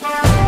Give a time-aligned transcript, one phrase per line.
[0.00, 0.39] Bye.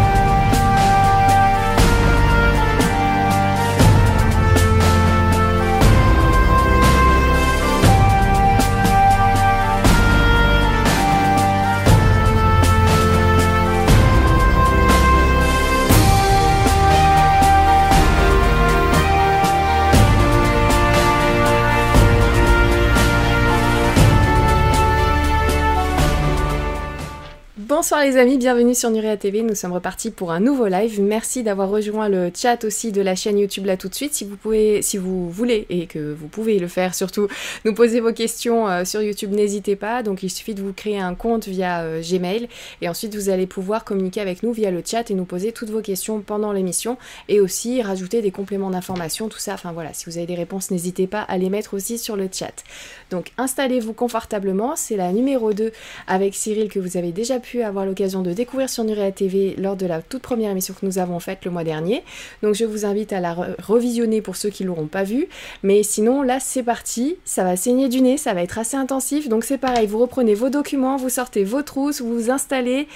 [27.92, 29.42] Bonsoir les amis, bienvenue sur Nurea TV.
[29.42, 30.98] Nous sommes repartis pour un nouveau live.
[31.02, 34.14] Merci d'avoir rejoint le chat aussi de la chaîne YouTube là tout de suite.
[34.14, 37.28] Si vous pouvez, si vous voulez et que vous pouvez le faire surtout,
[37.66, 40.02] nous poser vos questions euh, sur YouTube, n'hésitez pas.
[40.02, 42.48] Donc il suffit de vous créer un compte via euh, Gmail
[42.80, 45.68] et ensuite vous allez pouvoir communiquer avec nous via le chat et nous poser toutes
[45.68, 46.96] vos questions pendant l'émission
[47.28, 49.52] et aussi rajouter des compléments d'information, tout ça.
[49.52, 52.30] Enfin voilà, si vous avez des réponses, n'hésitez pas à les mettre aussi sur le
[52.32, 52.64] chat.
[53.10, 54.76] Donc installez-vous confortablement.
[54.76, 55.72] C'est la numéro 2
[56.06, 59.56] avec Cyril que vous avez déjà pu avoir avoir l'occasion de découvrir sur Nurea TV
[59.58, 62.04] lors de la toute première émission que nous avons faite le mois dernier.
[62.42, 65.28] Donc je vous invite à la revisionner pour ceux qui l'auront pas vue.
[65.64, 67.16] Mais sinon, là, c'est parti.
[67.24, 69.28] Ça va saigner du nez, ça va être assez intensif.
[69.28, 72.86] Donc c'est pareil, vous reprenez vos documents, vous sortez vos trousses, vous vous installez.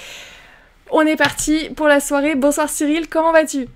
[0.91, 2.37] On est parti pour la soirée.
[2.37, 3.67] Bonsoir Cyril, comment vas-tu?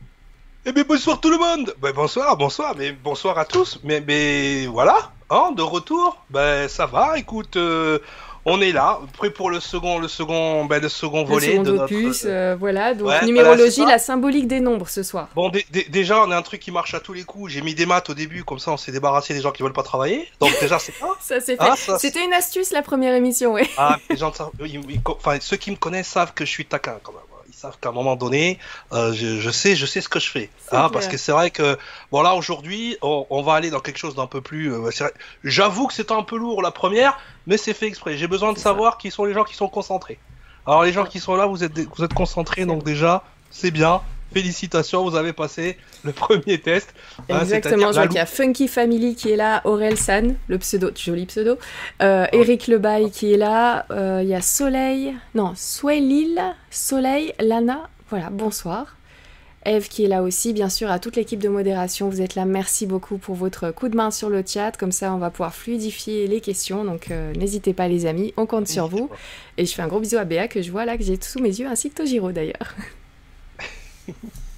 [0.64, 3.80] Eh bien bonsoir tout le monde ben, Bonsoir, bonsoir, mais bonsoir à tous.
[3.82, 7.98] Mais, mais voilà, hein, de retour, ben ça va, écoute, euh,
[8.44, 12.24] on est là, prêt pour le second, le second, ben, le second volet de opus,
[12.24, 12.94] euh, voilà.
[12.94, 15.28] Donc numérologie, la symbolique des nombres ce soir.
[15.34, 15.50] Bon,
[15.88, 17.52] déjà, on a un truc qui marche à tous les coups.
[17.52, 19.72] J'ai mis des maths au début, comme ça, on s'est débarrassé des gens qui veulent
[19.72, 20.28] pas travailler.
[20.40, 21.06] Donc déjà, c'est ça.
[21.20, 23.62] ça c'est ah, C'était une astuce la première émission, oui.
[23.76, 24.32] Ah, les gens,
[25.06, 27.29] enfin, ceux qui me connaissent savent que je suis taquin quand même
[27.60, 28.58] savent qu'à un moment donné,
[28.92, 30.50] euh, je, sais, je sais ce que je fais.
[30.72, 31.78] Hein, parce que c'est vrai que,
[32.10, 34.72] bon là aujourd'hui, on, va aller dans quelque chose d'un peu plus.
[34.72, 34.90] Euh,
[35.44, 38.16] j'avoue que c'est un peu lourd la première, mais c'est fait exprès.
[38.16, 40.18] J'ai besoin de savoir qui sont les gens qui sont concentrés.
[40.66, 44.00] Alors les gens qui sont là, vous êtes, vous êtes concentrés, donc déjà, c'est bien
[44.32, 46.94] félicitations, vous avez passé le premier test.
[47.28, 50.58] Hein, Exactement, je vois qu'il y a Funky Family qui est là, Aurel San, le
[50.58, 51.58] pseudo, joli pseudo,
[52.02, 56.40] euh, Eric Lebaille qui est là, euh, il y a Soleil, non, Swelil,
[56.70, 58.96] Soleil, Lana, voilà, bonsoir.
[59.66, 62.46] Eve qui est là aussi, bien sûr, à toute l'équipe de modération, vous êtes là,
[62.46, 65.54] merci beaucoup pour votre coup de main sur le chat, comme ça on va pouvoir
[65.54, 69.10] fluidifier les questions, donc euh, n'hésitez pas les amis, on compte sur vous.
[69.58, 71.40] Et je fais un gros bisou à Béa que je vois là, que j'ai sous
[71.40, 72.74] mes yeux, ainsi que Tojiro d'ailleurs.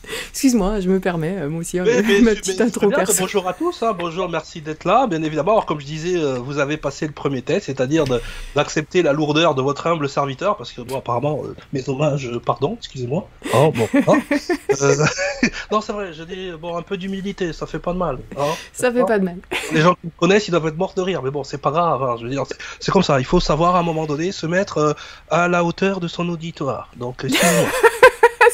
[0.31, 1.85] Excuse-moi, je me permets, euh, moi aussi, hein,
[2.23, 5.07] ma petite intro Bonjour à tous, hein, bonjour, merci d'être là.
[5.07, 8.05] Bien évidemment, alors, comme je disais, euh, vous avez passé le premier test, c'est-à-dire
[8.55, 12.77] d'accepter la lourdeur de votre humble serviteur, parce que bon, apparemment, euh, mes hommages, pardon,
[12.79, 13.29] excusez-moi.
[13.55, 14.19] Oh, bon, hein.
[15.71, 18.19] non, c'est vrai, je dis bon, un peu d'humilité, ça fait pas de mal.
[18.73, 19.39] ça fait pas de mal.
[19.73, 21.71] Les gens qui me connaissent, ils doivent être morts de rire, mais bon, c'est pas
[21.71, 22.19] grave.
[22.19, 22.45] je veux dire,
[22.81, 23.21] c'est comme ça.
[23.21, 24.97] Il faut savoir à un moment donné se mettre
[25.31, 26.89] à la hauteur de son auditoire.
[26.97, 27.69] Donc, excusez-moi.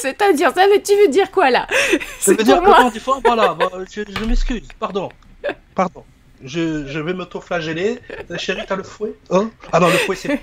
[0.00, 1.66] C'est-à-dire, ça veut, tu veux dire quoi là?
[2.20, 3.56] Ça veut dire que des fois, voilà,
[3.90, 5.10] je, m'excuse, pardon,
[5.74, 6.04] pardon.
[6.44, 7.98] Je, je vais m'auto-flageller.
[8.36, 9.14] Chérie, t'as le fouet?
[9.30, 9.50] Hein?
[9.72, 10.40] Ah non, le fouet, c'est.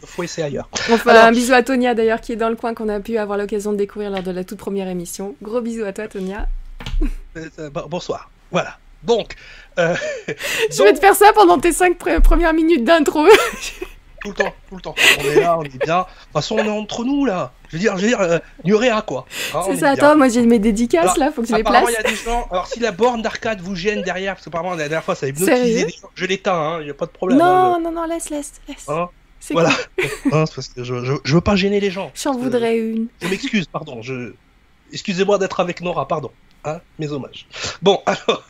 [0.00, 0.68] Le fouet, c'est ailleurs.
[0.92, 3.36] Enfin, un bisou à Tonia d'ailleurs qui est dans le coin qu'on a pu avoir
[3.36, 5.34] l'occasion de découvrir lors de la toute première émission.
[5.42, 6.46] Gros bisous à toi, Tonia.
[7.36, 8.30] Euh, euh, bonsoir.
[8.50, 8.78] Voilà.
[9.02, 9.34] Donc,
[9.78, 9.94] euh,
[10.28, 13.26] je vais te faire ça pendant tes cinq premières minutes d'intro.
[14.20, 14.94] tout le temps, tout le temps.
[15.20, 16.00] On est là, on est bien.
[16.00, 17.52] De toute façon, on est entre nous là.
[17.68, 19.26] Je veux dire, je veux dire, euh, quoi.
[19.54, 21.84] Hein, c'est ça, attends, moi j'ai mes dédicaces là, faut que je les place.
[21.88, 22.46] il y a des gens.
[22.50, 25.26] Alors si la borne d'arcade vous gêne derrière, parce que apparemment la dernière fois ça
[25.26, 27.38] a hypnotisé des gens, je l'éteins, hein, y a pas de problème.
[27.38, 28.86] Non, hein, non, non, laisse, laisse, laisse.
[29.50, 29.70] Voilà.
[30.32, 32.10] Hein, parce que je, je, je, veux pas gêner les gens.
[32.14, 33.06] J'en voudrais une.
[33.22, 34.02] Je m'excuse, pardon.
[34.02, 34.34] Je...
[34.92, 36.30] Excusez-moi d'être avec Nora, pardon.
[36.98, 37.46] Mes hommages.
[37.82, 38.44] Bon, alors,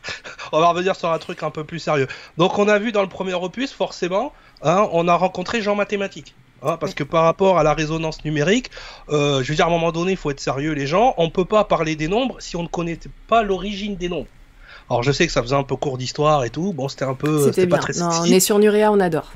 [0.52, 2.08] on va revenir sur un truc un peu plus sérieux.
[2.36, 4.32] Donc, on a vu dans le premier opus, forcément,
[4.62, 6.34] hein, on a rencontré Jean Mathématique.
[6.62, 8.70] Hein, parce que par rapport à la résonance numérique,
[9.10, 11.14] euh, je veux dire, à un moment donné, il faut être sérieux, les gens.
[11.16, 12.98] On ne peut pas parler des nombres si on ne connaît
[13.28, 14.26] pas l'origine des nombres.
[14.90, 16.72] Alors, je sais que ça faisait un peu court d'histoire et tout.
[16.72, 17.44] Bon, c'était un peu.
[17.44, 19.32] C'était pas très non, On est sur Nuria, on adore.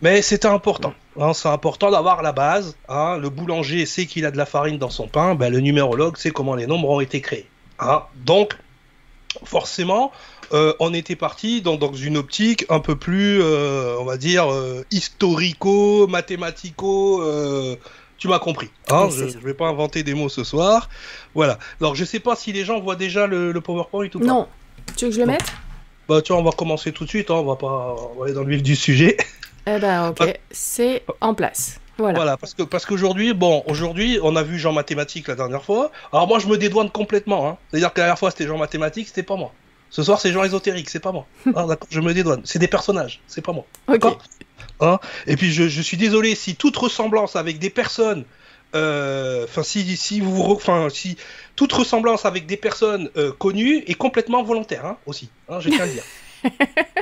[0.00, 0.94] Mais c'était important.
[1.20, 2.76] Hein, c'est important d'avoir la base.
[2.88, 3.18] Hein.
[3.18, 5.34] Le boulanger sait qu'il a de la farine dans son pain.
[5.34, 7.46] Ben, le numérologue sait comment les nombres ont été créés.
[7.78, 8.02] Hein.
[8.24, 8.56] Donc,
[9.44, 10.12] forcément,
[10.52, 14.84] euh, on était parti dans, une optique un peu plus, euh, on va dire, euh,
[14.90, 17.22] historico, mathématico.
[18.18, 18.70] tu m'as compris.
[18.90, 20.88] Hein, je ne vais pas inventer des mots ce soir.
[21.34, 21.58] Voilà.
[21.80, 24.24] Alors, je sais pas si les gens voient déjà le, PowerPoint ou pas.
[24.24, 24.48] Non.
[24.96, 25.52] Tu veux que je le mette?
[26.08, 27.30] Bah, tu vois, on va commencer tout de suite.
[27.30, 29.16] Hein, on va pas aller dans le vif du sujet.
[29.66, 30.40] Eh ben, ok.
[30.50, 31.80] C'est en place.
[31.98, 32.36] Voilà.
[32.36, 35.92] parce que parce qu'aujourd'hui, bon, aujourd'hui, on a vu Jean Mathématique la dernière fois.
[36.12, 37.48] Alors moi, je me dédouane complètement.
[37.48, 37.58] Hein.
[37.70, 39.52] C'est-à-dire que la dernière fois, c'était Jean Mathématique, c'était pas moi.
[39.90, 41.26] Ce soir, c'est Jean Ésotérique, c'est pas moi.
[41.54, 42.40] Ah, d'accord, je me dédouane.
[42.44, 43.66] C'est des personnages, c'est pas moi.
[43.86, 44.18] D'accord
[44.80, 48.24] hein Et puis, je, suis désolé si toute ressemblance avec des personnes
[48.74, 51.18] euh, enfin, si, si vous, enfin, si
[51.56, 55.28] toute ressemblance avec des personnes euh, connues est complètement volontaire, hein, aussi.
[55.50, 56.04] Hein, je tiens à le dire.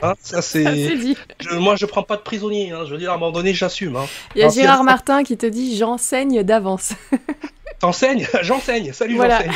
[0.03, 0.97] Hein, ça c'est.
[1.41, 2.71] Je, moi, je prends pas de prisonnier.
[2.71, 3.97] Hein, je veux dire, à un moment donné, j'assume.
[3.97, 4.07] Hein.
[4.35, 6.95] Il y a Gérard Martin qui te dit j'enseigne d'avance.
[7.81, 8.27] T'enseignes?
[8.43, 8.93] J'enseigne.
[8.93, 9.53] Salut, j'enseigne.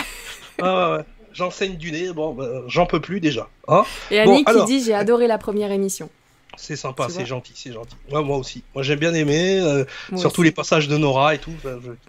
[0.62, 0.98] Ah,
[1.32, 2.12] j'enseigne du nez.
[2.12, 3.48] Bon, ben, j'en peux plus déjà.
[3.68, 6.10] Hein Et Annie qui dit j'ai adoré la première émission.
[6.56, 7.96] C'est sympa, c'est gentil, c'est gentil.
[8.10, 8.62] moi aussi.
[8.74, 9.84] Moi j'ai bien aimé, euh,
[10.16, 11.54] surtout les passages de Nora et tout.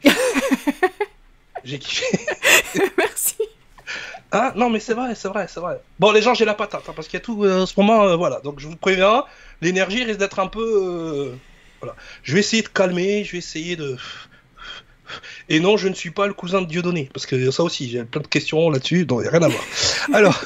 [1.63, 2.05] j'ai kiffé.
[2.97, 3.37] Merci.
[4.31, 5.79] Ah non mais c'est vrai, c'est vrai, c'est vrai.
[5.99, 7.73] Bon les gens j'ai la patate hein, parce qu'il y a tout euh, en ce
[7.77, 8.39] moment, euh, voilà.
[8.41, 9.23] Donc je vous préviens,
[9.61, 11.33] l'énergie risque d'être un peu,
[11.81, 11.95] voilà.
[12.23, 13.97] Je vais essayer de calmer, je vais essayer de.
[15.49, 18.03] Et non, je ne suis pas le cousin de Dieudonné parce que ça aussi j'ai
[18.03, 19.63] plein de questions là-dessus, donc il n'y a rien à voir.
[20.13, 20.43] Alors.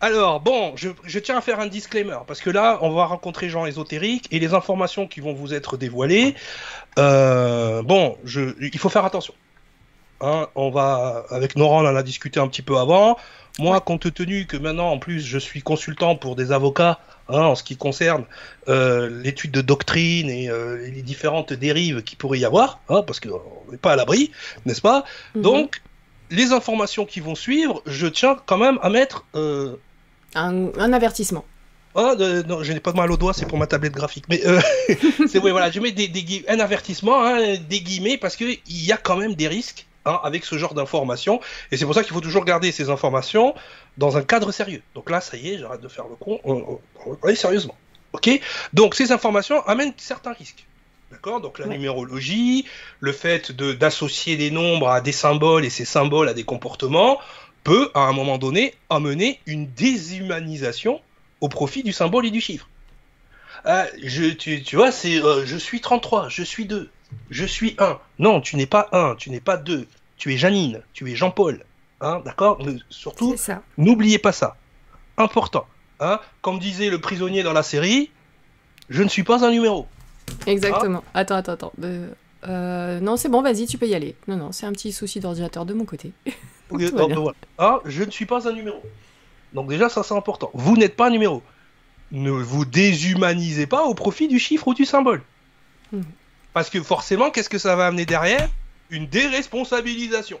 [0.00, 3.66] Alors, bon, je, tiens à faire un disclaimer, parce que là, on va rencontrer gens
[3.66, 6.36] ésotériques, et les informations qui vont vous être dévoilées,
[7.00, 9.34] euh, bon, je, il faut faire attention.
[10.20, 13.18] Hein, on va, avec Nora, on en a discuté un petit peu avant.
[13.58, 16.98] Moi, compte tenu que maintenant, en plus, je suis consultant pour des avocats,
[17.28, 18.24] hein, en ce qui concerne
[18.68, 23.20] euh, l'étude de doctrine et euh, les différentes dérives qui pourrait y avoir, hein, parce
[23.20, 24.32] qu'on n'est pas à l'abri,
[24.66, 25.04] n'est-ce pas?
[25.34, 25.42] Mhm.
[25.42, 25.82] Donc,
[26.30, 29.24] les informations qui vont suivre, je tiens quand même à mettre
[30.34, 31.44] un, avertissement.
[31.94, 32.14] Oh,
[32.46, 34.24] non, je n'ai pas de mal au doigt, c'est pour ma tablette graphique.
[34.28, 34.60] Mais euh,
[35.26, 39.34] c'est voilà, je mets des, un avertissement, des guillemets, parce qu'il y a quand même
[39.34, 41.40] des risques hein, avec ce genre d'informations.
[41.70, 43.54] Et c'est pour ça qu'il faut toujours garder ces informations
[43.96, 44.82] dans un cadre sérieux.
[44.94, 46.40] Donc là, ça y est, j'arrête de faire le con.
[46.44, 47.76] On, on, sérieusement.
[48.12, 48.30] Ok?
[48.72, 50.66] Donc ces informations amènent certains risques.
[51.10, 51.40] D'accord?
[51.40, 52.66] Donc la numérologie,
[53.00, 57.18] le fait d'associer des nombres à des symboles et ces symboles à des comportements,
[57.64, 61.00] peut, à un moment donné, amener une déshumanisation
[61.40, 62.68] au profit du symbole et du chiffre.
[63.66, 66.90] Euh, je, tu, vois, c'est euh, je suis 33, je suis 2,
[67.30, 67.98] je suis 1.
[68.18, 69.86] Non, tu n'es pas 1, tu n'es pas 2.
[70.18, 71.64] Tu es Janine, tu es Jean-Paul.
[72.00, 72.60] Hein, D'accord
[72.90, 73.34] Surtout,
[73.76, 74.56] n'oubliez pas ça.
[75.16, 75.66] Important.
[76.00, 78.10] Hein Comme disait le prisonnier dans la série,
[78.88, 79.86] je ne suis pas un numéro.
[80.46, 81.02] Exactement.
[81.14, 81.72] attends, attends, attends.
[82.46, 84.14] Euh, non, c'est bon, vas-y, tu peux y aller.
[84.28, 86.12] Non, non, c'est un petit souci d'ordinateur de mon côté.
[87.56, 88.82] Ah, je ne suis pas un numéro.
[89.54, 90.50] Donc déjà, ça c'est important.
[90.52, 91.42] Vous n'êtes pas un numéro.
[92.12, 95.22] Ne vous déshumanisez pas au profit du chiffre ou du symbole.
[95.92, 96.02] Hmm.
[96.52, 98.50] Parce que forcément, qu'est-ce que ça va amener derrière?
[98.90, 100.40] Une déresponsabilisation.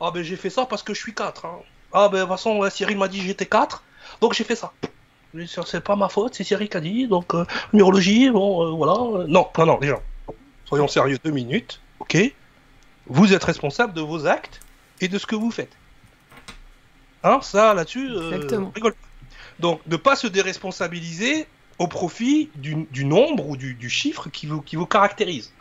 [0.00, 1.44] Ah ben j'ai fait ça parce que je suis 4.
[1.44, 1.58] Hein.
[1.92, 3.82] Ah ben de toute façon, Cyril m'a dit j'étais 4,
[4.20, 4.72] donc j'ai fait ça.
[5.66, 9.26] C'est pas ma faute, c'est Cyril qui a dit, donc euh, numérologie, bon euh, voilà.
[9.26, 10.02] Non, non, non, les gens,
[10.64, 12.16] soyons sérieux deux minutes, ok?
[13.06, 14.60] Vous êtes responsable de vos actes
[15.00, 15.76] et de ce que vous faites.
[17.24, 18.40] Hein, ça là-dessus, euh,
[18.74, 19.08] rigole pas.
[19.60, 21.46] Donc, ne pas se déresponsabiliser
[21.78, 25.52] au profit du, nombre ou du, chiffre qui vous, qui vous caractérise.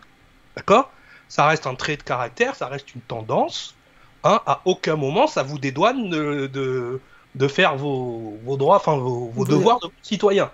[0.55, 0.91] D'accord?
[1.29, 3.75] Ça reste un trait de caractère, ça reste une tendance.
[4.23, 6.99] Hein, à aucun moment, ça vous dédouane de,
[7.35, 10.51] de, faire vos, droits, enfin vos, devoirs de citoyen.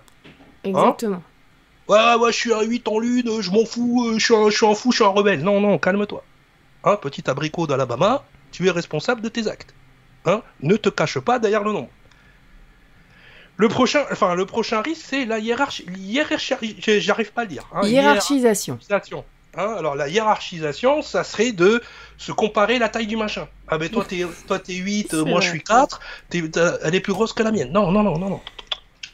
[0.64, 1.22] Exactement.
[1.88, 4.50] ouais, ouais, je suis un 8 en lune, je m'en fous, euh, je suis, un,
[4.50, 5.42] je suis un fou, je suis un rebelle.
[5.42, 6.22] Non, non, calme-toi.
[6.84, 9.74] Hein, petit abricot d'Alabama, tu es responsable de tes actes.
[10.26, 11.90] Hein ne te cache pas derrière le nombre.
[13.56, 15.86] Le prochain, enfin, le prochain risque, c'est la hiérarchie.
[17.00, 17.68] J'arrive pas à le dire.
[17.72, 18.78] Hein, hiérarchisation.
[19.56, 21.82] Hein, alors, la hiérarchisation, ça serait de
[22.18, 23.48] se comparer la taille du machin.
[23.68, 26.00] Ah ben toi, t'es, toi, es 8, moi, je suis 4,
[26.32, 27.72] elle est plus grosse que la mienne.
[27.72, 28.40] Non, non, non, non, non.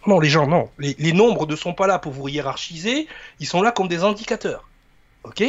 [0.07, 0.71] Non, les gens, non.
[0.79, 3.07] Les, les nombres ne sont pas là pour vous hiérarchiser,
[3.39, 4.67] ils sont là comme des indicateurs.
[5.25, 5.43] Ok?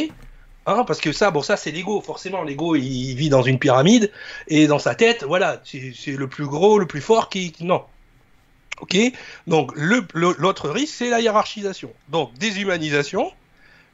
[0.64, 2.42] Hein, parce que ça, bon, ça c'est l'ego, forcément.
[2.42, 4.12] L'ego, il vit dans une pyramide
[4.46, 7.54] et dans sa tête, voilà, c'est le plus gros, le plus fort qui.
[7.60, 7.82] Non.
[8.80, 8.96] Ok?
[9.46, 11.92] Donc, l'autre risque, c'est la hiérarchisation.
[12.08, 13.32] Donc, déshumanisation,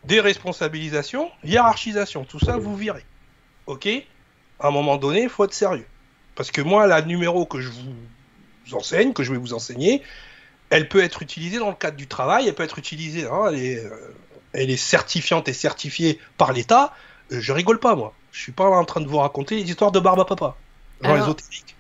[0.05, 2.25] déresponsabilisation, hiérarchisation.
[2.25, 3.05] Tout ça, vous virez.
[3.67, 3.89] Ok?
[4.61, 5.87] À un moment donné, il faut être sérieux.
[6.35, 10.03] Parce que moi, la numéro que je vous enseigne, que je vais vous enseigner,
[10.71, 13.27] elle peut être utilisée dans le cadre du travail, elle peut être utilisée.
[13.27, 14.15] Hein, elle est, euh,
[14.53, 16.95] elle est certifiante et certifiée par l'État,
[17.33, 18.15] euh, je rigole pas, moi.
[18.33, 20.57] Je suis pas en train de vous raconter les histoires de barbe à papa,
[21.03, 21.75] ésotérique.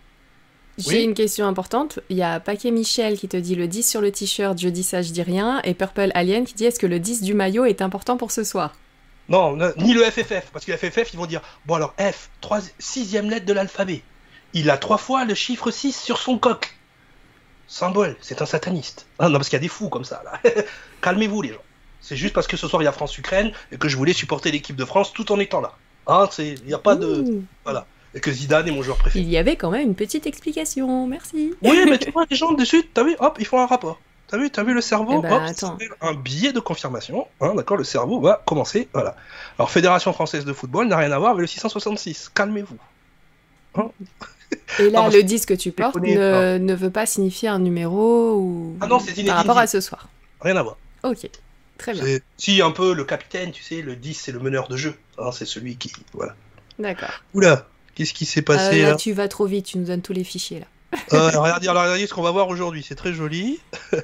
[0.78, 1.98] J'ai une question importante.
[2.08, 4.82] Il y a Paquet Michel qui te dit le 10 sur le t-shirt, je dis
[4.82, 5.60] ça, je dis rien.
[5.64, 8.44] Et Purple Alien qui dit est-ce que le 10 du maillot est important pour ce
[8.44, 8.74] soir?
[9.28, 10.50] Non, ni le FFF.
[10.52, 14.02] Parce que le FFF, ils vont dire bon alors F, 3, sixième lettre de l'alphabet.
[14.54, 16.74] Il a trois fois le chiffre 6 sur son coq.
[17.66, 19.06] Symbole, c'est un sataniste.
[19.18, 20.40] Ah, non, parce qu'il y a des fous comme ça, là.
[21.02, 21.62] Calmez-vous, les gens.
[22.00, 24.50] C'est juste parce que ce soir il y a France-Ukraine et que je voulais supporter
[24.50, 25.74] l'équipe de France tout en étant là.
[26.06, 27.42] Hein, il n'y a pas de.
[27.64, 27.86] Voilà.
[28.14, 29.24] Et que Zidane est mon joueur préféré.
[29.24, 31.54] Il y avait quand même une petite explication, merci.
[31.62, 34.00] Oui, mais tu vois, les gens dessus, t'as vu, hop, ils font un rapport.
[34.28, 37.26] T'as vu, as vu le cerveau eh ben, Hop, un billet de confirmation.
[37.40, 38.88] Hein, D'accord, le cerveau va commencer.
[38.92, 39.16] Voilà.
[39.58, 42.30] Alors, Fédération française de football n'a rien à voir avec le 666.
[42.34, 42.76] Calmez-vous.
[43.74, 43.90] Hein
[44.78, 48.34] Et là, Non, le disque que tu portes ne, ne veut pas signifier un numéro
[48.34, 50.08] ou Ah non, par rapport à ce soir.
[50.42, 50.76] Rien à voir.
[51.04, 51.30] Ok,
[51.78, 52.18] très bien.
[52.36, 54.94] Si, un peu le capitaine, tu sais, le 10, c'est le meneur de jeu.
[55.16, 55.90] Hein, c'est celui qui.
[56.12, 56.34] Voilà.
[56.78, 57.22] D'accord.
[57.32, 57.66] Oula,
[57.98, 60.12] qu'est-ce qui s'est passé Euh, là, là tu vas trop vite, tu nous donnes tous
[60.12, 60.66] les fichiers là.
[61.12, 63.60] Euh, regardez, alors, regardez ce qu'on va voir aujourd'hui, c'est très joli.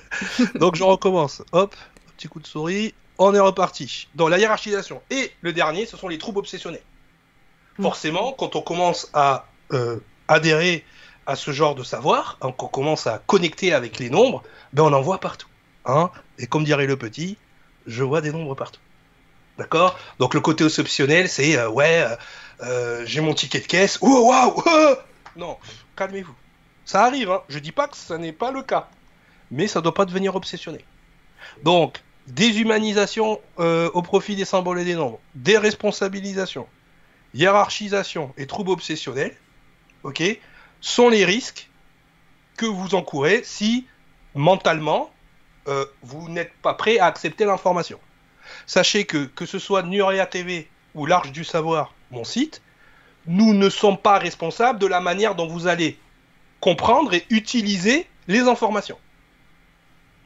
[0.57, 1.43] Donc je recommence.
[1.53, 1.75] Hop,
[2.17, 2.93] petit coup de souris.
[3.17, 4.09] On est reparti.
[4.17, 5.01] Dans la hiérarchisation.
[5.11, 6.83] Et le dernier, ce sont les troubles obsessionnels.
[7.79, 7.85] Mm.
[7.85, 9.99] Forcément, quand on commence à euh,
[10.29, 10.85] adhérer
[11.27, 14.93] à ce genre de savoir, hein, qu'on commence à connecter avec les nombres, ben on
[14.93, 15.49] en voit partout.
[15.87, 17.39] Hein Et comme dirait le petit,
[17.87, 18.81] je vois des nombres partout.
[19.57, 19.99] D'accord?
[20.19, 22.17] Donc le côté obsessionnel, c'est euh, ouais, euh,
[23.05, 23.99] j'ai mon ticket de caisse.
[24.01, 24.95] Oh waouh oh
[25.37, 25.59] Non,
[25.97, 26.35] calmez-vous.
[26.85, 27.43] Ça arrive, hein.
[27.49, 28.89] je dis pas que ce n'est pas le cas,
[29.51, 30.83] mais ça doit pas devenir obsessionnel.
[31.63, 36.67] Donc, déshumanisation euh, au profit des symboles et des nombres, déresponsabilisation,
[37.33, 39.35] hiérarchisation et troubles obsessionnels,
[40.03, 40.23] ok,
[40.81, 41.71] sont les risques
[42.57, 43.87] que vous encourez si
[44.35, 45.11] mentalement
[45.69, 47.99] euh, vous n'êtes pas prêt à accepter l'information.
[48.67, 52.63] Sachez que que ce soit Nuria TV ou l'Arche du Savoir, mon site,
[53.27, 55.99] nous ne sommes pas responsables de la manière dont vous allez
[56.61, 58.99] comprendre et utiliser les informations.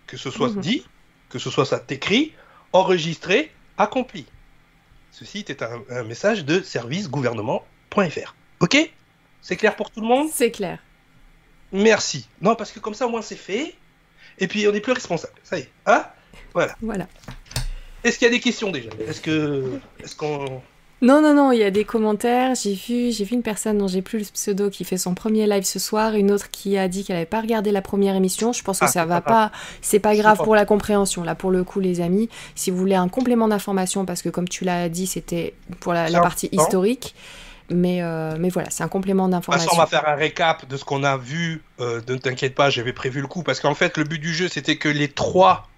[0.07, 0.61] Que ce soit Mhm.
[0.61, 0.87] dit,
[1.29, 2.33] que ce soit ça écrit,
[2.73, 4.27] enregistré, accompli.
[5.13, 8.35] Ce site est un, un message de servicegouvernement.fr.
[8.61, 8.91] Ok?
[9.41, 10.29] C'est clair pour tout le monde?
[10.33, 10.79] C'est clair.
[11.73, 12.29] Merci.
[12.41, 13.75] Non, parce que comme ça, au moins, c'est fait.
[14.39, 15.35] Et puis, on n'est plus responsable.
[15.45, 15.71] Ça y est.
[15.87, 16.05] Hein?
[16.55, 17.07] Voilà.
[18.05, 18.91] Est-ce qu'il y a des questions déjà?
[19.07, 19.79] Est-ce que.
[20.03, 20.63] Est-ce qu'on.
[21.01, 22.57] Non, non, non, il y a des commentaires.
[22.57, 25.47] J'ai vu, j'ai vu une personne dont j'ai plus le pseudo qui fait son premier
[25.47, 28.53] live ce soir, une autre qui a dit qu'elle n'avait pas regardé la première émission.
[28.53, 31.23] Je pense que Ah, ça va pas pas, c'est pas grave pour la compréhension.
[31.23, 34.49] Là, pour le coup, les amis, si vous voulez un complément d'information, parce que comme
[34.49, 36.65] tu l'as dit, c'était pour la, partie important.
[36.65, 37.15] historique.
[37.71, 39.71] Mais, euh, mais voilà, c'est un complément d'information.
[39.75, 41.63] on va faire un récap de ce qu'on a vu.
[41.81, 43.45] Euh, ne t'inquiète pas, j'avais prévu le coup.
[43.45, 45.69] Parce qu'en fait, le but du jeu, c'était que les trois.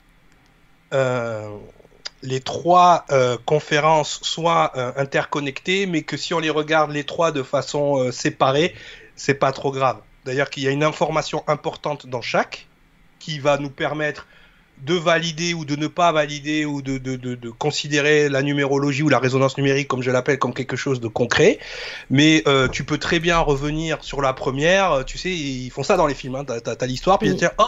[0.95, 1.47] euh,
[2.23, 7.33] les trois euh, conférences soient euh, interconnectées, mais que si on les regarde les trois
[7.33, 8.75] de façon euh, séparée,
[9.17, 9.99] c'est pas trop grave.
[10.25, 12.67] D'ailleurs, qu'il y a une information importante dans chaque
[13.19, 14.27] qui va nous permettre
[14.85, 19.03] de valider ou de ne pas valider ou de, de, de, de considérer la numérologie
[19.03, 21.59] ou la résonance numérique, comme je l'appelle, comme quelque chose de concret.
[22.09, 25.05] Mais euh, tu peux très bien revenir sur la première.
[25.05, 26.37] Tu sais, ils font ça dans les films.
[26.37, 26.45] Hein.
[26.45, 27.37] T'as, l'histoire, puis Oui.
[27.37, 27.67] tu oh,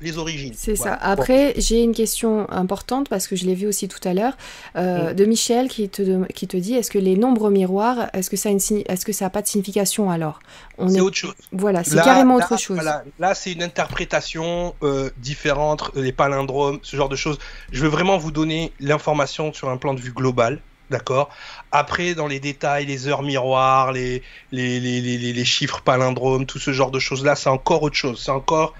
[0.00, 0.52] les origines.
[0.56, 0.98] C'est Voilà.
[0.98, 0.98] ça.
[1.02, 4.36] Après, j'ai une question importante parce que je l'ai vu aussi tout à l'heure
[4.76, 5.14] euh, Mm.
[5.14, 8.48] de Michel qui te, qui te dit est-ce que les nombres miroirs, est-ce que ça
[8.48, 10.40] a une signi- est-ce que ça a pas de signification alors?
[10.78, 11.34] On C'est est autre chose.
[11.52, 12.76] voilà, c'est carrément là, autre chose.
[12.76, 13.04] voilà.
[13.18, 17.38] Là, c'est une interprétation euh, différente, les palindromes, ce genre de choses.
[17.72, 20.60] Je veux vraiment vous donner l'information sur un plan de vue global.
[20.90, 21.30] D'accord?
[21.72, 24.22] Après, dans les détails, les heures miroirs, les,
[24.52, 27.96] les, les, les, les- les chiffres palindromes, tout ce genre de choses-là, c'est encore autre
[27.96, 28.20] chose.
[28.22, 28.74] C'est encore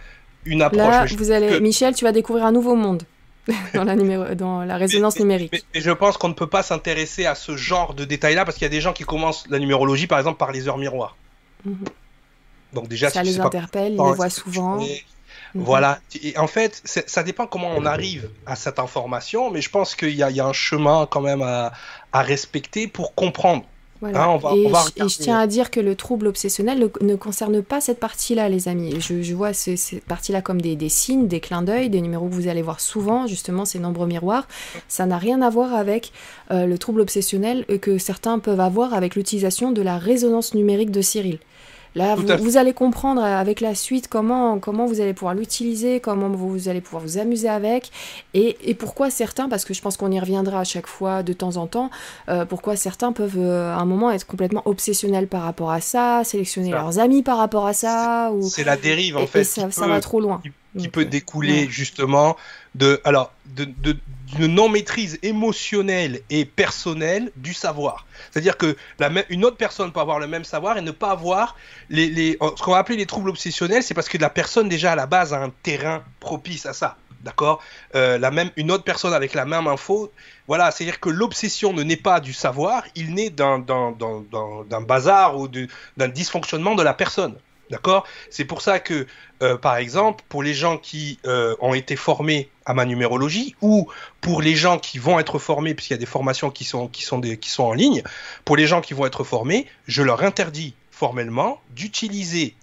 [0.45, 0.81] une approche.
[0.81, 3.03] Là, vous allez, que- Michel, tu vas découvrir un nouveau monde
[3.75, 5.51] dans la numéro, dans la résonance numérique.
[5.53, 8.57] Mais, mais je pense qu'on ne peut pas s'intéresser à ce genre de détails-là parce
[8.57, 11.17] qu'il y a des gens qui commencent la numérologie, par exemple, par les heures miroirs.
[11.65, 11.77] Mhm.
[12.73, 14.77] Donc déjà, ça si les pas interpelle, ils les voient souvent.
[14.79, 14.87] Mhm.
[15.57, 16.01] Voilà.
[16.23, 20.11] Et en fait, ça dépend comment on arrive à cette information, mais je pense qu'il
[20.11, 21.73] y, a- il y a un chemin quand même à,
[22.13, 23.65] à respecter pour comprendre.
[24.01, 24.25] Voilà.
[24.25, 26.27] Hein, on va- et, on va je- et je tiens à dire que le trouble
[26.27, 28.97] obsessionnel ne, ne concerne pas cette partie-là, les amis.
[29.01, 32.29] Je, je vois ce- cette partie-là comme des, des signes, des clins d'œil, des numéros
[32.29, 34.47] que vous allez voir souvent, justement, ces nombres miroirs.
[34.89, 36.13] Ça n'a rien à voir avec
[36.51, 41.01] euh, le trouble obsessionnel que certains peuvent avoir avec l'utilisation de la résonance numérique de
[41.01, 41.39] Cyril.
[41.95, 46.29] Là, vous, allez comprendre euh, avec la suite comment, comment vous allez pouvoir l'utiliser, comment
[46.29, 47.93] vous allez pouvoir vous amuser avec,
[48.35, 51.33] et, et pourquoi certains, parce que je pense qu'on y reviendra à chaque fois de
[51.33, 51.91] temps en temps,
[52.29, 56.23] euh, pourquoi certains peuvent euh, à un moment être complètement obsessionnels par rapport à ça,
[56.25, 56.79] sélectionner Ça.
[56.79, 59.43] leurs amis par rapport à ça, ou C'est la dérive, en et, fait.
[59.43, 60.41] et ça, va trop loin.
[60.43, 61.69] qui- qui Donc, peut découler ouais.
[61.71, 62.37] justement
[62.75, 63.97] de alors de, de-
[64.35, 68.07] d'une non-maîtrise émotionnelle et personnelle du savoir.
[68.31, 68.77] C'est-à-dire que
[69.31, 71.57] une autre personne peut avoir le même savoir et ne pas avoir
[71.91, 74.97] les, ce qu'on va appeler les troubles obsessionnels, c'est parce que la personne déjà à
[74.97, 76.97] la base a un terrain propice à ça.
[77.23, 77.63] D'accord?
[77.95, 80.13] Euh, La même une autre personne avec la même info,
[80.47, 83.61] voilà, c'est-à-dire que l'obsession ne naît pas du savoir, il naît d'un
[84.87, 87.37] bazar ou d'un dysfonctionnement de la personne.
[87.71, 88.07] D'accord?
[88.29, 89.07] C'est pour ça que
[89.43, 93.89] euh, par exemple, pour les gens qui euh, ont été formés à ma numérologie ou
[94.21, 96.91] pour les gens qui vont être formés, puisqu'il y a des formations qui sont,
[97.59, 98.03] en ligne,
[98.45, 102.55] pour les gens qui vont être formés, je leur interdis formellement d'utiliser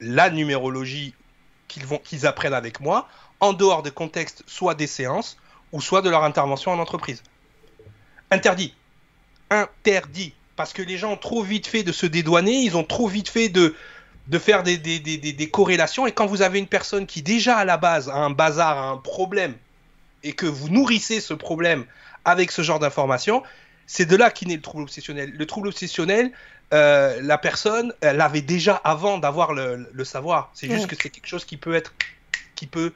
[0.00, 1.14] la numérologie
[1.68, 3.08] qu'ils qu'ils apprennent avec moi
[3.38, 5.36] en dehors des contextes soit des séances
[5.72, 7.22] ou soit de leur intervention en entreprise.
[8.30, 8.74] Interdit.
[9.50, 10.34] Interdit.
[10.56, 13.28] Parce que les gens ont trop vite fait de se dédouaner, ils ont trop vite
[13.28, 13.74] fait de,
[14.28, 16.06] de faire des, des, des, des, corrélations.
[16.06, 18.88] Et quand vous avez une personne qui déjà à la base a un bazar, a
[18.90, 19.54] un problème,
[20.22, 21.84] et que vous nourrissez ce problème
[22.24, 23.42] avec ce genre d'informations,
[23.86, 25.32] c'est de là qu'est né le trouble obsessionnel.
[25.36, 26.30] Le trouble obsessionnel,
[26.72, 30.50] euh, la personne l'avait déjà avant d'avoir le, le, savoir.
[30.54, 31.94] C'est juste que c'est quelque chose qui peut être,
[32.54, 32.92] qui peut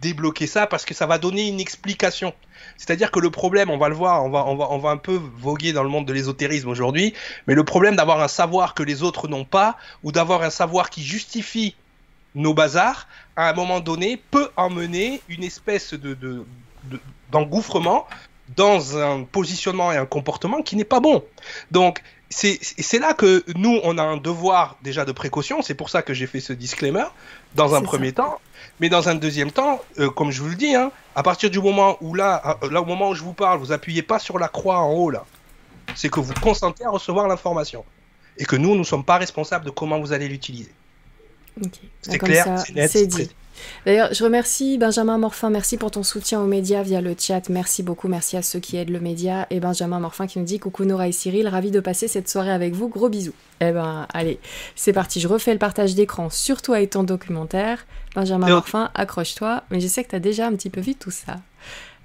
[0.00, 2.34] débloquer ça parce que ça va donner une explication.
[2.76, 4.96] C'est-à-dire que le problème, on va le voir, on va, on va, on va un
[4.96, 7.14] peu voguer dans le monde de l'ésotérisme aujourd'hui,
[7.46, 10.90] mais le problème d'avoir un savoir que les autres n'ont pas, ou d'avoir un savoir
[10.90, 11.74] qui justifie
[12.34, 16.44] nos bazars, à un moment donné, peut emmener une espèce de,
[17.30, 18.06] d'engouffrement
[18.54, 21.24] dans un positionnement et un comportement qui n'est pas bon.
[21.70, 25.62] Donc, c'est là que nous, on a un devoir déjà de précaution.
[25.62, 27.04] C'est pour ça que j'ai fait ce disclaimer
[27.54, 28.40] dans un premier temps.
[28.80, 31.60] Mais dans un deuxième temps, euh, comme je vous le dis, hein, à partir du
[31.60, 34.38] moment où là, euh, là, au moment où je vous parle, vous appuyez pas sur
[34.38, 35.24] la croix en haut là,
[35.94, 37.84] c'est que vous consentez à recevoir l'information
[38.36, 40.72] et que nous, nous ne sommes pas responsables de comment vous allez l'utiliser.
[42.02, 43.30] C'est clair, c'est net, c'est dit.
[43.84, 47.82] D'ailleurs, je remercie Benjamin Morfin, merci pour ton soutien aux médias via le chat, merci
[47.82, 50.84] beaucoup, merci à ceux qui aident le média, et Benjamin Morfin qui nous dit coucou
[50.84, 53.34] Nora et Cyril, ravi de passer cette soirée avec vous, gros bisous.
[53.60, 54.38] Eh ben, allez,
[54.74, 57.86] c'est parti, je refais le partage d'écran, surtout avec ton documentaire.
[58.14, 61.10] Benjamin Morfin, accroche-toi, mais je sais que tu as déjà un petit peu vu tout
[61.10, 61.36] ça.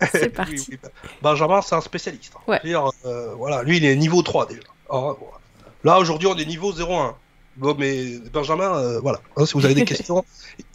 [0.12, 0.80] C'est parti.
[1.22, 2.34] Benjamin, c'est un spécialiste.
[2.48, 2.58] Hein.
[3.06, 4.62] Euh, voilà, lui, il est niveau 3 déjà.
[5.84, 7.14] Là, aujourd'hui, on est niveau 0,1.
[7.58, 10.24] Bon, mais Benjamin, euh, voilà, hein, si vous avez des questions,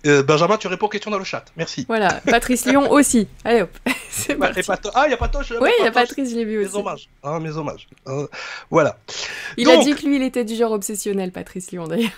[0.06, 1.44] euh, Benjamin, tu réponds aux questions dans le chat.
[1.56, 1.84] Merci.
[1.88, 3.28] Voilà, Patrice Lyon aussi.
[3.44, 3.76] Allez hop,
[4.10, 4.60] c'est parti.
[4.94, 6.74] Ah, il y a Patoche Oui, il y a Patrice, je l'ai vu aussi.
[6.74, 7.08] Mes hommages.
[7.22, 7.88] Hein, mes hommages.
[8.06, 8.26] Hein,
[8.70, 8.98] voilà.
[9.56, 12.10] Il a dit que lui, il était du genre obsessionnel, Patrice Lyon, d'ailleurs.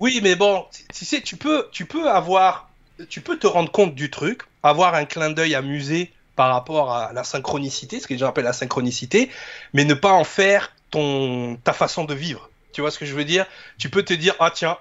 [0.00, 0.64] oui, mais bon,
[0.94, 2.70] tu sais, tu peux, tu peux avoir,
[3.08, 7.12] tu peux te rendre compte du truc, avoir un clin d'œil amusé par rapport à
[7.12, 9.28] la synchronicité, ce que j'appelle la synchronicité,
[9.74, 12.49] mais ne pas en faire ton, ta façon de vivre.
[12.72, 13.46] Tu vois ce que je veux dire?
[13.78, 14.78] Tu peux te dire, ah tiens,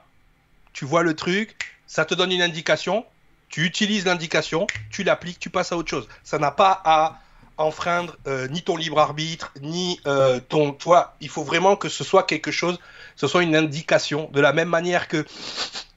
[0.73, 1.55] tu vois le truc,
[1.87, 3.05] ça te donne une indication,
[3.49, 6.07] tu utilises l'indication, tu l'appliques, tu passes à autre chose.
[6.23, 7.19] Ça n'a pas à
[7.57, 10.71] enfreindre euh, ni ton libre arbitre, ni euh, ton...
[10.71, 12.79] Toi, il faut vraiment que ce soit quelque chose,
[13.15, 15.25] ce soit une indication, de la même manière que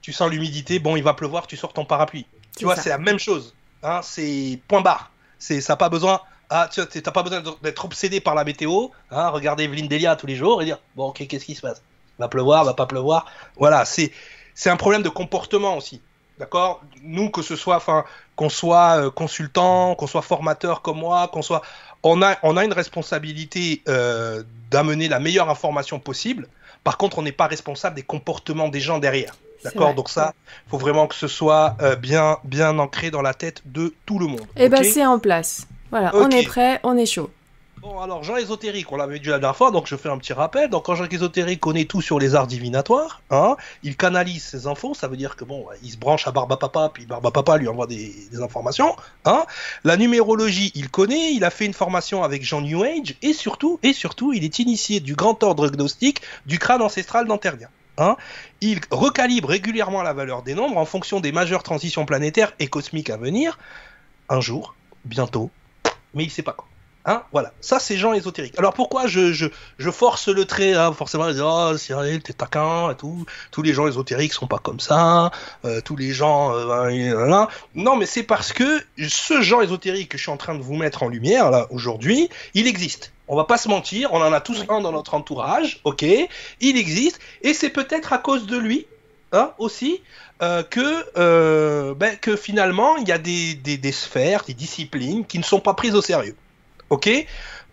[0.01, 2.25] tu sens l'humidité, bon, il va pleuvoir, tu sors ton parapluie.
[2.57, 3.55] Tu vois, c'est la même chose.
[3.81, 5.11] Hein, c'est point barre.
[5.39, 8.87] C'est, ça n'a pas besoin ah, tu n'as pas besoin d'être obsédé par la météo,
[9.11, 11.81] hein, regarder Evelyne Delia tous les jours et dire bon, ok, qu'est-ce qui se passe?
[12.19, 13.25] Va pleuvoir, va pas pleuvoir.
[13.57, 14.11] Voilà, c'est
[14.53, 16.01] c'est un problème de comportement aussi.
[16.39, 16.81] D'accord?
[17.03, 21.41] Nous, que ce soit, enfin, qu'on soit euh, consultant, qu'on soit formateur comme moi, qu'on
[21.43, 21.61] soit.
[22.01, 26.47] On a, on a une responsabilité euh, d'amener la meilleure information possible.
[26.83, 29.35] Par contre, on n'est pas responsable des comportements des gens derrière.
[29.63, 29.93] D'accord?
[29.93, 30.33] Donc ça,
[30.67, 34.19] il faut vraiment que ce soit euh, bien, bien ancré dans la tête de tout
[34.19, 34.45] le monde.
[34.57, 35.67] Eh ben, c'est en place.
[35.93, 37.29] Voilà, on est prêt, on est chaud.
[37.79, 40.33] Bon, alors, Jean Ésotérique, on l'avait dit la dernière fois, donc je fais un petit
[40.33, 40.71] rappel.
[40.71, 44.95] Donc, quand Jean Ésotérique connaît tout sur les arts divinatoires, hein, il canalise ses infos,
[44.95, 47.67] ça veut dire que bon, il se branche à Barba Papa, puis Barba Papa lui
[47.67, 48.95] envoie des, informations.
[49.25, 49.45] Hein.
[49.83, 53.79] La numérologie, il connaît, il a fait une formation avec Jean New Age, et surtout,
[53.83, 57.69] et surtout, il est initié du grand ordre gnostique du crâne ancestral d'Anternia.
[57.99, 58.17] Hein.
[58.61, 63.11] Il recalibre régulièrement la valeur des nombres en fonction des majeures transitions planétaires et cosmiques
[63.11, 63.59] à venir.
[64.27, 64.73] Un jour,
[65.05, 65.51] bientôt,
[66.13, 66.67] mais il sait pas quoi.
[67.05, 68.57] Hein voilà, ça c'est gens ésotériques.
[68.57, 69.47] Alors pourquoi je, je,
[69.77, 73.25] je force le trait hein Forcément, disent Oh Cyril, t'es taquin et tout.
[73.51, 75.31] Tous les gens ésotériques sont pas comme ça.
[75.65, 76.53] Euh, tous les gens.
[76.53, 77.45] Euh,
[77.75, 80.75] non, mais c'est parce que ce genre ésotérique que je suis en train de vous
[80.75, 83.11] mettre en lumière là aujourd'hui, il existe.
[83.27, 86.03] On va pas se mentir, on en a tous un dans notre entourage, ok
[86.61, 88.85] Il existe, et c'est peut-être à cause de lui,
[89.31, 90.01] hein, aussi,
[90.43, 95.43] euh, que, euh, ben, que finalement, il y a des, sphères, des disciplines qui ne
[95.43, 96.35] sont pas prises au sérieux.
[96.89, 97.09] Ok?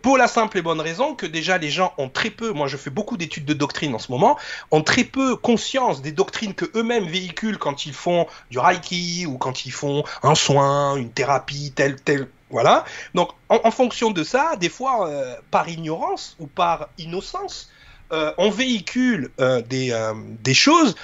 [0.03, 2.77] Pour la simple et bonne raison que déjà les gens ont très peu, moi je
[2.77, 4.39] fais beaucoup d'études de doctrine en ce moment,
[4.71, 9.37] ont très peu conscience des doctrines que eux-mêmes véhiculent quand ils font du reiki ou
[9.37, 12.85] quand ils font un soin, une thérapie, tel, tel, voilà.
[13.15, 17.69] Donc en, fonction de ça, des fois euh, par ignorance ou par innocence,
[18.39, 19.31] on véhicule
[19.69, 20.95] des choses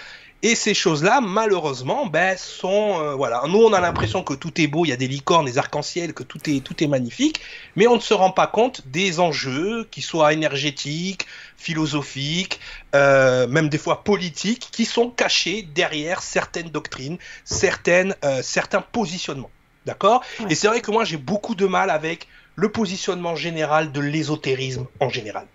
[0.42, 3.42] et ces choses-là, malheureusement, ben, sont euh, voilà.
[3.49, 6.12] Nous, on a l'impression que tout est beau, il y a des licornes, des arcs-en-ciel,
[6.12, 7.40] que tout est tout est magnifique,
[7.75, 12.61] mais on ne se rend pas compte des enjeux, qui soient énergétiques, philosophiques,
[12.94, 19.51] euh, même des fois politiques, qui sont cachés derrière certaines doctrines, certaines euh, certains positionnements.
[19.87, 20.22] D'accord?
[20.51, 24.87] Et c'est vrai que moi, j'ai beaucoup de mal avec le positionnement général de l'ésotérisme
[25.01, 25.46] en général.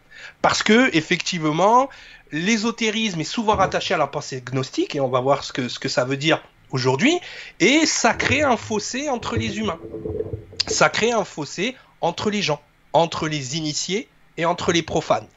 [0.42, 1.90] Parce que, effectivement,
[2.32, 5.80] l'ésotérisme est souvent rattaché à la pensée gnostique, et on va voir ce que, ce
[5.80, 7.20] que ça veut dire aujourd'hui,
[7.60, 9.80] et ça crée un fossé entre les humains.
[10.68, 12.62] Ça crée un fossé entre les gens,
[12.94, 15.28] entre les initiés et entre les profanes.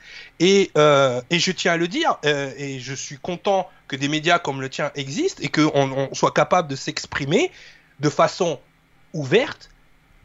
[0.40, 4.08] Et, euh, et je tiens à le dire, euh, et je suis content que des
[4.08, 7.50] médias comme le tien existent et qu'on on soit capable de s'exprimer
[8.00, 8.60] de façon
[9.12, 9.70] ouverte,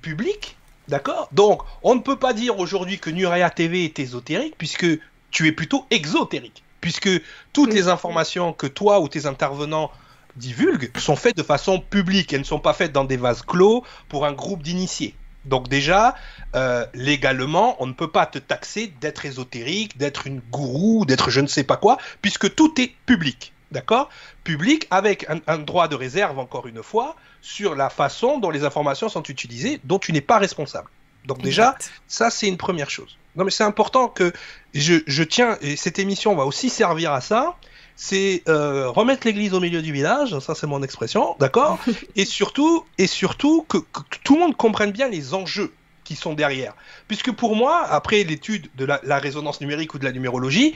[0.01, 0.57] publique,
[0.89, 1.29] d'accord?
[1.31, 4.87] Donc, on ne peut pas dire aujourd'hui que Nurea TV est ésotérique, puisque
[5.31, 7.09] tu es plutôt exotérique, puisque
[7.53, 9.91] toutes les informations que toi ou tes intervenants
[10.35, 13.83] divulguent sont faites de façon publique, elles ne sont pas faites dans des vases clos
[14.07, 15.15] pour un groupe d'initiés.
[15.45, 16.15] Donc déjà,
[16.55, 21.41] euh, légalement, on ne peut pas te taxer d'être ésotérique, d'être une gourou, d'être je
[21.41, 23.53] ne sais pas quoi, puisque tout est public.
[23.71, 24.09] D'accord?
[24.43, 29.09] Public avec un, droit de réserve, encore une fois, sur la façon dont les informations
[29.09, 30.89] sont utilisées, dont tu n'es pas responsable.
[31.25, 31.77] Donc déjà,
[32.07, 33.17] ça c'est une première chose.
[33.35, 34.33] Non mais c'est important que
[34.73, 37.57] je, je, tiens, et cette émission va aussi servir à ça,
[37.95, 41.77] c'est euh, remettre l'église au milieu du village, ça c'est mon expression, d'accord?
[42.15, 43.77] Et surtout, et surtout que,
[44.23, 45.73] tout le monde comprenne bien les enjeux
[46.05, 46.73] qui sont derrière.
[47.07, 50.75] Puisque pour moi, après l'étude de la, la résonance numérique ou de la numérologie,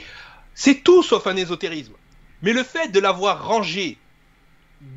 [0.54, 1.94] c'est tout sauf un ésotérisme.
[2.44, 3.96] Mais le fait de l'avoir rangé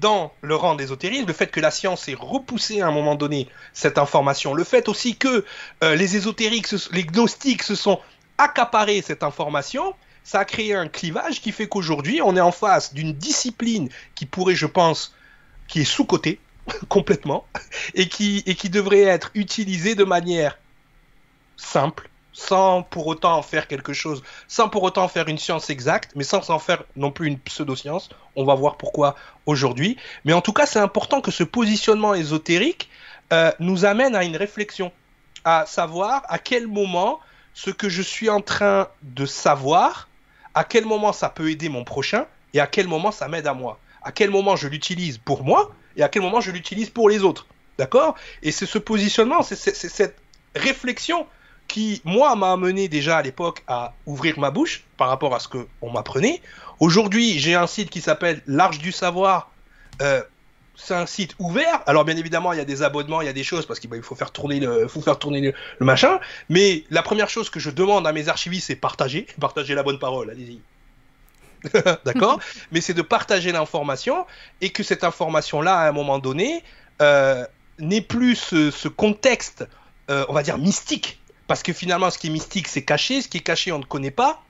[0.01, 3.47] dans le rang d'ésotérisme, le fait que la science ait repoussé à un moment donné
[3.71, 5.45] cette information, le fait aussi que
[5.81, 8.01] euh, les ésotériques, les gnostiques se sont
[8.37, 12.93] accaparés cette information, ça a créé un clivage qui fait qu'aujourd'hui, on est en face
[12.93, 15.15] d'une discipline qui pourrait, je pense,
[15.69, 16.41] qui est sous-cotée
[16.89, 17.47] complètement,
[17.93, 20.57] et qui, et qui devrait être utilisée de manière
[21.55, 26.11] simple, sans pour autant en faire quelque chose, sans pour autant faire une science exacte,
[26.15, 28.09] mais sans en faire non plus une pseudo-science.
[28.35, 29.15] On va voir pourquoi
[29.47, 29.97] aujourd'hui.
[30.23, 32.89] Mais en tout cas, c'est important que ce positionnement ésotérique
[33.33, 34.91] euh, nous amène à une réflexion,
[35.45, 37.19] à savoir à quel moment
[37.55, 40.07] ce que je suis en train de savoir,
[40.53, 43.55] à quel moment ça peut aider mon prochain et à quel moment ça m'aide à
[43.55, 43.79] moi.
[44.03, 47.23] À quel moment je l'utilise pour moi et à quel moment je l'utilise pour les
[47.23, 47.47] autres.
[47.79, 48.13] D'accord?
[48.43, 50.19] Et c'est ce positionnement, c'est cette
[50.55, 51.25] réflexion
[51.67, 55.47] qui, moi, m'a amené déjà à l'époque à ouvrir ma bouche par rapport à ce
[55.47, 56.41] qu'on m'apprenait.
[56.79, 59.51] Aujourd'hui, j'ai un site qui s'appelle L'Arche du Savoir.
[60.01, 60.21] Euh,
[60.75, 61.81] c'est un site ouvert.
[61.87, 63.89] Alors, bien évidemment, il y a des abonnements, il y a des choses parce qu'il
[63.89, 64.87] bah, faut faire tourner, le,
[65.79, 66.19] machin.
[66.49, 69.27] Mais la première chose que je demande à mes archivistes, c'est partager.
[69.39, 70.61] Partager la bonne parole, allez-y.
[72.05, 72.39] D'accord?
[72.71, 74.25] Mais c'est de partager l'information
[74.61, 76.63] et que cette information-là, à un moment donné,
[77.01, 77.43] euh,
[77.79, 79.67] n'ait plus ce, contexte,
[80.11, 83.21] euh, on va dire, mystique parce que finalement, ce qui est mystique, c'est caché.
[83.21, 84.43] Ce qui est caché, on ne connaît pas.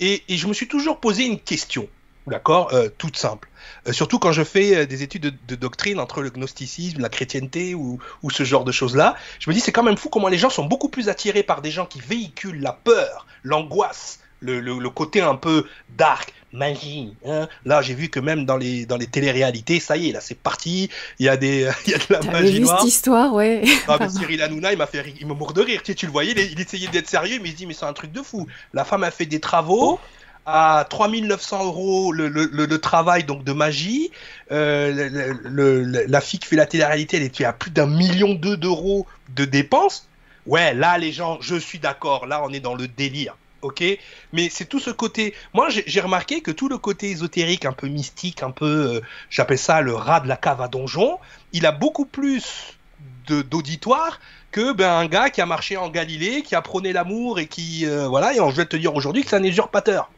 [0.00, 1.88] Et, je me suis toujours posé une question,
[2.26, 3.48] d'accord, euh, toute simple.
[3.86, 7.74] Euh, surtout quand je fais euh, des études de, doctrine entre le gnosticisme, la chrétienté
[7.74, 9.16] ou, ce genre de choses-là.
[9.38, 11.62] Je me dis, c'est quand même fou comment les gens sont beaucoup plus attirés par
[11.62, 17.14] des gens qui véhiculent la peur, l'angoisse, le, côté un peu dark, magie.
[17.26, 17.48] Hein.
[17.64, 20.38] Là, j'ai vu que même dans les, dans les téléréalités, ça y est, là, c'est
[20.38, 20.88] parti.
[21.18, 23.62] Il y a, des, il y a de la magie vu cette histoire, ouais.
[23.88, 25.82] Ah, Cyril Hanouna, il m'a fait il me de rire.
[25.82, 27.84] Tu, sais, tu le voyais, il, essayait d'être sérieux, mais il se dit, mais c'est
[27.84, 28.46] un truc de fou.
[28.72, 29.98] La femme a fait des travaux
[30.46, 34.10] à 3900 euros le, le, le, travail donc de magie.
[34.52, 35.32] Euh,
[36.06, 40.06] la fille qui fait la télé-réalité, elle était à plus d'un million d'euros de dépenses.
[40.46, 42.26] Ouais, là, les gens, je suis d'accord.
[42.26, 43.82] Là, on est dans le délire ok
[44.32, 45.34] Mais c'est tout ce côté.
[45.52, 49.00] Moi, j'ai remarqué que tout le côté ésotérique, un peu mystique, un peu, euh,
[49.30, 51.18] j'appelle ça le rat de la cave à donjon,
[51.52, 52.76] il a beaucoup plus
[53.26, 57.46] d'auditoire que ben, un gars qui a marché en Galilée, qui a prôné l'amour et
[57.46, 60.10] qui, euh, voilà, et je vais te dire aujourd'hui que c'est un usurpateur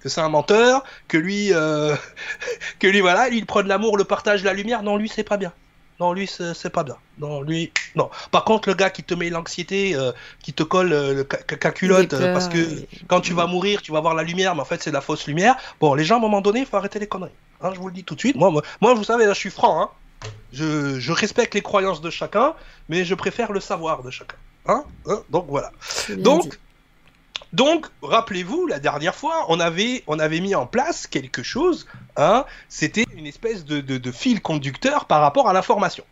[0.00, 1.94] que c'est un menteur, que lui, euh,
[2.78, 4.82] que lui, voilà, lui, il prend de l'amour, le partage, la lumière.
[4.82, 5.52] Non, lui, c'est pas bien.
[6.00, 6.96] Non, lui, c'est pas bien.
[7.18, 8.08] Non, lui, non.
[8.30, 12.14] Par contre, le gars qui te met l'anxiété, euh, qui te colle euh, le caculotte,
[12.14, 14.82] euh, parce que quand tu vas mourir, tu vas voir la lumière, mais en fait,
[14.82, 15.56] c'est de la fausse lumière.
[15.78, 17.30] Bon, les gens, à un moment donné, il faut arrêter les conneries.
[17.60, 18.36] Hein, je vous le dis tout de suite.
[18.36, 19.82] Moi, moi, vous savez, je suis franc.
[19.82, 19.90] Hein.
[20.54, 22.54] Je, je, respecte les croyances de chacun,
[22.88, 24.36] mais je préfère le savoir de chacun.
[24.66, 25.70] Hein, hein Donc, voilà.
[26.16, 26.58] Donc,
[27.52, 31.86] donc, rappelez-vous, la dernière fois, on avait, mis en place quelque chose.
[32.16, 36.04] Hein, C'était une espèce de, fil conducteur par rapport à l'information.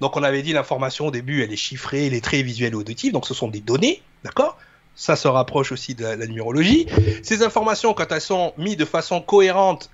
[0.00, 2.76] Donc, on avait dit l'information au début, elle est chiffrée, elle est très visuelle et
[2.76, 3.12] auditive.
[3.12, 4.58] Donc, ce sont des données, d'accord?
[4.94, 6.86] Ça se rapproche aussi de la, numérologie.
[7.22, 9.90] Ces informations, quand elles sont mises de façon cohérente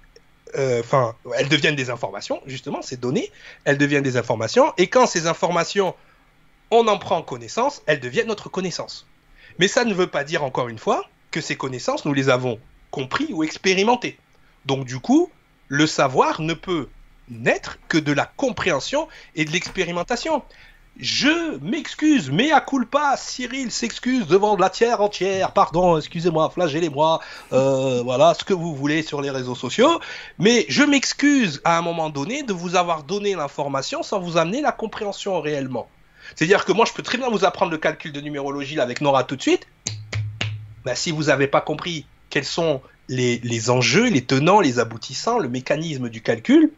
[0.56, 3.32] euh, enfin, elles deviennent des informations, justement, ces données,
[3.64, 5.96] elles deviennent des informations, et quand ces informations,
[6.70, 9.04] on en prend connaissance, elles deviennent notre connaissance.
[9.58, 12.58] Mais ça ne veut pas dire, encore une fois, que ces connaissances, nous les avons
[12.90, 14.18] compris ou expérimentées.
[14.66, 15.30] Donc du coup,
[15.68, 16.88] le savoir ne peut
[17.28, 20.42] naître que de la compréhension et de l'expérimentation.
[20.96, 25.50] je m'excuse, mais à culpa, Cyril s'excuse devant la terre entière.
[25.52, 27.18] Pardon, excusez-moi, flagellez-moi,
[27.52, 29.98] euh, voilà, ce que vous voulez sur les réseaux sociaux.
[30.38, 34.60] Mais je m'excuse à un moment donné de vous avoir donné l'information sans vous amener
[34.60, 35.88] la compréhension réellement.
[36.34, 39.24] C'est-à-dire que moi, je peux très bien vous apprendre le calcul de numérologie avec Nora
[39.24, 39.66] tout de suite.
[40.84, 45.38] Mais si vous n'avez pas compris quels sont les, les enjeux, les tenants, les aboutissants,
[45.38, 46.72] le mécanisme du calcul,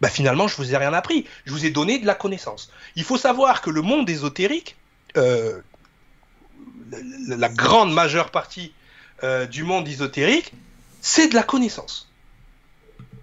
[0.00, 1.26] bah finalement, je vous ai rien appris.
[1.44, 2.70] Je vous ai donné de la connaissance.
[2.96, 4.76] Il faut savoir que le monde ésotérique,
[5.16, 5.60] euh,
[7.26, 8.72] la, la, grande majeure partie
[9.22, 10.52] euh, du monde ésotérique,
[11.00, 12.10] c'est de la connaissance.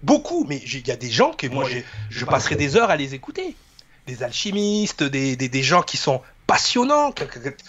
[0.02, 1.78] Beaucoup, mais il y a des gens que moi, je,
[2.10, 3.56] je passerai des heures à les écouter.
[4.08, 7.14] Des alchimistes, des, gens qui sont passionnants,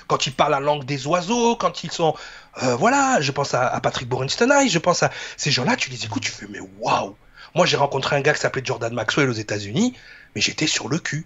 [0.07, 2.15] quand ils parlent la langue des oiseaux, quand ils sont...
[2.63, 6.23] Euh, voilà, je pense à, Patrick Borenstein, je pense à ces gens-là, tu les écoutes,
[6.23, 7.15] tu fais, mais waouh
[7.55, 9.93] moi, j'ai rencontré un gars qui s'appelait Jordan Maxwell aux États-Unis,
[10.35, 11.25] mais j'étais sur le cul.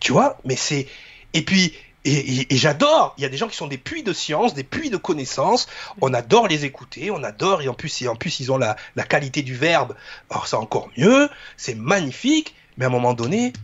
[0.00, 0.86] Tu vois Mais c'est.
[1.32, 1.74] Et puis.
[2.06, 3.14] Et j'adore.
[3.16, 5.66] Il y a des gens qui sont des puits de science, des puits de connaissances.
[6.02, 7.62] On adore les écouter, on adore.
[7.62, 9.96] Et en plus, et en plus ils ont la, la qualité du verbe.
[10.28, 11.30] Alors, c'est encore mieux.
[11.56, 12.54] C'est magnifique.
[12.76, 13.54] Mais à un moment donné,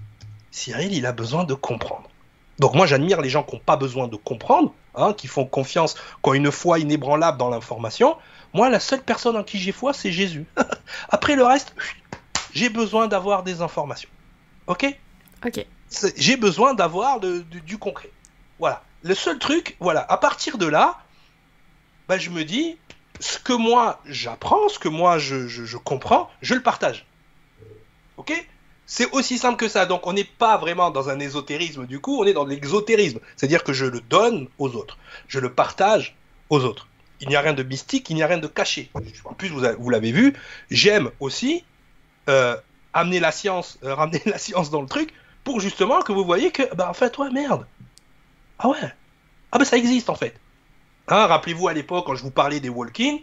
[0.51, 2.09] Cyril, il a besoin de comprendre.
[2.59, 5.95] Donc moi j'admire les gens qui n'ont pas besoin de comprendre, hein, qui font confiance,
[5.95, 8.17] qui ont une foi inébranlable dans l'information.
[8.53, 10.45] Moi la seule personne en qui j'ai foi c'est Jésus.
[11.09, 11.75] Après le reste,
[12.53, 14.11] j'ai besoin d'avoir des informations.
[14.67, 14.87] Ok?
[15.45, 15.65] Ok.
[16.17, 18.11] J'ai besoin d'avoir du concret.
[18.59, 18.83] Voilà.
[19.03, 20.99] Le seul truc, voilà, à partir de là,
[22.07, 22.77] bah, je me dis,
[23.19, 27.07] ce que moi j'apprends, ce que moi je, je, je comprends, je le partage.
[28.19, 28.47] Ok?
[28.93, 29.87] C'est aussi simple que ça.
[29.87, 33.21] Donc on n'est pas vraiment dans un ésotérisme du coup, on est dans l'exotérisme.
[33.37, 34.99] C'est-à-dire que je le donne aux autres.
[35.29, 36.17] Je le partage
[36.51, 36.89] aux autres.
[37.21, 38.91] Il n'y a rien de mystique, il n'y a rien de caché.
[39.25, 40.35] En plus, vous, l'avez vu,
[40.73, 41.63] j'aime aussi
[42.29, 42.57] euh,
[42.93, 46.51] amener la science, euh, ramener la science dans le truc pour justement que vous voyez
[46.51, 47.67] que, bah en fait, ouais, merde.
[48.59, 48.93] Ah ouais.
[49.53, 50.35] Ah bah ça existe en fait.
[51.07, 53.19] Hein, Rappelez-vous à l'époque quand je vous parlais des walk-in,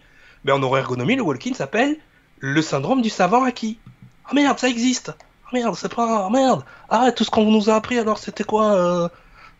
[0.45, 1.97] mais en neuroergonomie, le walk-in s'appelle
[2.39, 3.79] le syndrome du savant acquis.
[4.23, 5.13] Ah merde, ça existe.
[5.53, 6.29] Merde, c'est pas.
[6.29, 9.09] Merde Arrête, tout ce qu'on nous a appris, alors c'était quoi euh,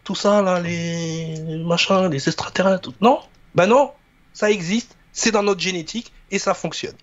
[0.04, 2.94] Tout ça, là, les machins, les extraterrestres, tout...
[3.02, 3.20] Non?
[3.56, 3.92] Ben non,
[4.34, 6.96] ça existe, c'est dans notre génétique et ça fonctionne.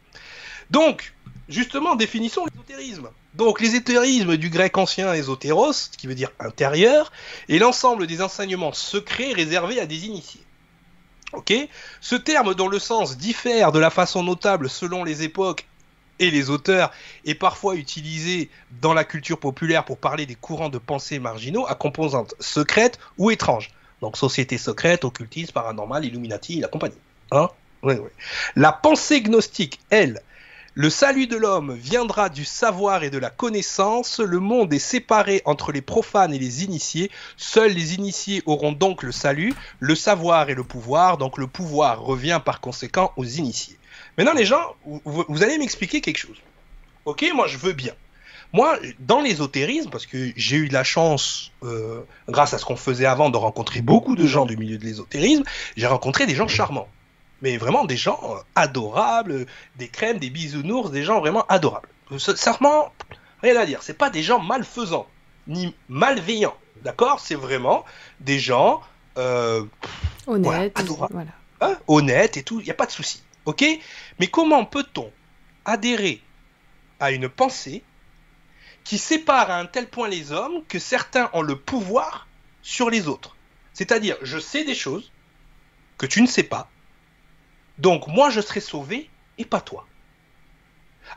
[0.71, 1.15] Donc,
[1.49, 3.09] justement, définissons l'ésotérisme.
[3.35, 7.11] Donc, l'ésotérisme du grec ancien ésotéros, qui veut dire intérieur,
[7.49, 10.43] est l'ensemble des enseignements secrets réservés à des initiés.
[11.33, 11.53] Ok?
[12.01, 15.67] Ce terme, dont le sens diffère de la façon notable selon les époques
[16.19, 16.93] et les auteurs
[17.25, 18.51] est parfois utilisé
[18.81, 23.31] dans la culture populaire pour parler des courants de pensée marginaux à composantes secrètes ou
[23.31, 23.71] étranges.
[24.01, 26.95] Donc société secrète, occultisme, paranormal, illuminati, la compagnie.
[27.31, 27.49] Hein?
[27.83, 28.11] Oui, oui.
[28.57, 30.21] La pensée gnostique, elle,
[30.77, 35.41] le salut de l'homme viendra du savoir et de la connaissance, le monde est séparé
[35.45, 40.51] entre les profanes et les initiés, seuls les initiés auront donc le salut, le savoir
[40.51, 43.79] et le pouvoir, donc le pouvoir revient par conséquent aux initiés.
[44.17, 46.37] Maintenant, les gens, vous, vous allez m'expliquer quelque chose.
[47.05, 47.93] Ok, moi je veux bien.
[48.53, 53.05] Moi, dans l'ésotérisme, parce que j'ai eu la chance, euh, grâce à ce qu'on faisait
[53.05, 55.43] avant, de rencontrer beaucoup de gens du milieu de l'ésotérisme,
[55.77, 56.87] j'ai rencontré des gens charmants.
[57.43, 61.89] Mais vraiment des gens euh, adorables, des crèmes, des bisounours, des gens vraiment adorables.
[62.17, 62.93] Sincèrement,
[63.43, 63.83] rien à dire.
[63.83, 65.09] C'est pas des gens malfaisants,
[65.49, 66.57] ni malveillants.
[66.85, 67.19] D'accord?
[67.19, 67.85] C'est vraiment
[68.21, 68.83] des gens
[69.19, 69.65] euh,
[70.29, 71.31] honnêtes, voilà, adorables, voilà.
[71.61, 72.61] hein, honnêtes et tout.
[72.61, 73.24] Il n'y a pas de souci.
[73.45, 73.65] Ok?
[74.19, 75.13] Mais comment peut-on
[75.65, 76.23] adhérer
[77.01, 77.83] à une pensée
[78.85, 82.27] qui sépare à un tel point les hommes que certains ont le pouvoir
[82.63, 83.37] sur les autres?
[83.73, 85.11] C'est-à-dire, je sais des choses
[85.99, 86.69] que tu ne sais pas,
[87.79, 89.87] donc moi je serai sauvé et pas toi.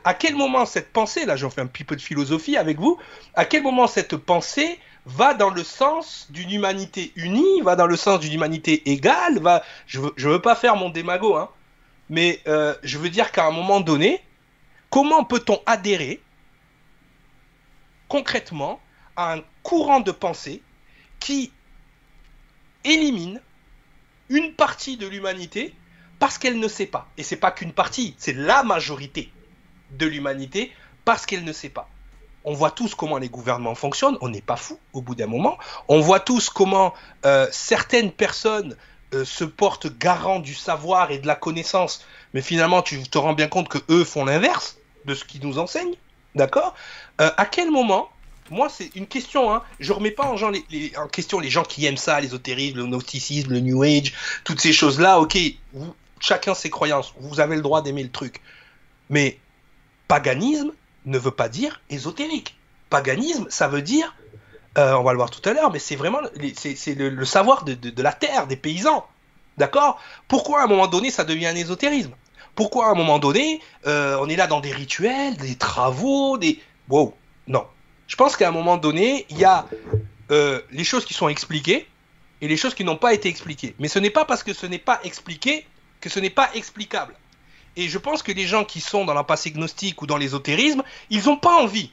[0.04, 2.98] À quel moment cette pensée, là j'en fais un petit peu de philosophie avec vous,
[3.34, 7.96] à quel moment cette pensée va dans le sens d'une humanité unie, va dans le
[7.96, 11.50] sens d'une humanité égale, va, je veux, veux pas faire mon démago, hein,
[12.10, 14.22] mais euh, je veux dire qu'à un moment donné,
[14.90, 16.20] comment peut-on adhérer
[18.08, 18.80] concrètement
[19.16, 20.62] à un courant de pensée
[21.20, 21.52] qui
[22.84, 23.40] élimine
[24.28, 25.74] une partie de l'humanité
[26.18, 27.08] parce qu'elle ne sait pas?
[27.16, 29.30] Et c'est pas qu'une partie, c'est la majorité
[29.90, 30.72] de l'humanité
[31.04, 31.88] parce qu'elle ne sait pas.
[32.44, 35.58] On voit tous comment les gouvernements fonctionnent, on n'est pas fou au bout d'un moment.
[35.88, 36.94] On voit tous comment
[37.26, 38.76] euh, certaines personnes
[39.14, 43.34] euh, se portent garant du savoir et de la connaissance, mais finalement tu te rends
[43.34, 45.96] bien compte que eux font l'inverse de ce qu'ils nous enseignent,
[46.34, 46.74] d'accord?
[47.20, 48.10] Euh, À quel moment
[48.50, 49.54] moi, c'est une question.
[49.54, 49.62] Hein.
[49.78, 53.82] Je remets pas en, question les gens qui aiment ça, l'ésotérisme, le gnosticisme, le New
[53.82, 55.20] Age, toutes ces choses-là.
[55.20, 55.38] Ok,
[56.20, 57.12] chacun ses croyances.
[57.20, 58.40] Vous avez le droit d'aimer le truc.
[59.10, 59.38] Mais
[60.06, 60.72] paganisme
[61.06, 62.56] ne veut pas dire ésotérique.
[62.90, 64.14] Paganisme, ça veut dire
[64.78, 66.20] Euh, on va le voir tout à l'heure, mais c'est vraiment
[66.54, 69.04] c'est le, savoir de, la terre, des paysans.
[69.56, 70.00] D'accord?
[70.28, 72.12] Pourquoi à un moment donné ça devient un ésotérisme?
[72.54, 76.60] Pourquoi à un moment donné euh, on est là dans des rituels, des travaux, des.
[76.88, 77.14] Wow
[77.48, 77.66] Non.
[78.06, 79.66] Je pense qu'à un moment donné, il y a
[80.30, 81.88] euh, les choses qui sont expliquées
[82.40, 83.74] et les choses qui n'ont pas été expliquées.
[83.80, 85.66] Mais ce n'est pas parce que ce n'est pas expliqué
[86.00, 87.14] que ce n'est pas explicable.
[87.76, 90.84] Et je pense que les gens qui sont dans la passé gnostique ou dans l'ésotérisme,
[91.10, 91.90] ils n'ont pas envie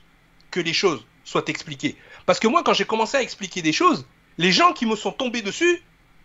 [0.51, 1.97] que les choses soient expliquées.
[2.25, 4.05] Parce que moi, quand j'ai commencé à expliquer des choses,
[4.37, 5.81] les gens qui me sont tombés dessus,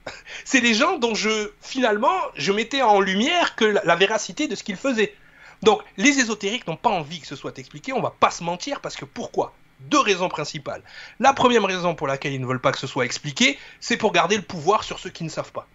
[0.45, 4.63] c'est les gens dont je, finalement, je mettais en lumière que la, véracité de ce
[4.63, 5.15] qu'ils faisaient.
[5.63, 8.81] Donc, les ésotériques n'ont pas envie que ce soit expliqué, on va pas se mentir,
[8.81, 9.55] parce que pourquoi?
[9.81, 10.83] Deux raisons principales.
[11.19, 14.13] La première raison pour laquelle ils ne veulent pas que ce soit expliqué, c'est pour
[14.13, 15.67] garder le pouvoir sur ceux qui ne savent pas.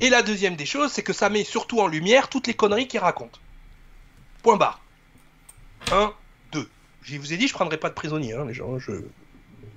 [0.00, 2.88] Et la deuxième des choses, c'est que ça met surtout en lumière toutes les conneries
[2.88, 3.38] qu'ils racontent.
[4.42, 4.80] Point barre.
[5.92, 6.12] Un,
[6.52, 6.68] deux.
[7.02, 8.78] Je vous ai dit, je prendrai pas de prisonniers, hein, les gens.
[8.78, 8.92] Je...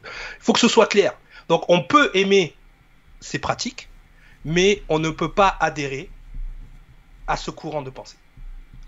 [0.04, 1.14] Il faut que ce soit clair.
[1.48, 2.56] Donc on peut aimer
[3.20, 3.90] ces pratiques,
[4.46, 6.10] mais on ne peut pas adhérer
[7.28, 8.18] à ce courant de pensée.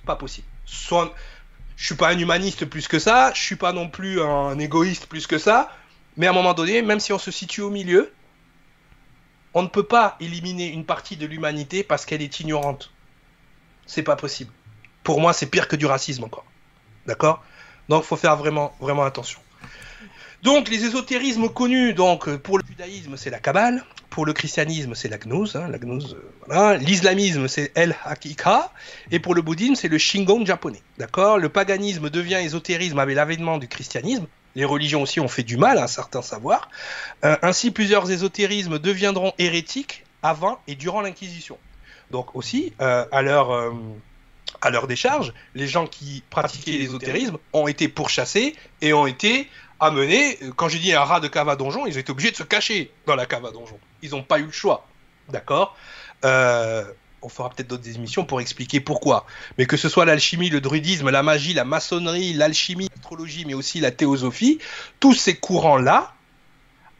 [0.05, 0.47] Pas possible.
[0.65, 1.13] Soit,
[1.75, 5.05] je suis pas un humaniste plus que ça, je suis pas non plus un égoïste
[5.05, 5.71] plus que ça,
[6.17, 8.13] mais à un moment donné, même si on se situe au milieu,
[9.53, 12.91] on ne peut pas éliminer une partie de l'humanité parce qu'elle est ignorante.
[13.85, 14.51] C'est pas possible.
[15.03, 16.45] Pour moi, c'est pire que du racisme encore.
[17.05, 17.43] D'accord?
[17.89, 19.39] Donc, faut faire vraiment attention.
[20.43, 25.07] Donc les ésotérismes connus, donc pour le judaïsme c'est la Kabbale, pour le christianisme c'est
[25.07, 26.17] la gnose, hein, la gnose,
[26.49, 28.73] euh, l'islamisme c'est El Hakika,
[29.09, 30.81] et pour le bouddhisme c'est le Shingon japonais.
[30.97, 31.37] D'accord?
[31.39, 34.27] Le paganisme devient ésotérisme avec l'avènement du christianisme.
[34.55, 36.69] Les religions aussi ont fait du mal à un certain savoir.
[37.23, 41.57] Euh, ainsi, plusieurs ésotérismes deviendront hérétiques avant et durant l'Inquisition.
[42.11, 43.73] Donc aussi, euh, à leur
[44.61, 49.49] à leur décharge, les gens qui pratiquaient l'ésotérisme ont été pourchassés et ont été
[49.83, 52.43] amenés, quand j'ai dit un rat de cave à donjon, ils été obligés de se
[52.43, 53.77] cacher dans la cave à donjon.
[54.01, 54.87] Ils n'ont pas eu le choix.
[55.29, 55.75] D'accord
[56.25, 56.83] euh,
[57.21, 59.25] On fera peut-être d'autres émissions pour expliquer pourquoi.
[59.57, 63.79] Mais que ce soit l'alchimie, le druidisme, la magie, la maçonnerie, l'alchimie, l'astrologie, mais aussi
[63.79, 64.59] la théosophie,
[64.99, 66.13] tous ces courants-là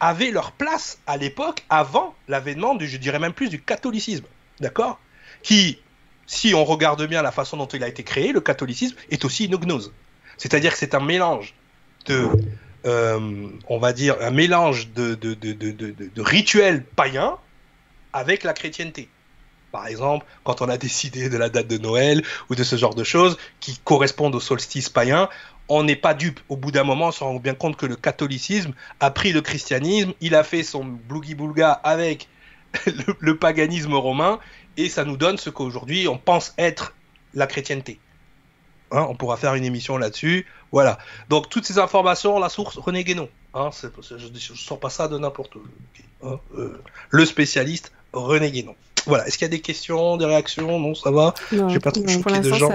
[0.00, 4.24] avaient leur place à l'époque avant l'avènement du, je dirais même plus, du catholicisme.
[4.60, 4.98] D'accord
[5.42, 5.78] Qui,
[6.26, 9.46] si on regarde bien la façon dont il a été créé, le catholicisme est aussi
[9.46, 9.92] une gnose.
[10.36, 11.54] C'est-à-dire que c'est un mélange
[12.06, 12.28] de
[12.86, 17.36] euh, on va dire, un mélange de, de, rituels païens
[18.12, 19.08] avec la chrétienté.
[19.72, 22.94] Par exemple, quand on a décidé de la date de Noël ou de ce genre
[22.94, 25.28] de choses qui correspondent au solstice païen,
[25.68, 26.40] on n'est pas dupe.
[26.48, 29.40] Au bout d'un moment, on se rend bien compte que le catholicisme a pris le
[29.40, 32.28] christianisme, il a fait son blougi-boulga avec
[33.20, 34.38] le, paganisme romain,
[34.76, 36.94] et ça nous donne ce qu'aujourd'hui on pense être
[37.32, 37.98] la chrétienté.
[38.94, 40.46] Hein, on pourra faire une émission là-dessus.
[40.70, 40.98] Voilà.
[41.28, 43.28] Donc toutes ces informations, la source René Guénon.
[43.52, 45.62] Hein, je ne sors pas ça de n'importe où.
[46.22, 46.80] Hein, euh,
[47.10, 48.76] le spécialiste René Guénon.
[49.06, 49.26] Voilà.
[49.26, 50.78] Est-ce qu'il y a des questions, des réactions?
[50.78, 51.34] Non, ça va.
[51.50, 52.70] J'ai pas trop choqué de gens.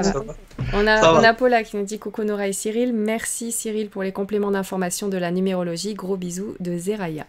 [0.73, 2.93] On a, Paula qui nous dit coucou Nora et Cyril.
[2.93, 5.93] Merci Cyril pour les compléments d'information de la numérologie.
[5.93, 7.25] Gros bisous de Zeraya.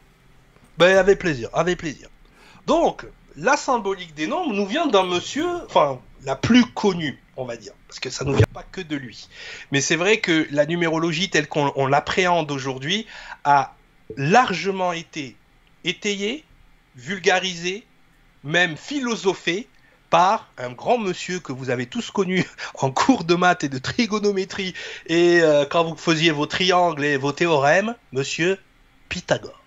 [0.79, 2.09] Ben avec plaisir, avec plaisir.
[2.67, 7.57] Donc la symbolique des nombres nous vient d'un monsieur, enfin la plus connue on va
[7.57, 9.29] dire, parce que ça ne vient pas que de lui.
[9.73, 13.07] Mais c'est vrai que la numérologie telle qu'on l'appréhende aujourd'hui
[13.45, 13.75] a
[14.17, 15.37] largement été
[15.85, 16.45] étayée,
[16.97, 17.87] vulgarisée,
[18.45, 19.69] même philosophée
[20.11, 23.79] par un grand monsieur que vous avez tous connu en cours de maths et de
[23.79, 24.75] trigonométrie
[25.07, 28.59] et euh, quand vous faisiez vos triangles et vos théorèmes, monsieur
[29.09, 29.60] Pythagore.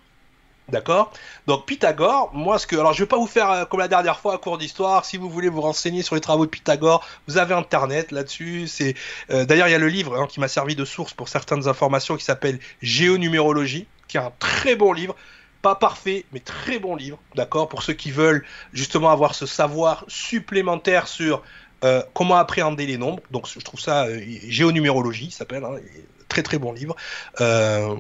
[0.70, 1.12] D'accord?
[1.46, 4.20] Donc Pythagore, moi ce que alors je vais pas vous faire euh, comme la dernière
[4.20, 7.38] fois un cours d'histoire, si vous voulez vous renseigner sur les travaux de Pythagore, vous
[7.38, 8.96] avez internet là-dessus, c'est
[9.30, 11.68] euh, d'ailleurs il y a le livre hein, qui m'a servi de source pour certaines
[11.68, 15.18] informations qui s'appelle Géonumérologie, qui est un très bon livre,
[15.62, 17.68] pas parfait, mais très bon livre, d'accord?
[17.68, 21.44] Pour ceux qui veulent justement avoir ce savoir supplémentaire sur
[21.84, 23.22] euh, comment appréhender les nombres.
[23.32, 24.08] Donc je trouve ça
[24.48, 25.76] géonumérologie, s'appelle, hein,
[26.34, 26.96] très très bon livre.
[27.42, 27.96] Euh,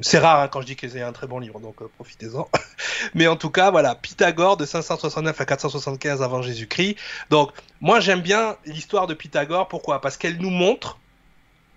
[0.00, 2.48] c'est rare hein, quand je dis que c'est un très bon livre, donc euh, profitez-en.
[3.14, 6.96] Mais en tout cas, voilà, Pythagore de 569 à 475 avant Jésus-Christ.
[7.30, 9.66] Donc, moi j'aime bien l'histoire de Pythagore.
[9.66, 10.00] Pourquoi?
[10.00, 10.98] Parce qu'elle nous montre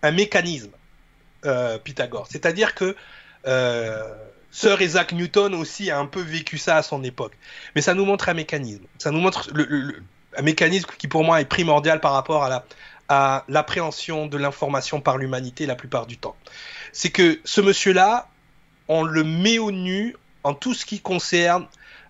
[0.03, 0.72] un mécanisme,
[1.45, 2.28] euh, Pythagore.
[2.30, 2.95] C'est-à-dire que
[4.51, 7.34] Sir Isaac Newton aussi a un peu vécu ça à son époque.
[7.76, 8.84] Mais ça nous montre un mécanisme.
[8.99, 9.49] Ça nous montre
[10.38, 12.65] un mécanisme qui pour moi est primordial par rapport à la,
[13.10, 16.36] à l'appréhension de l'information par l'humanité la plupart du temps.
[16.91, 18.28] C'est que ce monsieur-là,
[18.88, 21.68] on le met au nu en tout ce qui concerne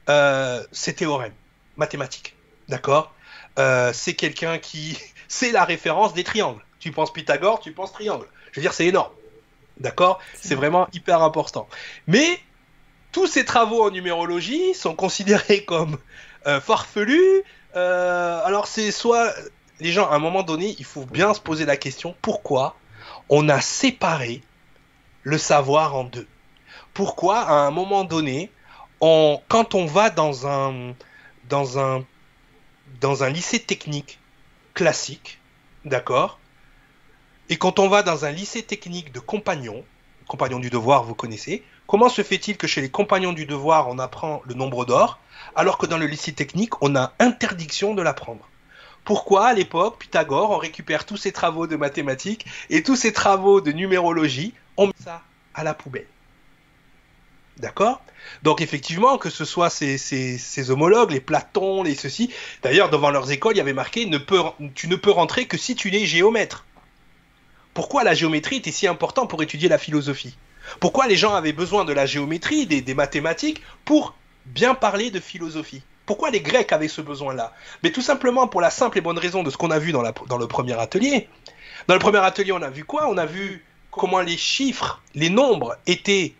[0.10, 1.34] euh, ses théorèmes
[1.76, 2.36] mathématiques.
[2.68, 3.14] D'accord?
[3.60, 4.98] Euh, C'est quelqu'un qui.
[5.28, 6.64] C'est la référence des triangles.
[6.80, 8.26] Tu penses Pythagore, tu penses triangle.
[8.52, 9.12] Je veux dire, c'est énorme.
[9.78, 10.20] D'accord?
[10.34, 11.68] C'est vraiment hyper important.
[12.08, 12.39] Mais
[13.12, 15.98] tous ces travaux en numérologie sont considérés comme
[16.45, 17.43] euh, farfelus.
[17.76, 19.34] Alors c'est soit
[19.80, 22.75] les gens à un moment donné, il faut bien se poser la question pourquoi
[23.30, 24.41] on a séparé
[25.23, 26.28] le savoir en deux?
[26.93, 28.51] Pourquoi à un moment donné,
[29.01, 30.93] on, quand on va dans un
[31.49, 32.03] dans un
[33.01, 34.19] dans un lycée technique
[34.73, 35.39] classique,
[35.86, 36.39] d'accord,
[37.49, 39.86] et quand on va dans un lycée technique de compagnons,
[40.28, 43.99] compagnons du devoir, vous connaissez, comment se fait-il que chez les compagnons du devoir, on
[43.99, 45.19] apprend le nombre d'or,
[45.55, 48.47] alors que dans le lycée technique, on a interdiction de l'apprendre?
[49.08, 53.62] Pourquoi, à l'époque, Pythagore, on récupère tous ses travaux de mathématiques et tous ses travaux
[53.62, 55.22] de numérologie, on met ça
[55.53, 56.08] à la poubelle.
[57.55, 58.01] D'accord?
[58.43, 62.34] Donc effectivement, que ce soit ces, homologues, les Platons, les ceci,
[62.64, 64.01] d'ailleurs devant leurs écoles, il y avait marqué
[64.76, 66.66] tu ne peux rentrer que si tu es géomètre.
[67.74, 70.36] Pourquoi la géométrie était si importante pour étudier la philosophie?
[70.82, 74.16] Pourquoi les gens avaient besoin de la géométrie, des, mathématiques, pour
[74.47, 75.82] bien parler de philosophie?
[76.08, 77.53] Pourquoi les Grecs avaient ce besoin-là?
[77.84, 80.01] Mais tout simplement pour la simple et bonne raison de ce qu'on a vu dans,
[80.01, 81.28] le premier atelier.
[81.88, 83.10] Dans le premier atelier, on a vu quoi?
[83.10, 86.34] On a vu comment les chiffres, les nombres étaient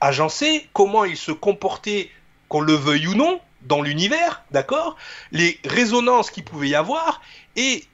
[0.00, 2.10] agencés, comment ils se comportaient,
[2.48, 4.96] qu'on le veuille ou non, dans l'univers, d'accord?
[5.32, 7.20] Les résonances qu'il pouvait y avoir
[7.56, 7.84] et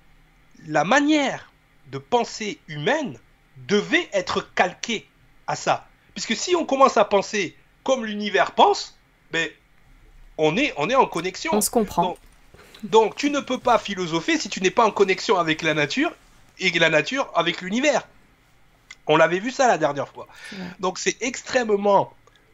[0.68, 1.50] la manière
[1.90, 3.18] de pensée humaine
[3.66, 5.08] devait être calqué
[5.48, 5.88] à ça.
[6.14, 8.96] Puisque si on commence à penser comme l'univers pense,
[9.32, 9.48] ben,
[10.38, 11.52] on, est, on est en connexion.
[11.54, 12.16] On se comprend.
[12.82, 16.12] Donc, tu ne peux pas philosopher si tu n'es pas en connexion avec la nature
[16.58, 18.06] et la nature avec l'univers.
[19.06, 20.26] On l'avait vu ça la dernière fois.
[20.80, 22.12] Donc c'est extrêmement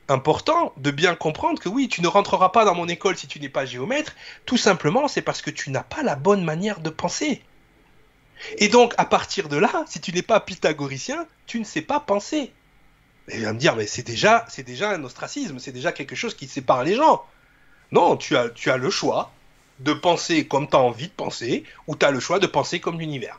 [0.09, 3.41] important de bien comprendre que oui, tu ne rentreras pas dans mon école si tu
[3.41, 4.15] n'es pas géomètre,
[4.45, 7.43] tout simplement c'est parce que tu n'as pas la bonne manière de penser.
[8.59, 12.01] Et donc, à partir de là, si tu n'es pas pythagoricien, tu ne sais pas
[12.01, 12.53] penser.
[13.29, 16.17] Et il va me dire, mais c'est déjà, c'est déjà un ostracisme, c'est déjà quelque
[16.17, 17.25] chose qui sépare les gens.
[17.93, 19.33] Non, tu as, le choix
[19.79, 22.81] de penser comme tu as envie de penser, ou tu as le choix de penser
[22.81, 23.39] comme l'univers.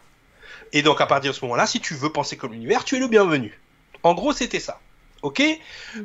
[0.71, 2.99] Et donc, à partir de ce moment-là, si tu veux penser comme l'univers, tu es
[2.99, 3.59] le bienvenu.
[4.03, 4.79] En gros, c'était ça.
[5.23, 5.41] OK?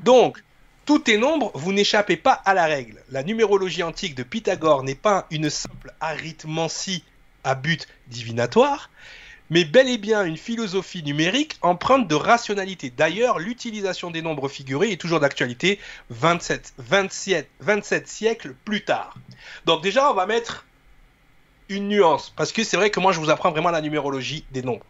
[0.02, 0.42] Donc,
[0.86, 3.02] tout est nombre, vous n'échappez pas à la règle.
[3.10, 7.04] La numérologie antique de Pythagore n'est pas une simple arithmancie
[7.44, 8.90] à but divinatoire,
[9.50, 12.90] mais bel et bien une philosophie numérique empreinte de rationalité.
[12.90, 15.78] D'ailleurs, l'utilisation des nombres figurés est toujours d'actualité
[16.10, 19.14] 27, 27, 27 siècles plus tard.
[19.66, 20.66] Donc déjà, on va mettre
[21.68, 24.62] une nuance, parce que c'est vrai que moi, je vous apprends vraiment la numérologie des
[24.62, 24.86] nombres.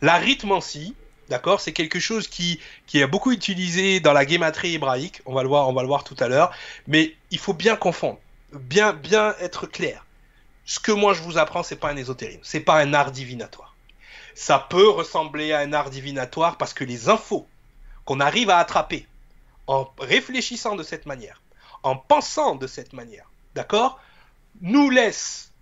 [0.00, 0.94] L'arithmancie,
[1.28, 5.42] d'accord, c'est quelque chose qui, qui est beaucoup utilisé dans la guématrie hébraïque, on va
[5.42, 6.52] le voir, on va le voir tout à l'heure,
[6.86, 8.20] mais il faut bien confondre,
[8.52, 10.04] bien, bien être clair
[10.64, 13.71] ce que moi je vous apprends, c'est pas un ésotérisme, c'est pas un art divinatoire.
[14.34, 17.46] Ça peut ressembler à un art divinatoire parce que les infos
[18.04, 19.06] qu'on arrive à attraper
[19.66, 21.40] en réfléchissant de cette manière,
[21.82, 24.00] en pensant de cette manière, d'accord,
[24.60, 25.52] nous laissent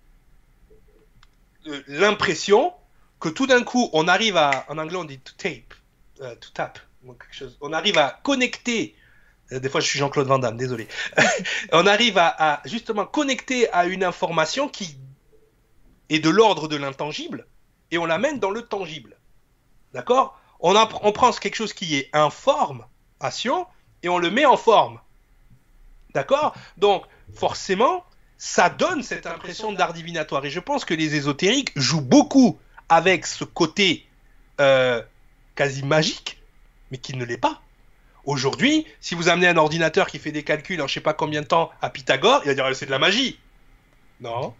[1.67, 2.73] euh, l'impression
[3.19, 5.73] que tout d'un coup, on arrive à, en anglais on dit to tape,
[6.21, 8.95] euh, to tap, quelque chose, on arrive à connecter
[9.51, 10.87] euh, des fois, je suis Jean-Claude Van Damme, désolé.
[11.71, 14.97] on arrive à, justement connecter à une information qui
[16.09, 17.47] est de l'ordre de l'intangible
[17.91, 19.17] et on l'amène dans le tangible.
[19.93, 20.39] D'accord?
[20.59, 20.73] On,
[21.11, 23.65] prend quelque chose qui est information
[24.03, 24.99] et on le met en forme.
[26.13, 26.55] D'accord?
[26.77, 28.05] Donc, forcément,
[28.37, 30.45] ça donne cette impression d'art divinatoire.
[30.45, 34.05] Et je pense que les ésotériques jouent beaucoup avec ce côté
[34.59, 35.01] euh,
[35.55, 36.41] quasi magique,
[36.91, 37.61] mais qui ne l'est pas.
[38.23, 41.41] Aujourd'hui, si vous amenez un ordinateur qui fait des calculs en je sais pas combien
[41.41, 43.39] de temps à Pythagore, il va dire c'est de la magie.
[44.19, 44.53] Non.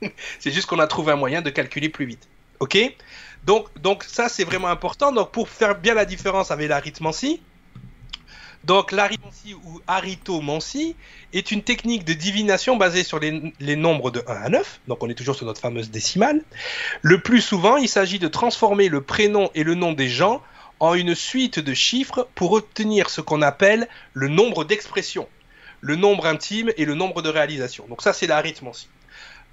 [0.40, 2.28] c'est juste qu'on a trouvé un moyen de calculer plus vite.
[2.60, 2.78] OK
[3.44, 5.12] donc, donc ça c'est vraiment important.
[5.12, 7.40] Donc pour faire bien la différence avec l'arithmancie,
[8.64, 10.96] donc l'arithmancie ou arithmancie
[11.32, 14.80] est une technique de divination basée sur les, les, nombres de 1 à 9.
[14.88, 16.42] Donc on est toujours sur notre fameuse décimale.
[17.02, 20.42] Le plus souvent, il s'agit de transformer le prénom et le nom des gens
[20.80, 25.28] en une suite de chiffres pour obtenir ce qu'on appelle le nombre d'expressions,
[25.80, 27.86] le nombre intime et le nombre de réalisations.
[27.88, 28.88] Donc ça, c'est l'arithmancie.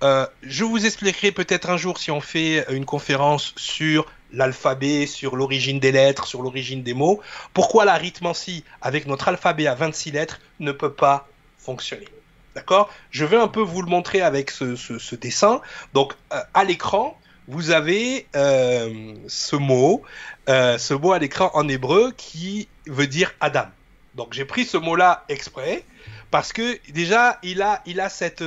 [0.03, 5.35] Euh, je vous expliquerai peut-être un jour si on fait une conférence sur l'alphabet, sur
[5.35, 7.21] l'origine des lettres, sur l'origine des mots,
[7.53, 11.27] pourquoi l'arithmancie avec notre alphabet à 26 lettres ne peut pas
[11.57, 12.07] fonctionner?
[12.55, 12.89] D'accord?
[13.11, 15.61] Je vais un peu vous le montrer avec ce, dessin.
[15.93, 17.17] Donc euh, à l'écran,
[17.47, 20.03] vous avez euh, ce mot,
[20.47, 23.67] ce mot à l'écran en hébreu qui veut dire Adam.
[24.15, 25.83] Donc j'ai pris ce mot-là exprès
[26.35, 28.43] parce que déjà il a, il a cette,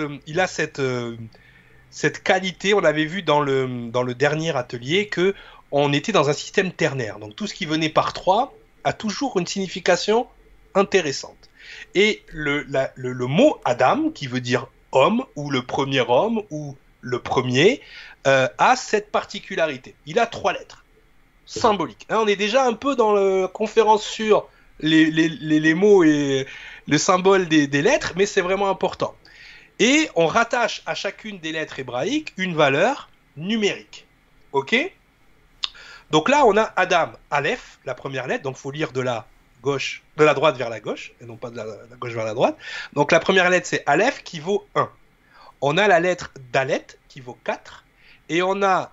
[2.22, 2.74] qualité.
[2.74, 5.34] On avait vu dans le, dernier atelier que
[5.70, 7.18] on était dans un système ternaire.
[7.18, 8.53] Donc tout ce qui venait par 3
[8.84, 10.26] a toujours une signification
[10.74, 11.49] intéressante.
[11.95, 17.80] Et le, mot Adam, qui veut dire homme, ou le premier homme, ou le premier,
[18.26, 19.95] euh, a cette particularité.
[20.05, 20.84] Il a trois lettres
[21.47, 22.05] symboliques.
[22.11, 24.47] Hein, on est déjà un peu dans la conférence sur
[24.80, 26.47] les, mots et
[26.89, 29.14] le symbole des, lettres, mais c'est vraiment important.
[29.78, 34.07] Et on rattache à chacune des lettres hébraïques une valeur numérique.
[34.53, 34.74] Ok?
[36.11, 39.26] Donc là, on a Adam, Aleph, la première lettre, donc faut lire de la
[39.62, 41.64] gauche, de la droite vers la gauche, et non pas de la,
[41.99, 42.57] gauche vers la droite.
[42.95, 44.91] Donc la première lettre, c'est Aleph qui vaut 1.
[45.61, 47.84] On a la lettre Dalet qui vaut 4,
[48.30, 48.93] et on a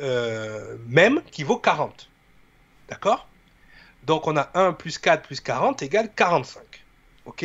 [0.00, 2.08] euh, Mem qui vaut 40.
[2.88, 3.28] D'accord?
[4.04, 6.69] Donc on a 1 plus 4 plus 40 égale 45.
[7.26, 7.44] Ok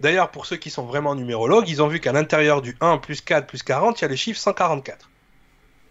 [0.00, 3.22] D'ailleurs, pour ceux qui sont vraiment numérologues, ils ont vu qu'à l'intérieur du 1 plus
[3.22, 5.08] 4 plus 40, il y a le chiffre 144,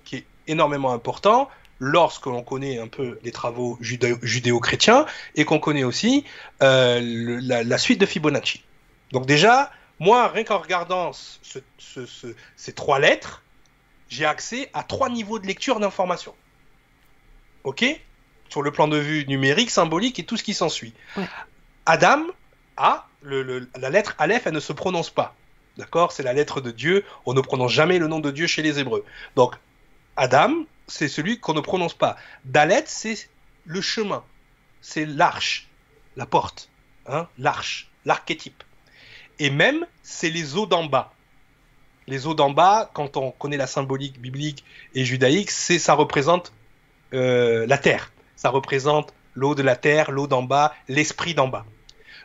[0.03, 1.49] qui est énormément important
[1.79, 5.05] lorsque l'on connaît un peu les travaux judéo-chrétiens
[5.35, 6.23] et qu'on connaît aussi
[6.61, 7.01] euh,
[7.41, 8.63] la, suite de Fibonacci.
[9.11, 13.43] Donc déjà, moi, rien qu'en regardant ces trois lettres,
[14.07, 16.35] j'ai accès à trois niveaux de lecture d'information.
[17.63, 17.83] Ok?
[18.49, 20.93] Sur le plan de vue numérique, symbolique et tout ce qui s'ensuit.
[21.85, 22.21] Adam
[22.77, 25.35] a la lettre Aleph, elle ne se prononce pas.
[25.77, 26.11] D'accord?
[26.11, 27.03] C'est la lettre de Dieu.
[27.25, 29.03] On ne prononce jamais le nom de Dieu chez les Hébreux.
[29.35, 29.55] Donc,
[30.15, 30.51] Adam,
[30.87, 32.15] c'est celui qu'on ne prononce pas.
[32.45, 33.29] Dalet, c'est
[33.65, 34.23] le chemin.
[34.81, 35.67] C'est l'arche,
[36.15, 36.69] la porte,
[37.07, 38.63] hein l'arche, l'archétype.
[39.39, 41.11] Et même, c'est les eaux d'en bas.
[42.07, 44.63] Les eaux d'en bas, quand on connaît la symbolique biblique
[44.93, 46.53] et judaïque, c'est ça représente
[47.13, 48.11] euh, la terre.
[48.35, 51.65] Ça représente l'eau de la terre, l'eau d'en bas, l'esprit d'en bas.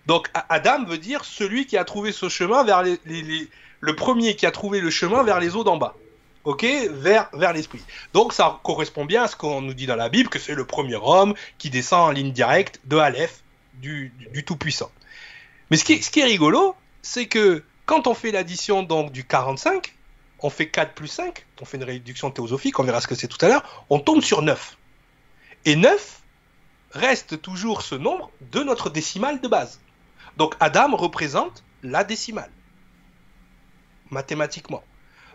[0.07, 2.99] Donc Adam veut dire celui qui a trouvé ce chemin vers les,
[3.81, 5.97] le premier qui a trouvé le chemin vers les eaux d'en bas.
[6.45, 7.83] Ok, vers, vers l'esprit.
[8.15, 10.65] Donc ça correspond bien à ce qu'on nous dit dans la Bible, que c'est le
[10.65, 13.43] premier homme qui descend en ligne directe de Aleph,
[13.75, 14.13] du,
[14.47, 14.91] Tout-Puissant.
[15.71, 19.95] Mais ce qui, est, rigolo, c'est que quand on fait l'addition donc du 45,
[20.41, 23.29] on fait 4 plus 5, on fait une réduction théosophique, on verra ce que c'est
[23.29, 24.79] tout à l'heure, on tombe sur 9.
[25.67, 26.23] Et 9
[26.93, 29.79] reste toujours ce nombre de notre décimale de base.
[30.37, 32.51] Donc Adam représente la décimale,
[34.11, 34.83] mathématiquement.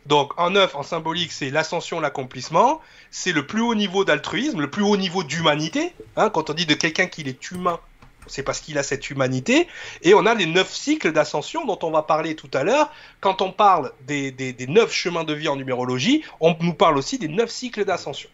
[0.06, 4.70] Donc en neuf, en symbolique, c'est l'ascension, l'accomplissement, c'est le plus haut niveau d'altruisme, le
[4.70, 5.94] plus haut niveau d'humanité.
[6.16, 7.80] Hein, quand on dit de quelqu'un qu'il est humain,
[8.28, 9.68] c'est parce qu'il a cette humanité.
[10.04, 12.92] Et on a les neuf cycles d'ascension dont on va parler tout à l'heure.
[13.20, 17.28] Quand on parle des, neuf chemins de vie en numérologie, on nous parle aussi des
[17.28, 18.30] neuf cycles d'ascension.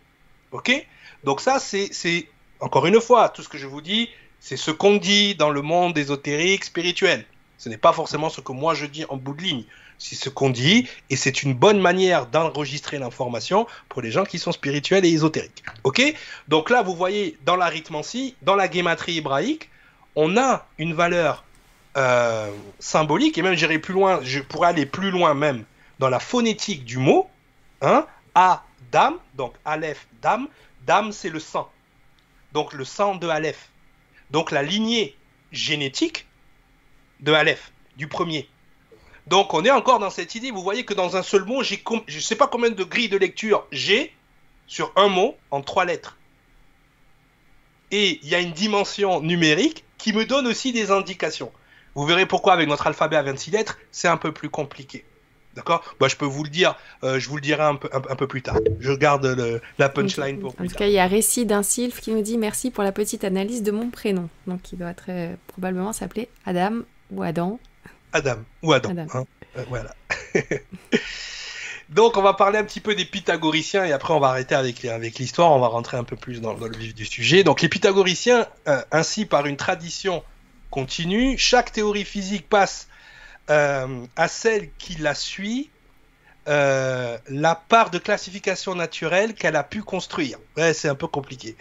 [0.52, 0.72] Ok?
[1.24, 2.28] Donc ça, c'est
[2.60, 4.10] encore une fois, tout ce que je vous dis,
[4.42, 7.26] c'est ce qu'on dit dans le monde ésotérique spirituel.
[7.60, 9.64] Ce n'est pas forcément ce que moi je dis en bout de ligne.
[10.00, 14.40] C'est ce qu'on dit et c'est une bonne manière d'enregistrer l'information pour les gens qui
[14.40, 15.64] sont spirituels et ésotériques.
[15.84, 16.02] Ok?
[16.48, 19.70] Donc là, vous voyez dans l'arithmancie, dans la guématrie hébraïque,
[20.16, 21.44] on a une valeur
[21.96, 25.66] euh, symbolique et même j'irai plus loin, je pourrais aller plus loin même
[26.00, 27.30] dans la phonétique du mot.
[27.82, 30.48] Hein, a, dam, donc Aleph, dam.
[30.88, 31.70] Dam, c'est le sang.
[32.54, 33.71] Donc le sang de Aleph
[34.32, 35.16] donc la lignée
[35.52, 36.26] génétique
[37.20, 38.48] de Aleph, du premier.
[39.28, 41.76] Donc on est encore dans cette idée, vous voyez que dans un seul mot, je
[41.76, 44.14] ne sais pas combien de grilles de lecture j'ai
[44.68, 46.18] sur un mot en trois lettres.
[47.92, 51.52] Et il y a une dimension numérique qui me donne aussi des indications.
[51.94, 55.04] Vous verrez pourquoi avec notre alphabet à 26 lettres, c'est un peu plus compliqué.
[55.56, 55.84] D'accord?
[56.00, 58.28] Bah, Je peux vous le dire, euh, je vous le dirai un peu, un, peu
[58.28, 58.60] plus tard.
[58.80, 62.00] Je garde la punchline pour plus En tout cas, il y a Récit d'un sylphe
[62.00, 64.30] qui nous dit merci pour la petite analyse de mon prénom.
[64.48, 66.82] Donc, il doit très probablement s'appeler Adam
[67.12, 67.60] ou Adam.
[68.14, 68.96] Adam ou Adam.
[69.14, 69.26] Hein.
[69.58, 69.94] Euh, voilà.
[71.90, 74.86] Donc, on va parler un petit peu des pythagoriciens et après, on va arrêter avec,
[74.86, 75.52] avec l'histoire.
[75.52, 77.44] On va rentrer un peu plus dans, le vif du sujet.
[77.44, 80.24] Donc, les pythagoriciens, euh, ainsi par une tradition
[80.70, 82.88] continue, chaque théorie physique passe
[83.52, 85.70] euh, à celle qui la suit
[86.48, 90.40] euh, la part de classification naturelle qu'elle a pu construire.
[90.74, 91.56] C'est un peu compliqué.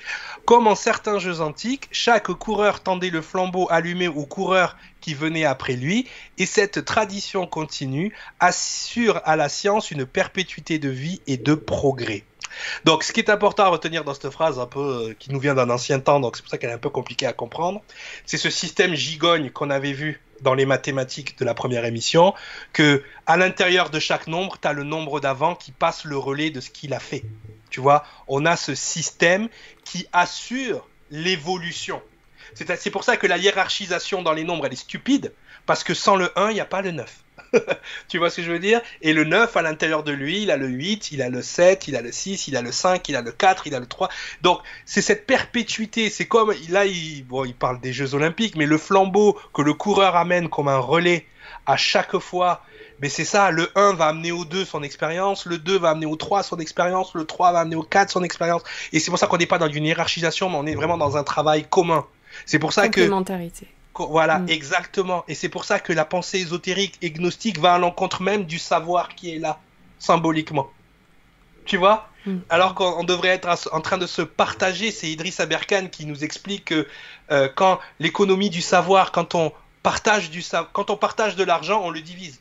[0.47, 5.45] Comme en certains jeux antiques, chaque coureur tendait le flambeau allumé au coureur qui venait
[5.45, 11.37] après lui, et cette tradition continue assure à la science une perpétuité de vie et
[11.37, 12.25] de progrès.
[12.85, 14.81] Donc, ce qui est important à retenir dans cette phrase, un peu
[15.11, 16.91] euh, qui nous vient d'un ancien temps, donc c'est pour ça qu'elle est un peu
[16.91, 17.83] compliquée à comprendre,
[18.27, 22.35] c'est ce système gigogne qu'on avait vu dans les mathématiques de la première émission,
[22.73, 26.51] que à l'intérieur de chaque nombre, tu as le nombre d'avant qui passe le relais
[26.51, 27.25] de ce qu'il a fait.
[27.71, 29.49] Tu vois, on a ce système
[29.85, 32.03] qui assure l'évolution.
[32.55, 35.33] C'est pour ça que la hiérarchisation dans les nombres, elle est stupide,
[35.67, 37.25] parce que sans le 1, il n'y a pas le 9.
[38.09, 38.81] tu vois ce que je veux dire?
[39.03, 41.89] Et le 9, à l'intérieur de lui, il a le 8, il a le 7,
[41.89, 43.87] il a le 6, il a le 5, il a le 4, il a le
[43.87, 44.09] 3.
[44.43, 46.11] Donc, c'est cette perpétuité.
[46.11, 49.75] C'est comme, là, il, bon, il parle des Jeux Olympiques, mais le flambeau que le
[49.75, 51.27] coureur amène comme un relais
[51.67, 52.63] à chaque fois.
[53.01, 56.07] Mais c'est ça, le 1 va amener au 2 son expérience, le 2 va amener
[56.07, 58.63] au 3 son expérience, le 3 va amener au 4 son expérience.
[58.93, 61.17] Et c'est pour ça qu'on n'est pas dans une hiérarchisation, mais on est vraiment dans
[61.17, 62.05] un travail commun.
[62.45, 63.09] C'est pour ça que
[63.95, 64.49] voilà, mm.
[64.49, 65.25] exactement.
[65.29, 68.59] Et c'est pour ça que la pensée ésotérique et gnostique va à l'encontre même du
[68.59, 69.59] savoir qui est là,
[69.99, 70.71] symboliquement.
[71.65, 72.39] Tu vois mm.
[72.49, 76.67] Alors qu'on devrait être en train de se partager, c'est Idriss Aberkan qui nous explique
[76.67, 76.87] que
[77.31, 81.91] euh, quand l'économie du savoir, quand on partage du quand on partage de l'argent, on
[81.91, 82.41] le divise.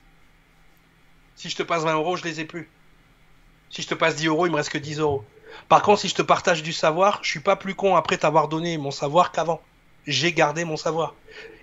[1.35, 2.69] Si je te passe 20 euros, je les ai plus.
[3.69, 5.23] Si je te passe 10 euros, il me reste que 10 euros.
[5.67, 8.47] Par contre, si je te partage du savoir, je suis pas plus con après t'avoir
[8.49, 9.61] donné mon savoir qu'avant
[10.07, 11.15] j'ai gardé mon savoir.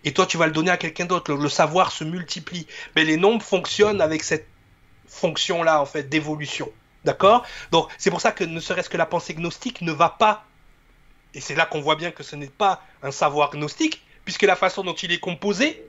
[0.05, 1.35] Et toi, tu vas le donner à quelqu'un d'autre.
[1.35, 2.67] Le, savoir se multiplie.
[2.95, 4.47] Mais les nombres fonctionnent avec cette
[5.09, 6.71] fonction-là, en fait, d'évolution.
[7.05, 7.45] D'accord?
[7.73, 10.45] Donc, c'est pour ça que ne serait-ce que la pensée gnostique ne va pas.
[11.35, 14.57] Et c'est là qu'on voit bien que ce n'est pas un savoir gnostique, puisque la
[14.57, 15.85] façon dont il est composé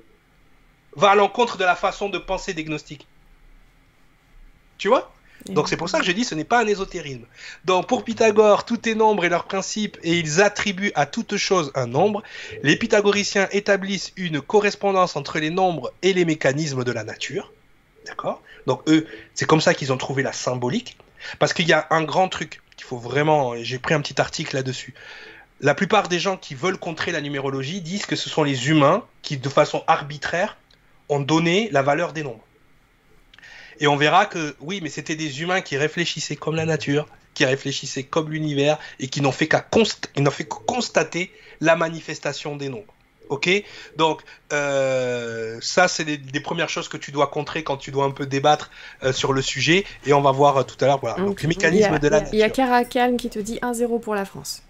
[0.95, 3.07] va à l'encontre de la façon de penser des gnostiques.
[4.77, 5.11] Tu vois?
[5.49, 7.25] Donc c'est pour ça que je dis ce n'est pas un ésotérisme.
[7.65, 11.71] Donc pour Pythagore, tout est nombre et leur principe, et ils attribuent à toute chose
[11.75, 12.23] un nombre.
[12.63, 17.51] Les pythagoriciens établissent une correspondance entre les nombres et les mécanismes de la nature.
[18.05, 18.41] D'accord?
[18.65, 20.97] Donc eux, c'est comme ça qu'ils ont trouvé la symbolique.
[21.39, 24.55] Parce qu'il y a un grand truc qu'il faut vraiment, j'ai pris un petit article
[24.55, 24.93] là-dessus.
[25.59, 29.03] La plupart des gens qui veulent contrer la numérologie disent que ce sont les humains
[29.23, 30.57] qui, de façon arbitraire,
[31.09, 32.46] ont donné la valeur des nombres.
[33.79, 37.45] Et on verra que oui, mais c'était des humains qui réfléchissaient comme la nature, qui
[37.45, 39.65] réfléchissaient comme l'univers et qui n'ont fait qu'à
[40.31, 42.93] fait que constater la manifestation des nombres.
[43.29, 43.49] Ok?
[43.97, 44.21] Donc,
[44.53, 48.25] euh, ça, c'est des, premières choses que tu dois contrer quand tu dois un peu
[48.25, 48.71] débattre
[49.03, 49.85] euh, sur le sujet.
[50.05, 51.17] Et on va voir euh, tout à l'heure, voilà.
[51.17, 52.33] Donc, le mécanisme de la nature.
[52.33, 54.63] Il y a Caracal qui te dit 1-0 pour la France.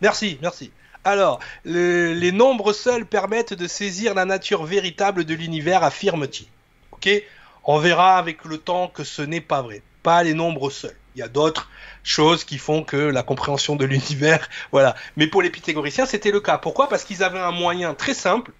[0.00, 0.70] Merci, merci.
[1.04, 6.46] Alors, les nombres seuls permettent de saisir la nature véritable de l'univers, affirme-t-il.
[6.92, 7.22] Ok?
[7.64, 9.82] On verra avec le temps que ce n'est pas vrai.
[10.02, 10.96] Pas les nombres seuls.
[11.14, 11.70] Il y a d'autres
[12.02, 14.94] choses qui font que la compréhension de l'univers, voilà.
[15.16, 16.58] Mais pour les pythagoriciens, c'était le cas.
[16.58, 16.88] Pourquoi?
[16.88, 18.52] Parce qu'ils avaient un moyen très simple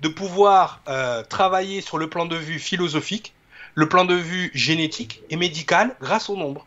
[0.00, 3.34] de pouvoir euh, travailler sur le plan de vue philosophique,
[3.74, 6.66] le plan de vue génétique et médical grâce aux nombres.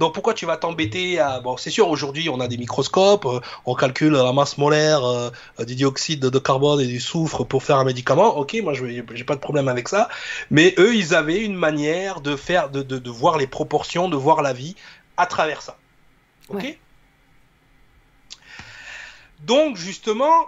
[0.00, 1.40] Donc pourquoi tu vas t'embêter à...
[1.40, 5.30] Bon, c'est sûr, aujourd'hui, on a des microscopes, euh, on calcule la masse molaire euh,
[5.66, 8.38] du dioxyde de carbone et du soufre pour faire un médicament.
[8.38, 10.08] Ok, moi, je n'ai pas de problème avec ça.
[10.50, 14.40] Mais eux, ils avaient une manière de faire, de, de, voir les proportions, de voir
[14.40, 14.74] la vie
[15.18, 15.76] à travers ça.
[16.48, 16.78] Ok
[19.40, 20.46] Donc justement,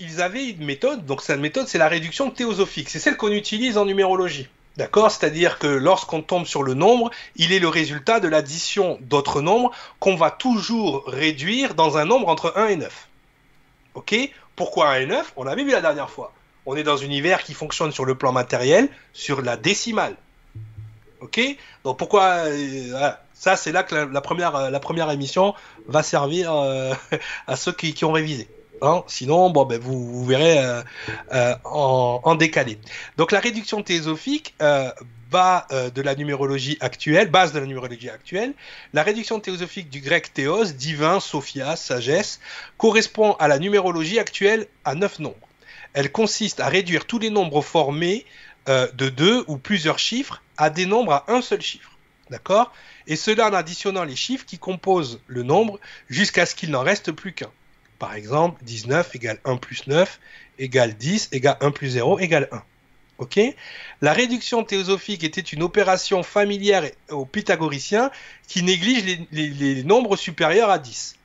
[0.00, 1.06] ils avaient une méthode.
[1.06, 2.88] Donc cette méthode, c'est la réduction théosophique.
[2.90, 4.48] C'est celle qu'on utilise en numérologie.
[4.78, 5.10] D'accord?
[5.10, 9.72] C'est-à-dire que lorsqu'on tombe sur le nombre, il est le résultat de l'addition d'autres nombres
[9.98, 13.08] qu'on va toujours réduire dans un nombre entre 1 et 9.
[13.94, 14.14] Ok?
[14.54, 16.32] Pourquoi 1 et 9 On l'avait vu la dernière fois.
[16.64, 20.14] On est dans un univers qui fonctionne sur le plan matériel, sur la décimale.
[21.22, 21.40] Ok?
[21.82, 25.54] Donc pourquoi euh, Ça, c'est là que la, première, la première émission
[25.88, 26.94] va servir euh,
[27.48, 28.48] à ceux qui ont révisé.
[28.82, 29.02] Hein.
[29.06, 30.82] Sinon, bon, ben, vous, verrez euh,
[31.32, 32.78] euh, en, décalé.
[33.16, 34.90] Donc la réduction théosophique euh,
[35.30, 38.54] va de la numérologie actuelle, base de la numérologie actuelle.
[38.94, 42.40] La réduction théosophique du grec théos, divin, sophia, sagesse,
[42.78, 45.36] correspond à la numérologie actuelle à neuf nombres.
[45.92, 48.24] Elle consiste à réduire tous les nombres formés
[48.66, 51.90] de deux ou plusieurs chiffres à des nombres à un seul chiffre.
[52.30, 52.72] D'accord?
[53.06, 57.12] Et cela en additionnant les chiffres qui composent le nombre jusqu'à ce qu'il n'en reste
[57.12, 57.50] plus qu'un.
[57.98, 60.20] Par exemple, 19 égale 1 plus 9
[60.58, 62.62] égale 10 égale 1 plus 0 égale 1.
[63.18, 63.40] Ok?
[64.00, 68.10] La réduction théosophique était une opération familière aux pythagoriciens
[68.46, 71.16] qui néglige les, nombres supérieurs à 10.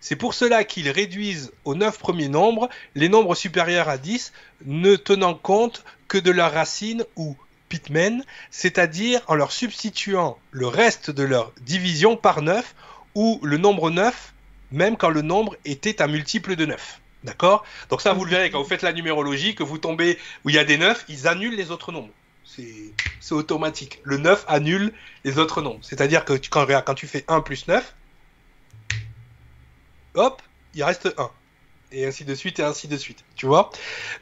[0.00, 4.32] C'est pour cela qu'ils réduisent aux 9 premiers nombres les nombres supérieurs à 10,
[4.64, 7.36] ne tenant compte que de leur racine ou
[7.68, 12.74] pitmen, c'est-à-dire en leur substituant le reste de leur division par 9
[13.14, 14.32] ou le nombre 9
[14.72, 17.00] même quand le nombre était un multiple de 9.
[17.24, 17.64] D'accord?
[17.90, 20.54] Donc ça, vous le verrez, quand vous faites la numérologie, que vous tombez où il
[20.54, 22.12] y a des 9, ils annulent les autres nombres.
[22.44, 24.00] C'est automatique.
[24.04, 24.92] Le 9 annule
[25.24, 25.80] les autres nombres.
[25.82, 27.94] C'est-à-dire que quand tu fais 1 plus 9,
[30.14, 30.42] hop,
[30.74, 31.30] il reste 1
[31.90, 33.24] et ainsi de suite et ainsi de suite.
[33.36, 33.70] Tu vois?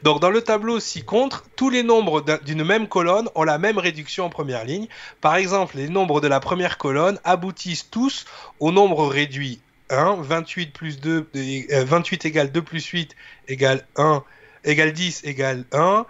[0.03, 4.25] Donc dans le tableau ci-contre, tous les nombres d'une même colonne ont la même réduction
[4.25, 4.87] en première ligne.
[5.21, 8.25] Par exemple, les nombres de la première colonne aboutissent tous
[8.59, 13.15] au nombre réduit 1, 28 plus 2, 28 euh, égale 2 plus 8
[13.47, 14.23] égale 1,
[14.63, 16.05] égale 10 égale 1,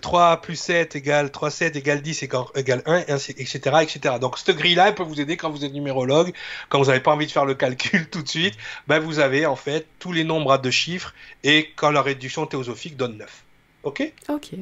[0.00, 2.22] 3 plus 7 égale 3, 7 égale 10
[2.54, 4.16] égale 1, etc., etc.
[4.20, 6.32] Donc cette grille-là, elle peut vous aider quand vous êtes numérologue,
[6.68, 8.54] quand vous n'avez pas envie de faire le calcul tout de suite,
[8.88, 11.14] ben vous avez en fait tous les nombres à deux chiffres
[11.44, 13.44] et quand la réduction théosophique donne 9.
[13.82, 14.12] Ok?
[14.28, 14.52] Ok.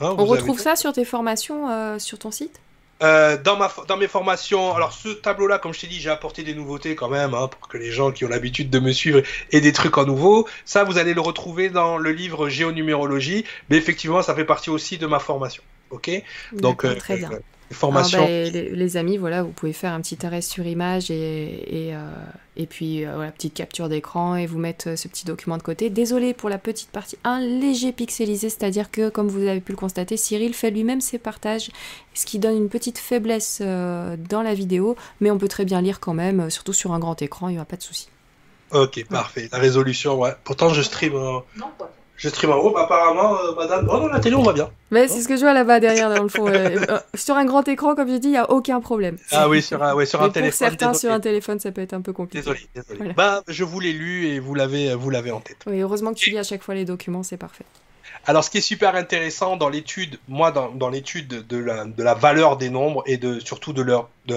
[0.00, 2.60] Hein, On retrouve ça sur tes formations euh, sur ton site?
[3.02, 6.42] Euh, dans, ma, dans mes formations, alors ce tableau-là, comme je t'ai dit, j'ai apporté
[6.42, 9.22] des nouveautés quand même, hein, pour que les gens qui ont l'habitude de me suivre
[9.52, 10.48] aient des trucs en nouveau.
[10.64, 14.98] Ça, vous allez le retrouver dans le livre Géonumérologie, mais effectivement, ça fait partie aussi
[14.98, 15.62] de ma formation.
[15.90, 16.10] Ok?
[16.52, 17.30] Donc, euh, très bien.
[17.70, 18.20] Formation.
[18.20, 21.98] Bah, les, amis, voilà, vous pouvez faire un petit arrêt sur image et, et, euh,
[22.56, 25.62] et puis euh, voilà, petite capture d'écran et vous mettre euh, ce petit document de
[25.62, 25.90] côté.
[25.90, 29.76] Désolé pour la petite partie, un léger pixelisé, c'est-à-dire que comme vous avez pu le
[29.76, 31.70] constater, Cyril fait lui-même ses partages,
[32.14, 36.00] ce qui donne une petite faiblesse dans la vidéo, mais on peut très bien lire
[36.00, 38.08] quand même, surtout sur un grand écran, il n'y aura pas de souci.
[38.70, 39.48] Ok, parfait.
[39.52, 40.34] La résolution, ouais.
[40.44, 41.12] Pourtant, je stream.
[41.12, 41.42] Non,
[41.78, 43.88] pas je stream en groupe, apparemment, euh, madame.
[43.90, 44.68] Oh non, la télé, on va bien.
[44.90, 46.48] Mais c'est ce que je vois là-bas derrière, dans le fond.
[46.48, 49.16] Euh, euh, sur un grand écran, comme je dis, il n'y a aucun problème.
[49.30, 50.50] Ah oui, sur un, ouais, sur un téléphone.
[50.50, 52.38] Pour certains, sur un téléphone, ça peut être un peu compliqué.
[52.40, 53.12] Désolé, désolé.
[53.14, 55.58] Bah, je vous l'ai lu et vous l'avez, vous l'avez en tête.
[55.66, 57.64] Oui, heureusement que tu lis à chaque fois les documents, c'est parfait.
[58.26, 62.02] Alors, ce qui est super intéressant dans l'étude, moi, dans, dans l'étude de la, de
[62.02, 64.36] la valeur des nombres et de, surtout de leur, de,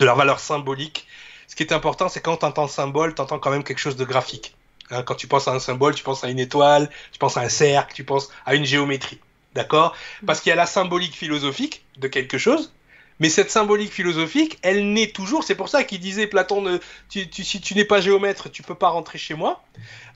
[0.00, 1.06] de leur valeur symbolique,
[1.46, 3.96] ce qui est important, c'est quand tu entends symbole, tu entends quand même quelque chose
[3.96, 4.54] de graphique.
[4.90, 7.40] Hein, quand tu penses à un symbole, tu penses à une étoile, tu penses à
[7.40, 9.18] un cercle, tu penses à une géométrie.
[9.54, 9.96] D'accord?
[10.26, 12.72] Parce qu'il y a la symbolique philosophique de quelque chose,
[13.20, 15.42] mais cette symbolique philosophique, elle naît toujours.
[15.42, 16.78] C'est pour ça qu'il disait Platon,
[17.08, 19.64] si tu n'es pas géomètre, tu peux pas rentrer chez moi.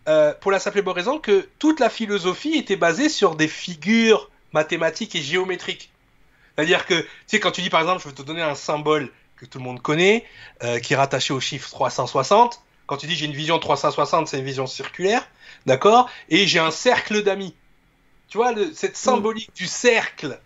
[0.09, 3.49] Euh, pour la simple et bonne raison que toute la philosophie était basée sur des
[3.49, 5.91] figures mathématiques et géométriques.
[6.55, 9.11] C'est-à-dire que, tu sais, quand tu dis par exemple, je veux te donner un symbole
[9.37, 10.25] que tout le monde connaît,
[10.63, 14.39] euh, qui est rattaché au chiffre 360, quand tu dis j'ai une vision 360, c'est
[14.39, 15.27] une vision circulaire,
[15.67, 17.55] d'accord Et j'ai un cercle d'amis.
[18.29, 20.41] Tu vois, cette symbolique du cercle,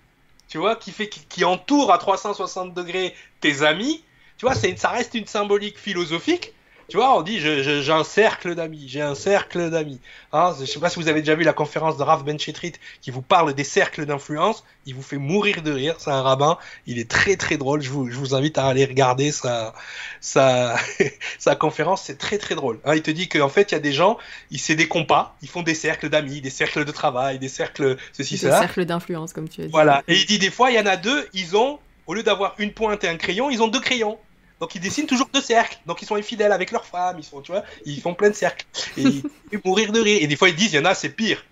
[0.48, 4.02] tu vois, qui fait qui, entoure à 360 degrés tes amis,
[4.38, 6.52] tu vois, ça reste une symbolique philosophique,
[6.88, 10.00] tu vois, on dit j'ai un cercle d'amis, j'ai un cercle d'amis.
[10.32, 13.10] Hein, je sais pas si vous avez déjà vu la conférence de Rav Benchetrit qui
[13.10, 14.62] vous parle des cercles d'influence.
[14.86, 15.96] Il vous fait mourir de rire.
[15.98, 16.58] C'est un rabbin.
[16.86, 17.82] Il est très très drôle.
[17.82, 19.74] Je vous, je vous invite à aller regarder sa,
[20.20, 20.76] sa,
[21.38, 22.02] sa conférence.
[22.04, 22.78] C'est très très drôle.
[22.84, 24.16] Hein, il te dit qu'en fait, il y a des gens,
[24.52, 27.96] ils c'est des compas, ils font des cercles d'amis, des cercles de travail, des cercles
[28.12, 28.60] ceci, cela.
[28.60, 29.72] Des cercles d'influence, comme tu as dit.
[29.72, 30.04] Voilà.
[30.06, 32.54] Et il dit des fois, il y en a deux, ils ont, au lieu d'avoir
[32.58, 34.18] une pointe et un crayon, ils ont deux crayons.
[34.60, 35.78] Donc ils dessinent toujours deux cercles.
[35.86, 38.34] Donc ils sont infidèles avec leurs femmes, ils sont, tu vois, ils font plein de
[38.34, 38.66] cercles.
[38.96, 39.02] Et
[39.52, 40.18] ils mourir de rire.
[40.20, 41.44] Et des fois ils disent, il y en a, c'est pire.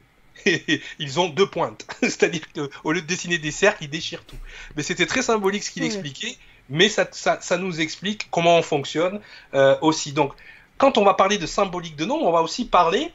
[0.99, 1.87] ils ont deux pointes.
[2.03, 4.37] C'est-à-dire qu'au lieu de dessiner des cercles, ils déchirent tout.
[4.77, 6.37] Mais c'était très symbolique ce qu'il expliquait.
[6.71, 9.21] Mais ça, ça, ça, nous explique comment on fonctionne
[9.53, 10.13] euh, aussi.
[10.13, 10.33] Donc,
[10.79, 13.13] quand on va parler de symbolique de nombre, on va aussi parler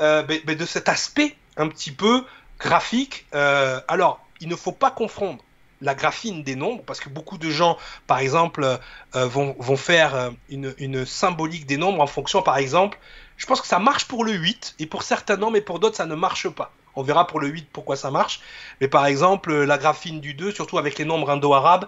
[0.00, 2.24] euh, ben, ben, de cet aspect un petit peu
[2.58, 3.26] graphique.
[3.34, 5.42] Euh, alors, il ne faut pas confondre
[5.80, 8.78] la graphine des nombres, parce que beaucoup de gens, par exemple,
[9.14, 12.98] euh, vont, faire euh, une, symbolique des nombres en fonction, par exemple,
[13.36, 15.96] je pense que ça marche pour le 8, et pour certains nombres, et pour d'autres,
[15.96, 16.72] ça ne marche pas.
[16.96, 18.40] On verra pour le 8 pourquoi ça marche.
[18.80, 21.86] Mais par exemple, la graphine du 2, surtout avec les nombres indo-arabes,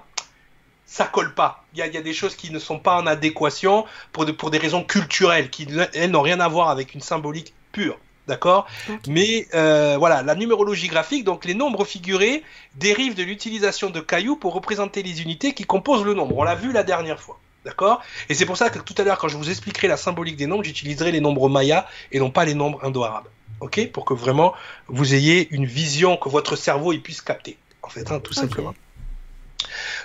[0.86, 1.64] ça colle pas.
[1.74, 5.50] Il y, a, des choses qui ne sont pas en adéquation pour des raisons culturelles,
[5.50, 7.98] qui, elles, n'ont rien à voir avec une symbolique pure.
[8.28, 8.66] D'accord
[9.08, 12.42] Mais euh, voilà, la numérologie graphique, donc les nombres figurés,
[12.76, 16.36] dérivent de l'utilisation de cailloux pour représenter les unités qui composent le nombre.
[16.38, 17.40] On l'a vu la dernière fois.
[17.64, 20.36] D'accord Et c'est pour ça que tout à l'heure, quand je vous expliquerai la symbolique
[20.36, 23.28] des nombres, j'utiliserai les nombres mayas et non pas les nombres indo-arabes.
[23.60, 24.54] Ok Pour que vraiment
[24.88, 27.56] vous ayez une vision que votre cerveau il puisse capter.
[27.82, 28.74] En fait, hein, tout simplement.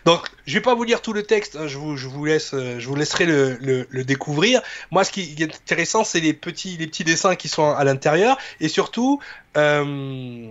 [0.05, 2.87] Donc, je vais pas vous lire tout le texte, hein, je, vous, laisse, euh, je
[2.87, 4.61] vous laisserai le, découvrir.
[4.91, 8.37] Moi, ce qui est intéressant, c'est les petits, les petits dessins qui sont à l'intérieur,
[8.59, 9.19] et surtout,
[9.57, 10.47] euh,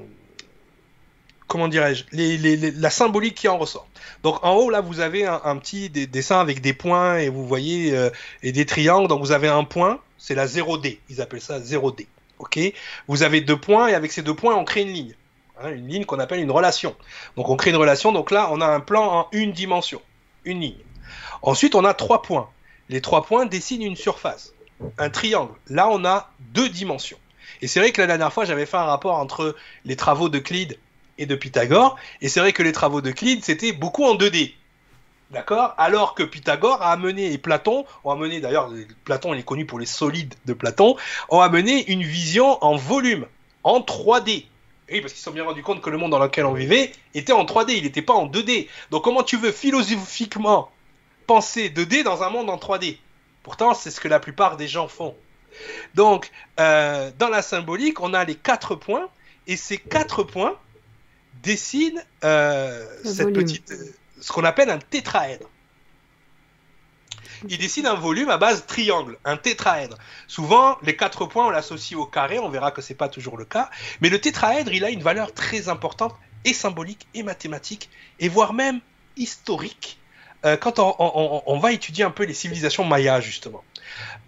[1.47, 3.89] comment dirais-je, la symbolique qui en ressort.
[4.23, 7.47] Donc, en haut, là, vous avez un, un petit dessin avec des points, et vous
[7.47, 8.11] voyez, euh,
[8.43, 9.09] et des triangles.
[9.09, 12.07] Donc, vous avez un point, c'est la 0D, ils appellent ça 0D.
[12.39, 12.59] Ok?
[13.09, 15.15] Vous avez deux points, et avec ces deux points, on crée une ligne.
[15.65, 16.95] Une ligne qu'on appelle une relation.
[17.37, 20.03] Donc on crée une relation, donc là on a un plan en une dimension,
[20.45, 20.79] une ligne.
[21.43, 22.49] Ensuite on a trois points.
[22.89, 24.53] Les trois points dessinent une surface,
[24.99, 25.55] un triangle.
[25.69, 27.19] Là on a deux dimensions.
[27.63, 30.43] Et c'est vrai que la dernière fois j'avais fait un rapport entre les travaux de
[31.19, 34.53] et de Pythagore, et c'est vrai que les travaux de c'était beaucoup en 2D.
[35.31, 35.75] D'accord?
[35.77, 38.71] Alors que Pythagore a amené, et Platon, ont amené, d'ailleurs,
[39.05, 40.97] Platon est connu pour les solides de Platon,
[41.31, 43.27] ont amené une vision en volume,
[43.65, 44.45] en 3D.
[44.91, 46.93] Oui, parce qu'ils se sont bien rendus compte que le monde dans lequel on vivait
[47.15, 48.69] était en 3D, il n'était pas en 2D.
[48.91, 50.71] Donc comment tu veux philosophiquement
[51.27, 52.99] penser 2D dans un monde en 3D
[53.43, 55.15] Pourtant, c'est ce que la plupart des gens font.
[55.95, 56.31] Donc,
[56.61, 59.09] euh, dans la symbolique, on a les quatre points,
[59.47, 60.59] et ces quatre points
[61.43, 63.85] dessinent euh, cette petite, euh,
[64.21, 65.49] ce qu'on appelle un tétraèdre.
[67.49, 69.99] Il dessine un volume à base triangle, un tétraèdre.
[70.27, 73.37] Souvent, les quatre points, on l'associe au carré, on verra que ce n'est pas toujours
[73.37, 73.71] le cas.
[74.01, 77.91] Mais le tétraèdre, il a une valeur très importante, et symbolique, et mathématique,
[78.21, 78.81] et voire même
[79.17, 79.99] historique,
[80.61, 83.65] quand on, va étudier un peu les civilisations mayas, justement.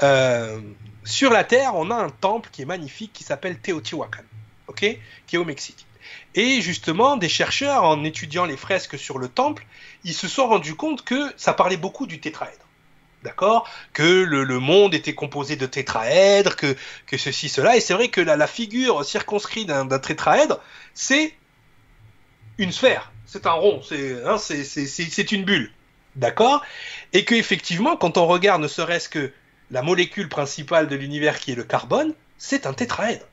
[0.02, 0.60] Euh,
[1.04, 4.24] sur la Terre, on a un temple qui est magnifique qui s'appelle Teotihuacan,
[4.66, 5.86] ok, qui est au Mexique.
[6.34, 9.66] Et justement, des chercheurs, en étudiant les fresques sur le temple,
[10.04, 12.67] ils se sont rendus compte que ça parlait beaucoup du tétraèdre.
[13.24, 13.68] D'accord?
[13.92, 17.76] Que le, monde était composé de tétraèdres, que, que ceci, cela.
[17.76, 20.60] Et c'est vrai que la, figure circonscrite d'un tétraèdre,
[20.94, 21.34] c'est
[22.58, 23.12] une sphère.
[23.26, 23.82] C'est un rond.
[23.82, 24.36] C'est hein,
[25.32, 25.72] une bulle.
[26.16, 26.64] D'accord?
[27.12, 29.32] Et que effectivement, quand on regarde ne serait-ce que
[29.70, 33.24] la molécule principale de l'univers qui est le carbone, c'est un tétraèdre.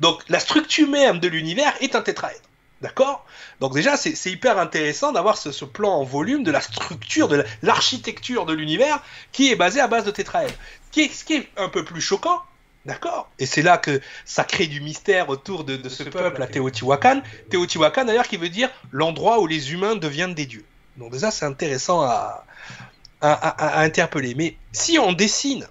[0.00, 2.47] Donc la structure même de l'univers est un tétraèdre.
[2.80, 3.26] D'accord?
[3.60, 8.46] Donc déjà, c'est hyper intéressant d'avoir ce, plan en volume de la structure, de l'architecture
[8.46, 9.02] de l'univers
[9.32, 10.54] qui est basée à base de tétraèdres.
[10.92, 12.40] Ce qui est, un peu plus choquant,
[12.86, 13.30] d'accord?
[13.40, 17.22] Et c'est là que ça crée du mystère autour de, ce, peuple à Teotihuacan.
[17.50, 20.64] Teotihuacan d'ailleurs qui veut dire l'endroit où les humains deviennent des dieux.
[20.96, 22.44] Donc déjà, c'est intéressant à,
[23.20, 24.34] à, interpeller.
[24.34, 25.66] Mais si on dessine,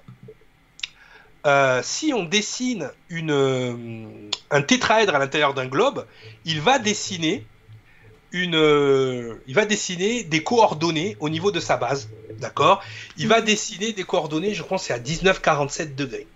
[1.47, 6.05] euh, si on dessine une, euh, un tétraèdre à l'intérieur d'un globe,
[6.43, 7.45] il va dessiner
[8.33, 12.83] une, euh, il va dessiner des coordonnées au niveau de sa base, d'accord?
[13.15, 16.27] Il va dessiner des coordonnées, je pense, c'est à 19,47 degrés.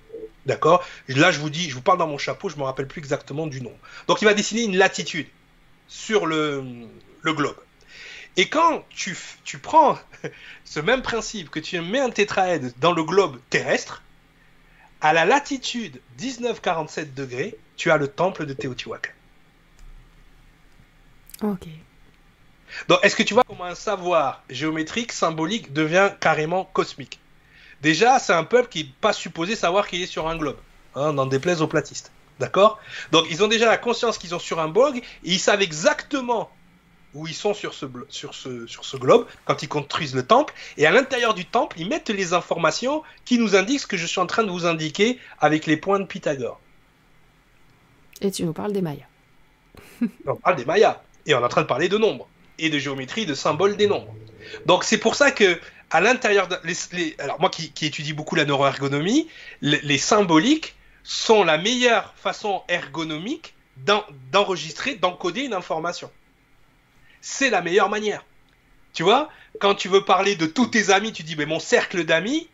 [0.45, 0.83] D'accord?
[1.09, 3.47] Là, je vous dis, je vous parle dans mon chapeau, je me rappelle plus exactement
[3.47, 3.73] du nom.
[4.07, 5.27] Donc, il va dessiner une latitude
[5.89, 6.63] sur le,
[7.21, 7.57] le globe.
[8.37, 9.99] Et quand tu, tu prends
[10.63, 14.01] ce même principe, que tu mets un tétraèdre dans le globe terrestre,
[15.01, 19.11] à la latitude 1947 degrés, tu as le temple de Teotihuacan.
[21.43, 21.67] Ok.
[22.87, 27.19] Donc, est-ce que tu vois comment un savoir géométrique, symbolique, devient carrément cosmique?
[27.81, 30.57] Déjà, c'est un peuple qui n'est pas supposé savoir qu'il est sur un globe,
[30.95, 32.11] hein, n'en déplaise aux platistes.
[32.39, 32.79] D'accord?
[33.11, 36.51] Donc, ils ont déjà la conscience qu'ils sont sur un bog, et ils savent exactement
[37.13, 40.53] où ils sont sur ce, sur, ce, sur ce globe, quand ils construisent le temple,
[40.77, 44.05] et à l'intérieur du temple, ils mettent les informations qui nous indiquent ce que je
[44.05, 46.59] suis en train de vous indiquer avec les points de Pythagore.
[48.21, 49.07] Et tu nous parles des Mayas.
[50.25, 52.27] on parle des Mayas, et on est en train de parler de nombres,
[52.59, 54.13] et de géométrie, de symboles des nombres.
[54.65, 55.59] Donc c'est pour ça que
[55.89, 56.57] à l'intérieur de...
[56.63, 59.27] Les, alors moi qui, étudie beaucoup la neuroergonomie,
[59.61, 63.53] les, les symboliques sont la meilleure façon ergonomique
[64.31, 66.09] d'enregistrer, d'encoder une information
[67.21, 68.25] c'est la meilleure manière.
[68.93, 72.03] Tu vois, quand tu veux parler de tous tes amis, tu dis, mais mon cercle
[72.03, 72.49] d'amis,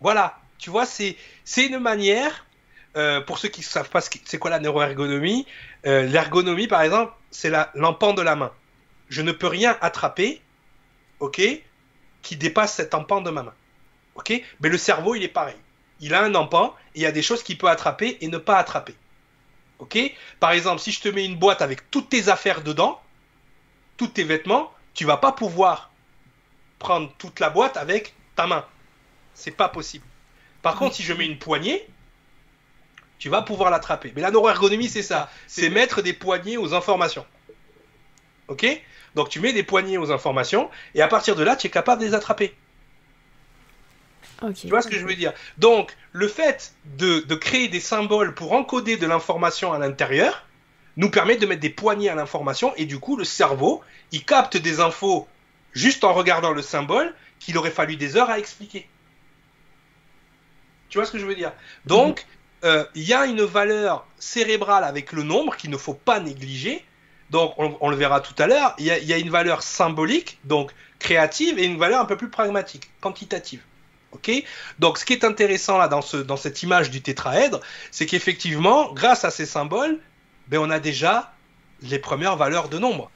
[0.00, 1.16] voilà, tu vois, c'est
[1.56, 2.46] une manière,
[2.96, 5.46] euh, pour ceux qui ne savent pas c'est quoi la neuroergonomie,
[5.86, 8.52] euh, l'ergonomie, par exemple, c'est l'empan de la main.
[9.08, 10.40] Je ne peux rien attraper,
[11.20, 11.40] ok,
[12.22, 13.54] qui dépasse cet empan de ma main.
[14.14, 15.56] Ok Mais le cerveau, il est pareil.
[16.00, 18.38] Il a un empan et il y a des choses qu'il peut attraper et ne
[18.38, 18.94] pas attraper.
[19.78, 19.98] Ok
[20.40, 23.00] Par exemple, si je te mets une boîte avec toutes tes affaires dedans,
[23.98, 25.92] tous tes vêtements, tu vas pas pouvoir
[26.78, 28.64] prendre toute la boîte avec ta main.
[29.34, 30.06] C'est pas possible.
[30.62, 31.86] Par contre, si je mets une poignée,
[33.18, 34.12] tu vas pouvoir l'attraper.
[34.16, 35.30] Mais la neuroergonomie, c'est ça.
[35.46, 37.26] C'est mettre des poignées aux informations.
[38.48, 38.66] Ok?
[39.14, 42.00] Donc tu mets des poignées aux informations et à partir de là, tu es capable
[42.00, 42.54] de les attraper.
[44.54, 45.32] Tu vois ce que je veux dire?
[45.58, 50.46] Donc, le fait de, de, créer des symboles pour encoder de l'information à l'intérieur,
[50.98, 53.82] nous permet de mettre des poignées à l'information et du coup le cerveau,
[54.12, 55.26] il capte des infos
[55.72, 58.86] juste en regardant le symbole qu'il aurait fallu des heures à expliquer.
[60.88, 61.52] Tu vois ce que je veux dire?
[61.86, 62.26] Donc,
[62.64, 66.84] euh, il y a une valeur cérébrale avec le nombre qu'il ne faut pas négliger.
[67.30, 68.74] Donc, on, le verra tout à l'heure.
[68.78, 72.90] Il y, a une valeur symbolique, donc créative, et une valeur un peu plus pragmatique,
[73.02, 73.60] quantitative.
[74.12, 74.30] Ok?
[74.78, 78.90] Donc, ce qui est intéressant là dans, ce, dans cette image du tétraèdre, c'est qu'effectivement,
[78.94, 80.00] grâce à ces symboles,
[80.48, 81.32] ben on a déjà
[81.82, 83.10] les premières valeurs de nombre.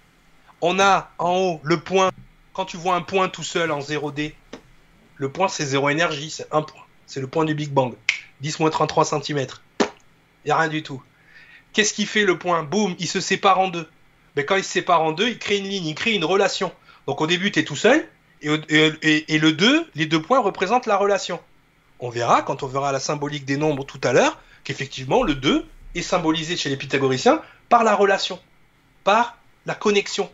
[0.61, 2.11] On a en haut le point.
[2.53, 4.35] Quand tu vois un point tout seul en 0D,
[5.17, 6.83] le point c'est 0 énergie, c'est un point.
[7.07, 7.95] C'est le point du Big Bang.
[8.43, 9.47] 10-33 cm.
[9.81, 9.87] Il
[10.47, 11.03] n'y a rien du tout.
[11.73, 12.63] Qu'est-ce qui fait le point?
[12.63, 13.89] Boum, il se sépare en deux.
[14.37, 16.25] Mais ben, quand il se sépare en deux, il crée une ligne, il crée une
[16.25, 16.73] relation.
[17.07, 18.07] Donc au début, tu es tout seul,
[18.43, 21.41] et, et, le 2, les deux points représentent la relation.
[22.01, 25.67] On verra, quand on verra la symbolique des nombres tout à l'heure, qu'effectivement, le 2,
[25.95, 28.41] est symbolisé chez les pythagoriciens par la relation,
[29.05, 30.31] par la connexion.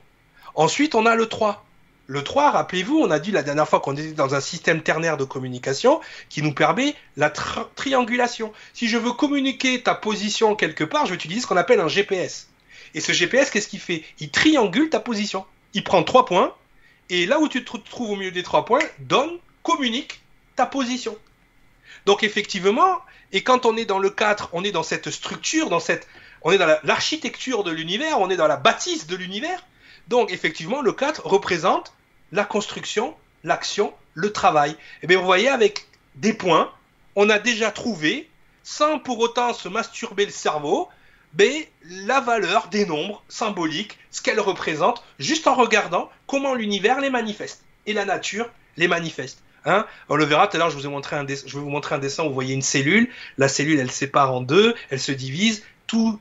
[0.54, 1.64] Ensuite, on a le 3.
[2.06, 5.18] Le 3, rappelez-vous, on a dit la dernière fois qu'on était dans un système ternaire
[5.18, 6.00] de communication
[6.30, 8.52] qui nous permet la triangulation.
[8.72, 11.88] Si je veux communiquer ta position quelque part, je vais utiliser ce qu'on appelle un
[11.88, 12.48] GPS.
[12.94, 14.04] Et ce GPS, qu'est-ce qu'il fait?
[14.20, 15.44] Il triangule ta position.
[15.74, 16.54] Il prend trois points,
[17.10, 20.22] et là où tu te trouves au milieu des trois points, donne, communique
[20.56, 21.16] ta position.
[22.06, 23.00] Donc effectivement,
[23.32, 26.06] et quand on est dans le 4, on est dans cette structure, dans cette,
[26.42, 29.64] on est dans l'architecture de l'univers, on est dans la bâtisse de l'univers.
[30.08, 31.92] Donc effectivement, le 4 représente
[32.32, 33.14] la construction,
[33.44, 34.70] l'action, le travail.
[34.70, 36.72] Et eh bien vous voyez, avec des points,
[37.16, 38.30] on a déjà trouvé,
[38.62, 40.88] sans pour autant se masturber le cerveau,
[41.34, 47.10] ben, la valeur des nombres symboliques, ce qu'elles représentent, juste en regardant comment l'univers les
[47.10, 48.48] manifeste et la nature
[48.78, 49.42] les manifeste.
[49.68, 51.94] Hein on le verra tout à l'heure, je, vous ai un je vais vous montrer
[51.94, 53.10] un dessin où vous voyez une cellule.
[53.36, 55.62] La cellule, elle sépare en deux, elle se divise.
[55.86, 56.18] Tout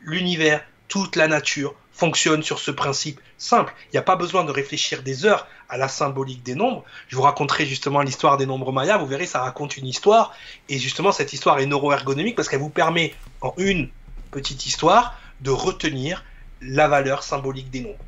[0.00, 3.74] l'univers, toute la nature fonctionne sur ce principe simple.
[3.86, 6.84] Il n'y a pas besoin de réfléchir des heures à la symbolique des nombres.
[7.08, 8.96] Je vous raconterai justement l'histoire des nombres mayas.
[8.96, 10.34] Vous verrez, ça raconte une histoire.
[10.70, 13.90] Et justement, cette histoire est neuroergonomique parce qu'elle vous permet, en une
[14.30, 16.24] petite histoire, de retenir
[16.62, 18.04] la valeur symbolique des nombres.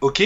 [0.00, 0.22] Ok?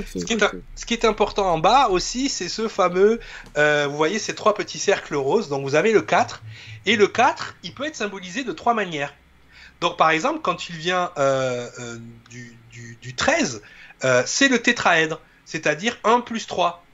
[0.00, 3.20] Ce, qui est, important en bas aussi, c'est ce fameux,
[3.56, 6.42] euh, vous voyez ces trois petits cercles roses, donc vous avez le 4,
[6.86, 9.14] et le 4, il peut être symbolisé de trois manières.
[9.80, 11.98] Donc par exemple, quand il vient euh, euh,
[12.30, 13.62] du, 13,
[14.24, 16.84] c'est le tétraèdre, c'est-à-dire 1 plus 3.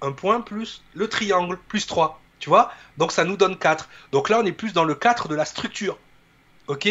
[0.00, 2.20] Un point plus le triangle plus 3.
[2.40, 2.72] Tu vois?
[2.98, 3.88] Donc ça nous donne 4.
[4.10, 5.98] Donc là, on est plus dans le 4 de la structure.
[6.66, 6.88] Ok?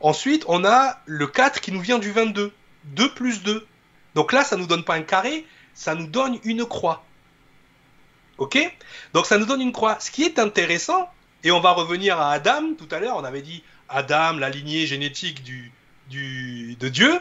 [0.00, 2.52] Ensuite, on a le 4 qui nous vient du 22.
[2.84, 3.66] 2 plus 2.
[4.14, 7.04] Donc là, ça nous donne pas un carré, ça nous donne une croix.
[8.38, 8.58] Ok?
[9.12, 9.98] Donc ça nous donne une croix.
[10.00, 11.10] Ce qui est intéressant,
[11.44, 14.86] et on va revenir à Adam tout à l'heure, on avait dit Adam, la lignée
[14.86, 17.20] génétique de Dieu,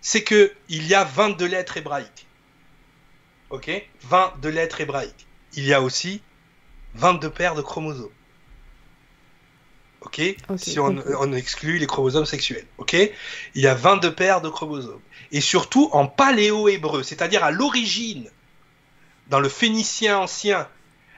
[0.00, 2.26] c'est qu'il y a 22 lettres hébraïques.
[3.50, 3.70] Ok?
[4.02, 5.26] 22 lettres hébraïques.
[5.54, 6.22] Il y a aussi
[6.94, 8.10] 22 paires de chromosomes.
[10.06, 10.22] Ok,
[10.56, 12.64] Si on, on, exclut les chromosomes sexuels.
[12.78, 15.00] Ok Il y a 22 paires de chromosomes
[15.32, 18.30] et surtout en paléo-hébreu, c'est-à-dire à, l'origine,
[19.26, 20.68] dans le phénicien ancien,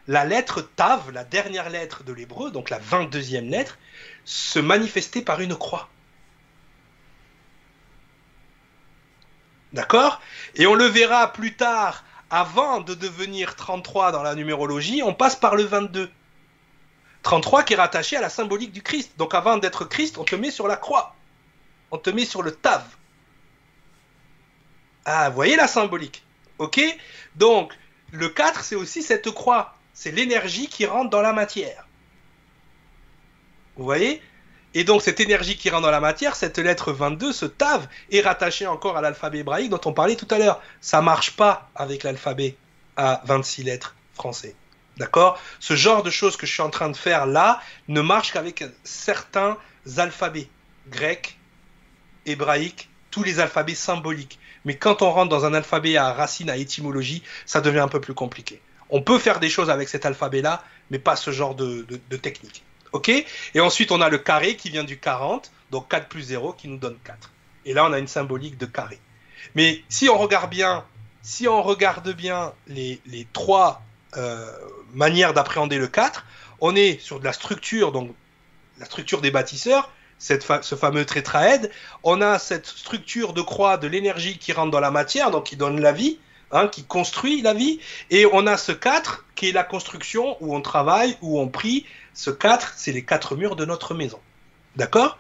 [0.07, 3.79] la lettre Tav, la dernière lettre de l'hébreu, donc la 22e lettre,
[4.25, 5.91] se manifestait par une croix.
[9.75, 10.23] D'accord
[10.55, 15.37] Et on le verra plus tard, avant de devenir 33 dans la numérologie, on passe
[15.37, 16.11] par le 22.
[17.29, 19.13] 33 qui est rattaché à la symbolique du Christ.
[19.19, 21.15] Donc avant d'être Christ, on te met sur la croix.
[21.91, 22.83] On te met sur le Tav.
[25.05, 26.25] Ah, vous voyez la symbolique.
[26.57, 26.81] Ok?
[27.37, 27.75] Donc,
[28.13, 29.75] le 4, c'est aussi cette croix.
[29.93, 31.87] C'est l'énergie qui rentre dans la matière.
[33.77, 34.23] Vous voyez?
[34.73, 38.23] Et donc, cette énergie qui rentre dans la matière, cette lettre 22, ce tav, est
[38.23, 40.63] rattachée encore à l'alphabet hébraïque dont on parlait tout à l'heure.
[40.81, 42.57] Ça marche pas avec l'alphabet
[42.97, 44.57] à 26 lettres français.
[44.99, 45.41] D'accord?
[45.61, 48.65] Ce genre de choses que je suis en train de faire là ne marche qu'avec
[48.85, 49.57] certains
[49.97, 50.49] alphabets
[50.89, 51.39] grecs,
[52.27, 54.39] hébraïques, tous les alphabets symboliques.
[54.65, 58.01] Mais quand on rentre dans un alphabet à racine, à étymologie, ça devient un peu
[58.01, 58.61] plus compliqué.
[58.91, 61.85] On peut faire des choses avec cet alphabet-là, mais pas ce genre de,
[62.21, 62.63] technique.
[62.93, 63.09] OK?
[63.09, 66.69] Et ensuite, on a le carré qui vient du 40, donc 4 plus 0 qui
[66.69, 67.31] nous donne 4.
[67.67, 68.99] Et là, on a une symbolique de carré.
[69.55, 70.85] Mais si on regarde bien,
[71.23, 73.01] si on regarde bien les,
[73.33, 73.83] trois
[74.17, 74.51] euh,
[74.95, 76.25] manières d'appréhender le 4,
[76.61, 78.15] on est sur de la structure, donc
[78.79, 81.71] la structure des bâtisseurs, ce fameux tétraède,
[82.03, 85.57] on a cette structure de croix de l'énergie qui rentre dans la matière, donc qui
[85.57, 86.19] donne la vie,
[86.51, 87.81] hein, qui construit la vie,
[88.11, 91.87] et on a ce 4 qui est la construction où on travaille, où on prie.
[92.15, 94.19] Ce 4, c'est les quatre murs de notre maison.
[94.75, 95.19] D'accord?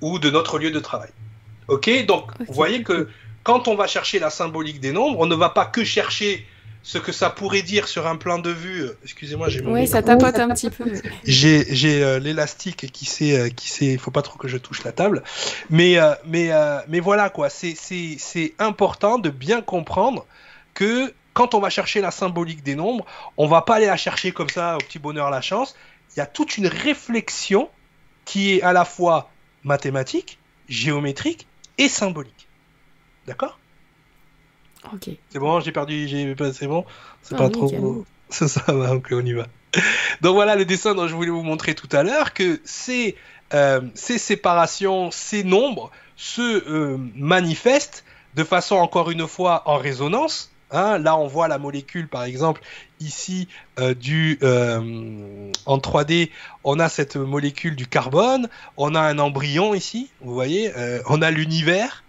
[0.00, 1.10] Ou de notre lieu de travail.
[1.68, 1.88] Ok?
[2.06, 3.08] Donc, vous voyez que
[3.44, 6.46] quand on va chercher la symbolique des nombres, on ne va pas que chercher
[6.82, 8.82] ce que ça pourrait dire sur un plan de vue.
[8.82, 9.72] Euh, excusez-moi, j'ai mon.
[9.72, 10.84] Oui, ça tapote un petit peu.
[11.24, 13.86] J'ai euh, l'élastique qui sait, euh, qui sait.
[13.86, 15.22] Il faut pas trop que je touche la table,
[15.70, 16.50] mais mais
[16.88, 17.50] mais voilà quoi.
[17.50, 20.26] C'est c'est important de bien comprendre
[20.74, 23.04] que quand on va chercher la symbolique des nombres,
[23.36, 25.76] on va pas aller la chercher comme ça au petit bonheur la chance.
[26.16, 27.68] Il y a toute une réflexion
[28.24, 29.30] qui est à la fois
[29.62, 31.46] mathématique, géométrique
[31.78, 32.48] et symbolique.
[33.26, 33.57] D'accord?
[35.30, 36.84] C'est bon, j'ai perdu, j'ai c'est bon,
[37.22, 38.04] c'est pas trop.
[38.30, 39.46] C'est ça, donc on y va.
[40.20, 43.16] Donc voilà le dessin dont je voulais vous montrer tout à l'heure, que ces,
[43.54, 48.04] euh, ces séparations, ces nombres se euh, manifestent
[48.34, 50.52] de façon encore une fois en résonance.
[50.70, 50.98] Hein.
[50.98, 52.60] Là, on voit la molécule, par exemple,
[53.00, 53.48] ici
[53.78, 56.30] euh, du en 3D,
[56.64, 60.70] on a cette molécule du carbone, on a un embryon ici, vous voyez,
[61.06, 62.04] on a l'univers,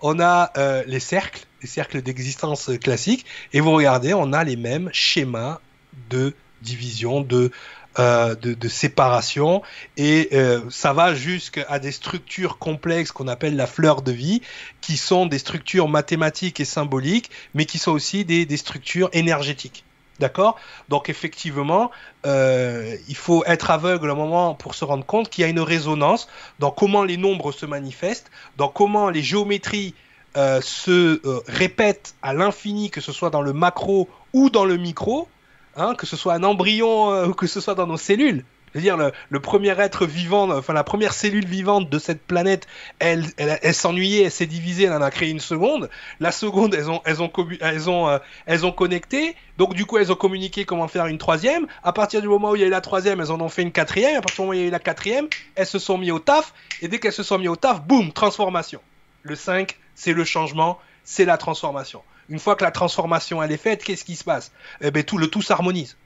[0.00, 0.50] on a
[0.86, 5.60] les cercles, les cercles d'existence classiques, et vous regardez, on a les mêmes schémas
[6.08, 7.50] de division, de,
[7.98, 9.62] euh, de, séparation,
[9.96, 14.42] et euh, ça va jusqu'à des structures complexes qu'on appelle la fleur de vie,
[14.80, 19.84] qui sont des structures mathématiques et symboliques, mais qui sont aussi des, des structures énergétiques.
[20.20, 20.58] D'accord?
[20.90, 21.90] Donc effectivement,
[22.26, 25.60] euh, il faut être aveugle un moment pour se rendre compte qu'il y a une
[25.60, 29.94] résonance dans comment les nombres se manifestent, dans comment les géométries
[30.36, 34.76] euh, se euh, répètent à l'infini, que ce soit dans le macro ou dans le
[34.76, 35.28] micro,
[35.76, 38.44] hein, que ce soit un embryon ou que ce soit dans nos cellules.
[38.72, 42.68] Je veux dire, le, premier être vivant, enfin la première cellule vivante de cette planète,
[43.00, 45.90] elle, elle, s'ennuyait, elle s'est divisée, elle en a créé une seconde.
[46.20, 49.34] La seconde, elles ont, elles ont, elles ont, euh, elles ont connecté.
[49.58, 51.66] Donc du coup, elles ont communiqué comment faire une troisième.
[51.82, 53.62] À partir du moment où il y a eu la troisième, elles en ont fait
[53.62, 54.16] une quatrième.
[54.16, 55.26] À partir du moment où il y a eu la quatrième,
[55.56, 56.54] elles se sont mis au taf.
[56.80, 58.80] Et dès qu'elles se sont mis au taf, boum, transformation.
[59.22, 62.02] Le 5, c'est le changement, c'est la transformation.
[62.28, 64.52] Une fois que la transformation elle est faite, qu'est-ce qui se passe?
[64.80, 65.96] Eh ben tout le tout s'harmonise.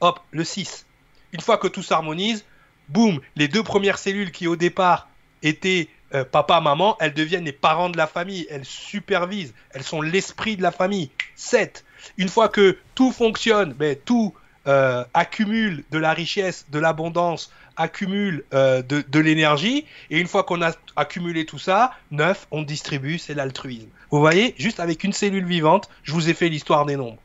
[0.00, 0.86] Hop, le 6
[1.32, 2.44] une fois que tout s'harmonise,
[2.88, 5.08] boum, les deux premières cellules qui au départ
[5.42, 10.00] étaient euh, papa, maman, elles deviennent les parents de la famille, elles supervisent, elles sont
[10.00, 11.10] l'esprit de la famille.
[11.36, 11.84] 7.
[12.16, 14.34] Une fois que tout fonctionne, ben, tout
[14.66, 20.60] euh, accumule de la richesse, de l'abondance, accumule euh, de, l'énergie, et une fois qu'on
[20.60, 23.88] a accumulé tout ça, 9, on distribue, c'est l'altruisme.
[24.10, 27.18] Vous voyez, juste avec une cellule vivante, je vous ai fait l'histoire des nombres.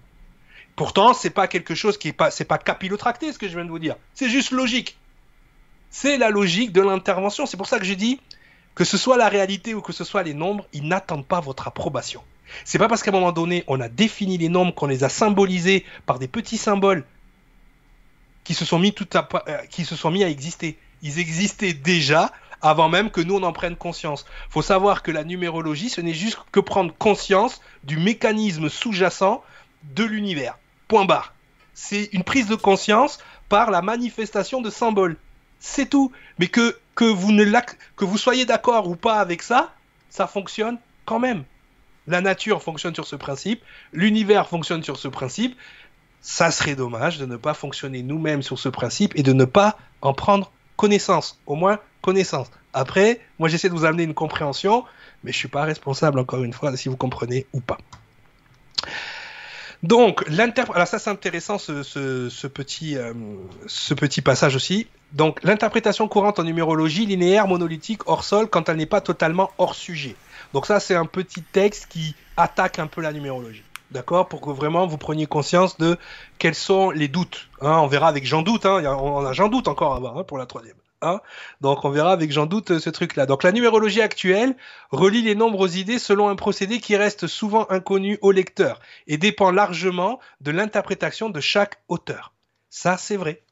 [0.76, 3.66] Pourtant, c'est pas quelque chose qui est pas, c'est pas capillotracté ce que je viens
[3.66, 3.96] de vous dire.
[4.14, 4.98] C'est juste logique.
[5.90, 7.46] C'est la logique de l'intervention.
[7.46, 8.20] C'est pour ça que j'ai dit
[8.74, 11.68] que ce soit la réalité ou que ce soit les nombres, ils n'attendent pas votre
[11.68, 12.24] approbation.
[12.66, 15.10] C'est pas parce qu'à un moment donné, on a défini les nombres, qu'on les a
[15.10, 17.06] symbolisés par des petits symboles
[18.44, 20.78] qui se sont mis tout à, euh, qui se sont mis à exister.
[21.02, 22.32] Ils existaient déjà
[22.62, 24.26] avant même que nous on en prenne conscience.
[24.50, 29.44] Faut savoir que la numérologie, ce n'est juste que prendre conscience du mécanisme sous-jacent
[29.96, 30.58] de l'univers.
[30.88, 31.34] Point barre.
[31.74, 33.20] C'est une prise de conscience
[33.50, 35.18] par la manifestation de symboles.
[35.60, 36.12] C'est tout.
[36.40, 37.46] Mais que, que, vous ne
[37.96, 39.74] que vous soyez d'accord ou pas avec ça,
[40.10, 41.44] ça fonctionne quand même.
[42.08, 43.62] La nature fonctionne sur ce principe,
[43.94, 45.58] l'univers fonctionne sur ce principe.
[46.24, 49.78] Ça serait dommage de ne pas fonctionner nous-mêmes sur ce principe et de ne pas
[50.02, 51.38] en prendre connaissance.
[51.46, 52.48] Au moins connaissance.
[52.74, 54.86] Après, moi j'essaie de vous amener une compréhension,
[55.24, 57.78] mais je ne suis pas responsable encore une fois si vous comprenez ou pas.
[59.84, 63.14] Donc, alors ça c'est intéressant ce, petit, euh,
[63.68, 64.88] ce petit passage aussi.
[65.12, 69.76] Donc, l'interprétation courante en numérologie linéaire, monolithique, hors sol, quand elle n'est pas totalement hors
[69.76, 70.16] sujet.
[70.54, 73.64] Donc ça c'est un petit texte qui attaque un peu la numérologie.
[73.94, 75.98] D'accord Pour que vraiment vous preniez conscience de
[76.40, 77.50] quels sont les doutes.
[77.62, 77.78] Hein.
[77.78, 80.46] on verra avec Jean Doute, hein, on a Jean Doute encore voir hein, pour la
[80.46, 80.76] troisième.
[81.62, 83.26] Donc on verra avec j'en doute euh, ce truc-là.
[83.26, 84.56] Donc la numérologie actuelle
[84.92, 89.18] relie les nombres aux idées selon un procédé qui reste souvent inconnu au lecteur et
[89.18, 92.34] dépend largement de l'interprétation de chaque auteur.
[92.70, 93.44] Ça c'est vrai.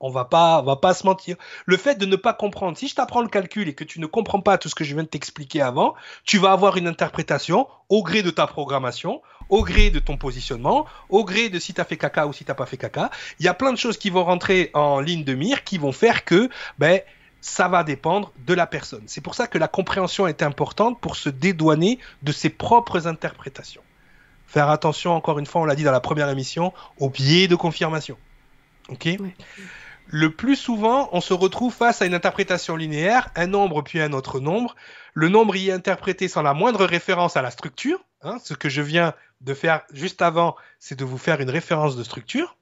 [0.00, 1.36] On va pas, va pas se mentir.
[1.66, 4.06] Le fait de ne pas comprendre, si je t'apprends le calcul et que tu ne
[4.06, 7.68] comprends pas tout ce que je viens de t'expliquer avant, tu vas avoir une interprétation
[7.90, 11.80] au gré de ta programmation, au gré de ton positionnement, au gré de si tu
[11.80, 13.10] as fait caca ou si t'as pas fait caca.
[13.38, 15.92] Il y a plein de choses qui vont rentrer en ligne de mire qui vont
[15.92, 17.00] faire que, ben,
[17.40, 19.04] ça va dépendre de la personne.
[19.06, 23.82] C'est pour ça que la compréhension est importante pour se dédouaner de ses propres interprétations.
[24.46, 27.56] Faire attention, encore une fois, on l'a dit dans la première émission, au biais de
[27.56, 28.16] confirmation.
[28.88, 29.08] Ok?
[30.08, 34.12] Le plus souvent, on se retrouve face à une interprétation linéaire, un nombre puis un
[34.12, 34.76] autre nombre.
[35.14, 37.98] Le nombre y est interprété sans la moindre référence à la structure.
[38.22, 41.96] Hein, ce que je viens de faire juste avant, c'est de vous faire une référence
[41.96, 42.56] de structure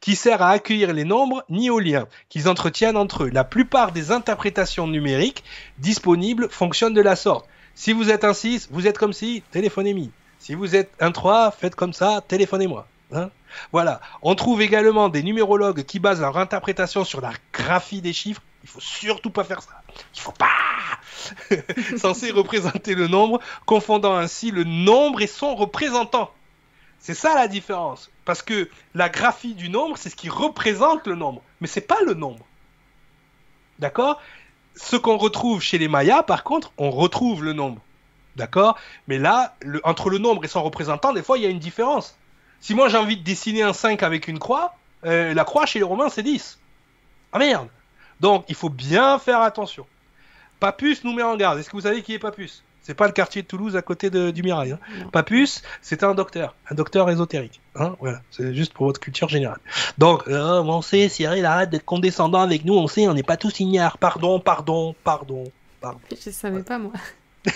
[0.00, 3.30] qui sert à accueillir les nombres ni aux liens qu'ils entretiennent entre eux.
[3.30, 5.44] La plupart des interprétations numériques
[5.78, 7.46] disponibles fonctionnent de la sorte.
[7.74, 10.08] Si vous êtes un 6, vous êtes comme si, téléphonez-moi.
[10.38, 12.86] Si vous êtes un 3, faites comme ça, téléphonez-moi.
[13.12, 13.30] Hein
[13.72, 14.00] voilà.
[14.22, 18.42] On trouve également des numérologues qui basent leur interprétation sur la graphie des chiffres.
[18.64, 19.82] Il faut surtout pas faire ça.
[20.14, 20.48] Il faut pas.
[21.98, 26.32] Censé représenter le nombre, confondant ainsi le nombre et son représentant.
[26.98, 28.10] C'est ça la différence.
[28.24, 32.00] Parce que la graphie du nombre, c'est ce qui représente le nombre, mais c'est pas
[32.06, 32.46] le nombre.
[33.80, 34.22] D'accord?
[34.76, 37.82] Ce qu'on retrouve chez les Mayas, par contre, on retrouve le nombre.
[38.34, 38.78] D'accord?
[39.08, 42.16] Mais là, entre le nombre et son représentant, des fois, il y a une différence.
[42.60, 44.74] Si moi j'ai envie de dessiner un 5 avec une croix,
[45.04, 46.58] euh, la croix chez les Romains c'est 10.
[47.32, 47.68] Ah merde
[48.20, 49.86] Donc il faut bien faire attention.
[50.60, 51.58] Papus nous met en garde.
[51.58, 52.62] Est-ce que vous savez qui est Papus?
[52.82, 54.72] C'est pas le quartier de Toulouse à côté du Mirail.
[54.72, 54.78] Hein.
[55.10, 57.60] Papus, c'est un docteur, un docteur ésotérique.
[57.76, 59.58] Hein voilà, c'est juste pour votre culture générale.
[59.96, 63.38] Donc, euh, on sait, Cyril, arrête d'être condescendant avec nous, on sait, on n'est pas
[63.38, 63.96] tous ignares.
[63.96, 65.44] Pardon, pardon, pardon,
[65.80, 66.00] pardon.
[66.10, 66.92] Je savais pas moi.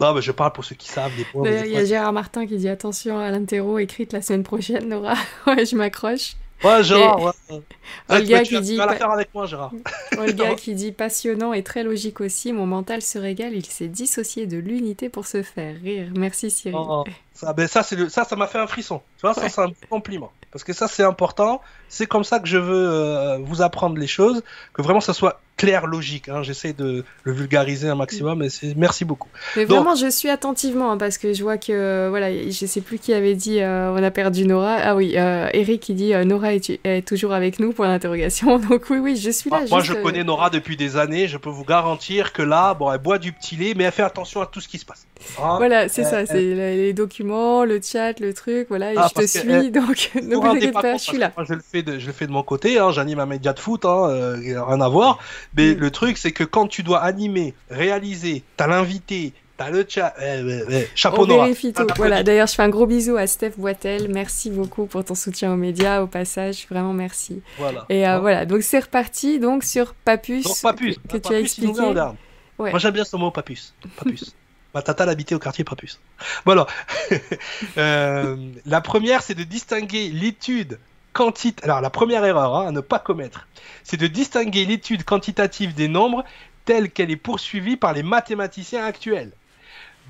[0.00, 1.10] Non, mais je parle pour ceux qui savent.
[1.44, 5.14] Il y a Gérard Martin qui dit attention à l'interro écrite la semaine prochaine, Nora.
[5.46, 6.36] ouais, je m'accroche.
[6.64, 7.60] Ouais, Gérard, ouais.
[8.08, 8.80] Olga qui dit.
[8.80, 9.72] avec moi, Gérard.
[10.18, 12.52] Olga qui dit passionnant et très logique aussi.
[12.52, 13.54] Mon mental se régale.
[13.54, 16.08] Il s'est dissocié de l'unité pour se faire rire.
[16.16, 16.76] Merci Cyril.
[16.78, 17.04] Oh,
[17.38, 18.08] ça, ben ça, le...
[18.08, 19.00] ça, ça m'a fait un frisson.
[19.16, 20.32] Tu vois, ça, c'est un compliment.
[20.50, 21.60] Parce que ça, c'est important.
[21.88, 24.42] C'est comme ça que je veux euh, vous apprendre les choses.
[24.72, 26.28] Que vraiment, ça soit clair, logique.
[26.28, 26.42] Hein.
[26.42, 28.46] J'essaie de le vulgariser un maximum.
[28.76, 29.28] Merci beaucoup.
[29.56, 32.98] Mais vraiment, je suis attentivement hein, parce que je vois que voilà, je sais plus
[32.98, 34.76] qui avait dit euh, on a perdu Nora.
[34.80, 38.58] Ah oui, euh, Eric qui dit Nora est, toujours avec nous pour l'interrogation.
[38.70, 39.60] Donc oui, oui, je suis là.
[39.68, 41.28] Moi, je connais Nora depuis des années.
[41.28, 44.02] Je peux vous garantir que là, bon, elle boit du petit lait, mais elle fait
[44.02, 45.06] attention à tout ce qui se passe.
[45.40, 45.56] Hein.
[45.58, 46.24] voilà, c'est ça.
[46.24, 48.66] C'est les documents, le chat, le truc.
[48.68, 49.70] Voilà, et ah, je te suis.
[49.70, 51.32] donc ne vous inquiétez pas, je suis là.
[51.36, 52.78] Moi, je le fais de, je le fais de mon côté.
[52.78, 52.90] Hein.
[52.90, 55.18] J'anime un média de foot, hein, euh, rien à voir.
[55.56, 55.78] Mais mm.
[55.78, 60.14] le truc, c'est que quand tu dois animer, réaliser, t'as l'invité, T'as le chat.
[60.20, 61.84] Eh, eh, eh, chapeau On vérifie tout.
[61.96, 64.08] Voilà, d'ailleurs, je fais un gros bisou à Steph Boitel.
[64.08, 66.64] Merci beaucoup pour ton soutien aux médias, au passage.
[66.70, 67.42] Vraiment, merci.
[67.58, 67.84] Voilà.
[67.88, 71.80] Et euh, voilà, donc c'est reparti donc sur Papus, Papus que, tu as expliqué.
[71.80, 72.70] Ouais.
[72.70, 73.74] Moi, j'aime bien ce mot Papus.
[73.96, 74.32] Papus.
[74.74, 75.98] Ma tata l'habitait au quartier Papus.
[76.44, 76.66] Voilà.
[77.78, 78.36] euh,
[78.66, 80.78] la première, c'est de distinguer l'étude
[81.12, 81.64] quantitative.
[81.64, 83.48] Alors, la première erreur hein, à ne pas commettre,
[83.82, 86.24] c'est de distinguer l'étude quantitative des nombres
[86.64, 89.32] telle qu'elle est poursuivie par les mathématiciens actuels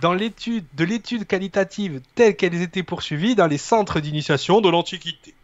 [0.00, 5.34] dans l'étude de l'étude qualitative telle qu'elles étaient poursuivies dans les centres d'initiation de l'Antiquité.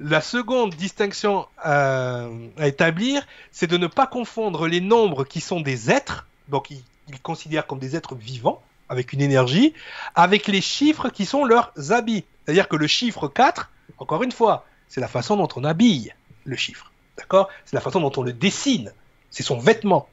[0.00, 5.60] La seconde distinction euh, à établir, c'est de ne pas confondre les nombres qui sont
[5.60, 6.70] des êtres, donc
[7.08, 9.74] ils, considèrent comme des êtres vivants, avec une énergie,
[10.14, 12.24] avec les chiffres qui sont leurs habits.
[12.44, 16.14] C'est-à-dire que le chiffre 4, encore une fois, c'est la façon dont on habille
[16.44, 16.90] le chiffre.
[17.16, 17.48] D'accord?
[17.64, 18.92] C'est la façon dont on le dessine.
[19.30, 20.08] C'est son vêtement.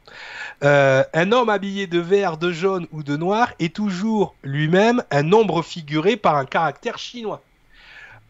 [0.64, 5.24] Euh, un homme habillé de vert, de jaune ou de noir est toujours lui-même un
[5.24, 7.42] nombre figuré par un caractère chinois,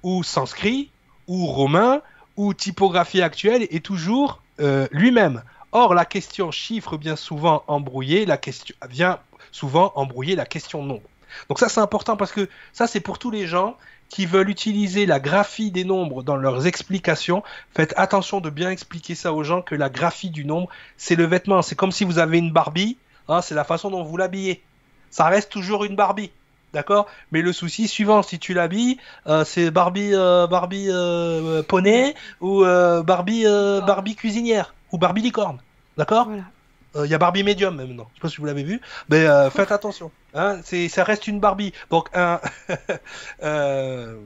[0.02, 0.90] ou sanskrit,
[1.28, 2.02] ou romain,
[2.38, 5.44] ou typographie actuelle est toujours euh, lui-même.
[5.72, 9.20] Or, la question chiffre bien souvent embrouillée, la question vient
[9.52, 11.08] souvent embrouiller la question nombre.
[11.48, 13.78] Donc ça c'est important parce que ça c'est pour tous les gens
[14.10, 17.44] qui veulent utiliser la graphie des nombres dans leurs explications,
[17.76, 21.26] faites attention de bien expliquer ça aux gens que la graphie du nombre, c'est le
[21.26, 21.62] vêtement.
[21.62, 22.98] C'est comme si vous avez une Barbie,
[23.28, 24.64] hein, c'est la façon dont vous l'habillez.
[25.12, 26.32] Ça reste toujours une Barbie.
[26.74, 27.08] D'accord?
[27.32, 32.64] Mais le souci suivant, si tu l'habilles, euh, c'est Barbie, euh, Barbie euh, poney ou
[32.64, 33.46] Barbie,
[33.86, 35.60] Barbie cuisinière ou Barbie licorne.
[35.98, 36.30] D'accord
[36.96, 38.08] il y a Barbie Medium maintenant.
[38.14, 40.12] Je sais pas si vous l'avez vu, mais faites attention.
[40.34, 41.72] Hein, c'est, ça reste une Barbie.
[41.92, 42.40] Donc un,
[43.44, 44.20] euh,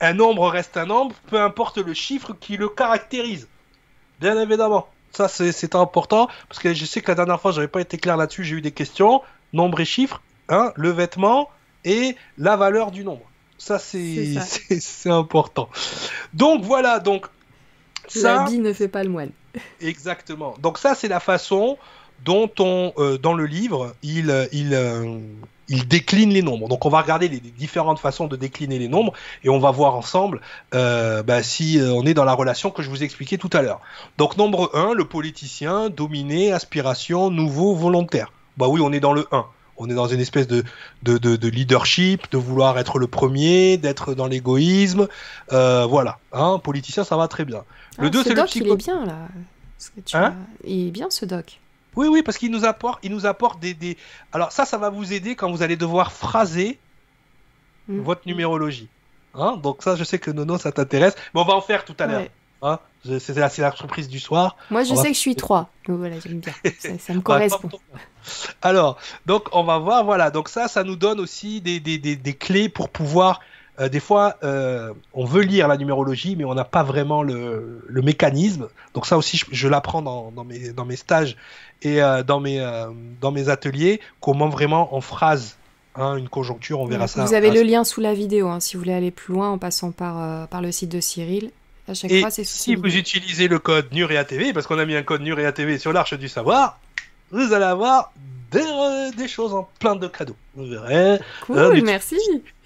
[0.00, 3.48] un nombre reste un nombre, peu importe le chiffre qui le caractérise.
[4.20, 4.88] Bien évidemment.
[5.12, 8.16] Ça c'est, important parce que je sais que la dernière fois j'avais pas été clair
[8.16, 8.44] là-dessus.
[8.44, 9.22] J'ai eu des questions.
[9.52, 10.22] Nombre et chiffre.
[10.48, 11.50] Hein, le vêtement
[11.84, 13.24] et la valeur du nombre.
[13.56, 15.68] Ça c'est, c'est, important.
[16.34, 17.00] Donc voilà.
[17.00, 17.26] Donc
[18.06, 18.36] ça.
[18.36, 19.30] L'habit ne fait pas le moine.
[19.80, 20.54] Exactement.
[20.60, 21.78] Donc ça c'est la façon
[22.24, 25.18] dont on, euh, dans le livre, il, euh, il, euh,
[25.68, 26.68] il décline les nombres.
[26.68, 29.12] Donc on va regarder les, différentes façons de décliner les nombres
[29.44, 30.40] et on va voir ensemble
[30.72, 33.80] bah, si on est dans la relation que je vous expliquais tout à l'heure.
[34.16, 38.32] Donc nombre 1, le politicien, dominé, aspiration, nouveau, volontaire.
[38.56, 39.44] Bah oui, on est dans le 1.
[39.80, 40.64] On est dans une espèce de,
[41.04, 45.06] de, de, leadership, de vouloir être le premier, d'être dans l'égoïsme.
[45.50, 46.18] voilà.
[46.32, 47.62] Hein, politicien, ça va très bien.
[47.98, 48.66] Le 2, ah, c'est le psycho...
[48.66, 49.28] il est bien là.
[50.14, 50.34] Hein
[50.64, 51.60] Il est bien ce doc.
[51.96, 53.96] Oui, oui, parce qu'il nous apporte, il nous apporte des,
[54.32, 56.78] Alors ça, ça va vous aider quand vous allez devoir phraser
[57.88, 58.00] mm.
[58.00, 58.88] votre numérologie.
[59.34, 61.96] Hein Donc ça, je sais que Nono, ça t'intéresse, mais on va en faire tout
[61.98, 62.26] à l'heure.
[62.62, 62.78] Hein
[63.18, 64.56] c'est la, la, surprise du soir.
[64.70, 65.70] Moi, je sais que je suis 3.
[65.86, 66.52] Donc voilà, j'aime bien.
[66.98, 67.70] Ça, me correspond.
[68.62, 70.30] Alors, donc on va voir, voilà.
[70.30, 73.40] Donc ça, ça nous donne aussi des, des, des, des clés pour pouvoir
[73.80, 77.82] euh, des fois, euh, on veut lire la numérologie, mais on n'a pas vraiment le,
[77.88, 78.68] mécanisme.
[78.94, 81.36] Donc ça aussi, je, l'apprends dans, mes, dans mes stages
[81.82, 82.64] et euh, dans, mes,
[83.20, 85.56] dans mes ateliers, comment vraiment en phrase
[85.94, 87.24] hein, une conjoncture, on verra ça.
[87.24, 89.58] Vous avez le lien sous la vidéo, hein, si vous voulez aller plus loin en
[89.58, 91.50] passant par, par le site de Cyril.
[91.86, 94.94] À chaque et fois, c'est si vous utilisez le code NUREATV, parce qu'on a mis
[94.94, 96.78] un code NUREATV sur l'Arche du Savoir,
[97.30, 98.12] vous allez avoir
[98.50, 100.36] des, choses en plein de cadeaux.
[100.54, 101.18] Vous verrez.
[101.42, 102.16] Cool, euh, merci.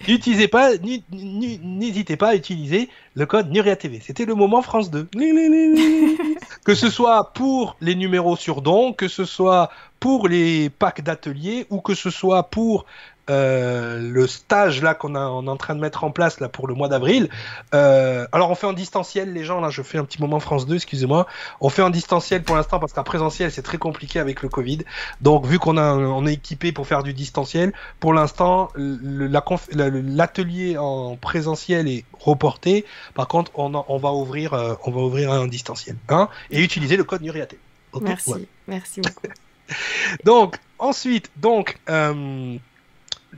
[0.06, 0.72] N'utilisez pas,
[1.10, 4.01] n'hésitez pas à utiliser le code NuriaTV.
[4.05, 5.09] C'était le moment France 2.
[6.64, 11.66] que ce soit pour les numéros sur don, que ce soit pour les packs d'ateliers
[11.70, 12.86] ou que ce soit pour
[13.30, 16.66] euh, le stage là qu'on on est en train de mettre en place là pour
[16.66, 17.28] le mois d'avril.
[17.72, 20.66] Euh, alors on fait en distanciel les gens là, je fais un petit moment France
[20.66, 21.28] 2, excusez-moi.
[21.60, 24.80] On fait en distanciel pour l'instant parce qu'en présentiel c'est très compliqué avec le Covid.
[25.20, 31.16] Donc vu qu'on a on est équipé pour faire du distanciel, pour l'instant l'atelier en
[31.16, 32.84] présentiel est reporté.
[33.14, 36.96] Par contre on, on va ouvrir euh, on va ouvrir un distanciel hein, et utiliser
[36.96, 37.54] le code Nuriate.
[38.00, 39.28] merci, merci beaucoup.
[40.24, 41.78] donc ensuite donc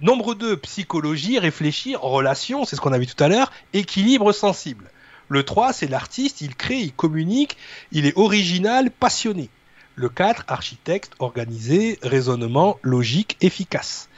[0.02, 4.90] Nombre 2, psychologie, réfléchir, relation, c'est ce qu'on a vu tout à l'heure, équilibre sensible.
[5.28, 7.56] Le 3, c'est l'artiste, il crée, il communique,
[7.92, 9.50] il est original, passionné.
[9.94, 14.08] Le 4, architecte, organisé, raisonnement, logique, efficace.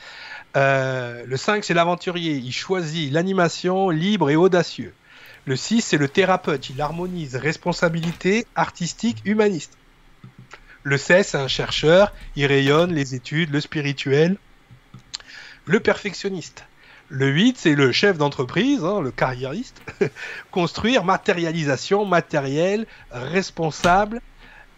[0.57, 4.95] Euh, le 5, c'est l'aventurier, il choisit l'animation, libre et audacieux.
[5.45, 9.77] Le 6, c'est le thérapeute, il harmonise responsabilité, artistique, humaniste.
[10.85, 14.39] Le 16, c'est un chercheur, il rayonne les études, le spirituel,
[15.67, 16.65] le perfectionniste.
[17.09, 19.81] Le 8, c'est le chef d'entreprise, hein, le carriériste.
[20.51, 24.21] Construire, matérialisation, matériel, responsable.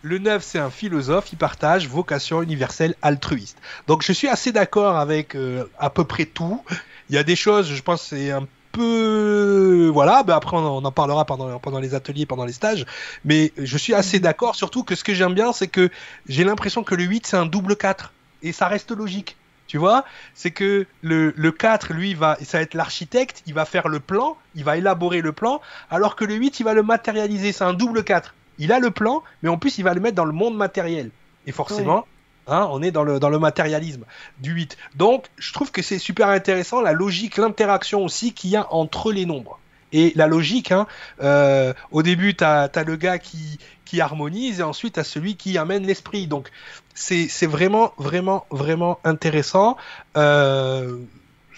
[0.02, 3.59] Le 9, c'est un philosophe, il partage vocation universelle altruiste.
[3.86, 6.62] Donc je suis assez d'accord avec euh, à peu près tout.
[7.09, 10.93] Il y a des choses, je pense, c'est un peu voilà ben après on en
[10.93, 12.85] parlera pendant pendant les ateliers pendant les stages
[13.24, 15.89] mais je suis assez d'accord surtout que ce que j'aime bien c'est que
[16.28, 18.12] j'ai l'impression que le 8 c'est un double 4
[18.43, 19.36] et ça reste logique
[19.69, 20.05] tu vois,
[20.35, 24.01] c'est que le, le 4, lui, va, ça va être l'architecte, il va faire le
[24.01, 27.53] plan, il va élaborer le plan, alors que le 8, il va le matérialiser.
[27.53, 28.35] C'est un double 4.
[28.59, 31.11] Il a le plan, mais en plus, il va le mettre dans le monde matériel.
[31.47, 32.07] Et forcément,
[32.49, 34.05] hein, on est dans le, dans le matérialisme
[34.40, 34.78] du 8.
[34.97, 39.12] Donc, je trouve que c'est super intéressant, la logique, l'interaction aussi qu'il y a entre
[39.12, 39.61] les nombres.
[39.93, 40.86] Et la logique, hein,
[41.23, 45.36] euh, au début, tu as, le gars qui, qui harmonise et ensuite tu as celui
[45.36, 46.27] qui amène l'esprit.
[46.27, 46.51] Donc
[46.94, 49.77] c'est vraiment, vraiment, vraiment intéressant.
[50.16, 50.98] Euh,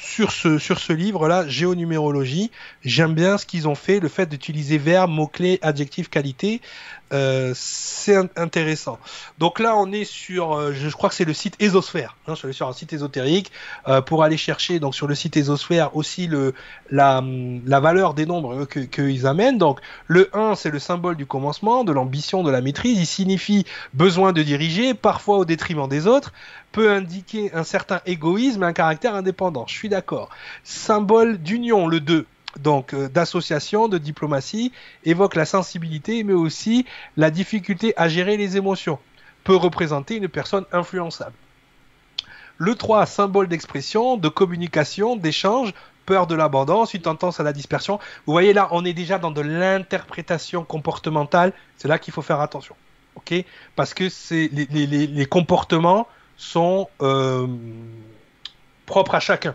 [0.02, 2.51] sur ce, sur ce livre-là, Géonumérologie,
[2.82, 6.62] j'aime bien ce qu'ils ont fait, le fait d'utiliser verbes, mots-clés, adjectifs, qualité.
[7.12, 8.99] Euh, c'est intéressant.
[9.39, 12.16] Donc là, on est sur, euh, je crois que c'est le site Ésosphère.
[12.28, 13.51] Hein, suis sur un site ésotérique
[13.89, 16.55] euh, pour aller chercher donc sur le site Ésosphère aussi le
[16.91, 17.23] la,
[17.66, 19.59] la valeur des nombres qu'ils que amènent.
[19.59, 22.99] Donc le 1, c'est le symbole du commencement, de l'ambition, de la maîtrise.
[22.99, 26.32] Il signifie besoin de diriger, parfois au détriment des autres
[26.73, 29.65] peut indiquer un certain égoïsme et un caractère indépendant.
[29.66, 30.28] Je suis d'accord.
[30.62, 32.27] Symbole d'union, le 2
[32.59, 34.73] donc euh, d'association, de diplomatie,
[35.05, 36.87] évoque la sensibilité, mais aussi
[37.17, 38.99] la difficulté à gérer les émotions,
[39.45, 41.35] peut représenter une personne influençable.
[42.59, 45.73] Le 3, symbole d'expression, de communication, d'échange,
[46.05, 47.99] peur de l'abandon, ensuite tendance à la dispersion.
[48.27, 52.41] Vous voyez là, on est déjà dans de l'interprétation comportementale, c'est là qu'il faut faire
[52.41, 52.75] attention.
[53.17, 53.45] ok?
[53.77, 56.07] Parce que les, comportements
[56.37, 57.47] sont euh,
[58.87, 59.55] propres à chacun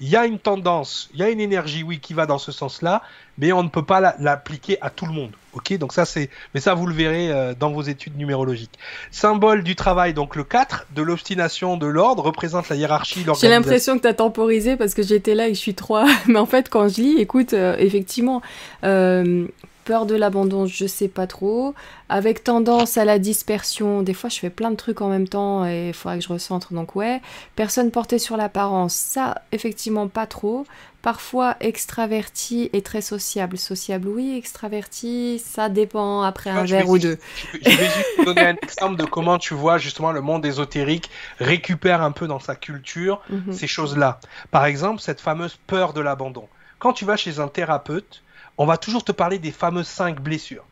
[0.00, 2.52] il y a une tendance, il y a une énergie, oui, qui va dans ce
[2.52, 3.02] sens-là,
[3.38, 5.30] mais on ne peut pas l'appliquer à tout le monde.
[5.54, 8.78] Ok, donc ça c'est, mais ça vous le verrez euh, dans vos études numérologiques.
[9.10, 13.24] Symbole du travail, donc le 4 de l'obstination de l'ordre représente la hiérarchie.
[13.40, 16.06] J'ai l'impression que tu as temporisé parce que j'étais là et je suis 3.
[16.26, 18.42] mais en fait, quand je lis, écoute, euh, effectivement,
[18.84, 19.46] euh,
[19.86, 21.74] peur de l'abandon, je sais pas trop.
[22.08, 25.64] Avec tendance à la dispersion, des fois je fais plein de trucs en même temps
[25.64, 27.22] et il faudrait que je recentre, donc ouais.
[27.54, 30.66] Personne portée sur l'apparence, ça effectivement pas trop.
[31.02, 33.58] Parfois extraverti et très sociable.
[33.58, 37.16] Sociable oui, extraverti, ça dépend après un verre ou deux.
[37.54, 41.08] Je, vais juste donner un exemple de comment tu vois justement le monde ésotérique
[41.38, 43.52] récupère un peu dans sa culture mhm.
[43.52, 44.18] ces choses-là.
[44.50, 46.48] Par exemple, cette fameuse peur de l'abandon.
[46.80, 48.24] Quand tu vas chez un thérapeute,
[48.58, 50.64] on va toujours te parler des fameuses cinq blessures.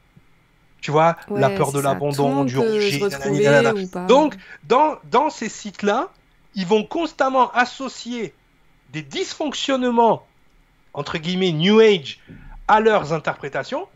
[0.80, 3.00] Tu vois, la peur de l'abandon, du rejet.
[4.06, 6.10] Donc, dans, dans ces sites-là,
[6.54, 8.34] ils vont constamment associer
[8.92, 10.26] des dysfonctionnements,
[10.92, 12.20] entre guillemets, New Age,
[12.68, 13.88] à leurs interprétations.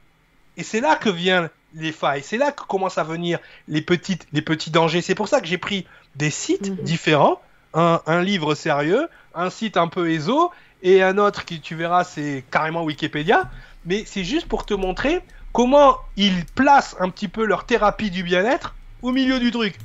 [0.56, 2.22] Et c'est là que viennent les failles.
[2.22, 3.38] C'est là que commencent à venir
[3.68, 5.02] les, petites, les petits dangers.
[5.02, 5.86] C'est pour ça que j'ai pris
[6.16, 6.76] des sites mhm.
[6.76, 7.40] différents.
[7.74, 10.50] Un, un, livre sérieux, un site un peu éso,
[10.82, 13.50] et un autre qui, tu verras, c'est carrément Wikipédia
[13.88, 15.20] mais c'est juste pour te montrer
[15.52, 19.76] comment ils placent un petit peu leur thérapie du bien-être au milieu du truc.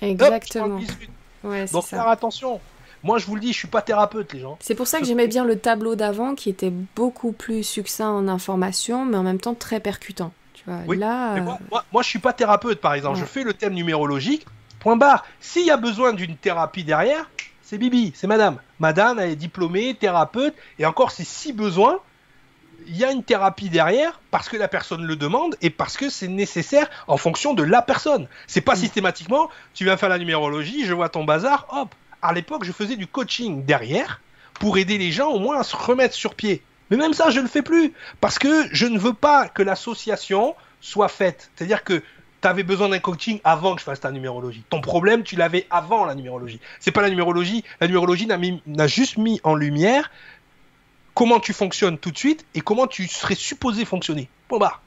[0.00, 0.80] Exactement.
[1.72, 2.60] Donc faire attention.
[3.04, 4.56] Moi, je vous le dis, je suis pas thérapeute, les gens.
[4.60, 8.28] C'est pour ça que j'aimais bien le tableau d'avant, qui était beaucoup plus succinct en
[8.28, 10.32] information, mais en même temps très percutant.
[10.54, 13.18] Tu vois, là, moi, moi, moi, je suis pas thérapeute, par exemple.
[13.18, 14.46] Je fais le thème numérologique.
[14.78, 15.24] Point barre.
[15.40, 17.28] S'il y a besoin d'une thérapie derrière,
[17.62, 18.58] c'est Bibi, c'est Madame.
[18.78, 21.98] Madame, elle est diplômée, thérapeute, et encore, c'est si besoin,
[22.86, 26.08] il y a une thérapie derrière parce que la personne le demande et parce que
[26.10, 28.28] c'est nécessaire en fonction de la personne.
[28.46, 28.78] C'est pas mm.
[28.78, 32.96] systématiquement, tu viens faire la numérologie, je vois ton bazar, hop, à l'époque, je faisais
[32.96, 34.20] du coaching derrière
[34.54, 36.62] pour aider les gens au moins à se remettre sur pied.
[36.90, 39.62] Mais même ça, je ne le fais plus parce que je ne veux pas que
[39.62, 41.50] l'association soit faite.
[41.54, 42.02] C'est-à-dire que
[42.42, 44.64] tu avais besoin d'un coaching avant que je fasse ta numérologie.
[44.68, 46.60] Ton problème, tu l'avais avant la numérologie.
[46.80, 47.64] C'est pas la numérologie.
[47.80, 48.26] La numérologie
[48.66, 50.10] n'a juste mis en lumière
[51.14, 54.28] comment tu fonctionnes tout de suite et comment tu serais supposé fonctionner.
[54.48, 54.80] Bon bah.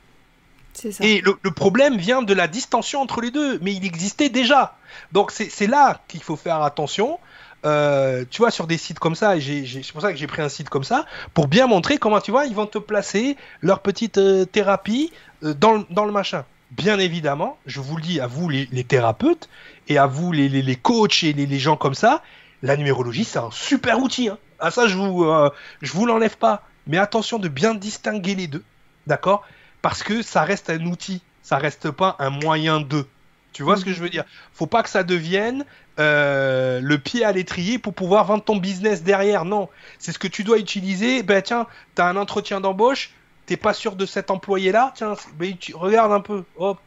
[1.00, 4.78] Et le, problème vient de la distension entre les deux, mais il existait déjà.
[5.12, 7.20] Donc c'est là qu'il faut faire attention.
[7.66, 10.50] Euh, tu vois, sur des sites comme ça, c'est pour ça que j'ai pris un
[10.50, 14.20] site comme ça, pour bien montrer comment, tu vois, ils vont te placer leur petite
[14.20, 15.12] euh, thérapie
[15.44, 16.46] euh, dans, dans, le machin.
[16.70, 19.50] Bien évidemment, je vous le dis à vous les, thérapeutes
[19.88, 22.22] et à vous les, les, coachs et les, gens comme ça,
[22.62, 24.30] la numérologie c'est un super outil.
[24.30, 24.38] Hein.
[24.60, 25.50] Ah ça je vous euh,
[25.82, 28.64] je vous l'enlève pas, mais attention de bien distinguer les deux,
[29.08, 29.44] d'accord?
[29.82, 33.06] Parce que ça reste un outil, ça reste pas un moyen de.
[33.54, 34.26] Tu vois ce que je veux dire?
[34.54, 35.64] Faut pas que ça devienne
[35.98, 39.46] euh, le pied à l'étrier pour pouvoir vendre ton business derrière.
[39.46, 41.24] Non, c'est ce que tu dois utiliser.
[41.24, 43.12] Ben tiens, tu as un entretien d'embauche,
[43.46, 46.44] t'es pas sûr de cet employé-là, tiens, ben, tu, regarde un peu.
[46.58, 46.80] Hop.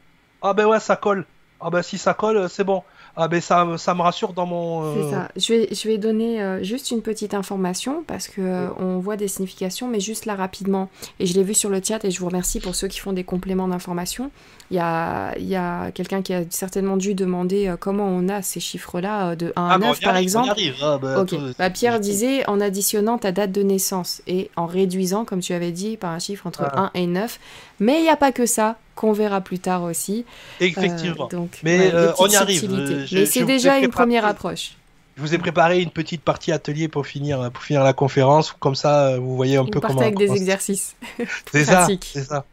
[0.42, 1.24] Ah ben ouais, ça colle.
[1.60, 2.84] Ah ben si ça colle, c'est bon.
[3.20, 4.84] Ah ben ça, ça me rassure dans mon...
[4.84, 5.28] Euh, c'est ça.
[5.34, 9.16] Je vais, je vais donner euh, juste une petite information parce que euh, on voit
[9.16, 10.88] des significations, mais juste là rapidement.
[11.18, 13.12] Et je l'ai vu sur le chat et je vous remercie pour ceux qui font
[13.12, 14.30] des compléments d'information.
[14.70, 18.42] Il y a, il y a quelqu'un qui a certainement dû demander comment on a
[18.42, 20.60] ces chiffres-là de 1 à 9 ah, par exemple.
[20.82, 21.24] Ah, bah,
[21.58, 25.72] bah, Pierre disait en additionnant ta date de naissance et en réduisant, comme tu avais
[25.72, 26.90] dit, par un chiffre entre 1 ah.
[26.94, 27.38] et 9.
[27.80, 30.24] Mais il n'y a pas que ça qu'on verra plus tard aussi.
[30.60, 31.28] Effectivement.
[31.32, 32.68] Euh, mais euh, on y arrive.
[33.12, 34.72] mais c'est déjà une première approche.
[35.18, 38.52] Je vous ai préparé une petite partie atelier pour finir, pour finir la conférence.
[38.52, 40.00] Comme ça, vous voyez un peu comment.
[40.00, 40.94] avec des exercices.
[41.50, 42.44] c'est ça, c'est ça.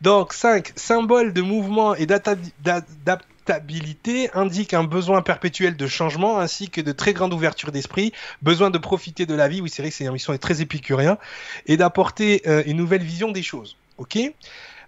[0.00, 0.72] Donc, 5.
[0.76, 7.12] Symbole de mouvement et d'adaptabilité indique un besoin perpétuel de changement ainsi que de très
[7.12, 9.60] grande ouverture d'esprit, besoin de profiter de la vie.
[9.60, 11.18] Oui, c'est vrai que c'est une mission très épicurien
[11.66, 13.76] et d'apporter euh, une nouvelle vision des choses.
[13.98, 14.18] Ok?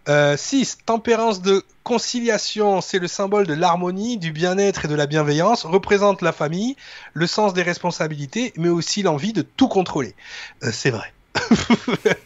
[0.08, 0.10] 6.
[0.10, 5.66] Euh, tempérance de conciliation, c'est le symbole de l'harmonie, du bien-être et de la bienveillance,
[5.66, 6.76] représente la famille,
[7.12, 10.14] le sens des responsabilités, mais aussi l'envie de tout contrôler.
[10.62, 11.12] Euh, c'est vrai.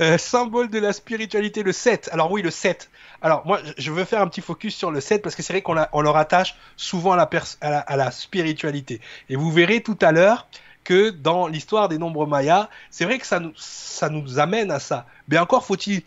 [0.00, 2.10] Euh, symbole de la spiritualité, le 7.
[2.12, 2.88] Alors oui, le 7.
[3.20, 5.60] Alors moi, je veux faire un petit focus sur le 7 parce que c'est vrai
[5.60, 9.00] qu'on on le rattache souvent à la, à la spiritualité.
[9.28, 10.46] Et vous verrez tout à l'heure
[10.84, 14.78] que dans l'histoire des nombres mayas, c'est vrai que ça nous, ça nous amène à
[14.78, 15.04] ça.
[15.26, 16.02] Mais encore faut-il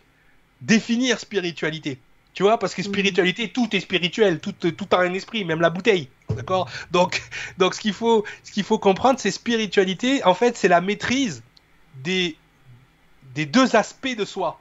[0.61, 1.99] définir spiritualité.
[2.33, 5.69] Tu vois, parce que spiritualité, tout est spirituel, tout, tout a un esprit, même la
[5.69, 6.07] bouteille.
[6.29, 6.69] D'accord?
[6.91, 7.21] Donc,
[7.57, 11.43] donc ce qu'il faut, ce qu'il faut comprendre, c'est spiritualité, en fait, c'est la maîtrise
[12.03, 12.37] des,
[13.35, 14.60] des deux aspects de soi.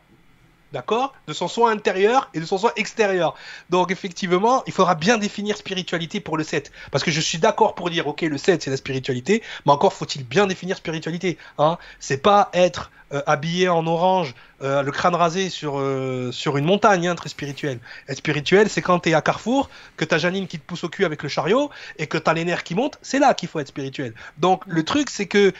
[0.73, 1.15] D'accord?
[1.27, 3.35] De son soi intérieur et de son soi extérieur.
[3.71, 6.71] Donc effectivement, il faudra bien définir spiritualité pour le 7.
[6.93, 9.93] Parce que je suis d'accord pour dire, ok, le 7 c'est la spiritualité, mais encore
[9.93, 11.39] faut-il bien définir spiritualité.
[11.59, 11.79] Hein?
[11.99, 16.65] C'est pas être euh, habillé en orange, euh, le crâne rasé sur, euh, sur une
[16.65, 17.81] montagne, hein, très spirituel.
[18.09, 21.05] Être spirituel, c'est quand t'es à Carrefour, que t'as Janine qui te pousse au cul
[21.05, 23.67] avec le chariot, et que t'as les nerfs qui montent, c'est là qu'il faut être
[23.67, 24.15] spirituel.
[24.39, 25.53] Donc le truc, c'est que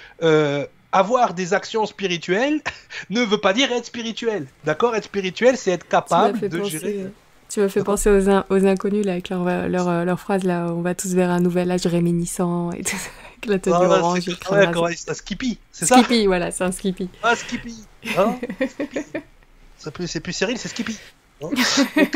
[0.93, 2.61] avoir des actions spirituelles
[3.11, 4.47] ne veut pas dire être spirituel.
[4.65, 4.95] D'accord?
[4.95, 7.07] Être spirituel, c'est être capable de gérer.
[7.49, 10.83] Tu me fais penser aux, aux inconnus là, avec leur, leur, leur, phrase là, on
[10.83, 13.11] va tous vers un nouvel âge réminiscent et tout ça.
[13.47, 15.97] La tenue ah, orange ouais, c'est un Skippy, c'est ça?
[15.97, 17.09] Skippy, voilà, c'est un Skippy.
[17.23, 17.75] Ah, Skippy,
[18.19, 18.37] hein?
[19.79, 20.99] C'est plus Cyril, c'est Skippy.
[21.41, 21.59] Donc,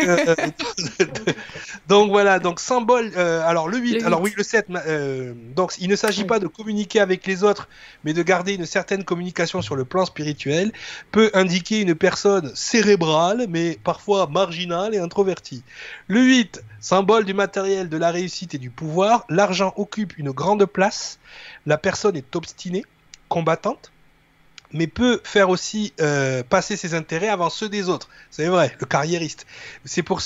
[0.01, 0.35] euh,
[1.89, 3.13] donc, voilà, donc symbole.
[3.17, 4.67] Euh, alors le 8, alors oui, le 7.
[4.87, 7.69] Euh, donc il ne s'agit pas de communiquer avec les autres,
[8.05, 10.73] mais de garder une certaine communication sur le plan spirituel,
[11.11, 15.63] peut indiquer une personne cérébrale, mais parfois marginale et introvertie.
[16.07, 20.67] Le 8, symbole du matériel, de la réussite et du pouvoir, l'argent occupe une grande
[20.67, 21.19] place,
[21.67, 22.85] la personne est obstinée,
[23.29, 23.91] combattante
[24.75, 28.09] mais peut faire aussi euh, passer ses intérêts avant ceux des autres.
[28.31, 29.47] C'est vrai, le carriériste.
[29.85, 30.21] C'est pour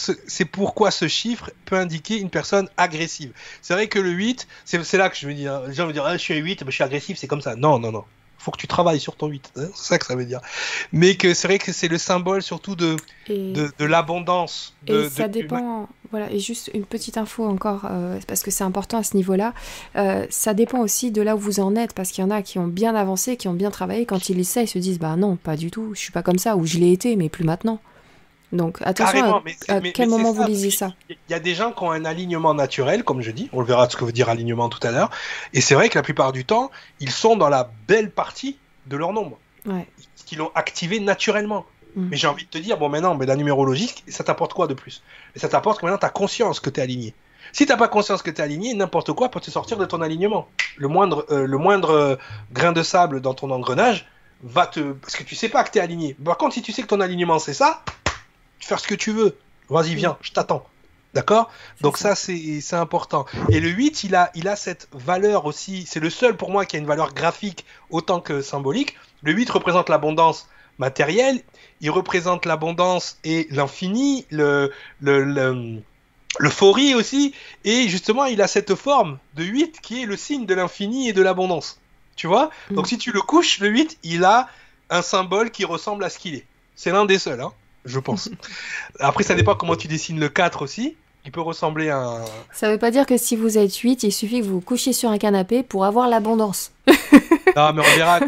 [0.52, 3.32] pourquoi ce chiffre peut indiquer une personne agressive.
[3.62, 6.04] C'est vrai que le 8, c'est là que je veux dire, les gens vont dire,
[6.04, 7.54] ah, je suis à 8, je suis agressif, c'est comme ça.
[7.54, 8.04] Non, non, non
[8.38, 9.52] faut que tu travailles sur ton 8.
[9.56, 10.40] Hein, c'est ça que ça veut dire.
[10.92, 12.96] Mais que c'est vrai que c'est le symbole surtout de,
[13.28, 14.74] de, l'abondance.
[14.86, 15.88] Et ça dépend.
[16.10, 19.52] Voilà, et juste une petite info encore, euh, parce que c'est important à ce niveau-là.
[19.96, 22.40] Euh, ça dépend aussi de là où vous en êtes, parce qu'il y en a
[22.40, 24.06] qui ont bien avancé, qui ont bien travaillé.
[24.06, 26.38] Quand ils essaient, ils se disent Bah non, pas du tout, je suis pas comme
[26.38, 27.80] ça, ou je l'ai été, mais plus maintenant.
[28.52, 30.94] Donc attention à, quel moment vous lisez ça.
[31.10, 33.66] Il y a des gens qui ont un alignement naturel, comme je dis, on le
[33.66, 35.10] verra ce que veut dire alignement tout à l'heure,
[35.52, 36.70] et c'est vrai que la plupart du temps,
[37.00, 39.38] ils sont dans la belle partie de leur nombre.
[39.66, 39.86] Ouais.
[40.24, 41.66] Qui l'ont activé naturellement.
[41.94, 42.08] Mm.
[42.10, 44.74] Mais j'ai envie de te dire, bon maintenant, mais la numérologie, ça t'apporte quoi de
[44.74, 45.02] plus?
[45.34, 47.14] Et ça t'apporte que maintenant tu as conscience que tu es aligné.
[47.52, 50.02] Si t'as pas conscience que tu es aligné, n'importe quoi peut te sortir de ton
[50.02, 50.48] alignement.
[50.76, 52.16] Le moindre, euh, le moindre euh,
[52.52, 54.06] grain de sable dans ton engrenage
[54.42, 54.92] va te...
[54.92, 56.14] Parce que tu sais pas que tu es aligné.
[56.22, 57.82] Par contre, si tu sais que ton alignement c'est ça,
[58.60, 59.36] faire ce que tu veux.
[59.68, 60.66] Vas-y, viens, je t'attends.
[61.14, 61.50] D'accord?
[61.80, 63.26] Donc ça, c'est important.
[63.50, 66.66] Et le 8, il a, il a cette valeur aussi, c'est le seul pour moi
[66.66, 68.96] qui a une valeur graphique autant que symbolique.
[69.22, 70.48] Le 8 représente l'abondance
[70.78, 71.42] matérielle,
[71.80, 75.80] il représente l'abondance et l'infini, le, le,
[76.38, 80.54] l'euphorie aussi, et justement, il a cette forme de 8 qui est le signe de
[80.54, 81.80] l'infini et de l'abondance.
[82.16, 82.50] Tu vois?
[82.70, 82.88] Donc mm.
[82.88, 84.48] si tu le couches, le 8, il a
[84.90, 86.44] un symbole qui ressemble à ce qu'il est.
[86.74, 87.52] C'est l'un des seuls, hein,
[87.84, 88.30] je pense.
[89.00, 90.96] Après, ça dépend comment tu dessines le 4 aussi.
[91.24, 92.24] Il peut ressembler à un...
[92.52, 94.92] Ça veut pas dire que si vous êtes 8, il suffit que vous vous couchiez
[94.92, 96.72] sur un canapé pour avoir l'abondance.
[97.56, 98.20] non, mais on verra.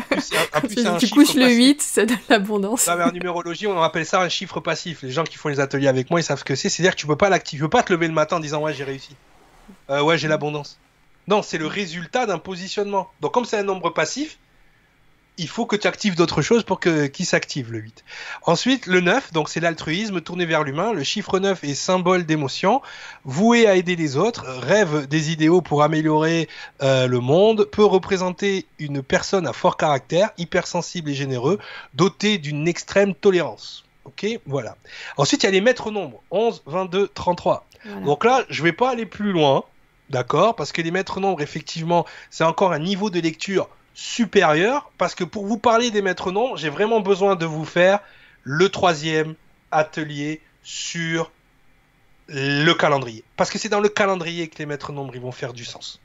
[0.99, 2.89] tu couches le 8, ça donne l'abondance.
[2.89, 5.03] en numérologie, on appelle ça un chiffre passif.
[5.03, 6.69] Les gens qui font les ateliers avec moi, ils savent ce que c'est.
[6.69, 7.61] C'est-à-dire que tu peux pas l'activer.
[7.61, 9.17] Tu peux pas te lever le matin en disant ouais, j'ai réussi.
[9.89, 10.79] Euh, ouais, j'ai l'abondance.
[11.27, 13.09] Non, c'est le résultat d'un positionnement.
[13.21, 14.39] Donc, comme c'est un nombre passif,
[15.41, 18.05] il faut que tu actives d'autres choses pour que qu'il s'active le 8.
[18.43, 20.93] Ensuite, le 9, donc c'est l'altruisme tourné vers l'humain.
[20.93, 22.83] Le chiffre 9 est symbole d'émotion,
[23.25, 26.47] voué à aider les autres, rêve des idéaux pour améliorer
[26.83, 31.59] euh, le monde, peut représenter une personne à fort caractère, hypersensible et généreux,
[31.95, 33.85] doté d'une extrême tolérance.
[34.05, 34.77] Ok, voilà.
[35.17, 37.67] Ensuite, il y a les maîtres nombres 11, 22, 33.
[38.05, 39.65] Donc là, je vais pas aller plus loin,
[40.11, 45.15] d'accord Parce que les maîtres nombres, effectivement, c'est encore un niveau de lecture supérieur parce
[45.15, 48.01] que pour vous parler des maîtres nombres, j'ai vraiment besoin de vous faire
[48.43, 49.35] le troisième
[49.71, 51.31] atelier sur
[52.29, 53.25] le calendrier.
[53.37, 56.01] Parce que c'est dans le calendrier que les maîtres nombres ils vont faire du sens.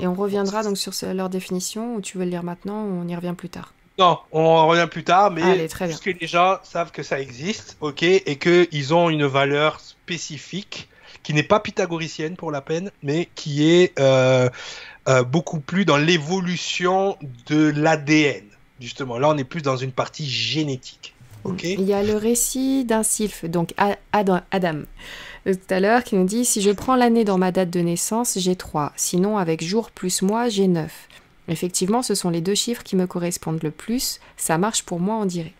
[0.00, 3.08] Et on reviendra donc sur leur définition, ou tu veux le lire maintenant, ou on
[3.08, 6.92] y revient plus tard Non, on revient plus tard, mais parce que les gens savent
[6.92, 10.88] que ça existe, ok, et qu'ils ont une valeur spécifique
[11.22, 14.48] qui n'est pas pythagoricienne pour la peine, mais qui est euh,
[15.08, 17.16] euh, beaucoup plus dans l'évolution
[17.46, 18.44] de l'ADN.
[18.80, 21.14] Justement, là, on est plus dans une partie génétique.
[21.44, 21.64] Ok.
[21.64, 23.74] Il y a le récit d'un sylphe, donc
[24.12, 24.82] Adam, Adam
[25.44, 28.38] tout à l'heure, qui nous dit si je prends l'année dans ma date de naissance,
[28.38, 28.92] j'ai 3.
[28.96, 31.08] Sinon, avec jour plus mois, j'ai 9.
[31.48, 34.20] Effectivement, ce sont les deux chiffres qui me correspondent le plus.
[34.36, 35.52] Ça marche pour moi, on dirait.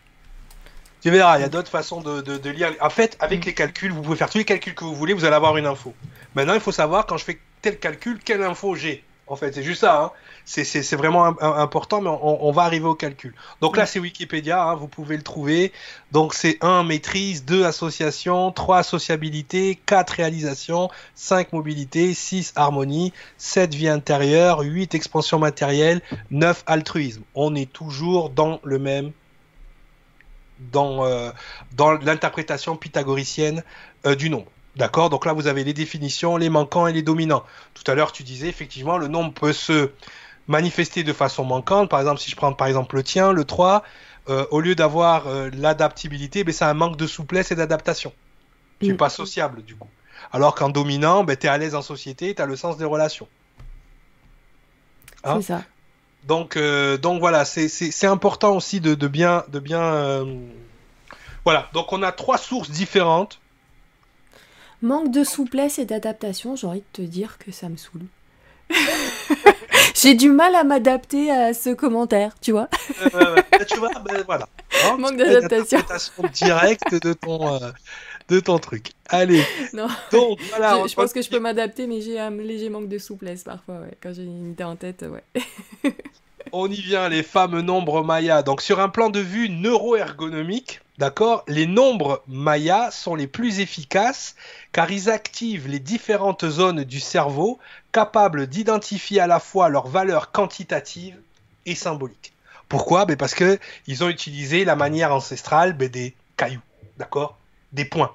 [1.01, 2.73] Tu verras, il y a d'autres façons de, de, lire.
[2.81, 3.47] En fait, avec mm.
[3.47, 5.67] les calculs, vous pouvez faire tous les calculs que vous voulez, vous allez avoir une
[5.67, 5.93] info.
[6.37, 9.03] Maintenant, il faut savoir, quand je fais tel calcul, quelle info j'ai
[9.33, 9.55] en fait.
[9.55, 10.03] C'est juste ça.
[10.03, 10.11] Hein.
[10.45, 13.35] C'est vraiment important, mais on, va arriver au calcul.
[13.63, 15.73] Donc là, c'est Wikipédia, hein, vous pouvez le trouver.
[16.11, 23.75] Donc c'est 1 maîtrise, 2 association, 3 associabilité, 4 réalisation, 5 mobilité, 6 harmonie, 7
[23.75, 27.23] vie intérieure, 8 expansion matérielle, 9 altruisme.
[27.35, 29.13] On est toujours dans le même
[30.73, 31.31] dans, euh,
[31.75, 33.65] dans l'interprétation pythagoricienne
[34.05, 34.51] euh, du nombre.
[34.77, 35.11] D'accord?
[35.11, 37.45] Donc là, vous avez les définitions, les manquants et les dominants.
[37.75, 39.91] Tout à l'heure, tu disais effectivement, le nombre peut se
[40.49, 41.91] manifester de façon manquante.
[41.91, 43.83] Par exemple, si je prends par exemple le tien, le 3,
[44.29, 48.13] euh, au lieu d'avoir euh, l'adaptabilité, ben, c'est un manque de souplesse et d'adaptation.
[48.81, 48.97] Tu n'es mm.
[48.97, 49.89] pas sociable du coup.
[50.33, 52.85] Alors qu'en dominant, ben, tu es à l'aise en société, tu as le sens des
[52.85, 53.29] relations.
[55.25, 55.37] Hein?
[55.37, 55.63] C'est ça.
[56.25, 59.45] Donc, euh, donc voilà, c'est important aussi de, de bien...
[59.49, 60.25] De bien
[61.45, 63.42] Voilà, donc on a trois sources différentes
[64.83, 68.03] Manque de souplesse et d'adaptation, j'ai envie de te dire que ça me saoule.
[69.95, 72.69] j'ai du mal à m'adapter à ce commentaire, tu vois.
[73.69, 74.49] tu vois, ben, voilà.
[74.99, 75.79] Manque d'adaptation.
[76.33, 77.71] directe de ton, euh,
[78.29, 78.91] de ton truc.
[79.09, 79.45] Allez.
[79.73, 79.87] Non.
[80.11, 83.45] Donc, voilà, je, pense que je peux m'adapter, mais j'ai un léger manque de souplesse
[83.45, 83.97] parfois, ouais.
[84.03, 85.43] Quand j'ai une idée en tête, ouais.
[86.53, 88.43] On y vient, les fameux nombres Maya.
[88.43, 94.37] Donc, sur un plan de vue neuroergonomique, D'accord Les nombres mayas sont les plus efficaces
[94.73, 97.59] car ils activent les différentes zones du cerveau
[97.93, 101.19] capables d'identifier à la fois leurs valeurs quantitatives
[101.65, 102.33] et symboliques.
[102.69, 103.07] Pourquoi?
[103.07, 106.61] Ben Parce qu'ils ont utilisé la manière ancestrale ben des cailloux,
[106.99, 107.39] d'accord
[107.73, 108.15] Des points.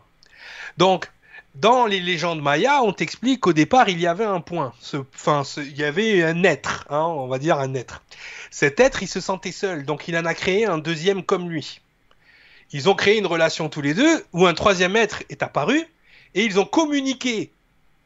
[0.78, 1.12] Donc,
[1.60, 4.74] dans les légendes mayas, on t'explique qu'au départ, il y avait un point.
[5.16, 8.04] enfin, il y avait un être, hein, on va dire un être.
[8.52, 11.82] Cet être, il se sentait seul, donc il en a créé un deuxième comme lui
[12.72, 15.86] ils ont créé une relation tous les deux où un troisième être est apparu
[16.36, 17.52] et ils ont communiqué.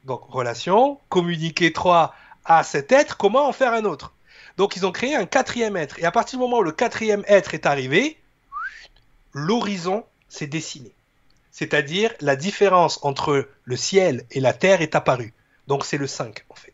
[0.05, 2.13] Donc relation, communiqué trois
[2.45, 4.13] à cet être, comment en faire un autre.
[4.57, 5.99] Donc ils ont créé un quatrième être.
[5.99, 8.17] Et à partir du moment où le quatrième être est arrivé,
[9.33, 10.91] l'horizon s'est dessiné.
[11.51, 15.33] C'est-à-dire la différence entre le ciel et la terre est apparue.
[15.67, 16.73] Donc c'est le 5 en fait.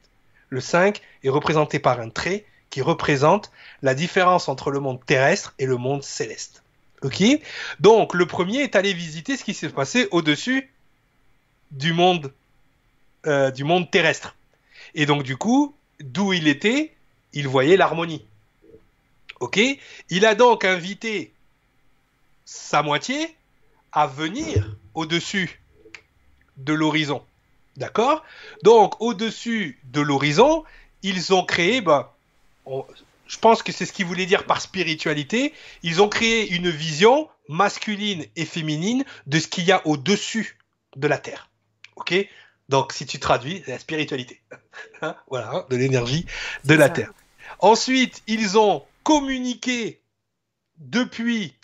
[0.50, 3.52] Le 5 est représenté par un trait qui représente
[3.82, 6.64] la différence entre le monde terrestre et le monde céleste.
[7.02, 7.24] Ok?
[7.80, 10.72] Donc, le premier est allé visiter ce qui s'est passé au-dessus
[11.72, 12.34] du monde
[13.26, 14.36] euh, du monde terrestre.
[14.96, 16.96] Et donc du coup, d'où il était,
[17.34, 18.26] il voyait l'harmonie.
[19.40, 19.60] Ok?
[20.10, 21.34] Il a donc invité
[22.46, 23.36] sa moitié
[23.98, 25.60] à venir au-dessus
[26.58, 27.24] de l'horizon.
[27.78, 28.24] D'accord?
[28.62, 30.64] Donc, au-dessus de l'horizon,
[31.02, 32.08] ils ont créé, ben,
[32.68, 35.52] je pense que c'est ce qu'ils voulaient dire par spiritualité,
[35.82, 40.60] ils ont créé une vision masculine et féminine de ce qu'il y a au-dessus
[40.96, 41.50] de la Terre.
[41.96, 42.14] Ok?
[42.70, 44.42] Donc, si tu traduis, la spiritualité.
[45.02, 46.26] Hein, voilà, hein, de l'énergie
[46.66, 47.12] de la Terre.
[47.60, 50.02] Ensuite, ils ont communiqué
[50.78, 51.57] depuis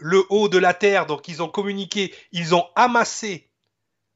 [0.00, 3.50] le haut de la Terre, donc ils ont communiqué, ils ont amassé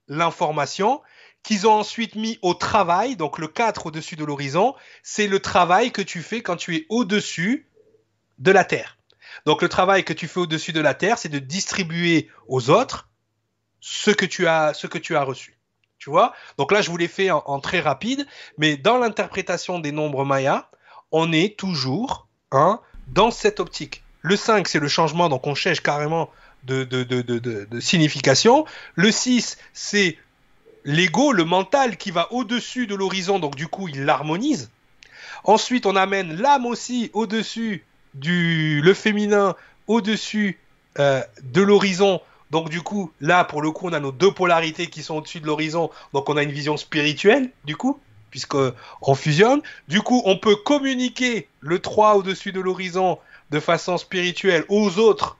[0.08, 1.00] l'information
[1.42, 5.92] qu'ils ont ensuite mis au travail, donc le 4 au-dessus de l'horizon, c'est le travail
[5.92, 7.68] que tu fais quand tu es au-dessus
[8.38, 8.98] de la Terre.
[9.44, 13.10] Donc le travail que tu fais au-dessus de la Terre, c'est de distribuer aux autres
[13.80, 15.58] ce que tu as, ce que tu as reçu.
[15.98, 16.34] Tu vois?
[16.58, 18.26] Donc là, je vous l'ai fait en, très rapide,
[18.58, 20.70] mais dans l'interprétation des nombres mayas,
[21.12, 22.28] on est toujours
[23.08, 24.03] dans cette optique.
[24.24, 26.30] Le 5, c'est le changement, donc on cherche carrément
[26.62, 26.88] de,
[27.78, 28.64] signification.
[28.94, 30.16] Le 6, c'est
[30.86, 34.70] l'ego, le mental qui va au-dessus de l'horizon, donc du coup il l'harmonise.
[35.44, 37.84] Ensuite, on amène l'âme aussi au-dessus
[38.14, 39.56] du le féminin,
[39.88, 40.58] au-dessus
[40.98, 42.22] euh, de l'horizon.
[42.50, 45.40] Donc du coup, là pour le coup, on a nos deux polarités qui sont au-dessus
[45.40, 45.90] de l'horizon.
[46.14, 48.56] Donc on a une vision spirituelle du coup, puisque
[49.02, 49.60] on fusionne.
[49.88, 53.18] Du coup, on peut communiquer le 3 au-dessus de l'horizon
[53.50, 55.36] de façon spirituelle aux autres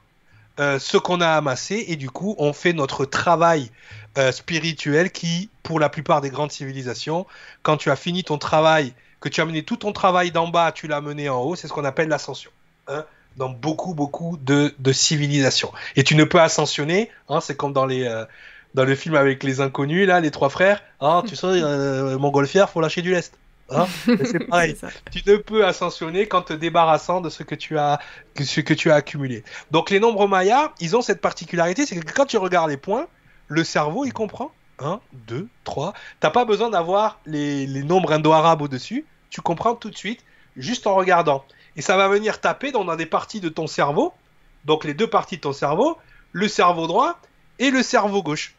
[0.61, 3.71] euh, ce qu'on a amassé et du coup on fait notre travail
[4.19, 7.27] euh, spirituel qui, pour la plupart des grandes civilisations,
[7.63, 10.71] quand tu as fini ton travail, que tu as mené tout ton travail d'en bas,
[10.71, 12.53] tu l'as mené en haut, c'est ce qu'on appelle l'ascension.
[12.87, 13.05] Hein,
[13.37, 15.73] dans beaucoup, beaucoup de, de, civilisations.
[15.97, 18.05] Et tu ne peux ascensionner, hein, c'est comme dans les...
[18.05, 18.25] Euh,
[18.75, 21.47] dans le film avec les inconnus, là, les trois frères, hein, tu sais,
[22.19, 23.39] montgolfière, faut lâcher du lest.
[23.71, 24.77] Hein c'est pareil.
[25.11, 27.99] tu ne peux ascensionner qu'en te débarrassant de ce que tu as,
[28.39, 29.45] ce que tu as accumulé.
[29.71, 33.07] Donc les nombres mayas, ils ont cette particularité, c'est que quand tu regardes les points,
[33.49, 34.53] le cerveau, il comprend.
[34.81, 35.95] 1, 2, 3.
[36.21, 39.07] T'as pas besoin d'avoir les, les, nombres indo-arabes au-dessus.
[39.31, 40.25] Tu comprends tout de suite,
[40.57, 41.45] juste en regardant.
[41.77, 44.13] Et ça va venir taper dans des parties de ton cerveau.
[44.65, 45.97] Donc les deux parties de ton cerveau,
[46.33, 47.21] le cerveau droit
[47.59, 48.55] et le cerveau gauche.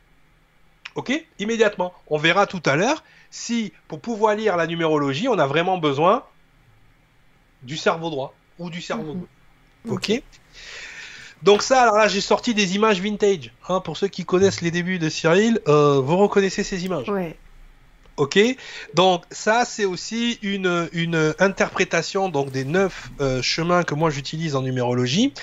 [0.96, 1.12] Ok?
[1.40, 1.94] Immédiatement.
[2.08, 3.04] On verra tout à l'heure
[3.36, 6.24] si, pour pouvoir lire la numérologie, on a vraiment besoin
[7.64, 9.20] du cerveau droit ou du cerveau mhm.
[9.20, 9.94] gauche.
[9.94, 10.24] Ok
[11.44, 13.52] donc ça, alors là, j'ai sorti des images vintage.
[13.68, 17.08] Hein, pour ceux qui connaissent les débuts de Cyril, euh, vous reconnaissez ces images.
[17.08, 17.38] Ouais.
[18.18, 18.40] Ok,
[18.94, 24.56] donc ça c'est aussi une, une interprétation donc des neuf euh, chemins que moi j'utilise
[24.56, 25.34] en numérologie.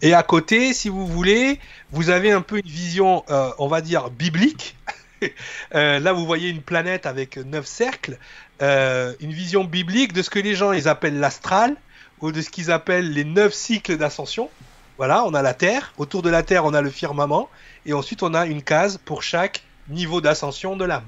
[0.00, 1.58] Et à côté, si vous voulez,
[1.90, 4.76] vous avez un peu une vision, euh, on va dire biblique.
[5.72, 8.18] là, vous voyez une planète avec neuf cercles,
[8.60, 11.76] une vision biblique de ce que les gens ils appellent l'astral
[12.20, 14.50] ou de ce qu'ils appellent les neuf cycles d'ascension.
[14.98, 15.94] Voilà, on a la Terre.
[15.96, 17.48] Autour de la Terre, on a le firmament.
[17.86, 21.06] Et ensuite, on a une case pour chaque niveau d'ascension de l'âme.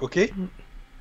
[0.00, 0.18] Ok?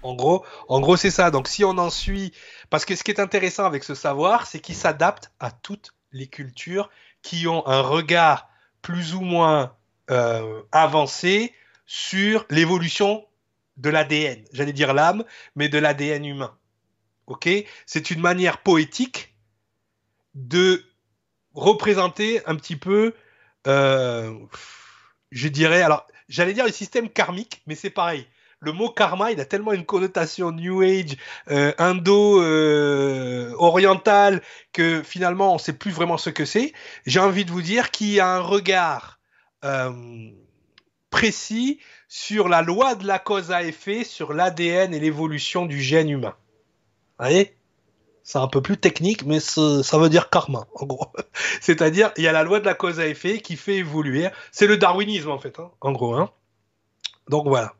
[0.01, 1.29] En gros, en gros, c'est ça.
[1.29, 2.33] Donc, si on en suit,
[2.69, 6.27] parce que ce qui est intéressant avec ce savoir, c'est qu'il s'adapte à toutes les
[6.27, 6.89] cultures
[7.21, 8.49] qui ont un regard
[8.81, 9.73] plus ou moins
[10.09, 11.53] euh, avancé
[11.85, 13.25] sur l'évolution
[13.77, 14.43] de l'ADN.
[14.53, 15.23] J'allais dire l'âme,
[15.55, 16.57] mais de l'ADN humain.
[17.27, 17.49] Ok?
[17.85, 19.35] C'est une manière poétique
[20.33, 20.83] de
[21.53, 23.13] représenter un petit peu,
[23.67, 24.33] euh,
[25.31, 28.27] je dirais, alors j'allais dire le système karmique, mais c'est pareil.
[28.59, 31.17] Le mot karma, il a tellement une connotation New Age,
[31.51, 34.39] euh, indo-orientale, euh,
[34.73, 36.73] que finalement on ne sait plus vraiment ce que c'est.
[37.05, 39.19] J'ai envie de vous dire qu'il y a un regard
[41.15, 41.79] précis
[42.09, 46.35] sur la loi de la cause à effet, sur l'ADN et l'évolution du gène humain.
[47.17, 47.55] Vous voyez?
[48.23, 51.07] C'est un peu plus technique, mais ça veut dire karma, en gros.
[51.61, 54.27] C'est-à-dire, il y a la loi de la cause à effet qui fait évoluer.
[54.51, 56.15] C'est le darwinisme, en fait, hein, en gros.
[56.15, 56.29] Hein.
[57.29, 57.73] Donc voilà.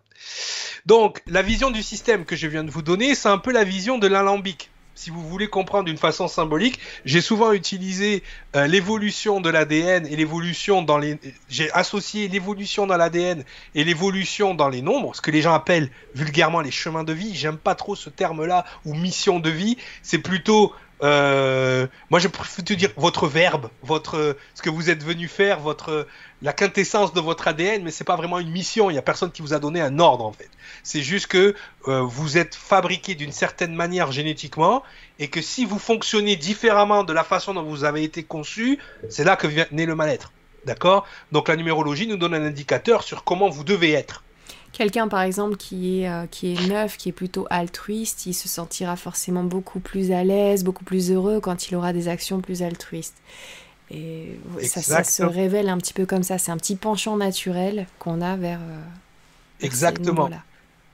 [0.86, 3.66] Donc, la vision du système que je viens de vous donner, c'est un peu la
[3.66, 8.23] vision de l'alambic si vous voulez comprendre d'une façon symbolique, j'ai souvent utilisé
[8.55, 11.19] euh, l'évolution de l'ADN et l'évolution dans les.
[11.49, 13.43] J'ai associé l'évolution dans l'ADN
[13.76, 17.35] et l'évolution dans les nombres, ce que les gens appellent vulgairement les chemins de vie.
[17.35, 19.77] J'aime pas trop ce terme-là ou mission de vie.
[20.01, 20.73] C'est plutôt
[21.03, 25.59] euh, moi, je préfère te dire votre verbe, votre ce que vous êtes venu faire,
[25.59, 26.07] votre
[26.41, 28.89] la quintessence de votre ADN, mais c'est pas vraiment une mission.
[28.89, 30.49] Il y a personne qui vous a donné un ordre en fait.
[30.84, 31.55] C'est juste que
[31.88, 34.84] euh, vous êtes fabriqué d'une certaine manière génétiquement
[35.19, 39.23] et que si vous fonctionnez différemment de la façon dont vous avez été conçu, c'est
[39.23, 40.31] là que vient naît le mal-être.
[40.65, 41.05] D'accord?
[41.31, 44.24] Donc la numérologie nous donne un indicateur sur comment vous devez être.
[44.76, 48.49] Quelqu'un, par exemple, qui est, euh, qui est neuf, qui est plutôt altruiste, il se
[48.49, 52.61] sentira forcément beaucoup plus à l'aise, beaucoup plus heureux quand il aura des actions plus
[52.61, 53.15] altruistes.
[53.89, 56.38] Et ça, ça, se révèle un petit peu comme ça.
[56.38, 58.60] C'est un petit penchant naturel qu'on a vers.
[58.60, 58.81] Euh,
[59.61, 60.30] Exactement.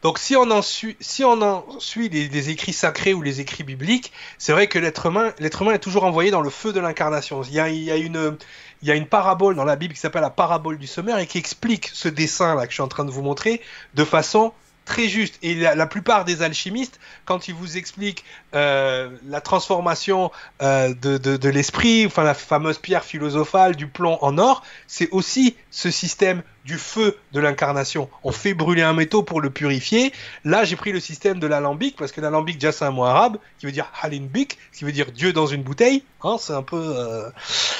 [0.03, 3.63] Donc si on en suit, si on en suit les, écrits sacrés ou les écrits
[3.63, 6.79] bibliques, c'est vrai que l'être humain, l'être humain est toujours envoyé dans le feu de
[6.79, 7.41] l'incarnation.
[7.43, 8.37] Il il y a une,
[8.81, 11.27] il y a une parabole dans la Bible qui s'appelle la parabole du sommaire et
[11.27, 13.61] qui explique ce dessin là que je suis en train de vous montrer
[13.93, 14.53] de façon
[14.85, 15.37] très juste.
[15.41, 18.25] Et la, plupart des alchimistes, quand ils vous expliquent
[18.55, 20.31] euh, la transformation
[20.61, 25.09] euh, de, de, de l'esprit, enfin la fameuse pierre philosophale du plomb en or, c'est
[25.11, 28.09] aussi ce système du feu de l'incarnation.
[28.23, 30.13] On fait brûler un métaux pour le purifier.
[30.43, 33.37] Là, j'ai pris le système de l'alambic, parce que l'alambic, déjà, c'est un mot arabe,
[33.57, 36.03] qui veut dire halinbik, qui veut dire Dieu dans une bouteille.
[36.23, 37.29] Hein, c'est un peu, euh,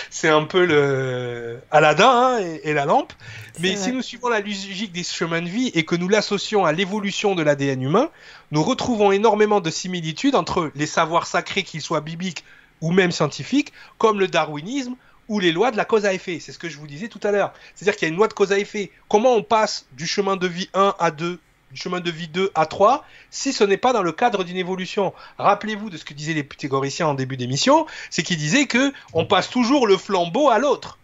[0.10, 3.14] c'est un peu le Aladdin hein, et, la lampe.
[3.60, 6.72] Mais si nous suivons la logique des chemins de vie et que nous l'associons à
[6.72, 8.10] l'évolution de l'ADN humain,
[8.52, 12.44] nous retrouvons énormément de similitudes entre les savoirs sacrés, qu'ils soient bibliques
[12.82, 14.96] ou même scientifiques, comme le darwinisme,
[15.32, 16.40] ou les lois de la cause à effet.
[16.42, 17.54] C'est ce que je vous disais tout à l'heure.
[17.74, 18.92] C'est-à-dire qu'il y a une loi de cause à effet.
[19.08, 21.40] Comment on passe du chemin de vie 1 à 2
[21.72, 24.58] du chemin de vie 2 à 3 si ce n'est pas dans le cadre d'une
[24.58, 25.14] évolution?
[25.38, 29.26] Rappelez-vous de ce que disaient les pythagoriciens en début d'émission, c'est qu'ils disaient que on
[29.26, 31.00] passe toujours le flambeau à l'autre.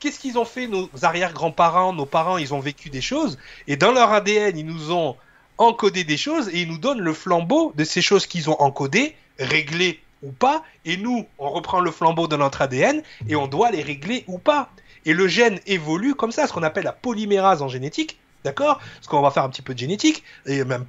[0.00, 3.38] Qu'est-ce qu'ils ont fait nos arrière-grands-parents, nos parents, ils ont vécu des choses
[3.68, 5.16] et dans leur ADN, ils nous ont
[5.56, 9.16] encodé des choses et ils nous donnent le flambeau de ces choses qu'ils ont encodées,
[9.38, 13.70] réglées ou pas, et nous, on reprend le flambeau de notre ADN et on doit
[13.70, 14.70] les régler ou pas.
[15.04, 18.78] Et le gène évolue comme ça, ce qu'on appelle la polymérase en génétique, d'accord?
[18.96, 20.84] Parce qu'on va faire un petit peu de génétique, et même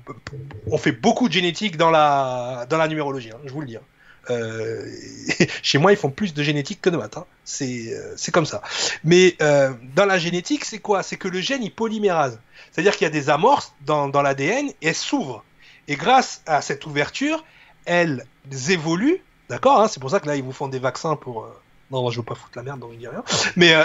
[0.67, 3.77] on fait beaucoup de génétique dans la, dans la numérologie, hein, je vous le dis.
[3.77, 3.81] Hein.
[4.29, 4.85] Euh,
[5.61, 7.17] chez moi, ils font plus de génétique que de maths.
[7.17, 7.25] Hein.
[7.61, 8.61] Euh, c'est comme ça.
[9.03, 11.03] Mais euh, dans la génétique, c'est quoi?
[11.03, 12.39] C'est que le gène, il polymérase.
[12.71, 15.43] C'est-à-dire qu'il y a des amorces dans, dans l'ADN et elles s'ouvrent.
[15.87, 17.43] Et grâce à cette ouverture,
[17.85, 18.25] elles
[18.69, 21.43] évoluent, d'accord hein, C'est pour ça que là, ils vous font des vaccins pour...
[21.43, 21.61] Euh,
[21.91, 23.23] non, je veux pas foutre la merde, donc il dit rien.
[23.55, 23.73] Mais...
[23.73, 23.83] Euh...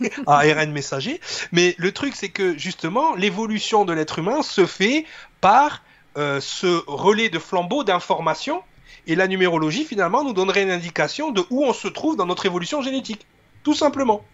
[0.26, 1.20] ARN messager.
[1.52, 5.04] Mais le truc, c'est que justement, l'évolution de l'être humain se fait
[5.40, 5.82] par
[6.16, 8.62] euh, ce relais de flambeau d'informations.
[9.06, 12.46] Et la numérologie, finalement, nous donnerait une indication de où on se trouve dans notre
[12.46, 13.26] évolution génétique.
[13.62, 14.24] Tout simplement.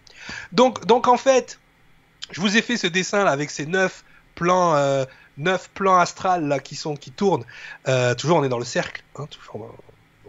[0.51, 1.59] Donc, donc en fait,
[2.31, 4.03] je vous ai fait ce dessin là avec ces neuf
[4.35, 5.05] plans euh,
[5.39, 7.45] neuf plans astrales qui sont qui tournent.
[7.87, 9.75] Euh, toujours on est dans le cercle, hein, toujours,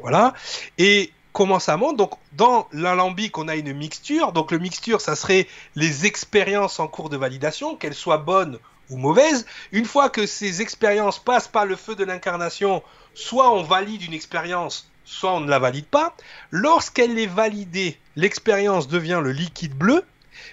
[0.01, 0.33] voilà.
[0.79, 1.97] Et comment ça monte?
[1.97, 4.33] Donc dans l'alambic on a une mixture.
[4.33, 8.59] Donc le mixture ça serait les expériences en cours de validation, qu'elles soient bonnes
[8.89, 9.47] ou mauvaises.
[9.73, 12.83] Une fois que ces expériences passent par le feu de l'incarnation,
[13.15, 16.17] soit on valide une expérience, soit on ne la valide pas.
[16.51, 20.05] Lorsqu'elle est validée, l'expérience devient le liquide bleu.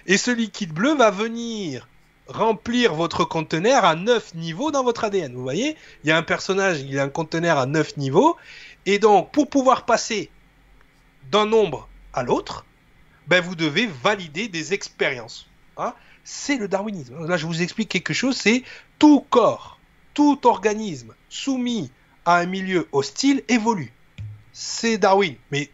[0.06, 1.88] Et ce liquide bleu va venir
[2.28, 5.34] remplir votre conteneur à 9 niveaux dans votre ADN.
[5.34, 8.36] Vous voyez, il y a un personnage, il a un conteneur à 9 niveaux.
[8.86, 10.30] Et donc, pour pouvoir passer
[11.30, 12.64] d'un nombre à l'autre,
[13.26, 15.46] ben, vous devez valider des expériences.
[15.76, 15.94] Hein?
[16.28, 17.26] c'est le darwinisme.
[17.26, 18.62] Là, je vous explique quelque chose, c'est
[18.98, 19.80] tout corps,
[20.12, 21.90] tout organisme soumis
[22.26, 23.92] à un milieu hostile évolue.
[24.52, 25.36] C'est Darwin.
[25.50, 25.70] Mais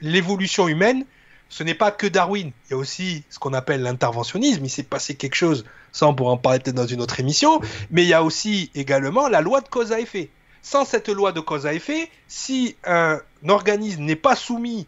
[0.00, 1.04] l'évolution humaine,
[1.48, 2.52] ce n'est pas que Darwin.
[2.66, 4.64] Il y a aussi ce qu'on appelle l'interventionnisme.
[4.64, 7.60] Il s'est passé quelque chose, ça on pourra en parler peut-être dans une autre émission,
[7.90, 10.30] mais il y a aussi également la loi de cause à effet.
[10.62, 14.86] Sans cette loi de cause à effet, si un organisme n'est pas soumis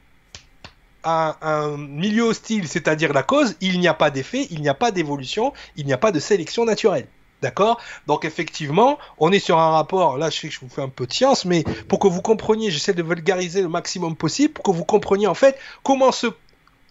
[1.05, 4.75] à un milieu hostile, c'est-à-dire la cause, il n'y a pas d'effet, il n'y a
[4.75, 7.07] pas d'évolution, il n'y a pas de sélection naturelle.
[7.41, 7.81] D'accord?
[8.09, 10.89] Donc effectivement, on est sur un rapport, là je sais que je vous fais un
[10.89, 14.65] peu de science, mais pour que vous compreniez, j'essaie de vulgariser le maximum possible, pour
[14.65, 16.27] que vous compreniez en fait comment se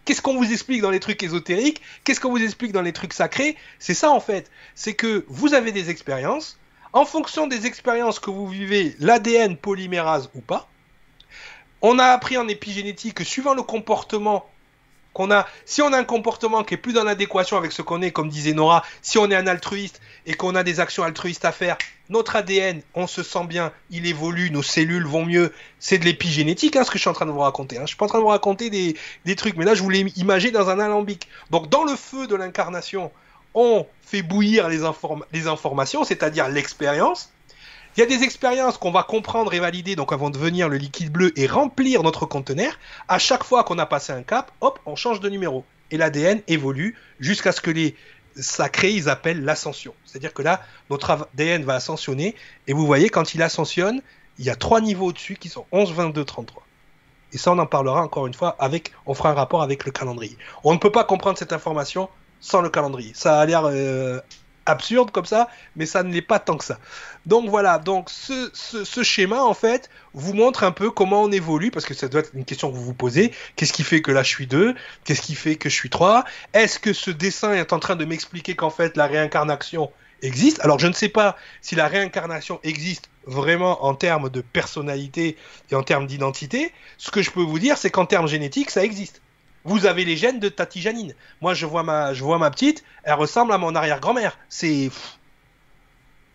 [0.07, 1.81] Qu'est-ce qu'on vous explique dans les trucs ésotériques?
[2.05, 3.57] Qu'est-ce qu'on vous explique dans les trucs sacrés?
[3.77, 4.49] C'est ça en fait.
[4.73, 6.57] C'est que vous avez des expériences.
[6.93, 10.69] En fonction des expériences que vous vivez, l'ADN polymérase ou pas.
[11.81, 14.49] On a appris en épigénétique que suivant le comportement
[15.17, 18.03] qu'on a, si on a un comportement qui est plus en adéquation avec ce qu'on
[18.03, 21.43] est, comme disait Nora, si on est un altruiste et qu'on a des actions altruistes
[21.43, 21.75] à faire,
[22.09, 25.51] notre ADN, on se sent bien, il évolue, nos cellules vont mieux.
[25.79, 27.77] C'est de l'épigénétique, hein, ce que je suis en train de vous raconter.
[27.77, 27.81] Hein.
[27.81, 30.51] Je suis pas en train de vous raconter des, trucs, mais là, je voulais imager
[30.51, 31.27] dans un alambic.
[31.49, 33.11] Donc, dans le feu de l'incarnation,
[33.55, 34.81] on fait bouillir les,
[35.33, 37.31] les informations, c'est-à-dire l'expérience.
[37.97, 40.77] Il y a des expériences qu'on va comprendre et valider, donc elles vont devenir le
[40.77, 42.77] liquide bleu et remplir notre conteneur.
[43.07, 45.65] À chaque fois qu'on a passé un cap, hop, on change de numéro.
[45.89, 47.95] Et l'ADN évolue jusqu'à ce que les
[48.35, 49.95] sacrés, ils appellent l'ascension.
[50.05, 50.61] C'est-à-dire que là,
[50.91, 52.35] notre ADN va ascensionner.
[52.67, 54.03] Et vous voyez, quand il ascensionne,
[54.37, 56.61] il y a trois niveaux au-dessus qui sont 11, 22, 33.
[57.33, 59.91] Et ça, on en parlera encore une fois avec, on fera un rapport avec le
[59.91, 60.37] calendrier.
[60.63, 62.09] On ne peut pas comprendre cette information
[62.41, 63.13] sans le calendrier.
[63.15, 64.19] Ça a l'air euh,
[64.67, 66.77] absurde comme ça, mais ça ne l'est pas tant que ça.
[67.27, 71.71] Donc voilà, donc ce, ce, schéma en fait vous montre un peu comment on évolue,
[71.71, 73.33] parce que ça doit être une question que vous vous posez.
[73.57, 74.73] Qu'est-ce qui fait que là je suis 2
[75.03, 76.23] Qu'est-ce qui fait que je suis 3
[76.53, 79.91] Est-ce que ce dessin est en train de m'expliquer qu'en fait la réincarnation
[80.21, 80.61] existe?
[80.61, 85.35] Alors je ne sais pas si la réincarnation existe vraiment en termes de personnalité
[85.69, 86.71] et en termes d'identité.
[86.97, 89.21] Ce que je peux vous dire, c'est qu'en termes génétiques, ça existe.
[89.65, 91.13] Vous avez les gènes de Tati Janine.
[91.41, 94.39] Moi, je vois ma, je vois ma petite, elle ressemble à mon arrière-grand-mère.
[94.47, 94.89] C'est.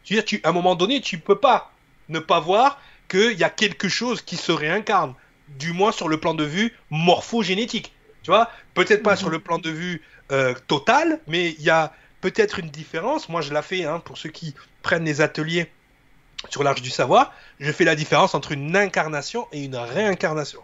[0.04, 1.72] Tu veux dire, à un moment donné, tu peux pas
[2.08, 5.14] ne pas voir qu'il y a quelque chose qui se réincarne,
[5.48, 7.92] du moins sur le plan de vue morphogénétique.
[8.22, 11.92] Tu vois, peut-être pas sur le plan de vue euh, total, mais il y a
[12.20, 13.28] peut-être une différence.
[13.28, 15.70] Moi, je la fais hein, pour ceux qui prennent les ateliers
[16.48, 17.34] sur l'Arche du Savoir.
[17.60, 20.60] Je fais la différence entre une incarnation et une réincarnation.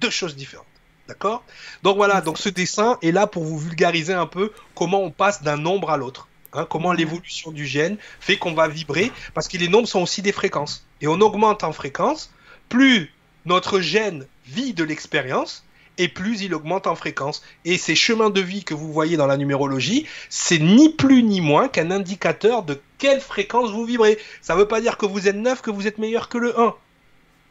[0.00, 0.66] Deux choses différentes.
[1.08, 1.42] D'accord?
[1.82, 5.42] Donc voilà, donc ce dessin est là pour vous vulgariser un peu comment on passe
[5.42, 6.28] d'un nombre à l'autre.
[6.52, 10.20] Hein, comment l'évolution du gène fait qu'on va vibrer, parce que les nombres sont aussi
[10.20, 10.84] des fréquences.
[11.00, 12.32] Et on augmente en fréquence,
[12.68, 13.12] plus
[13.46, 15.64] notre gène vit de l'expérience,
[15.96, 17.42] et plus il augmente en fréquence.
[17.64, 21.40] Et ces chemins de vie que vous voyez dans la numérologie, c'est ni plus ni
[21.40, 24.18] moins qu'un indicateur de quelle fréquence vous vibrez.
[24.40, 26.58] Ça ne veut pas dire que vous êtes 9, que vous êtes meilleur que le
[26.58, 26.74] 1.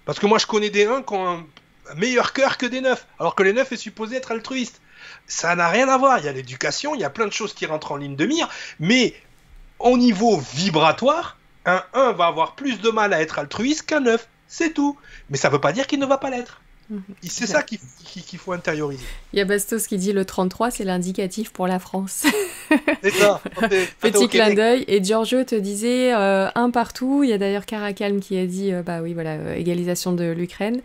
[0.05, 1.45] Parce que moi je connais des 1 qui ont un
[1.95, 4.81] meilleur cœur que des neufs, alors que les neufs est supposé être altruiste.
[5.27, 6.19] Ça n'a rien à voir.
[6.19, 8.26] Il y a l'éducation, il y a plein de choses qui rentrent en ligne de
[8.26, 8.49] mire,
[8.80, 9.13] mais
[9.80, 14.27] au niveau vibratoire, un 1 va avoir plus de mal à être altruiste qu'un 9.
[14.47, 14.97] C'est tout.
[15.30, 16.61] Mais ça ne veut pas dire qu'il ne va pas l'être.
[16.90, 17.03] Mhm.
[17.22, 17.80] C'est ça qu'il
[18.40, 19.03] faut intérioriser.
[19.34, 22.26] Il y a Bastos qui dit le 33, c'est l'indicatif pour la France.
[23.03, 23.41] C'est ça.
[24.02, 24.86] Petit clin d'œil.
[24.88, 27.24] Et Giorgio te disait euh, un partout.
[27.24, 30.32] Il y a d'ailleurs Caracalm qui a dit euh, bah oui, voilà, euh, égalisation de
[30.32, 30.82] l'Ukraine.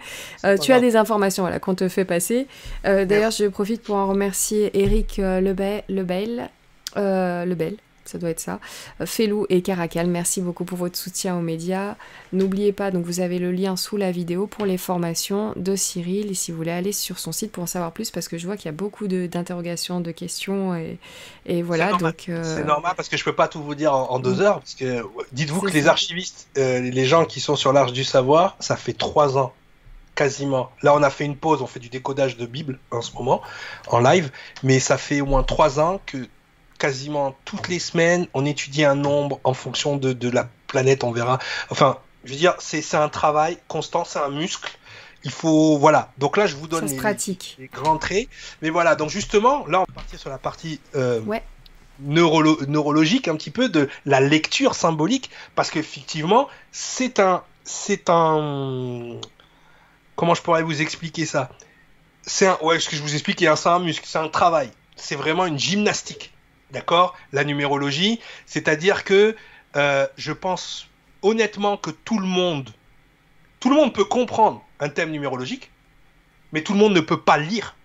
[0.63, 2.47] tu as des informations voilà, qu'on te fait passer.
[2.85, 6.51] d'ailleurs, je profite pour en remercier Eric Lebel, Lebel,
[6.97, 8.61] Lebel ça doit être ça.
[9.01, 11.97] Euh, Felou et Caracal, merci beaucoup pour votre soutien aux médias.
[12.33, 16.31] N'oubliez pas, donc vous avez le lien sous la vidéo pour les formations de Cyril.
[16.31, 18.47] Et si vous voulez aller sur son site pour en savoir plus, parce que je
[18.47, 20.75] vois qu'il y a beaucoup d'interrogations, de, questions.
[20.75, 20.99] Et,
[21.47, 21.93] et voilà.
[22.29, 24.61] euh, C'est normal parce que je peux pas tout vous dire en, deux heures.
[24.61, 25.03] Parce que
[25.33, 28.93] dites-vous que les archivistes, euh, les gens qui sont sur l'Arche du Savoir, ça fait
[28.93, 29.53] trois ans
[30.15, 30.71] quasiment.
[30.83, 33.43] Là, on a fait une pause, on fait du décodage de Bible en ce moment,
[33.89, 34.31] en live,
[34.63, 36.29] mais ça fait au moins trois ans que
[36.79, 41.39] quasiment toutes les semaines, on étudie un nombre en fonction de, la planète, on verra.
[41.71, 44.71] Enfin, je veux dire, c'est un travail constant, c'est un muscle.
[45.25, 46.13] Il faut, voilà.
[46.19, 48.29] Donc là, je vous donne les, grands traits.
[48.61, 51.23] Mais voilà, donc justement, là, on va partir sur la partie euh,
[52.01, 59.19] neurologique, un petit peu de la lecture symbolique, parce qu'effectivement, c'est un, c'est un,
[60.15, 61.51] comment je pourrais vous expliquer ça?
[62.23, 64.71] C'est un, ouais, ce que je vous explique, c'est un muscle, c'est un travail.
[64.97, 66.34] C'est vraiment une gymnastique.
[66.75, 67.15] D'accord?
[67.33, 68.21] La numérologie.
[68.47, 69.37] C'est-à-dire que
[69.77, 70.89] euh, je pense
[71.23, 72.71] honnêtement que tout le monde,
[73.95, 75.71] peut comprendre un thème numérologique,
[76.53, 77.77] mais tout le monde ne peut pas lire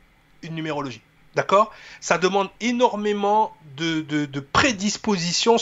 [0.42, 1.02] une numérologie.
[1.36, 1.72] D'accord?
[2.02, 5.56] Ça demande énormément de, de, prédisposition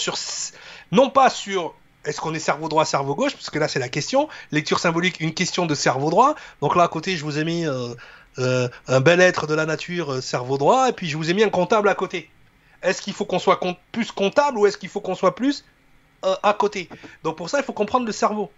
[0.92, 1.76] non pas sur
[2.06, 4.30] est-ce qu'on est cerveau droit, cerveau gauche, parce que là c'est la question.
[4.52, 6.36] Lecture symbolique, une question de cerveau droit.
[6.62, 7.94] Donc là à côté, je vous ai mis euh,
[8.40, 11.44] euh, un bel être de la nature, cerveau droit, et puis je vous ai mis
[11.44, 12.30] un comptable à côté.
[12.84, 13.60] Est-ce qu'il faut qu'on soit
[13.92, 15.66] plus comptable ou est-ce qu'il faut qu'on soit plus
[16.26, 16.90] euh, à côté?
[17.24, 18.52] Donc pour ça, il faut comprendre le cerveau.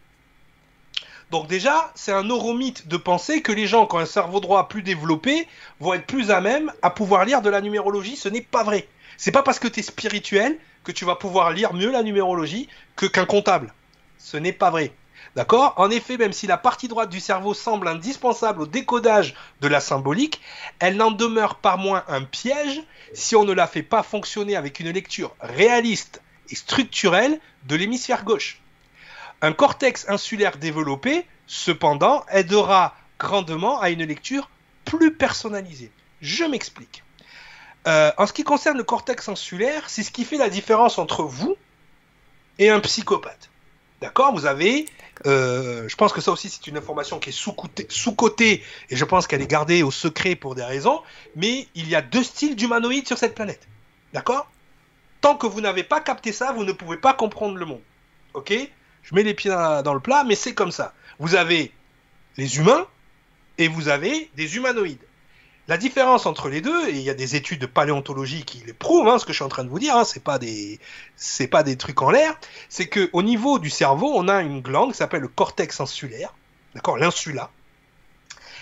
[1.32, 4.68] Donc déjà, c'est un neuromythe de penser que les gens qui ont un cerveau droit
[4.68, 5.48] plus développé
[5.80, 8.16] vont être plus à même à pouvoir lire de la numérologie.
[8.16, 8.88] Ce n'est pas vrai.
[9.18, 12.68] C'est pas parce que tu es spirituel que tu vas pouvoir lire mieux la numérologie
[12.96, 13.74] que qu'un comptable.
[14.18, 14.92] Ce n'est pas vrai.
[15.36, 15.74] D'accord?
[15.78, 19.80] En effet, même si la partie droite du cerveau semble indispensable au décodage de la
[19.80, 20.42] symbolique,
[20.80, 22.82] elle n'en demeure pas moins un piège
[23.14, 28.24] si on ne la fait pas fonctionner avec une lecture réaliste et structurelle de l'hémisphère
[28.24, 28.62] gauche.
[29.42, 34.50] Un cortex insulaire développé, cependant, aidera grandement à une lecture
[34.84, 35.92] plus personnalisée.
[36.22, 37.04] Je m'explique.
[37.88, 41.24] Euh, en ce qui concerne le cortex insulaire, c'est ce qui fait la différence entre
[41.24, 41.56] vous
[42.58, 43.50] et un psychopathe.
[44.02, 44.34] D'accord?
[44.34, 44.86] Vous avez
[45.26, 48.16] euh, je pense que ça aussi, c'est une information qui est sous-cotée, sous
[48.90, 51.02] et je pense qu'elle est gardée au secret pour des raisons.
[51.36, 53.68] Mais il y a deux styles d'humanoïdes sur cette planète.
[54.14, 54.50] D'accord?
[55.22, 57.82] Tant que vous n'avez pas capté ça, vous ne pouvez pas comprendre le monde.
[58.34, 58.54] Ok?
[59.04, 60.94] Je mets les pieds dans le plat, mais c'est comme ça.
[61.20, 61.72] Vous avez
[62.38, 62.88] les humains
[63.58, 65.04] et vous avez des humanoïdes.
[65.70, 68.74] La différence entre les deux, et il y a des études de paléontologie qui le
[68.74, 70.80] prouvent, hein, ce que je suis en train de vous dire, hein, c'est pas des,
[71.16, 72.40] c'est pas des trucs en l'air,
[72.70, 76.34] c'est que au niveau du cerveau, on a une glande qui s'appelle le cortex insulaire,
[76.74, 77.52] d'accord, l'insula,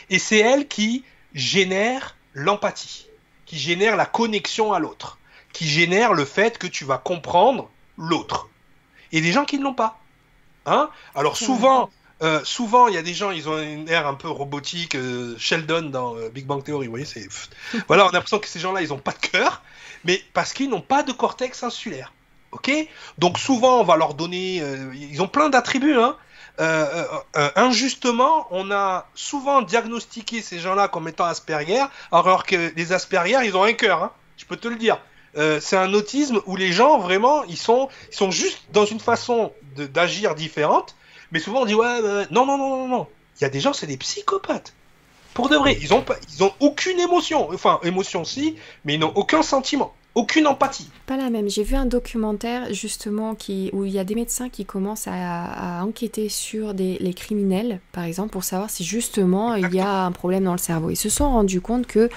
[0.10, 3.08] et c'est elle qui génère l'empathie,
[3.46, 5.18] qui génère la connexion à l'autre,
[5.54, 8.50] qui génère le fait que tu vas comprendre l'autre.
[9.14, 9.98] Et des gens qui ne l'ont pas.
[10.66, 11.90] Hein Alors souvent,
[12.22, 14.96] euh, souvent, il y a des gens, ils ont une air un peu robotique.
[14.96, 17.28] euh, Sheldon dans euh, Big Bang Theory, vous voyez, c'est.
[17.88, 19.62] voilà, on a l'impression que ces gens-là, ils n'ont pas de cœur,
[20.04, 22.14] mais parce qu'ils n'ont pas de cortex insulaire.
[22.52, 22.72] Ok?
[23.18, 24.64] Donc souvent, on va leur donner.
[24.94, 26.16] ils ont plein d'attributs, hein.
[27.56, 33.56] Injustement, on a souvent diagnostiqué ces gens-là comme étant Asperger, alors que les Asperger, ils
[33.56, 34.12] ont un cœur, hein.
[34.38, 34.98] je peux te le dire.
[35.38, 39.00] Euh, c'est un autisme où les gens, vraiment, ils sont, ils sont juste dans une
[39.00, 40.96] façon d'agir différente,
[41.32, 42.02] mais souvent on dit ouais,
[42.32, 43.08] non, non, non, non, non.
[43.40, 44.74] Il y a des gens, c'est des psychopathes.
[45.34, 47.50] Pour de vrai, ils ont, pas, ils ont aucune émotion.
[47.54, 48.56] Enfin, émotion si,
[48.86, 50.90] mais ils n'ont aucun sentiment, aucune empathie.
[51.06, 51.48] Pas la même.
[51.48, 55.84] J'ai vu un documentaire justement qui, où il y a des médecins qui commencent à,
[55.84, 60.46] enquêter sur les criminels, par exemple, pour savoir si justement il y a un problème
[60.46, 60.90] dans le cerveau.
[60.90, 62.10] Ils se sont rendus compte que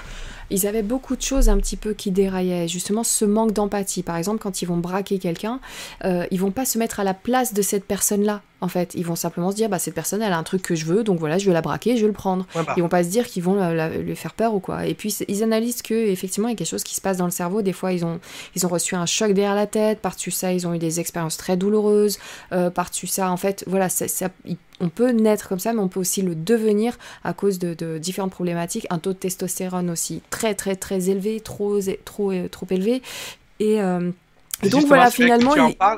[0.51, 2.67] ils avaient beaucoup de choses un petit peu qui déraillaient.
[2.67, 4.03] Justement, ce manque d'empathie.
[4.03, 5.59] Par exemple, quand ils vont braquer quelqu'un,
[6.05, 8.41] euh, ils vont pas se mettre à la place de cette personne-là.
[8.63, 10.75] En fait, ils vont simplement se dire, bah cette personne, elle a un truc que
[10.75, 12.45] je veux, donc voilà, je vais la braquer, je vais le prendre.
[12.55, 14.59] Ouais, bah, Ils vont pas se dire qu'ils vont la- la- lui faire peur ou
[14.59, 14.85] quoi.
[14.85, 17.25] Et puis ils analysent que effectivement il y a quelque chose qui se passe dans
[17.25, 17.63] le cerveau.
[17.63, 18.19] Des fois ils ont
[18.55, 19.99] ils ont reçu un choc derrière la tête.
[19.99, 22.19] Par-dessus ça ils ont eu des expériences très douloureuses.
[22.51, 24.05] Euh, Par-dessus ça en fait voilà ça,
[24.81, 27.97] on peut naître comme ça, mais on peut aussi le devenir à cause de, de
[27.97, 28.85] différentes problématiques.
[28.89, 33.01] Un taux de testostérone aussi très très très élevé, trop trop euh, trop élevé.
[33.59, 34.11] Et, euh,
[34.63, 35.53] et donc voilà finalement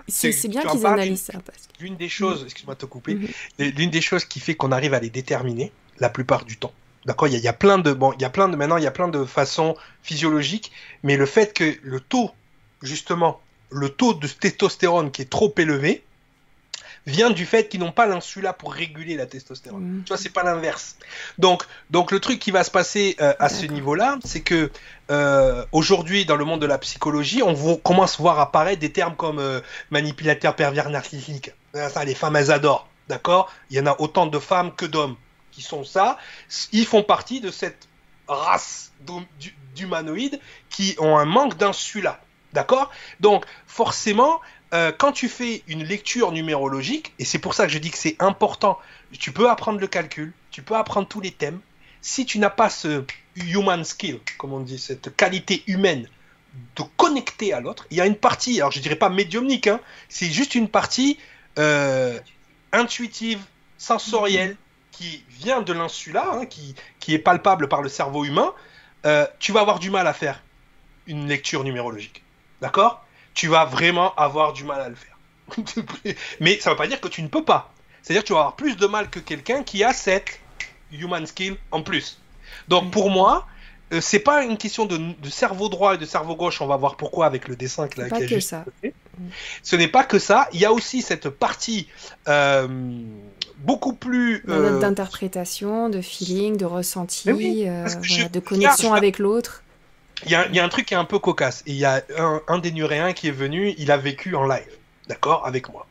[0.08, 1.34] c'est bien qu'ils analysent ça.
[1.46, 1.68] Parce.
[1.80, 3.28] L'une des choses, excuse-moi de te couper, Mhm.
[3.78, 6.74] l'une des choses qui fait qu'on arrive à les déterminer la plupart du temps.
[7.06, 8.84] D'accord, il y, y a plein de bon, il y a plein de maintenant, il
[8.84, 10.72] y a plein de façons physiologiques,
[11.04, 12.32] mais le fait que le taux,
[12.82, 16.04] justement, le taux de testostérone qui est trop élevé,
[17.06, 19.84] vient du fait qu'ils n'ont pas l'insula pour réguler la testostérone.
[19.84, 20.04] Mhm.
[20.06, 20.96] Tu vois, c'est pas l'inverse.
[21.38, 24.72] Donc, donc le truc qui va se passer euh, à ce niveau-là, c'est que
[25.12, 29.16] euh, aujourd'hui, dans le monde de la psychologie, on commence à voir apparaître des termes
[29.16, 29.60] comme euh,
[29.92, 31.52] manipulateur pervers narcissique.
[31.76, 32.88] Euh, Ça, les femmes, elles adorent.
[33.10, 33.52] D'accord?
[33.70, 35.18] Il y en a autant de femmes que d'hommes
[35.52, 36.18] qui sont ça.
[36.72, 37.90] Ils font partie de cette
[38.30, 40.40] race d'hum- d'hu- d'humanoïdes
[40.70, 42.22] qui ont un manque d'insula.
[42.54, 42.90] D'accord?
[43.20, 44.40] Donc, forcément,
[44.74, 47.98] euh, quand tu fais une lecture numérologique, et c'est pour ça que je dis que
[47.98, 48.80] c'est important,
[49.20, 51.60] tu peux apprendre le calcul, tu peux apprendre tous les thèmes.
[52.02, 53.06] Si tu n'as pas ce
[53.36, 56.08] human skill, comme on dit, cette qualité humaine
[56.76, 59.80] de connecter à l'autre, il y a une partie, alors je dirais pas médiumnique, hein,
[60.10, 61.20] c'est juste une partie
[61.60, 62.20] euh,
[62.72, 63.40] intuitive,
[63.78, 64.58] sensorielle,
[64.92, 68.54] qui vient de l'insula, hein, qui, qui est palpable par le cerveau humain,
[69.06, 70.42] euh, tu vas avoir du mal à faire
[71.08, 72.24] une lecture numérologique.
[72.62, 73.03] D'accord?
[73.34, 75.18] Tu vas vraiment avoir du mal à le faire.
[76.40, 77.72] Mais ça ne veut pas dire que tu ne peux pas.
[78.02, 80.40] C'est-à-dire que tu vas avoir plus de mal que quelqu'un qui a cette
[80.92, 82.20] human skill en plus.
[82.68, 83.48] Donc pour moi,
[83.94, 86.62] euh, c'est pas une question de, de cerveau droit et de cerveau gauche.
[86.62, 88.66] On va voir pourquoi avec le dessin que, là, qui juste ça.
[89.64, 90.48] Ce n'est pas que ça.
[90.54, 91.88] Il y a aussi cette partie
[92.28, 92.68] euh,
[93.58, 94.44] beaucoup plus.
[94.50, 99.63] Euh, d'interprétation, de feeling, de ressenti, oui, euh, voilà, je- de connexion je- avec l'autre.
[100.26, 101.64] Il y, a, un truc qui est un peu cocasse.
[101.66, 102.02] Il y a
[102.48, 104.78] un, des Nuréens qui est venu, il a vécu en live,
[105.08, 105.86] d'accord, avec moi.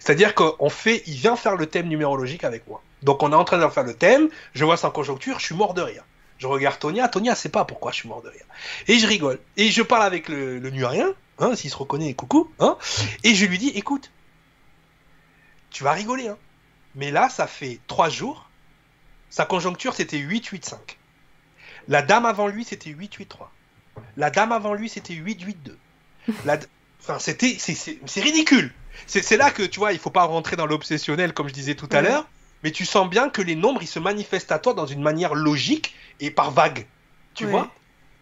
[0.00, 2.82] C'est-à-dire qu'on fait, il vient faire le thème numérologique avec moi.
[3.02, 5.54] Donc on est en train de faire le thème, je vois sa conjoncture, je suis
[5.54, 6.04] mort de rire.
[6.38, 8.44] Je regarde Tonia, Tonia sait pas pourquoi je suis mort de rire.
[8.88, 9.38] Et je rigole.
[9.56, 10.84] Et je parle avec le, le
[11.38, 12.78] hein, s'il se reconnaît, coucou, hein,
[13.22, 14.10] et je lui dis, écoute,
[15.70, 16.38] tu vas rigoler, hein,
[16.94, 18.48] mais là, ça fait trois jours,
[19.30, 20.76] sa conjoncture c'était 8-8-5.
[21.88, 23.48] La dame avant lui c'était 8-8-3.
[24.16, 25.54] La dame avant lui, c'était 8-8-2.
[26.44, 26.58] La...
[27.00, 28.72] Enfin, c'était, c'est, c'est, c'est ridicule.
[29.06, 31.74] C'est, c'est là que, tu vois, il faut pas rentrer dans l'obsessionnel, comme je disais
[31.74, 32.26] tout à l'heure,
[32.62, 35.34] mais tu sens bien que les nombres, ils se manifestent à toi dans une manière
[35.34, 36.86] logique et par vague.
[37.34, 37.70] Tu vois?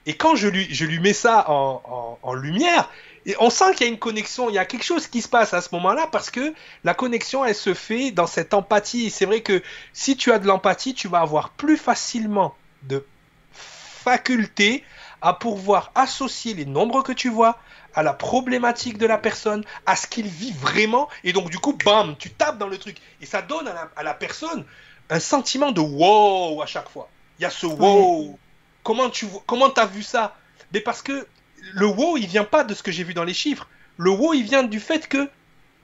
[0.06, 2.90] Et quand je lui, je lui mets ça en, en, en lumière,
[3.24, 5.28] et on sent qu'il y a une connexion, il y a quelque chose qui se
[5.28, 9.06] passe à ce moment-là, parce que la connexion, elle se fait dans cette empathie.
[9.06, 9.62] Et c'est vrai que
[9.92, 13.06] si tu as de l'empathie, tu vas avoir plus facilement de
[13.52, 14.82] faculté
[15.22, 17.56] à pouvoir associer les nombres que tu vois
[17.94, 21.78] à la problématique de la personne, à ce qu'il vit vraiment, et donc du coup,
[21.84, 24.64] bam, tu tapes dans le truc, et ça donne à la, à la personne
[25.10, 27.08] un sentiment de wow à chaque fois.
[27.38, 28.38] Il y a ce wow.
[28.82, 30.36] Comment tu vois- comment t'as vu ça?
[30.72, 31.26] Mais parce que
[31.74, 33.68] le wow, il vient pas de ce que j'ai vu dans les chiffres.
[33.96, 35.28] Le wow, il vient du fait que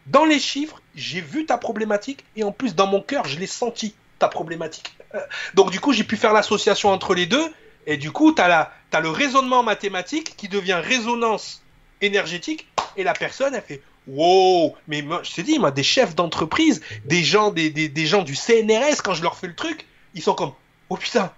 [0.06, 3.47] dans les chiffres, j'ai vu ta problématique, et en plus, dans mon cœur, je l'ai
[3.47, 4.94] senti, ta problématique.
[5.15, 5.20] Euh,
[5.55, 7.52] Donc du coup, j'ai pu faire l'association entre les deux,
[7.86, 11.62] et du coup, tu as, as le raisonnement mathématique qui devient résonance
[12.01, 12.66] énergétique,
[12.97, 16.81] et la personne, elle fait Wow Mais moi, je te dis, moi, des chefs d'entreprise,
[17.05, 20.23] des gens, des, des, des gens du CNRS, quand je leur fais le truc, ils
[20.23, 20.52] sont comme
[20.89, 21.32] Oh putain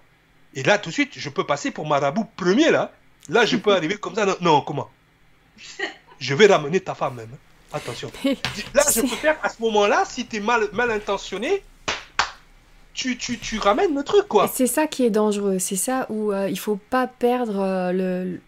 [0.55, 2.93] Et là, tout de suite, je peux passer pour marabout premier, là.
[3.29, 4.25] Là, je peux arriver comme ça.
[4.25, 4.89] Non, non, comment?
[6.19, 7.35] Je vais ramener ta femme même.
[7.73, 8.11] Attention.
[8.73, 11.63] Là, je peux faire à ce moment-là, si tu es mal, mal intentionné,
[12.93, 14.49] tu, tu, tu, ramènes le truc, quoi.
[14.53, 15.59] C'est ça qui est dangereux.
[15.59, 18.39] C'est ça où euh, il faut pas perdre euh, le,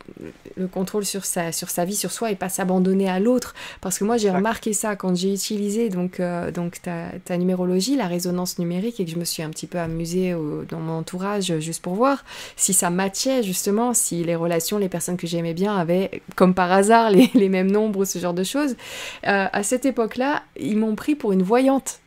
[0.57, 3.55] le, contrôle sur sa, sur sa vie, sur soi et pas s'abandonner à l'autre.
[3.79, 7.95] Parce que moi, j'ai remarqué ça quand j'ai utilisé donc, euh, donc ta, ta, numérologie,
[7.95, 10.35] la résonance numérique, et que je me suis un petit peu amusée
[10.69, 12.25] dans mon entourage juste pour voir
[12.57, 16.71] si ça matchait, justement, si les relations, les personnes que j'aimais bien avaient, comme par
[16.71, 18.75] hasard, les, les mêmes nombres, ce genre de choses.
[19.23, 22.01] à cette époque-là, ils m'ont pris pour une voyante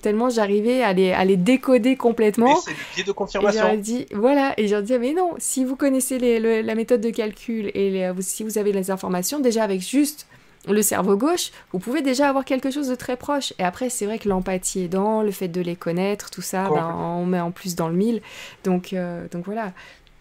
[0.00, 2.56] tellement j'arrivais à les, à les décoder complètement.
[2.56, 3.72] C'est le biais de confirmation.
[3.72, 7.10] Et dit, voilà, et j'ai dit, mais non, si vous connaissez les, la méthode de
[7.10, 10.26] calcul et si vous avez les informations, déjà avec juste
[10.68, 13.52] le cerveau gauche, vous pouvez déjà avoir quelque chose de très proche.
[13.58, 16.94] Et après, c'est vrai que l'empathie aidant, le fait de les connaître, tout ça, ben,
[16.94, 18.20] on met en plus dans le mille.
[18.64, 19.72] Donc, euh, donc voilà.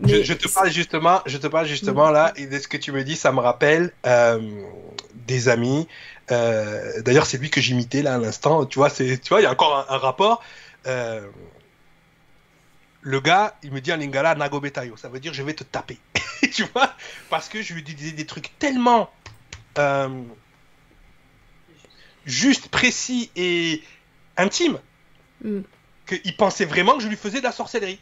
[0.02, 3.04] je, te parle justement, je te parle justement là, et de ce que tu me
[3.04, 4.40] dis, ça me rappelle euh,
[5.28, 5.88] des amis
[6.32, 8.66] euh, d'ailleurs, c'est lui que j'imitais là à l'instant.
[8.66, 10.44] Tu vois, c'est, tu vois, il y a encore un, rapport.
[10.86, 11.28] Euh,
[13.02, 15.98] le gars, il me dit en lingala nagobetayo, ça veut dire je vais te taper.
[16.54, 16.94] tu vois,
[17.30, 19.10] parce que je lui disais des trucs tellement
[19.78, 20.10] euh,
[22.26, 23.84] juste, précis et
[24.38, 24.80] intimes
[25.44, 25.62] mm.
[26.06, 28.00] qu'il pensait vraiment que je lui faisais de la sorcellerie.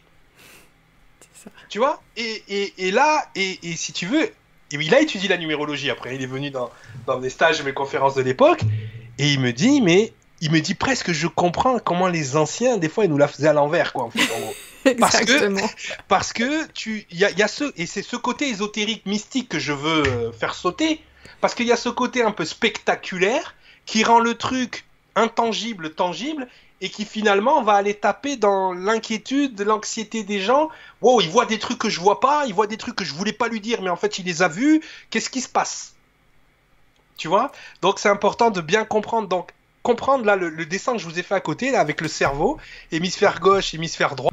[1.68, 4.30] Tu vois et, et, là, et, et, si tu veux,
[4.72, 6.14] il a étudié la numérologie après.
[6.14, 6.70] Il est venu dans,
[7.06, 8.60] dans des stages, mes conférences de l'époque,
[9.18, 12.88] et il me dit, mais il me dit presque, je comprends comment les anciens, des
[12.88, 14.20] fois, ils nous la faisaient à l'envers, quoi, en fait,
[15.00, 15.54] Parce que,
[16.06, 19.48] parce que tu, il y a, y a, ce, et c'est ce côté ésotérique, mystique
[19.48, 21.02] que je veux euh, faire sauter,
[21.40, 23.54] parce qu'il y a ce côté un peu spectaculaire
[23.84, 24.84] qui rend le truc
[25.14, 26.48] intangible, tangible,
[26.80, 30.68] et qui finalement va aller taper dans l'inquiétude, l'anxiété des gens.
[31.02, 33.14] Wow, il voit des trucs que je vois pas, il voit des trucs que je
[33.14, 34.82] voulais pas lui dire, mais en fait il les a vus.
[35.10, 35.94] Qu'est-ce qui se passe?
[37.16, 37.50] Tu vois?
[37.82, 39.28] Donc c'est important de bien comprendre.
[39.28, 39.50] Donc
[39.82, 42.58] comprendre là le, dessin que je vous ai fait à côté avec le cerveau,
[42.92, 44.32] hémisphère gauche, hémisphère droit.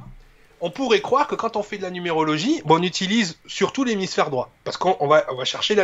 [0.61, 4.49] On pourrait croire que quand on fait de la numérologie, on utilise surtout l'hémisphère droit
[4.63, 5.75] parce qu'on va, chercher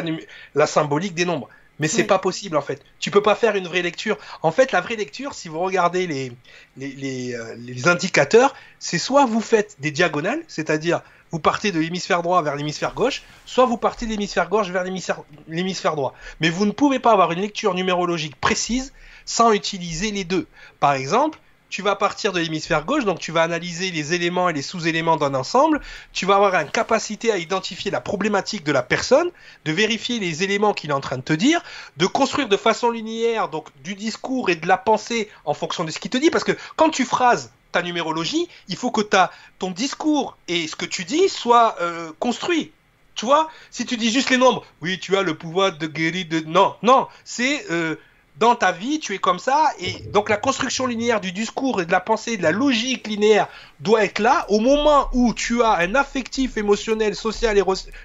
[0.56, 1.50] la symbolique des nombres.
[1.82, 2.84] Mais c'est pas possible en fait.
[3.00, 4.20] Tu peux pas faire une vraie lecture.
[4.44, 6.32] En fait, la vraie lecture, si vous regardez les,
[6.78, 11.02] les, euh, les, indicateurs, c'est soit vous faites des diagonales, c'est-à-dire
[11.32, 14.84] vous partez de l'hémisphère droit vers l'hémisphère gauche, soit vous partez de l'hémisphère gauche vers
[14.84, 16.14] l'hémisphère droit.
[16.40, 18.94] Mais vous ne pouvez pas avoir une lecture numérologique précise
[19.26, 20.46] sans utiliser les deux.
[20.80, 21.40] Par exemple,
[21.72, 25.16] tu vas partir de l'hémisphère gauche, donc tu vas analyser les éléments et les sous-éléments
[25.16, 25.80] d'un ensemble,
[26.12, 29.32] tu vas avoir une capacité à identifier la problématique de la personne,
[29.64, 31.64] de vérifier les éléments qu'il est en train de te dire,
[31.96, 35.92] de construire de façon linéaire donc du discours et de la pensée en fonction de
[35.92, 39.32] ce qu'il te dit, parce que quand tu phrases ta numérologie, il faut que ta,
[39.58, 42.74] ton discours et ce que tu dis soient euh, construits.
[43.16, 46.26] Tu vois, si tu dis juste les nombres, oui, tu as le pouvoir de guérir
[46.28, 46.42] de...
[46.42, 47.66] Non, non, c'est...
[47.72, 47.96] Euh,
[48.42, 51.86] dans ta vie, tu es comme ça, et donc la construction linéaire du discours et
[51.86, 53.48] de la pensée, de la logique linéaire
[53.80, 54.48] doit être là.
[54.50, 57.64] Au moment où tu as un affectif, émotionnel, social, et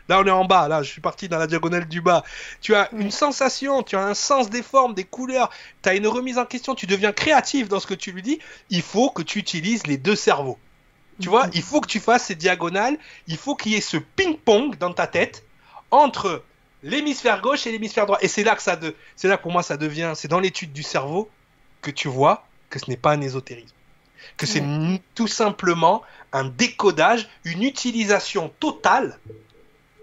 [0.09, 2.23] là on est en bas, là je suis parti dans la diagonale du bas,
[2.61, 5.49] tu as une sensation, tu as un sens des formes, des couleurs,
[5.83, 8.39] tu as une remise en question, tu deviens créatif dans ce que tu lui dis,
[8.69, 10.59] il faut que tu utilises les deux cerveaux.
[11.19, 13.97] Tu vois, il faut que tu fasses ces diagonales, il faut qu'il y ait ce
[13.97, 15.45] ping-pong dans ta tête
[15.91, 16.43] entre
[16.83, 18.19] l'hémisphère gauche et l'hémisphère droit.
[18.21, 20.73] Et c'est là que ça, de, c'est là pour moi ça devient, c'est dans l'étude
[20.73, 21.31] du cerveau
[21.83, 23.75] que tu vois que ce n'est pas un ésotérisme,
[24.37, 24.63] que c'est
[25.15, 29.19] tout simplement un décodage, une utilisation totale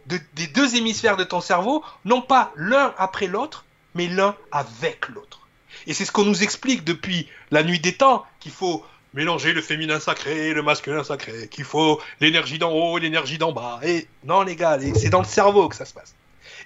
[0.05, 5.47] des deux hémisphères de ton cerveau, non pas l'un après l'autre, mais l'un avec l'autre.
[5.87, 9.61] Et c'est ce qu'on nous explique depuis la nuit des temps, qu'il faut mélanger le
[9.61, 13.79] féminin sacré et le masculin sacré, qu'il faut l'énergie d'en haut et l'énergie d'en bas.
[13.83, 16.15] Et non les gars, c'est dans le cerveau que ça se passe.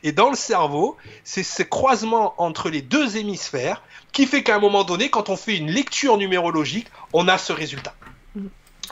[0.04, 3.82] Et dans le cerveau, c'est ce croisement entre les deux hémisphères
[4.12, 7.54] qui fait qu'à un moment donné, quand on fait une lecture numérologique, on a ce
[7.54, 7.96] résultat.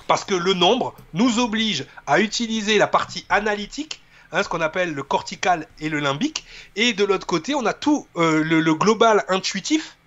[0.08, 4.02] Parce que le nombre nous oblige à utiliser la partie analytique,
[4.32, 6.46] hein, ce qu'on appelle le cortical et le limbique,
[6.76, 9.98] et de l'autre côté, on a tout euh, le, global intuitif,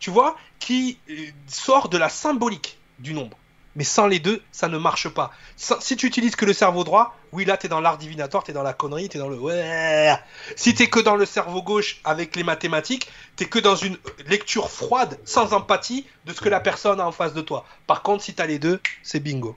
[0.00, 3.36] tu vois, qui euh, sort de la symbolique du nombre.
[3.76, 5.32] Mais sans les deux, ça ne marche pas.
[5.56, 8.62] si tu utilises que le cerveau droit, oui, là, t'es dans l'art divinatoire, t'es dans
[8.62, 10.14] la connerie, t'es dans le ouais.
[10.54, 14.70] Si t'es que dans le cerveau gauche avec les mathématiques, t'es que dans une lecture
[14.70, 17.64] froide, sans empathie de ce que la personne a en face de toi.
[17.86, 19.56] Par contre, si t'as les deux, c'est bingo.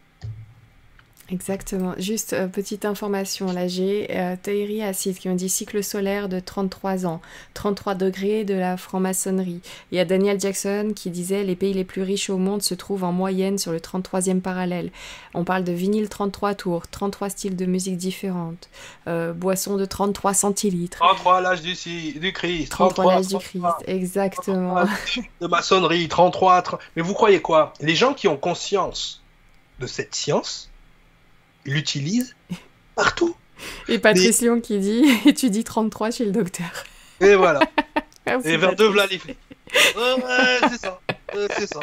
[1.30, 1.94] Exactement.
[1.98, 6.40] Juste euh, petite information, là j'ai euh, Thierry Acide qui me dit cycle solaire de
[6.40, 7.22] 33 ans,
[7.54, 9.60] 33 degrés de la franc-maçonnerie.
[9.92, 12.74] Il y a Daniel Jackson qui disait les pays les plus riches au monde se
[12.74, 14.90] trouvent en moyenne sur le 33e parallèle.
[15.34, 18.70] On parle de vinyle 33 tours, 33 styles de musique différentes,
[19.08, 21.00] euh, boisson de 33 centilitres.
[21.00, 21.74] 33 l'âge du,
[22.20, 22.72] du Christ.
[22.72, 24.86] 33, l'âge du Christ, exactement.
[25.42, 26.80] de maçonnerie, 33, 30...
[26.96, 27.74] Mais vous croyez quoi?
[27.82, 29.22] Les gens qui ont conscience
[29.80, 30.70] de cette science
[31.68, 32.36] l'utilise
[32.96, 33.36] partout.
[33.88, 36.72] Et Patrice Lyon qui dit étudie 33 chez le docteur.
[37.22, 37.60] Et voilà.
[38.44, 39.38] et vers deux, voilà les flics.
[39.72, 41.00] c'est ça.
[41.58, 41.80] c'est ça.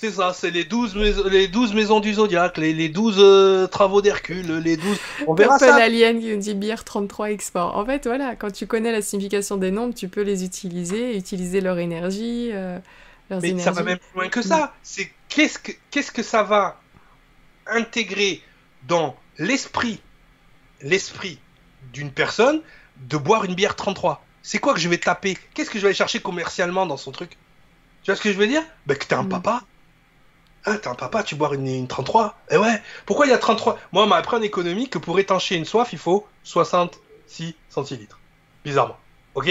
[0.00, 3.66] C'est ça, c'est les 12, maisons, les 12 maisons du Zodiac, les, les 12 euh,
[3.66, 4.98] travaux d'Hercule, les 12...
[5.26, 5.74] On verra ça.
[5.74, 7.76] Alien qui nous dit bière 33 export.
[7.76, 11.60] En fait, voilà, quand tu connais la signification des nombres, tu peux les utiliser, utiliser
[11.60, 12.48] leur énergie.
[12.54, 12.78] Euh,
[13.42, 14.72] Mais ça va même plus loin que ça.
[14.82, 16.80] C'est qu'est-ce que, qu'est-ce que ça va
[17.66, 18.40] intégrer
[18.84, 20.00] dans l'esprit,
[20.80, 21.38] l'esprit
[21.92, 22.62] d'une personne
[22.96, 24.24] de boire une bière 33.
[24.42, 25.36] C'est quoi que je vais taper?
[25.54, 27.30] Qu'est-ce que je vais aller chercher commercialement dans son truc?
[28.02, 28.62] Tu vois ce que je veux dire?
[28.86, 29.28] Ben que t'es un mm.
[29.28, 29.62] papa.
[30.64, 33.78] Ah, t'es un papa, tu bois une, 33 Eh ouais, pourquoi il y a 33
[33.92, 38.18] Moi, on m'a appris en économie que pour étancher une soif, il faut 66 centilitres.
[38.64, 38.98] Bizarrement.
[39.34, 39.50] Ok?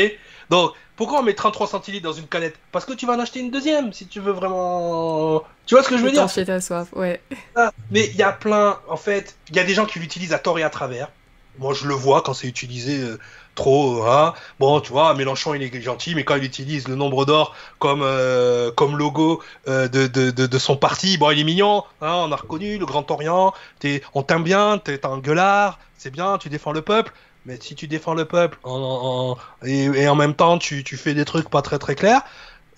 [0.50, 2.58] Donc, pourquoi on met 33 centilitres dans une canette?
[2.74, 5.44] Parce que tu vas en acheter une deuxième si tu veux vraiment.
[5.66, 6.28] Tu vois ce que je veux dire?
[6.46, 7.22] Ta soif, ouais.
[7.56, 10.34] Ah, mais il y a plein, en fait, il y a des gens qui l'utilisent
[10.34, 11.10] à tort et à travers.
[11.58, 13.18] Moi, je le vois quand c'est utilisé euh,
[13.56, 14.04] trop.
[14.04, 14.34] Hein.
[14.60, 18.02] Bon, tu vois, Mélenchon, il est gentil, mais quand il utilise le nombre d'or comme,
[18.04, 21.86] euh, comme logo euh, de, de, de, son parti, bon, il est mignon.
[22.02, 23.54] Hein, on a reconnu le Grand Orient.
[23.86, 27.14] Es, on t'aime bien, t'es un gueulard, c'est bien, tu défends le peuple.
[27.46, 28.58] Mais si tu défends le peuple
[29.66, 32.22] et, en même temps tu, fais des trucs pas très très clairs,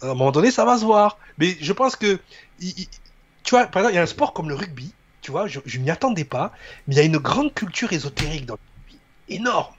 [0.01, 1.17] à un moment donné ça va se voir.
[1.37, 2.19] Mais je pense que,
[2.59, 5.59] tu vois, par exemple, il y a un sport comme le rugby, tu vois, je,
[5.65, 6.51] je m'y attendais pas,
[6.87, 9.73] mais il y a une grande culture ésotérique dans le rugby, énorme,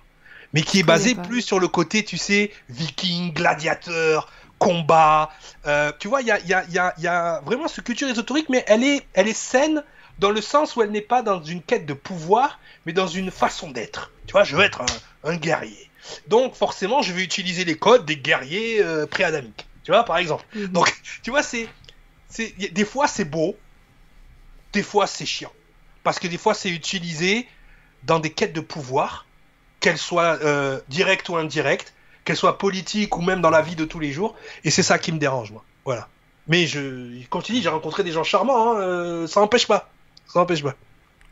[0.53, 4.29] mais qui est basée plus sur le côté, tu sais, viking, gladiateur,
[4.59, 5.31] combat.
[5.67, 8.65] Euh, tu vois, il y a, y, a, y a, vraiment cette culture ésotérique, mais
[8.67, 9.83] elle est, elle est saine
[10.23, 13.33] dans le sens où elle n'est pas dans une quête de pouvoir, mais dans une
[13.33, 14.13] façon d'être.
[14.27, 14.83] Tu vois, je veux être
[15.25, 15.91] un, guerrier.
[16.29, 19.67] Donc forcément, je vais utiliser les codes des guerriers euh, pré-adamiques.
[19.83, 20.45] Tu vois, par exemple.
[20.55, 20.69] Mhm.
[20.69, 20.95] Donc,
[21.25, 21.69] tu vois, c'est,
[22.29, 23.57] c'est, des fois c'est beau,
[24.73, 25.53] des fois c'est chiant,
[26.05, 27.49] parce que des fois c'est utilisé
[28.05, 29.27] dans des quêtes de pouvoir,
[29.81, 31.95] qu'elles soient euh, directes ou indirectes,
[32.25, 35.01] qu'elles soient politiques ou même dans la vie de tous les jours, et c'est ça
[35.01, 35.65] qui me dérange, moi.
[35.85, 36.09] Voilà.
[36.47, 39.91] Mais je, comme tu dis, j'ai rencontré des gens charmants, hein, euh, ça n'empêche pas.
[40.27, 40.75] Ça n'empêche pas.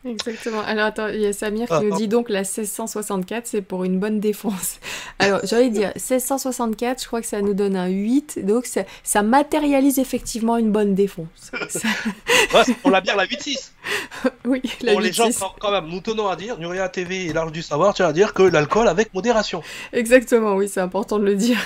[0.03, 0.61] Exactement.
[0.61, 3.83] Alors attends, il y a Samir qui ah, nous dit donc la 1664, c'est pour
[3.83, 4.79] une bonne défense.
[5.19, 9.21] Alors j'allais dire 1664, je crois que ça nous donne un 8, donc ça, ça
[9.21, 11.51] matérialise effectivement une bonne défense.
[12.81, 13.71] pour la bière la 8-6.
[14.45, 17.51] oui, la Pour les gens, quand même, nous tenons à dire, Nuria TV et l'Arche
[17.51, 19.61] du Savoir, tu vas dire que l'alcool avec modération.
[19.93, 21.59] Exactement, oui, c'est important de le dire.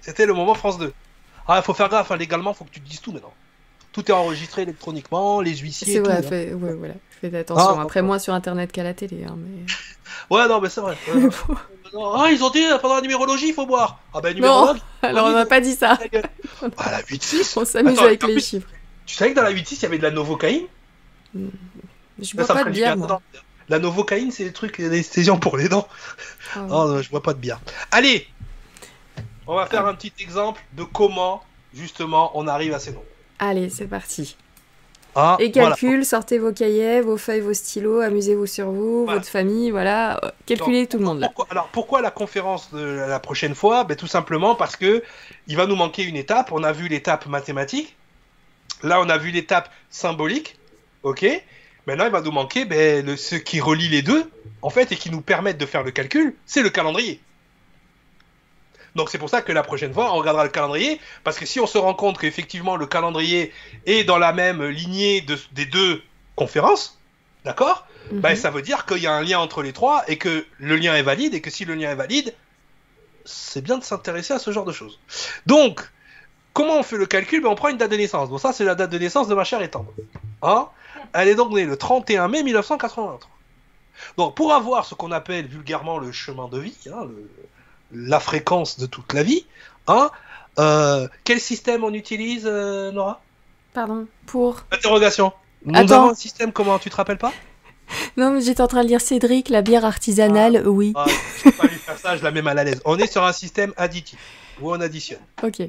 [0.00, 0.92] C'était le moment France 2.
[1.46, 3.32] Ah, il faut faire gaffe, hein, légalement, il faut que tu te dises tout maintenant
[3.98, 5.94] tout est enregistré électroniquement, les huissiers.
[5.94, 6.22] C'est vrai, hein.
[6.22, 6.94] fait, ouais, voilà.
[7.20, 7.80] faites attention.
[7.80, 9.24] Ah, Après, moins sur internet qu'à la télé.
[9.24, 9.66] Hein, mais...
[10.30, 10.96] Ouais, non, mais c'est vrai.
[11.96, 14.00] ah, ils ont dit pendant la numérologie, il faut boire.
[14.12, 14.76] Ah ben, numérologue.
[14.76, 15.98] Non, alors on m'a pas dit ça.
[16.76, 17.58] Ah, la 8-6.
[17.58, 18.68] On s'amuse avec les chiffres.
[19.06, 20.66] Tu savais que dans la 8-6, il y avait de la novocaïne
[21.34, 21.48] hmm.
[22.20, 22.96] Je bois pas de bière.
[23.68, 25.88] La novocaïne, c'est des trucs anesthésiants pour les dents.
[26.56, 26.60] Oh.
[26.60, 27.60] non, je bois pas de bière.
[27.90, 28.26] Allez
[29.46, 31.42] On va faire un petit exemple de comment,
[31.74, 33.04] justement, on arrive à ces nombres.
[33.38, 34.36] Allez, c'est parti.
[35.14, 39.70] Ah, et calcul, sortez vos cahiers, vos feuilles, vos stylos, amusez-vous sur vous, votre famille,
[39.70, 41.32] voilà, calculez tout le monde là.
[41.50, 43.82] alors pourquoi la conférence de la prochaine fois?
[43.84, 45.02] Ben, Tout simplement parce que
[45.48, 46.52] il va nous manquer une étape.
[46.52, 47.96] On a vu l'étape mathématique,
[48.82, 50.56] là on a vu l'étape symbolique,
[51.02, 51.26] ok
[51.88, 55.10] Maintenant il va nous manquer ben, ce qui relie les deux, en fait, et qui
[55.10, 57.18] nous permettent de faire le calcul, c'est le calendrier.
[58.94, 61.60] Donc c'est pour ça que la prochaine fois, on regardera le calendrier, parce que si
[61.60, 63.52] on se rend compte qu'effectivement le calendrier
[63.86, 66.02] est dans la même lignée des deux
[66.36, 66.98] conférences,
[67.44, 68.20] d'accord mhm.
[68.20, 70.76] ben, Ça veut dire qu'il y a un lien entre les trois et que le
[70.76, 72.34] lien est valide, et que si le lien est valide,
[73.24, 74.98] c'est bien de s'intéresser à ce genre de choses.
[75.46, 75.82] Donc,
[76.54, 77.42] comment on fait le calcul?
[77.42, 78.30] Ben, On prend une date de naissance.
[78.30, 79.92] Donc ça, c'est la date de naissance de ma chère étendre.
[80.42, 80.68] Hein
[81.12, 83.20] Elle est donc née le 31 mai 1983.
[84.16, 87.28] Donc, pour avoir ce qu'on appelle vulgairement le chemin de vie, hein, le,
[87.92, 89.46] la fréquence de toute la vie.
[89.86, 90.10] Hein
[90.58, 93.20] euh, quel système on utilise, euh, Nora?
[93.74, 95.32] Pardon, pour Interrogation.
[95.64, 97.32] Nous avons un système comment Tu te rappelles pas?
[98.18, 100.68] Non, mais j'étais en train de lire Cédric, la bière artisanale, ah.
[100.68, 100.92] oui.
[100.94, 101.06] Ah,
[101.38, 102.82] je vais pas lui faire ça, je la mets mal à l'aise.
[102.84, 104.18] On est sur un système additif,
[104.60, 105.22] où on additionne.
[105.42, 105.62] Ok.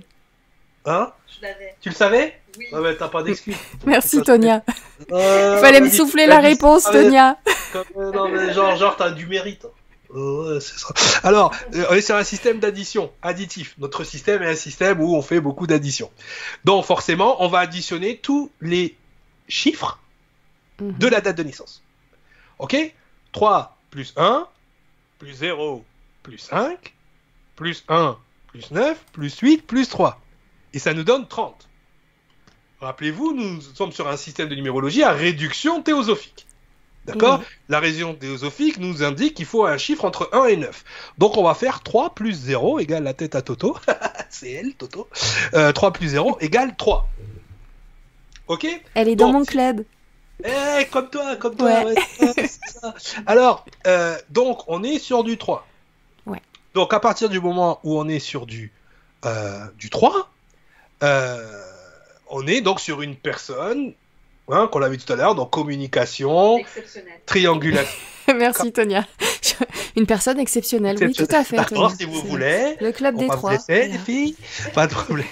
[0.86, 1.14] Hein?
[1.28, 1.76] Je l'avais.
[1.80, 2.42] Tu le savais?
[2.58, 2.66] Oui.
[2.74, 3.56] Ah ouais, t'as pas d'excuse.
[3.86, 4.64] Merci Tonia.
[5.12, 7.38] Euh, Il fallait me souffler la réponse, ah Tonia.
[7.72, 9.66] comme- euh, non, mais genre, genre t'as du mérite.
[10.12, 10.88] Ouais, c'est ça.
[11.24, 13.76] Alors, euh, on est sur un système d'addition, additif.
[13.78, 16.12] Notre système est un système où on fait beaucoup d'addition.
[16.66, 18.96] Donc, forcément, on va additionner tous les
[19.48, 20.00] chiffres
[20.82, 20.98] Mhm.
[20.98, 21.84] de la date de naissance.
[22.58, 22.76] Ok?
[23.34, 24.48] 3 plus 1,
[25.20, 25.84] plus 0,
[26.24, 26.94] plus 5,
[27.56, 28.18] plus 1,
[28.48, 30.20] plus 9, plus 8, plus 3.
[30.74, 31.68] Et ça nous donne 30.
[32.82, 36.48] Rappelez-vous, nous sommes sur un système de numérologie à réduction théosophique.
[37.14, 37.42] D'accord.
[37.70, 40.84] La réduction théosophique nous indique qu'il faut un chiffre entre 1 et 9.
[41.18, 43.78] Donc on va faire 3 plus 0 égale la tête à Toto.
[44.30, 45.08] C'est elle, Toto.
[45.54, 47.08] Euh, 3 plus 0 égale 3.
[48.48, 49.84] Ok Elle est dans mon club.
[50.44, 51.68] eh, comme toi, comme toi.
[51.68, 51.86] Ouais.
[51.86, 52.94] ouais, c'est ça.
[53.26, 55.68] Alors, euh, donc, on est sur du 3.
[56.26, 56.42] Ouais.
[56.74, 58.72] Donc, à partir du moment où on est sur du,
[59.26, 60.30] euh, du 3,
[61.04, 61.62] euh,
[62.30, 63.94] on est donc sur une personne,
[64.52, 67.14] hein, qu'on l'a vu tout à l'heure, donc communication, Exceptionnel.
[67.26, 68.00] triangulation.
[68.36, 69.06] Merci Tonia.
[69.96, 71.58] Une personne exceptionnelle, oui, tout à fait.
[71.58, 72.76] D'accord, si vous voulez.
[72.80, 73.54] Le club On des trois.
[73.54, 73.88] laisser, voilà.
[73.88, 74.36] les filles.
[74.74, 75.26] Pas de problème.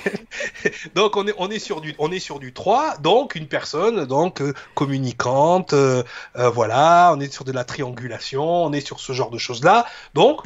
[0.96, 4.06] donc on est on est sur du on est sur du 3, donc une personne
[4.06, 6.04] donc euh, communicante euh,
[6.38, 9.64] euh, voilà, on est sur de la triangulation, on est sur ce genre de choses
[9.64, 9.86] là.
[10.14, 10.42] Donc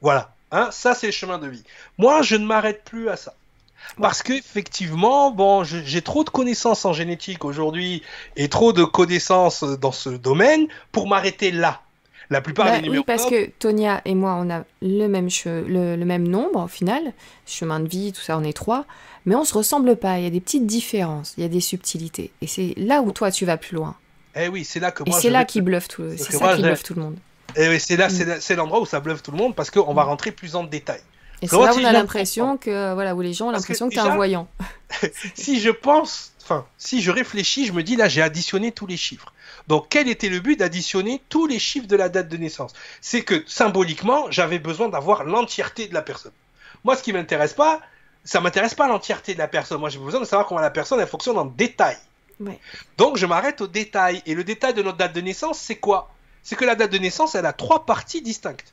[0.00, 1.64] voilà, hein, ça c'est le chemin de vie.
[1.98, 3.34] Moi, je ne m'arrête plus à ça.
[4.00, 8.02] Parce que effectivement, bon, j'ai trop de connaissances en génétique aujourd'hui
[8.36, 11.82] et trop de connaissances dans ce domaine pour m'arrêter là.
[12.30, 15.26] La plupart Bah des oui, numéros parce que Tonia et moi, on a le même,
[15.28, 17.12] che- le, le même nombre au final,
[17.46, 18.86] chemin de vie, tout ça, on est trois,
[19.26, 20.18] mais on se ressemble pas.
[20.18, 22.30] Il y a des petites différences, il y a des subtilités.
[22.40, 23.94] Et c'est là où toi tu vas plus loin.
[24.34, 26.56] Eh oui, c'est là que Et moi c'est je là qui bluffe tout, c'est ça
[26.56, 27.16] qui bluffe tout le monde.
[27.58, 28.10] Oui, c'est là, Mm.
[28.10, 30.56] c'est là- c'est l'endroit où ça bluffe tout le monde parce qu'on va rentrer plus
[30.56, 31.00] en détail.
[31.42, 33.88] Et c'est là où tu on a l'impression que voilà où les gens ont l'impression
[33.88, 34.48] que, t'es déjà- un voyant.
[35.34, 38.96] Si je pense, enfin, si je réfléchis, je me dis là, j'ai additionné tous les
[38.96, 39.32] chiffres.
[39.68, 42.72] Donc, quel était le but d'additionner tous les chiffres de la date de naissance?
[43.00, 46.32] C'est que symboliquement, j'avais besoin d'avoir l'entièreté de la personne.
[46.84, 47.80] Moi, ce qui m'intéresse pas,
[48.24, 49.78] ça m'intéresse pas l'entièreté de la personne.
[49.80, 51.96] Moi, j'ai besoin de savoir comment la personne elle fonctionne en détail.
[52.40, 52.58] Ouais.
[52.98, 54.22] Donc, je m'arrête au détail.
[54.26, 56.10] Et le détail de notre date de naissance, c'est quoi?
[56.42, 58.72] C'est que la date de naissance, elle a trois parties distinctes.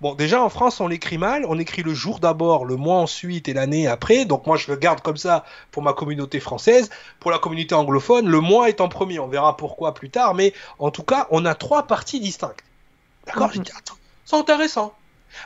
[0.00, 1.44] Bon, déjà en France, on l'écrit mal.
[1.48, 4.24] On écrit le jour d'abord, le mois ensuite et l'année après.
[4.24, 6.90] Donc moi, je le garde comme ça pour ma communauté française.
[7.20, 9.18] Pour la communauté anglophone, le mois est en premier.
[9.18, 10.34] On verra pourquoi plus tard.
[10.34, 12.64] Mais en tout cas, on a trois parties distinctes.
[13.26, 13.50] D'accord?
[13.54, 13.64] Mhm.
[14.24, 14.94] C'est intéressant.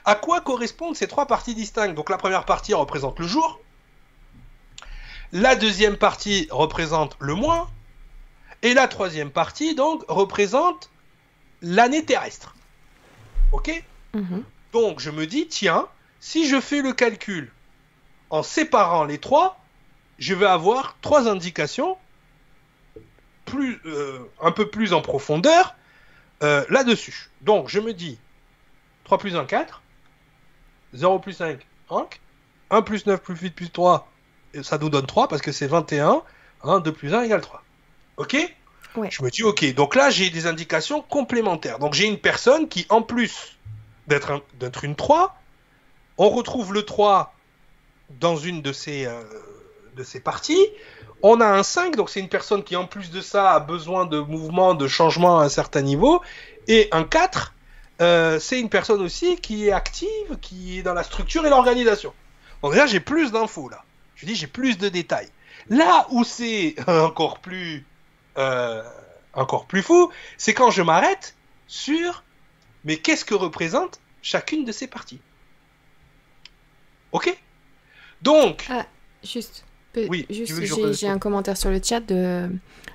[0.05, 1.95] À quoi correspondent ces trois parties distinctes?
[1.95, 3.61] Donc la première partie représente le jour.
[5.33, 7.71] La deuxième partie représente le mois.
[8.63, 10.91] Et la troisième partie, donc, représente
[11.63, 12.55] l'année terrestre.
[13.53, 13.83] Ok?
[14.15, 14.45] Mhm.
[14.73, 15.89] donc je me dis, tiens,
[16.19, 17.53] si je fais le calcul
[18.31, 19.61] en séparant les trois,
[20.19, 21.97] je vais avoir trois indications
[23.45, 25.75] plus, euh, un peu plus en profondeur
[26.43, 27.31] euh, là-dessus.
[27.41, 28.19] Donc je me dis,
[29.05, 29.83] 3 plus 1, 4,
[30.95, 32.21] 0 plus 5, 5,
[32.71, 34.09] 1 plus 9 plus 8 plus 3,
[34.55, 36.23] et ça nous donne 3 parce que c'est 21,
[36.63, 37.63] 1, 2 plus 1 égale 3.
[38.19, 38.37] Ok?
[38.97, 39.09] Ouais.
[39.11, 41.79] Je me dis, ok, donc là j'ai des indications complémentaires.
[41.79, 43.57] Donc j'ai une personne qui, en plus
[44.11, 45.37] d'être un- d'être une 3.
[46.19, 47.33] On retrouve le 3
[48.11, 49.23] dans une de ces, euh,
[49.97, 50.67] de ces parties.
[51.23, 54.05] On a un 5, donc c'est une personne qui en plus de ça a besoin
[54.07, 56.21] de mouvement, de changement à un certain niveau.
[56.67, 57.55] Et un 4,
[58.01, 62.13] euh, c'est une personne aussi qui est active, qui est dans la structure et l'organisation.
[62.63, 63.83] Donc là j'ai plus d'infos là.
[64.17, 65.29] Je dis j'ai plus de détails.
[65.69, 67.87] Là où c'est encore plus
[68.39, 68.83] euh,
[69.35, 71.35] encore plus fou, c'est quand je m'arrête
[71.69, 72.25] sur
[72.85, 75.21] mais qu'est-ce que représente chacune de ces parties?
[77.13, 77.37] Ok?
[78.23, 78.67] Donc,
[79.25, 80.53] Juste, peu- Oui, juste
[80.95, 82.49] j'ai un commentaire sur le chat de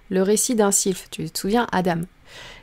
[0.09, 1.07] le récit d'un sylphe.
[1.11, 2.01] Tu te souviens, Adam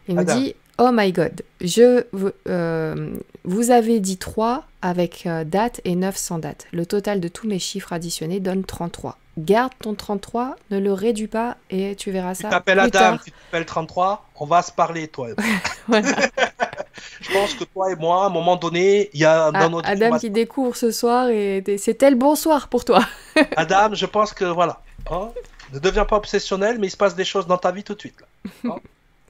[0.09, 5.44] Il me dit Oh my god, je, vous- euh, vous avez dit 3 avec euh,
[5.44, 6.66] date et 9 sans date.
[6.73, 9.19] Le total de tous mes chiffres additionnés donne 33.
[9.38, 12.50] Garde ton 33, ne le réduis pas et tu verras tu ça.
[12.50, 13.24] t'appelles plus Adam, tard.
[13.24, 15.28] tu t'appelles 33, on va se parler, toi.
[15.88, 19.68] Je pense que toi et moi, à un moment donné, il y a dans Ah,
[19.68, 23.00] notre Adam qui découvre ce soir et c'était le bonsoir pour toi.
[23.56, 24.80] Adam, je pense que voilà.
[25.10, 25.30] hein,
[25.72, 28.00] ne deviens pas obsessionnel, mais il se passe des choses dans ta vie tout de
[28.00, 28.16] suite.
[28.64, 28.76] là.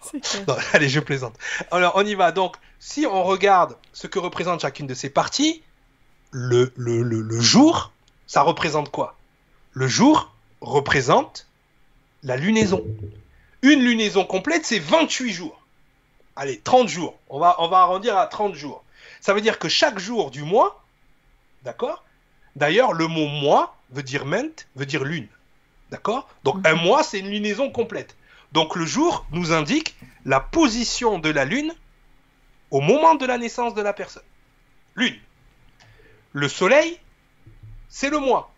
[0.00, 0.48] C'est.
[0.48, 1.34] Non, allez, je plaisante.
[1.70, 2.32] Alors, on y va.
[2.32, 5.62] Donc, si on regarde ce que représente chacune de ces parties,
[6.32, 7.92] le, le, le, le jour,
[8.26, 9.14] ça représente quoi?
[9.72, 11.48] Le jour représente
[12.22, 12.84] la lunaison.
[13.62, 15.60] Une lunaison complète, c'est 28 jours.
[16.36, 17.18] Allez, 30 jours.
[17.28, 18.84] On va, on va arrondir à 30 jours.
[19.20, 20.82] Ça veut dire que chaque jour du mois,
[21.62, 22.04] d'accord?
[22.56, 25.28] D'ailleurs, le mot mois veut dire ment, veut dire lune.
[25.90, 26.28] D'accord?
[26.44, 28.16] Donc un mois, c'est une lunaison complète.
[28.52, 31.74] Donc le jour nous indique la position de la lune
[32.70, 34.22] au moment de la naissance de la personne.
[34.96, 35.18] Lune.
[36.32, 36.98] Le soleil,
[37.88, 38.51] c'est le mois.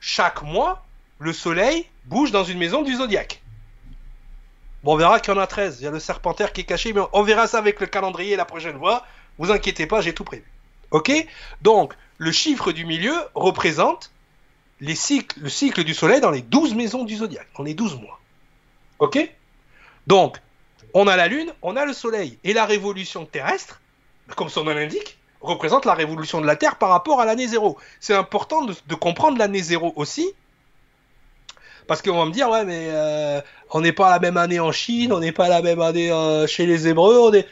[0.00, 0.84] Chaque mois,
[1.18, 3.42] le soleil bouge dans une maison du zodiaque.
[4.82, 5.80] Bon, on verra qu'il y en a 13.
[5.80, 8.36] Il y a le serpentaire qui est caché, mais on verra ça avec le calendrier
[8.36, 9.04] la prochaine fois.
[9.38, 10.44] Vous inquiétez pas, j'ai tout prévu.
[10.90, 11.12] Ok?
[11.62, 14.10] Donc, le chiffre du milieu représente
[14.80, 18.20] le cycle du soleil dans les 12 maisons du zodiaque, dans les 12 mois.
[19.00, 19.18] Ok?
[20.06, 20.38] Donc,
[20.94, 22.38] on a la Lune, on a le Soleil.
[22.44, 23.80] Et la révolution terrestre,
[24.36, 27.76] comme son nom l'indique, représente la révolution de la Terre par rapport à l'année zéro.
[28.00, 30.32] C'est important de, comprendre l'année zéro aussi.
[31.86, 33.40] Parce qu'on va me dire, ouais, mais euh,
[33.70, 35.80] on n'est pas à la même année en Chine, on n'est pas à la même
[35.80, 37.46] année euh, chez les Hébreux, on est...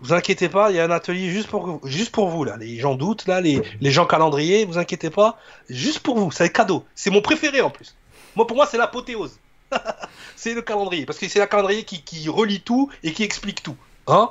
[0.00, 2.56] Vous inquiétez pas, il y a un atelier juste pour juste pour vous là.
[2.56, 5.38] Les gens doutent là, les, les gens calendriers, vous inquiétez pas,
[5.68, 6.84] juste pour vous, c'est cadeau.
[6.94, 7.96] C'est mon préféré en plus.
[8.36, 9.40] Moi pour moi c'est l'apothéose.
[10.36, 13.76] c'est le calendrier, parce que c'est le calendrier qui, relie tout et qui explique tout.
[14.06, 14.30] Hein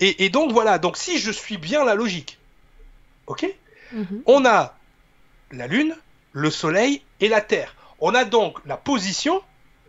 [0.00, 2.37] et, donc voilà, donc si je suis bien la logique,
[3.28, 3.46] ok
[3.92, 4.22] mhm.
[4.26, 4.74] On a
[5.52, 5.94] la Lune,
[6.32, 7.74] le Soleil et la Terre.
[8.00, 9.42] On a donc la position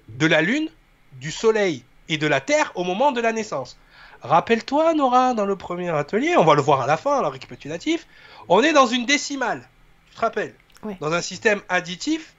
[0.08, 0.70] de la Lune,
[1.14, 3.78] du Soleil et de la Terre au moment de la naissance.
[4.22, 8.06] Rappelle-toi, Nora, dans le premier atelier, on va le voir à la fin, le récapitulatif,
[8.50, 9.68] on est dans une décimale,
[10.10, 10.56] tu te rappelles
[11.00, 12.34] Dans un système additif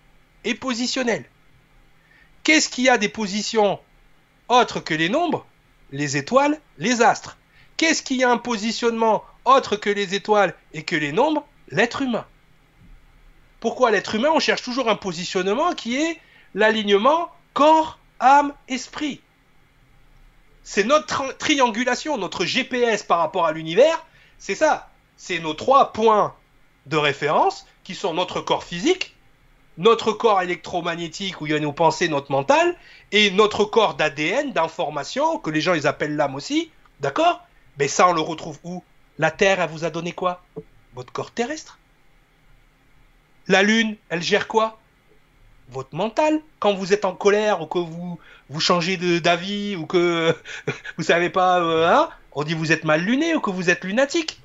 [0.45, 1.25] et positionnel.
[2.43, 3.79] Qu'est-ce qu'il y a des positions
[4.49, 5.47] autres que les nombres
[5.91, 7.39] Les étoiles, les astres?
[7.77, 12.03] Qu'est-ce qu'il y a un positionnement autre que les étoiles et que les nombres L'être
[12.03, 12.27] humain.
[13.61, 14.31] Pourquoi l'être humain?
[14.35, 16.19] On cherche toujours un positionnement qui est
[16.55, 19.21] l'alignement corps, âme, esprit.
[20.65, 24.05] C'est notre triangulation, notre GPS par rapport à l'univers.
[24.39, 24.91] C'est ça.
[25.17, 26.35] C'est nos trois points
[26.87, 29.15] de référence qui sont notre corps physique,
[29.79, 32.77] notre corps électromagnétique où il y a nos pensées, notre mental,
[33.13, 37.43] et notre corps d'ADN, d'information, que les gens ils appellent l'âme aussi, d'accord?
[37.79, 38.83] Mais ça, on le retrouve où?
[39.21, 40.43] La Terre, elle vous a donné quoi?
[40.95, 41.79] Votre corps terrestre.
[43.49, 44.81] La Lune, elle gère quoi?
[45.69, 46.41] Votre mental.
[46.59, 48.19] Quand vous êtes en colère ou que vous,
[48.49, 50.35] vous changez d'avis ou que
[50.97, 53.85] vous savez pas, euh, hein on dit vous êtes mal luné ou que vous êtes
[53.85, 54.41] lunatique.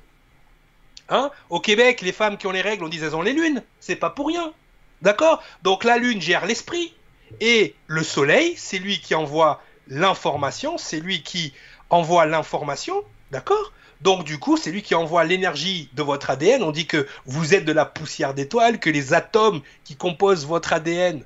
[1.08, 1.30] Hein?
[1.48, 3.62] Au Québec, les femmes qui ont les règles, on dit elles ont les lunes.
[3.80, 4.52] C'est pas pour rien.
[5.00, 5.42] D'accord?
[5.62, 6.92] Donc la Lune gère l'esprit
[7.40, 11.54] et le Soleil, c'est lui qui envoie l'information, c'est lui qui
[11.88, 13.72] envoie l'information, d'accord?
[14.00, 16.62] Donc du coup, c'est lui qui envoie l'énergie de votre ADN.
[16.62, 20.72] On dit que vous êtes de la poussière d'étoiles, que les atomes qui composent votre
[20.72, 21.22] ADN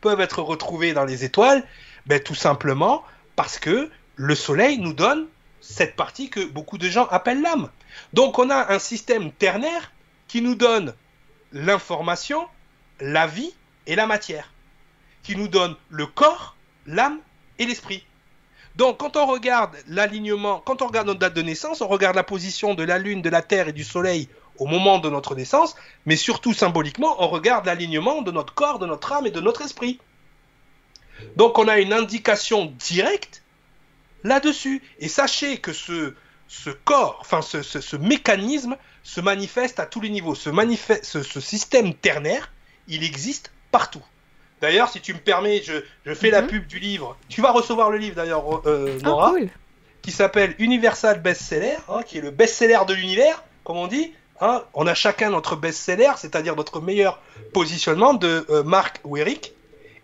[0.00, 1.62] peuvent être retrouvés dans les étoiles.
[2.06, 3.02] Ben, tout simplement
[3.34, 5.26] parce que le Soleil nous donne
[5.60, 7.68] cette partie que beaucoup de gens appellent l'âme.
[8.12, 9.92] Donc on a un système ternaire
[10.28, 10.94] qui nous donne
[11.52, 12.46] l'information,
[13.00, 13.52] la vie
[13.86, 14.52] et la matière,
[15.22, 16.56] qui nous donne le corps,
[16.86, 17.18] l'âme
[17.58, 18.04] et l'esprit.
[18.76, 22.22] Donc quand on regarde l'alignement, quand on regarde notre date de naissance, on regarde la
[22.22, 24.28] position de la Lune, de la Terre et du Soleil
[24.58, 28.86] au moment de notre naissance, mais surtout symboliquement, on regarde l'alignement de notre corps, de
[28.86, 29.98] notre âme et de notre esprit.
[31.36, 33.42] Donc on a une indication directe
[34.24, 34.82] là-dessus.
[34.98, 36.12] Et sachez que ce,
[36.84, 40.34] corps, enfin ce, mécanisme se manifeste à tous les niveaux.
[40.34, 42.52] Ce système ternaire,
[42.88, 44.04] il existe partout.
[44.60, 46.48] D'ailleurs, si tu me permets, je, fais la mhm.
[46.48, 47.16] pub du livre.
[47.28, 49.34] Tu vas recevoir le livre d'ailleurs, euh, ah, Nora,
[50.02, 54.12] qui s'appelle Universal Bestseller, hein, qui est le best-seller de l'univers, comme on dit.
[54.40, 54.62] Hein.
[54.74, 57.20] On a chacun notre best-seller, c'est-à-dire notre meilleur
[57.52, 59.52] positionnement de euh, Marc ou Eric.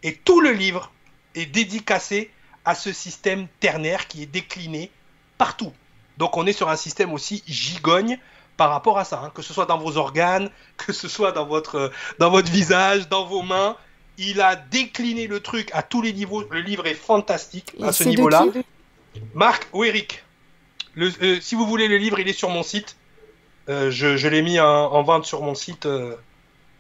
[0.03, 0.91] Et tout le livre
[1.35, 2.31] est dédicacé
[2.65, 4.91] à ce système ternaire qui est décliné
[5.39, 5.73] partout.
[6.19, 8.19] Donc on est sur un système aussi gigogne
[8.57, 9.33] par rapport à ça, hein.
[9.35, 13.25] que ce soit dans vos organes, que ce soit dans votre, dans votre visage, dans
[13.25, 13.77] vos mains.
[14.19, 16.45] Il a décliné le truc à tous les niveaux.
[16.51, 18.45] Le livre est fantastique à ce niveau-là.
[19.35, 20.23] Marc ou Eric
[20.99, 22.97] euh, Si vous voulez le livre, il est sur mon site.
[23.69, 25.87] Euh, je, l'ai mis en, vente sur mon site.
[25.87, 26.17] Euh,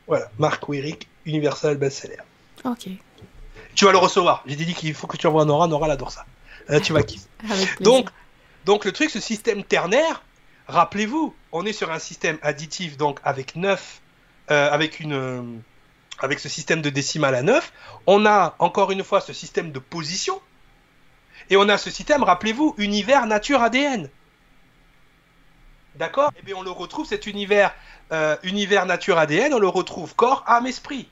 [0.06, 2.18] voilà, Marc ou Eric, Universal Bestseller.
[2.64, 2.88] Ok.
[3.74, 4.42] Tu vas le recevoir.
[4.46, 5.66] J'ai dit qu'il faut que tu envoies Nora.
[5.68, 6.26] Nora, elle adore ça.
[6.80, 7.26] tu vas kiffer.
[7.80, 8.10] donc,
[8.64, 10.22] donc le truc, ce système ternaire,
[10.68, 14.00] rappelez-vous, on est sur un système additif, donc avec 9,
[14.50, 15.62] euh, avec une.
[16.22, 17.72] Avec ce système de décimale à 9,
[18.06, 20.40] on a encore une fois ce système de position,
[21.50, 24.08] et on a ce système, rappelez-vous, univers nature ADN.
[25.96, 26.30] D'accord?
[26.38, 27.74] Eh bien on le retrouve, cet univers,
[28.12, 31.08] euh, univers nature ADN, on le retrouve corps, âme, esprit.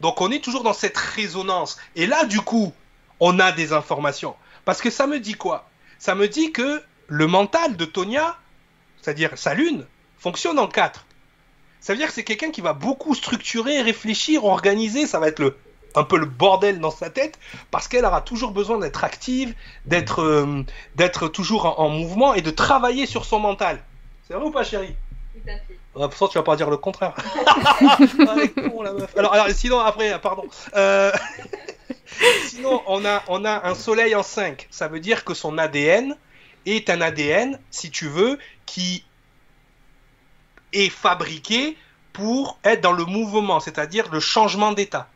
[0.00, 1.78] Donc on est toujours dans cette résonance.
[1.94, 2.72] Et là, du coup,
[3.20, 4.34] on a des informations.
[4.64, 5.68] Parce que ça me dit quoi?
[5.98, 8.36] Ça me dit que le mental de Tonia,
[9.00, 9.86] c'est-à-dire sa lune,
[10.18, 11.06] fonctionne en quatre.
[11.84, 15.06] Ça veut dire que c'est quelqu'un qui va beaucoup structurer, réfléchir, organiser.
[15.06, 15.54] Ça va être le,
[15.94, 17.38] un peu le bordel dans sa tête
[17.70, 19.54] parce qu'elle aura toujours besoin d'être active,
[19.84, 20.62] d'être euh,
[20.94, 23.82] d'être toujours en, mouvement et de travailler sur son mental.
[24.26, 24.96] C'est vrai ou pas, chérie?
[25.34, 25.78] Tout à fait.
[25.94, 27.12] Ah, pour ça, tu vas pas dire le contraire.
[29.18, 30.44] alors, alors, sinon, après, pardon.
[30.74, 31.12] Euh,
[32.46, 34.68] sinon, on a, on a un soleil en 5.
[34.70, 36.16] Ça veut dire que son ADN
[36.64, 39.04] est un ADN, si tu veux, qui
[40.74, 41.76] est fabriqué
[42.12, 45.08] pour être dans le mouvement, c'est-à-dire le changement d'état.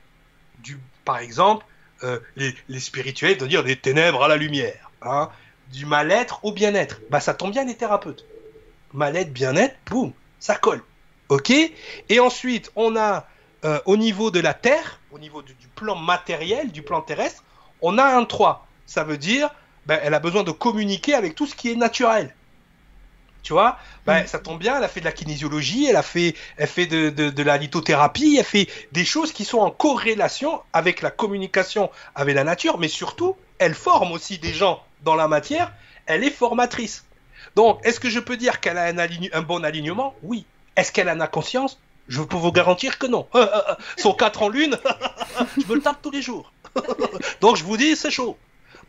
[0.60, 1.64] Du, par exemple,
[2.02, 5.30] euh, les, les, spirituels de dire des ténèbres à la lumière, hein,
[5.72, 7.01] du mal-être au bien-être.
[7.10, 8.24] Bah, ça tombe bien les thérapeutes.
[8.93, 10.82] Mal-être, bien-être, boum, ça colle.
[11.28, 11.51] Ok?
[12.09, 13.26] Et ensuite, on a
[13.64, 17.44] euh, au niveau de la Terre, au niveau du, plan matériel, du plan terrestre,
[17.82, 18.66] on a un 3.
[18.86, 19.51] Ça veut dire,
[19.86, 22.35] ben, elle a besoin de communiquer avec tout ce qui est naturel.
[23.43, 26.35] Tu vois, ben, ça tombe bien, elle a fait de la kinésiologie, elle a fait,
[26.56, 31.02] elle fait de, de, la lithothérapie, elle fait des choses qui sont en corrélation avec
[31.02, 35.73] la communication avec la nature, mais surtout, elle forme aussi des gens dans la matière,
[36.06, 37.05] elle est formatrice.
[37.55, 40.15] Donc, est-ce que je peux dire qu'elle a un, un bon alignement?
[40.23, 40.44] Oui.
[40.77, 41.78] Est-ce qu'elle en a conscience?
[42.09, 43.28] Je peux vous garantir que non.
[43.97, 44.77] Son 4 en lune,
[45.59, 46.52] je me le tape tous les jours.
[47.40, 48.36] Donc, je vous dis, c'est chaud.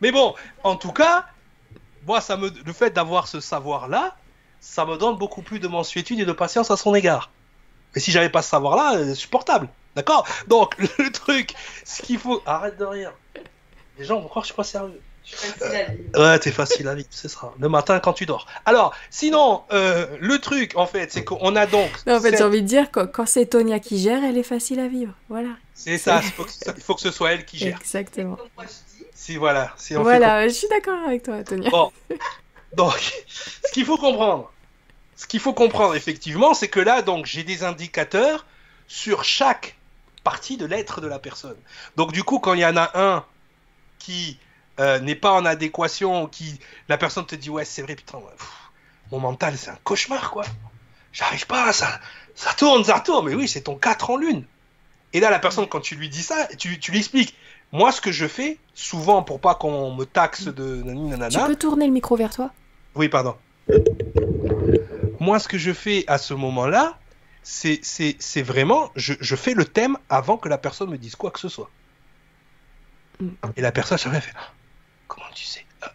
[0.00, 1.26] Mais bon, en tout cas,
[2.06, 4.16] moi, ça me, le fait d'avoir ce savoir-là,
[4.60, 7.30] ça me donne beaucoup plus de mensuétude et de patience à son égard.
[7.94, 9.68] Mais si j'avais pas ce savoir-là, c'est supportable.
[9.96, 10.26] D'accord?
[10.46, 11.54] Donc, le truc,
[11.84, 12.42] ce qu'il faut.
[12.46, 13.12] Arrête de rire.
[13.98, 15.00] Les gens vont croire que je suis pas sérieux.
[16.16, 17.52] Ouais, t'es facile à vivre, c'est ça.
[17.58, 18.46] Le matin quand tu dors.
[18.64, 21.90] Alors, sinon, euh, le truc, en fait, c'est qu'on a donc.
[22.08, 24.80] en fait, j'ai envie de dire que quand c'est Tonia qui gère, elle est facile
[24.80, 25.12] à vivre.
[25.28, 25.50] Voilà.
[25.74, 26.30] C'est ça, il
[26.82, 27.78] faut, que, ce soit elle qui gère.
[27.80, 28.38] Exactement.
[29.14, 29.72] Si, voilà.
[29.76, 31.70] Si on voilà, je suis d'accord avec toi, Tonia.
[31.70, 31.92] Bon.
[32.74, 32.94] Donc,
[33.28, 34.50] ce qu'il faut comprendre,
[35.16, 38.46] ce qu'il faut comprendre, effectivement, c'est que là, donc, j'ai des indicateurs
[38.88, 39.76] sur chaque
[40.24, 41.56] partie de l'être de la personne.
[41.96, 43.24] Donc, du coup, quand il y en a un
[43.98, 44.38] qui
[44.80, 48.18] euh, n'est pas en adéquation, qui la personne te dit ouais c'est vrai putain
[49.12, 50.44] mon mental c'est un cauchemar quoi.
[51.12, 52.00] J'arrive pas, ça
[52.34, 54.44] ça tourne, ça tourne, mais oui c'est ton 4 en lune.
[55.12, 57.36] Et là la personne quand tu lui dis ça, tu, tu lui expliques.
[57.72, 61.28] Moi ce que je fais souvent pour pas qu'on me taxe de nanana.
[61.28, 62.50] Tu peux tourner le micro vers toi
[62.94, 63.36] Oui pardon.
[65.20, 66.98] Moi ce que je fais à ce moment-là,
[67.42, 71.40] c'est vraiment, je, je fais le thème avant que la personne me dise quoi que
[71.40, 71.70] ce soit.
[73.20, 73.28] Mm.
[73.56, 74.32] Et la personne, me fait
[75.08, 75.64] Comment tu sais?
[75.82, 75.92] Ah,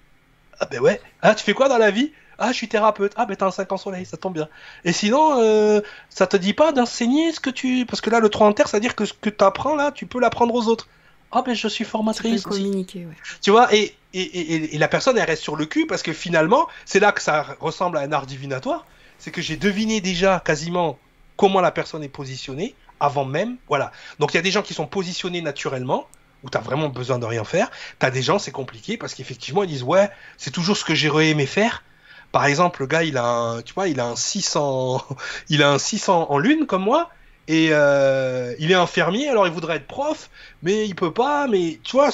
[0.59, 1.01] ah, ben ouais.
[1.21, 2.11] Ah, tu fais quoi dans la vie?
[2.37, 3.13] Ah, je suis thérapeute.
[3.15, 4.49] Ah, ben t'as un 5 ans soleil, ça tombe bien.
[4.83, 7.85] Et sinon, euh, ça te dit pas d'enseigner ce que tu.
[7.85, 9.75] Parce que là, le 3 en terre, ça veut dire que ce que tu apprends
[9.75, 10.87] là, tu peux l'apprendre aux autres.
[11.31, 12.43] Ah, ben je suis formatrice.
[12.43, 13.15] Tu communiquer, ouais.
[13.41, 16.67] Tu vois, et, et, et, la personne, elle reste sur le cul parce que finalement,
[16.85, 18.85] c'est là que ça ressemble à un art divinatoire.
[19.17, 20.97] C'est que j'ai deviné déjà quasiment
[21.35, 23.57] comment la personne est positionnée avant même.
[23.67, 23.91] Voilà.
[24.19, 26.07] Donc il y a des gens qui sont positionnés naturellement
[26.43, 27.71] où tu as vraiment besoin de rien faire.
[27.99, 30.95] Tu as des gens, c'est compliqué parce qu'effectivement, ils disent Ouais, c'est toujours ce que
[30.95, 31.83] j'ai aimé faire.
[32.31, 35.05] Par exemple, le gars, il a un, tu vois, il a un 600,
[35.49, 37.09] il a un 600 en lune comme moi.
[37.47, 40.29] Et euh, il est infirmier, alors il voudrait être prof,
[40.63, 41.47] mais il peut pas.
[41.47, 42.09] Mais tu vois,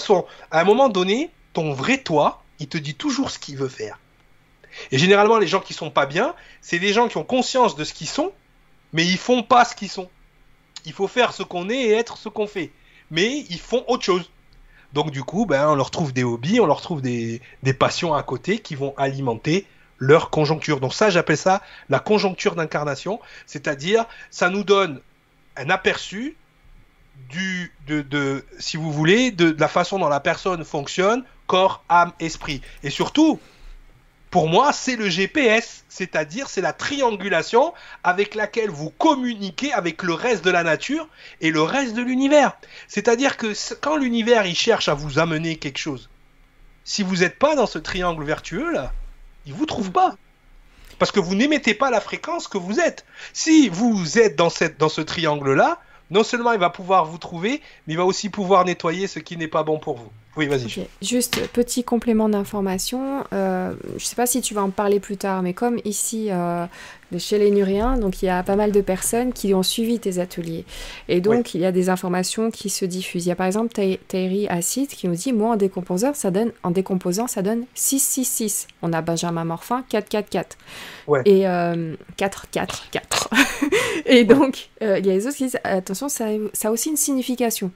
[0.51, 3.99] à un moment donné, ton vrai toi, il te dit toujours ce qu'il veut faire.
[4.91, 7.83] Et généralement, les gens qui sont pas bien, c'est des gens qui ont conscience de
[7.83, 8.31] ce qu'ils sont,
[8.93, 10.09] mais ils font pas ce qu'ils sont.
[10.85, 12.71] Il faut faire ce qu'on est et être ce qu'on fait
[13.11, 14.31] mais ils font autre chose.
[14.93, 17.41] Donc du coup, ben, on leur trouve des hobbies, on leur trouve des,
[17.77, 19.67] passions à côté qui vont alimenter
[19.99, 20.79] leur conjoncture.
[20.79, 24.99] Donc ça, j'appelle ça la conjoncture d'incarnation, c'est-à-dire ça nous donne
[25.61, 26.35] un aperçu
[27.29, 32.61] du, de, si vous voulez, de la façon dont la personne fonctionne, corps, âme, esprit.
[32.83, 33.39] Et surtout,
[34.31, 37.73] pour moi, c'est le GPS, c'est-à-dire c'est la triangulation
[38.03, 41.07] avec laquelle vous communiquez avec le reste de la nature
[41.41, 42.57] et le reste de l'univers.
[42.87, 46.09] C'est-à-dire que quand l'univers il cherche à vous amener quelque chose,
[46.83, 48.93] si vous n'êtes pas dans ce triangle vertueux là,
[49.45, 50.15] il vous trouve pas.
[51.01, 53.05] Parce que vous n'émettez pas la fréquence que vous êtes.
[53.33, 55.79] Si vous êtes dans, cette, dans ce triangle-là,
[56.11, 59.35] non seulement il va pouvoir vous trouver, mais il va aussi pouvoir nettoyer ce qui
[59.35, 60.11] n'est pas bon pour vous.
[60.37, 60.87] Oui, vas-y.
[61.01, 63.23] Juste petit complément d'information.
[63.33, 66.27] Euh, je ne sais pas si tu vas en parler plus tard, mais comme ici,
[66.29, 66.67] euh,
[67.17, 70.19] chez les Nuriens, donc il y a pas mal de personnes qui ont suivi tes
[70.19, 70.65] ateliers.
[71.07, 73.25] Et donc, il y a des informations qui se diffusent.
[73.25, 73.73] Il y a par exemple
[74.07, 78.67] Thierry Acid qui nous dit Moi, en décomposeur, ça donne, en décomposant, ça donne 666.
[78.81, 80.57] On a Benjamin Morfin, 444.
[81.07, 81.21] Ouais.
[81.25, 81.41] Et
[82.17, 83.29] 444.
[83.31, 83.37] Euh,
[84.05, 86.97] Et donc, il y a les autres qui disent Attention, ça, ça a aussi une
[86.97, 87.71] signification.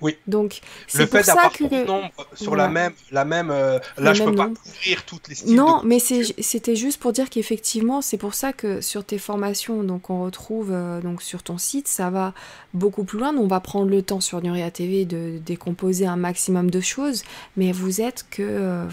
[0.00, 0.16] Oui.
[0.26, 0.60] Donc,
[0.94, 4.34] le fait d'avoir trop de nombres sur la même, la même, euh, là je peux
[4.34, 5.54] pas couvrir toutes les styles.
[5.54, 10.10] Non, mais c'était juste pour dire qu'effectivement, c'est pour ça que sur tes formations, donc
[10.10, 12.34] on retrouve euh, donc sur ton site, ça va
[12.74, 13.34] beaucoup plus loin.
[13.36, 17.22] on va prendre le temps sur Nuria TV de décomposer un maximum de choses,
[17.56, 18.86] mais vous êtes que euh,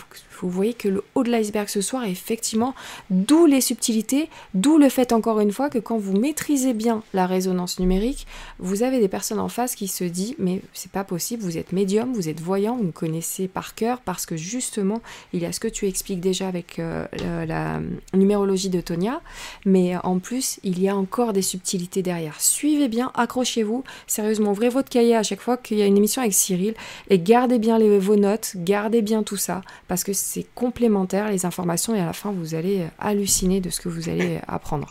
[0.46, 2.76] vous voyez que le haut de l'iceberg ce soir est effectivement
[3.10, 7.26] d'où les subtilités, d'où le fait encore une fois que quand vous maîtrisez bien la
[7.28, 8.28] résonance numérique,
[8.60, 11.72] vous avez des personnes en face qui se disent mais c'est pas possible, vous êtes
[11.72, 15.02] médium, vous êtes voyant, vous me connaissez par cœur parce que justement
[15.34, 17.06] il y a ce que tu expliques déjà avec euh,
[17.46, 17.80] la
[18.14, 19.22] numérologie de Tonia,
[19.66, 22.40] mais en plus il y a encore des subtilités derrière.
[22.40, 26.22] Suivez bien, accrochez-vous, sérieusement, ouvrez votre cahier à chaque fois qu'il y a une émission
[26.22, 26.74] avec Cyril
[27.10, 31.46] et gardez bien les, vos notes, gardez bien tout ça parce que c'est complémentaire les
[31.46, 34.88] informations et à la fin vous allez halluciner de ce que vous allez apprendre.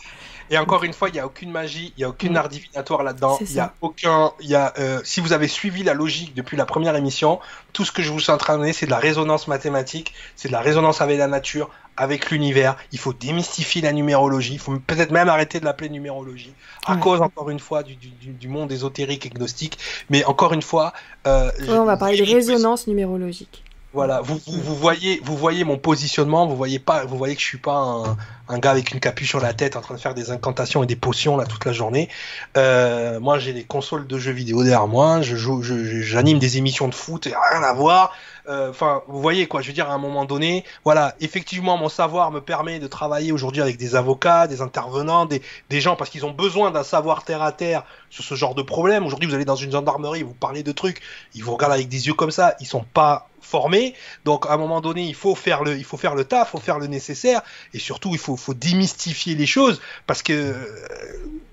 [0.49, 2.37] Et encore une fois, il n'y a aucune magie, il n'y a aucune mm.
[2.37, 3.37] art divinatoire là-dedans.
[3.41, 6.57] Il y a aucun, il y a, euh, si vous avez suivi la logique depuis
[6.57, 7.39] la première émission,
[7.73, 10.13] tout ce que je vous suis en train de donner, c'est de la résonance mathématique,
[10.35, 12.77] c'est de la résonance avec la nature, avec l'univers.
[12.91, 14.53] Il faut démystifier la numérologie.
[14.53, 16.53] Il faut peut-être même arrêter de l'appeler numérologie
[16.85, 19.77] à cause encore une fois du, du, du, monde ésotérique et gnostique.
[20.09, 20.93] Mais encore une fois,
[21.27, 23.63] euh, on va parler de résonance numérologique.
[23.93, 27.47] Voilà, vous, vous, voyez, vous voyez mon positionnement, vous voyez pas, vous voyez que je
[27.47, 28.17] suis pas un,
[28.49, 30.85] un, gars avec une capuche sur la tête en train de faire des incantations et
[30.85, 32.09] des potions là toute la journée.
[32.57, 36.89] Euh, moi, j'ai des consoles de jeux vidéo derrière moi, je joue, j'anime des émissions
[36.89, 38.13] de foot et rien à voir.
[38.49, 41.89] Euh, enfin, vous voyez quoi, je veux dire à un moment donné, voilà, effectivement, mon
[41.89, 46.09] savoir me permet de travailler aujourd'hui avec des avocats, des intervenants, des, des gens parce
[46.09, 49.05] qu'ils ont besoin d'un savoir terre à terre sur ce genre de problème.
[49.05, 51.01] Aujourd'hui, vous allez dans une gendarmerie, vous parlez de trucs,
[51.35, 53.95] ils vous regardent avec des yeux comme ça, ils sont pas formés.
[54.25, 56.51] Donc à un moment donné, il faut faire le, il faut faire le taf, il
[56.51, 57.41] faut faire le nécessaire,
[57.73, 60.53] et surtout il faut, faut démystifier les choses parce que euh,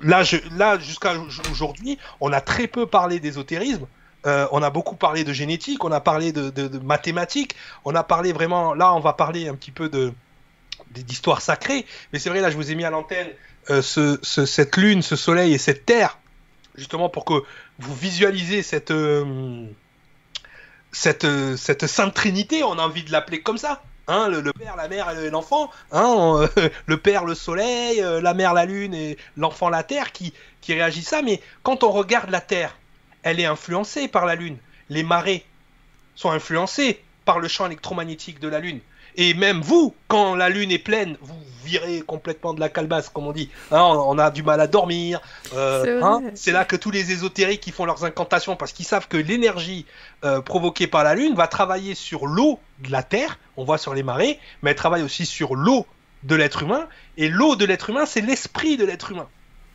[0.03, 0.23] là,
[0.79, 1.15] jusqu'à
[1.51, 3.87] aujourd'hui, on a très peu parlé d'ésotérisme.
[4.27, 7.55] Euh, on a beaucoup parlé de génétique, on a parlé de, mathématiques,
[7.85, 8.73] on a parlé vraiment.
[8.73, 9.91] Là, on va parler un petit peu
[10.93, 11.85] d'histoire sacrée.
[12.13, 13.29] Mais c'est vrai, là, je vous ai mis à l'antenne
[13.69, 16.19] euh, ce, ce, cette lune, ce soleil et cette terre,
[16.75, 17.45] justement pour que
[17.79, 18.93] vous visualisez cette
[20.95, 23.83] cette sainte trinité, on a envie de l'appeler comme ça.
[24.07, 26.47] Hein, le, père, la mère et l'enfant, hein,
[26.87, 30.75] le père, le soleil, euh, la mère, la lune et l'enfant, la terre, qui, qui
[30.75, 31.23] réagit ça.
[31.23, 32.77] Mais quand on regarde la terre,
[33.23, 34.59] elle est influencée par la lune.
[34.91, 35.47] Les marées
[36.17, 38.81] sont influencées par le champ électromagnétique de la lune.
[39.17, 41.35] Et même vous, quand la lune est pleine, vous
[41.65, 43.49] virez complètement de la calebasse, comme on dit.
[43.71, 45.21] Hein, on, a du mal à dormir.
[45.55, 46.23] Euh, hein.
[46.35, 49.87] c'est là que tous les ésotériques qui font leurs incantations, parce qu'ils savent que l'énergie
[50.25, 53.95] euh, provoquée par la lune va travailler sur l'eau de la Terre, on voit sur
[53.95, 55.87] les marées, mais elle travaille aussi sur l'eau
[56.23, 56.87] de l'être humain.
[57.17, 59.29] Et l'eau de l'être humain, c'est l'esprit de l'être humain.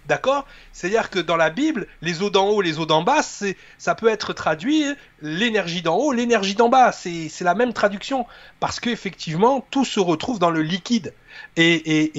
[0.08, 0.48] D'accord?
[0.74, 4.08] C'est-à-dire que dans la Bible, les eaux d'en haut, les eaux d'en bas, ça peut
[4.08, 4.86] être traduit
[5.22, 6.92] l'énergie d'en haut, l'énergie d'en bas.
[6.92, 8.26] C'est la même traduction.
[8.60, 11.14] Parce qu'effectivement, tout se retrouve dans le liquide.
[11.58, 12.12] Et,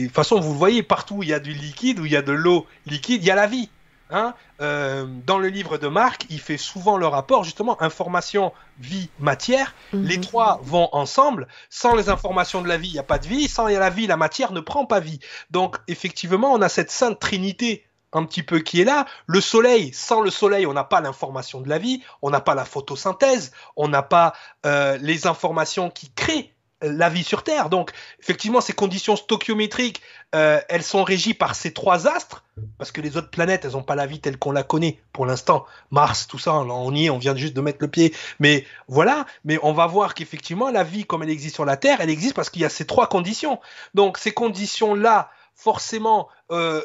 [0.00, 2.12] de toute façon, vous le voyez, partout où il y a du liquide, où il
[2.12, 3.68] y a de l'eau liquide, il y a la vie.
[4.10, 9.10] Hein, euh, dans le livre de Marc, il fait souvent le rapport justement information, vie,
[9.18, 9.74] matière.
[9.92, 10.04] Mhm.
[10.04, 11.48] Les trois vont ensemble.
[11.70, 13.48] Sans les informations de la vie, il n'y a pas de vie.
[13.48, 15.20] Sans la vie, la matière ne prend pas vie.
[15.50, 19.06] Donc effectivement, on a cette sainte trinité un petit peu qui est là.
[19.26, 22.54] Le soleil, sans le soleil, on n'a pas l'information de la vie, on n'a pas
[22.54, 24.32] la photosynthèse, on n'a pas
[24.64, 27.70] euh, les informations qui créent la vie sur Terre.
[27.70, 30.02] Donc, effectivement, ces conditions stoichiométriques,
[30.34, 32.44] euh, elles sont régies par ces trois astres,
[32.78, 35.26] parce que les autres planètes, elles n'ont pas la vie telle qu'on la connaît pour
[35.26, 35.64] l'instant.
[35.90, 38.14] Mars, tout ça, on y est, on vient juste de mettre le pied.
[38.40, 42.00] Mais voilà, mais on va voir qu'effectivement, la vie, comme elle existe sur la Terre,
[42.00, 43.60] elle existe parce qu'il y a ces trois conditions.
[43.94, 46.82] Donc, ces conditions-là, forcément, euh,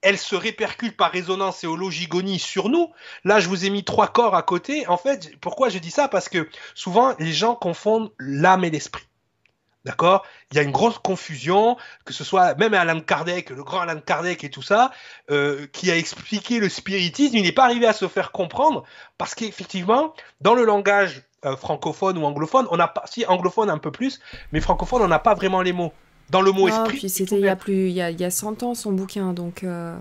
[0.00, 2.92] elles se répercutent par résonance et hologigonie sur nous.
[3.24, 4.86] Là, je vous ai mis trois corps à côté.
[4.86, 6.08] En fait, pourquoi je dis ça?
[6.08, 9.04] Parce que souvent, les gens confondent l'âme et l'esprit.
[9.86, 10.24] D'accord?
[10.50, 14.00] Il y a une grosse confusion, que ce soit même Alan Kardec, le grand Alan
[14.04, 14.90] Kardec et tout ça,
[15.30, 18.82] euh, qui a expliqué le spiritisme, il n'est pas arrivé à se faire comprendre
[19.16, 23.78] parce qu'effectivement, dans le langage euh, francophone ou anglophone, on n'a pas, si anglophone un
[23.78, 24.18] peu plus,
[24.50, 25.92] mais francophone, on n'a pas vraiment les mots.
[26.30, 26.98] Dans le mot esprit.
[26.98, 28.90] Puis c'était il y a plus, il y a, il y a 100 ans son
[28.90, 29.62] bouquin, donc.
[29.62, 29.96] Euh,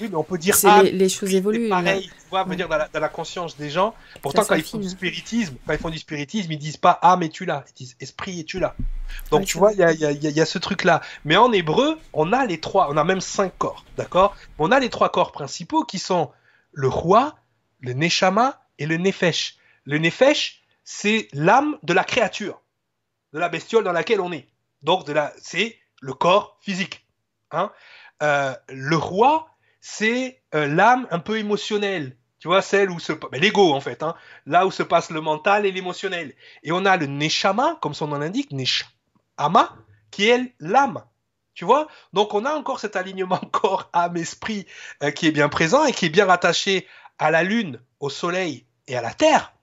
[0.00, 1.68] oui, mais on peut dire ah, les, choses évoluent.
[1.68, 3.94] Pareil, tu vois, dire dans la, conscience des gens.
[4.22, 7.22] Pourtant, quand ils font du spiritisme, quand ils font du spiritisme, ils disent pas âme
[7.22, 8.74] et tu là, ils disent esprit et tu là?
[9.30, 11.00] Donc tu vois, il y a, y, a, y a, ce truc-là.
[11.24, 14.36] Mais en hébreu, on a les trois, on a même cinq corps, d'accord?
[14.58, 16.30] On a les trois corps principaux qui sont
[16.72, 17.36] le roi,
[17.80, 19.56] le neshama et le nefesh.
[19.84, 22.60] Le nefesh, c'est l'âme de la créature,
[23.32, 24.48] de la bestiole dans laquelle on est.
[24.82, 27.06] Donc de la, c'est le corps physique.
[27.50, 27.72] Hein?
[28.22, 29.48] Euh, le roi,
[29.88, 32.16] c'est euh, l'âme un peu émotionnelle.
[32.40, 35.20] Tu vois, celle où se ben, l'ego en fait, hein, là où se passe le
[35.20, 36.34] mental et l'émotionnel.
[36.64, 39.76] Et on a le neshama, comme son nom l'indique, neshama,
[40.10, 41.04] qui est l'âme.
[41.54, 41.86] Tu vois?
[42.12, 44.66] Donc on a encore cet alignement corps, âme, esprit
[45.04, 46.88] euh, qui est bien présent et qui est bien rattaché
[47.20, 49.54] à la lune, au soleil et à la terre.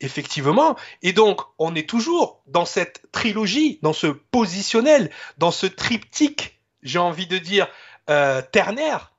[0.00, 0.76] Effectivement.
[1.00, 6.98] Et donc, on est toujours dans cette trilogie, dans ce positionnel, dans ce triptyque, j'ai
[6.98, 7.68] envie de dire,
[8.10, 9.11] euh, ternaire,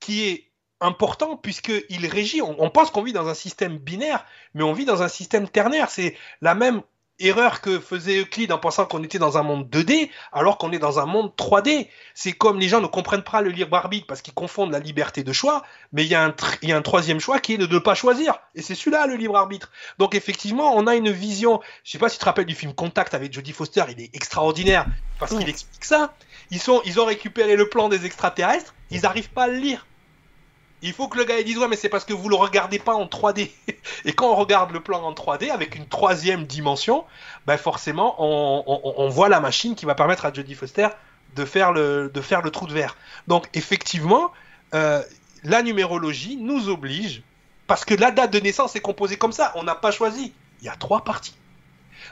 [0.00, 2.42] qui est important puisqu'il régit.
[2.42, 5.90] On, pense qu'on vit dans un système binaire, mais on vit dans un système ternaire.
[5.90, 6.82] C'est la même
[7.20, 10.78] erreur que faisait Euclide en pensant qu'on était dans un monde 2D alors qu'on est
[10.78, 11.88] dans un monde 3D.
[12.14, 15.22] C'est comme les gens ne comprennent pas le libre arbitre parce qu'ils confondent la liberté
[15.22, 15.62] de choix,
[15.92, 17.94] mais il y, a un y a un troisième choix qui est de ne pas
[17.94, 18.40] choisir.
[18.54, 19.70] Et c'est celui-là le libre arbitre.
[19.98, 22.72] Donc effectivement, on a une vision, je sais pas si tu te rappelles du film
[22.72, 24.86] Contact avec Jodie Foster, il est extraordinaire
[25.18, 26.14] parce qu'il explique ça.
[26.50, 29.86] Ils, sont, ils ont récupéré le plan des extraterrestres, ils n'arrivent pas à le lire.
[30.82, 32.94] Il faut que le gars dise ouais mais c'est parce que vous le regardez pas
[32.94, 33.50] en 3D.
[34.04, 37.04] Et quand on regarde le plan en 3D avec une troisième dimension,
[37.46, 40.88] ben forcément on, voit la machine qui va permettre à Jodie Foster
[41.36, 42.10] de faire le,
[42.52, 42.96] trou de verre.
[43.28, 44.32] Donc effectivement,
[44.74, 45.02] euh,
[45.44, 47.22] la numérologie nous oblige,
[47.66, 50.32] parce que la date de naissance est composée comme ça, on n'a pas choisi.
[50.60, 51.34] Il y a trois parties.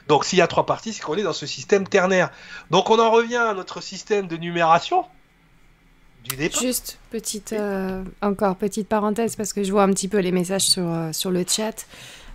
[0.07, 2.31] Donc s'il y a trois parties, c'est qu'on est dans ce système ternaire.
[2.71, 5.05] Donc on en revient à notre système de numération,
[6.37, 10.63] Juste petite euh, encore petite parenthèse parce que je vois un petit peu les messages
[10.63, 11.87] sur, euh, sur le chat.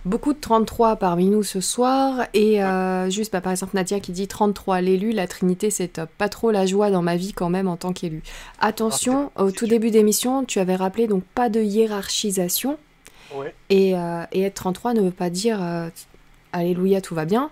[0.03, 4.11] Beaucoup de 33 parmi nous ce soir et euh, juste bah, par exemple Nadia qui
[4.11, 6.09] dit 33 l'élu, la Trinité c'est top.
[6.17, 8.21] Pas trop la joie dans ma vie quand même en tant qu'élu.
[8.59, 12.77] Attention, au tout début d'émission tu avais rappelé donc pas de hiérarchisation
[13.69, 13.91] et,
[14.31, 15.59] et, être 33 ne veut pas dire
[16.53, 17.49] Alléluia tout va bien.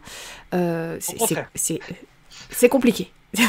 [2.51, 3.11] c'est compliqué.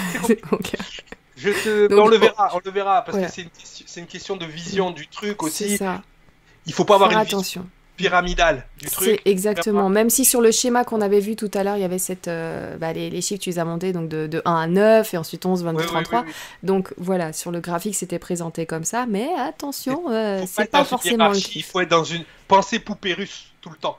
[1.43, 5.43] on le verra, on le verra, parce que c'est une, question de vision du truc
[5.43, 5.77] aussi.
[5.77, 6.03] Ça.
[6.67, 7.67] Il faut pas avoir une attention.
[7.97, 9.21] pyramidale du truc.
[9.25, 9.89] C'est exactement.
[9.89, 12.29] Même si sur le schéma qu'on avait vu tout à l'heure, il y avait cette,
[12.29, 15.17] euh, bah, les, chiffres que tu les as montés donc de, 1 à 9 et
[15.17, 16.25] ensuite 11, 22, 33.
[16.63, 19.07] donc voilà, sur le graphique, c'était présenté comme ça.
[19.07, 21.33] Mais attention, euh, c'est pas forcément.
[21.33, 23.99] Il faut être dans une pensée poupée russe tout le temps.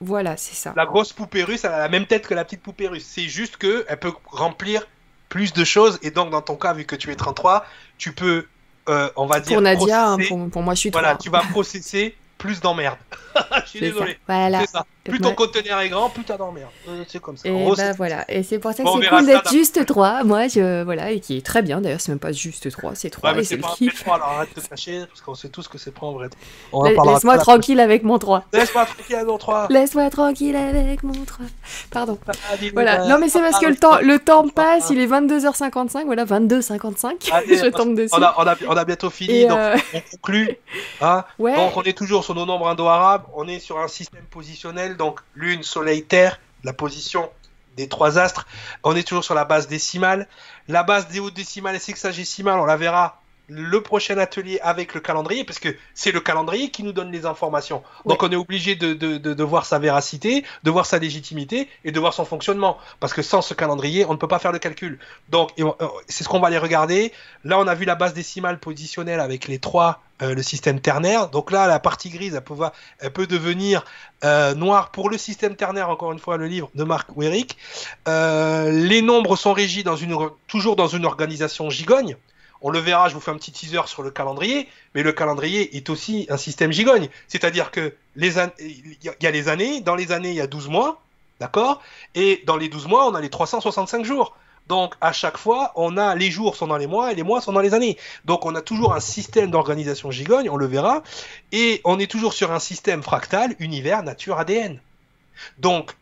[0.00, 0.72] Voilà, c'est ça.
[0.76, 3.06] La grosse poupée russe, elle a la même tête que la petite poupée russe.
[3.08, 4.86] C'est juste qu'elle peut remplir
[5.28, 5.98] plus de choses.
[6.02, 7.66] Et donc, dans ton cas, vu que tu es 33,
[7.98, 8.46] tu peux,
[8.88, 9.54] euh, on va dire.
[9.54, 10.18] Pour Nadia, hein,
[10.52, 11.02] pour, moi, je suis 3.
[11.02, 12.98] Voilà, tu vas processer plus d'emmerde.
[13.64, 14.18] je suis désolé.
[14.26, 14.66] Voilà.
[14.66, 14.86] Ça.
[15.04, 16.70] Plus ton conteneur est grand, plus t'as d'emmerde.
[16.88, 17.48] Euh, c'est comme ça.
[17.48, 18.24] Et bah voilà.
[18.30, 20.24] Et c'est pour ça que c'est cool d'être juste 3.
[20.24, 21.80] Moi, je, voilà, et qui est très bien.
[21.80, 23.30] D'ailleurs, c'est même pas juste 3, c'est 3.
[23.30, 25.68] Ouais, mais c'est pas le 3, alors arrête de te cacher, parce qu'on sait tous
[25.68, 26.28] que c'est pas en vrai.
[26.72, 28.44] Laisse-moi tranquille avec mon 3.
[28.52, 29.66] Laisse-moi tranquille avec mon 3.
[29.70, 31.46] Laisse-moi tranquille avec mon 3.
[31.90, 32.18] Pardon.
[32.72, 33.06] Voilà.
[33.06, 36.06] Non, mais c'est parce que le temps, le temps passe, il est 22h55.
[36.06, 37.12] Voilà, 22h55.
[37.48, 38.14] je tombe dessus.
[38.16, 40.56] On a, on a, on a bientôt fini, donc euh, on conclut.
[41.00, 41.24] Hein.
[41.38, 43.24] Donc, on est toujours sur nos nombres indo-arabes.
[43.34, 47.30] On est sur un système positionnel donc Lune, Soleil, Terre, la position
[47.76, 48.46] des trois astres.
[48.82, 50.28] On est toujours sur la base décimale.
[50.68, 55.00] La base des hautes décimales et sexagésimales, on la verra le prochain atelier avec le
[55.00, 57.82] calendrier, parce que c'est le calendrier qui nous donne les informations.
[58.06, 61.92] Donc on est obligé de, de, de, voir sa véracité, de voir sa légitimité et
[61.92, 62.78] de voir son fonctionnement.
[63.00, 64.98] Parce que sans ce calendrier, on ne peut pas faire le calcul.
[65.28, 65.72] Donc euh,
[66.08, 67.12] c'est ce qu'on va aller regarder.
[67.44, 71.28] Là, on a vu la base décimale positionnelle avec les trois, euh, le système ternaire.
[71.28, 72.54] Donc là, la partie grise, elle peut,
[73.00, 73.84] elle peut devenir
[74.24, 77.58] euh, noire pour le système ternaire, encore une fois, le livre de Marc Werick.
[78.06, 80.16] les nombres sont régis dans une,
[80.46, 82.16] toujours dans une organisation gigogne.
[82.66, 85.76] On le verra, je vous fais un petit teaser sur le calendrier, mais le calendrier
[85.76, 87.10] est aussi un système gigogne.
[87.28, 91.02] C'est-à-dire que il y a les années, dans les années, il y a 12 mois,
[91.40, 91.82] d'accord
[92.14, 94.34] Et dans les 12 mois, on a les 365 jours.
[94.66, 97.42] Donc à chaque fois, on a les jours sont dans les mois et les mois
[97.42, 97.98] sont dans les années.
[98.24, 101.02] Donc on a toujours un système d'organisation gigogne, on le verra,
[101.52, 104.80] et on est toujours sur un système fractal, univers, nature, ADN.
[105.58, 105.94] Donc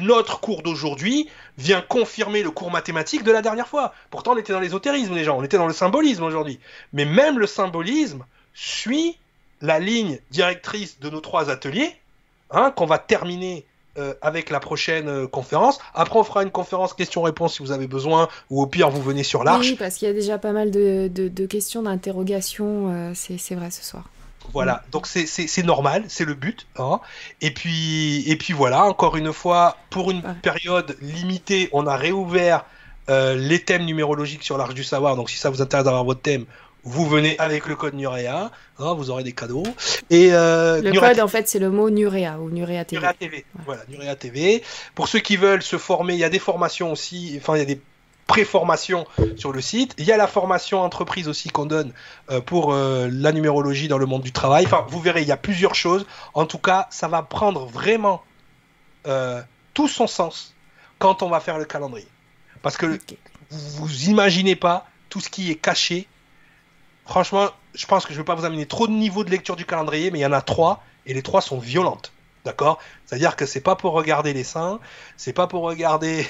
[0.00, 1.28] notre cours d'aujourd'hui
[1.60, 3.92] vient confirmer le cours mathématique de la dernière fois.
[4.10, 6.58] Pourtant, on était dans l'ésotérisme, les gens, on était dans le symbolisme aujourd'hui.
[6.92, 8.24] Mais même le symbolisme
[8.54, 9.18] suit
[9.60, 11.94] la ligne directrice de nos trois ateliers,
[12.50, 13.66] hein, qu'on va terminer
[13.98, 15.78] euh, avec la prochaine euh, conférence.
[15.94, 19.22] Après, on fera une conférence questions-réponses si vous avez besoin, ou au pire, vous venez
[19.22, 19.68] sur l'arche.
[19.68, 23.84] Oui, parce qu'il y a déjà pas mal de, questions, d'interrogations, euh, c'est vrai ce
[23.84, 24.04] soir.
[24.52, 26.66] Voilà, donc c'est normal, c'est le but.
[26.76, 27.00] Hein.
[27.40, 32.64] Et, puis, et puis voilà, encore une fois, pour une période limitée, on a réouvert
[33.08, 35.16] euh, les thèmes numérologiques sur l'Arche du Savoir.
[35.16, 36.46] Donc si ça vous intéresse d'avoir votre thème,
[36.82, 39.64] vous venez avec le code Nurea, hein, vous aurez des cadeaux.
[40.08, 43.00] Et euh, le code, en fait, c'est le mot Nurea ou Nurea TV.
[43.00, 44.62] Nurea TV, voilà, Nurea TV.
[44.94, 47.62] Pour ceux qui veulent se former, il y a des formations aussi, enfin, il y
[47.62, 47.80] a des
[48.30, 49.92] pré-formation sur le site.
[49.98, 51.92] Il y a la formation entreprise aussi qu'on donne
[52.30, 54.66] euh, pour euh, la numérologie dans le monde du travail.
[54.66, 56.06] Enfin, vous verrez, il y a plusieurs choses.
[56.32, 58.22] En tout cas, ça va prendre vraiment
[59.08, 59.42] euh,
[59.74, 60.54] tout son sens
[61.00, 62.06] quand on va faire le calendrier.
[62.62, 63.00] Parce que
[63.50, 66.06] vous, vous imaginez pas tout ce qui est caché.
[67.06, 69.56] Franchement, je pense que je ne vais pas vous amener trop de niveau de lecture
[69.56, 72.12] du calendrier, mais il y en a trois et les trois sont violentes.
[72.44, 72.78] D'accord?
[73.04, 74.80] C'est-à-dire que c'est pas pour regarder les seins,
[75.16, 76.26] c'est pas pour regarder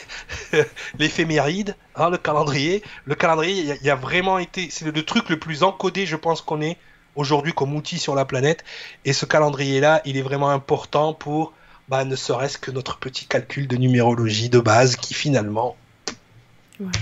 [0.98, 2.82] l'éphéméride, hein, le calendrier.
[3.04, 6.40] Le calendrier, il y, a vraiment été, c'est le, truc le plus encodé, je pense
[6.40, 6.78] qu'on est
[7.14, 8.64] aujourd'hui comme outil sur la planète.
[9.04, 11.52] Et ce calendrier-là, il est vraiment important pour,
[11.88, 15.76] bah, ne serait-ce que notre petit calcul de numérologie de base qui finalement.
[16.80, 16.98] Voilà.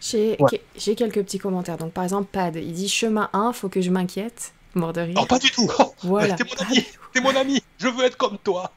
[0.00, 1.78] J'ai quelques petits commentaires.
[1.78, 4.52] Donc par exemple, Pad, il dit chemin 1, faut que je m'inquiète.
[4.74, 5.14] Mort de rire.
[5.14, 5.70] Non, pas du tout.
[6.02, 6.34] Voilà.
[6.34, 6.84] T'es mon ami.
[7.12, 7.62] T'es mon ami.
[7.78, 8.72] Je veux être comme toi.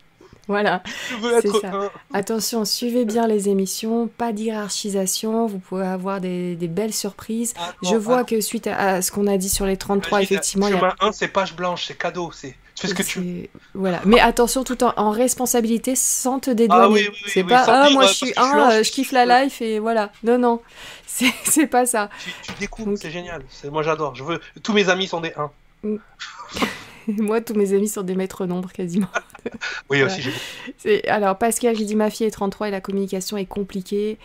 [0.48, 0.84] Voilà.
[1.10, 1.62] Je veux être.
[1.62, 1.72] Ça.
[2.14, 4.08] Attention, suivez bien les émissions.
[4.08, 5.48] Pas d'hierarchisation.
[5.48, 7.54] Vous pouvez avoir des, des belles surprises.
[7.58, 10.70] Ah, je vois que suite à, ce qu'on a dit sur les 33, effectivement.
[10.70, 11.08] Chemin a...
[11.08, 12.32] 1, c'est page blanche, c'est cadeau.
[12.32, 12.56] C'est.
[12.76, 14.02] Tu fais ce que tu Voilà.
[14.06, 16.84] Mais attention, tout en, en responsabilité, sans te dédouaner.
[16.84, 19.62] Ah, oui, oui, c'est pas, ah, moi je suis un, euh, je kiffe la life
[19.62, 20.12] et voilà.
[20.24, 20.62] Non, non.
[21.46, 22.10] C'est pas ça.
[22.22, 23.42] Tu, tu découvres, c'est génial.
[23.72, 24.16] Moi j'adore.
[24.16, 24.42] Je veux...
[24.62, 25.50] Tous mes amis sont des 1.
[27.08, 29.08] Moi, tous mes amis sont des maîtres nombres quasiment.
[29.90, 30.30] oui, aussi.
[31.08, 34.18] Alors, Pascal, j'ai dit ma fille est 33 et la communication est compliquée.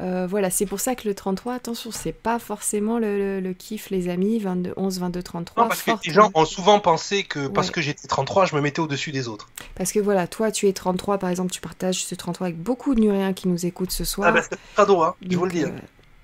[0.00, 4.08] Euh, voilà, c'est pour ça que le 33, attention, c'est pas forcément le, kiff, les
[4.08, 5.62] amis, 22, 11, 22, 33.
[5.64, 8.60] Non, parce que les gens ont souvent pensé que parce que j'étais 33, je me
[8.60, 9.48] mettais au-dessus des autres.
[9.74, 12.94] Parce que voilà, toi, tu es 33, par exemple, tu partages ce 33 avec beaucoup
[12.94, 14.28] de Nuriens qui nous écoutent ce soir.
[14.28, 15.64] Ah, bah, c'est cadeau, hein, je vous le dis.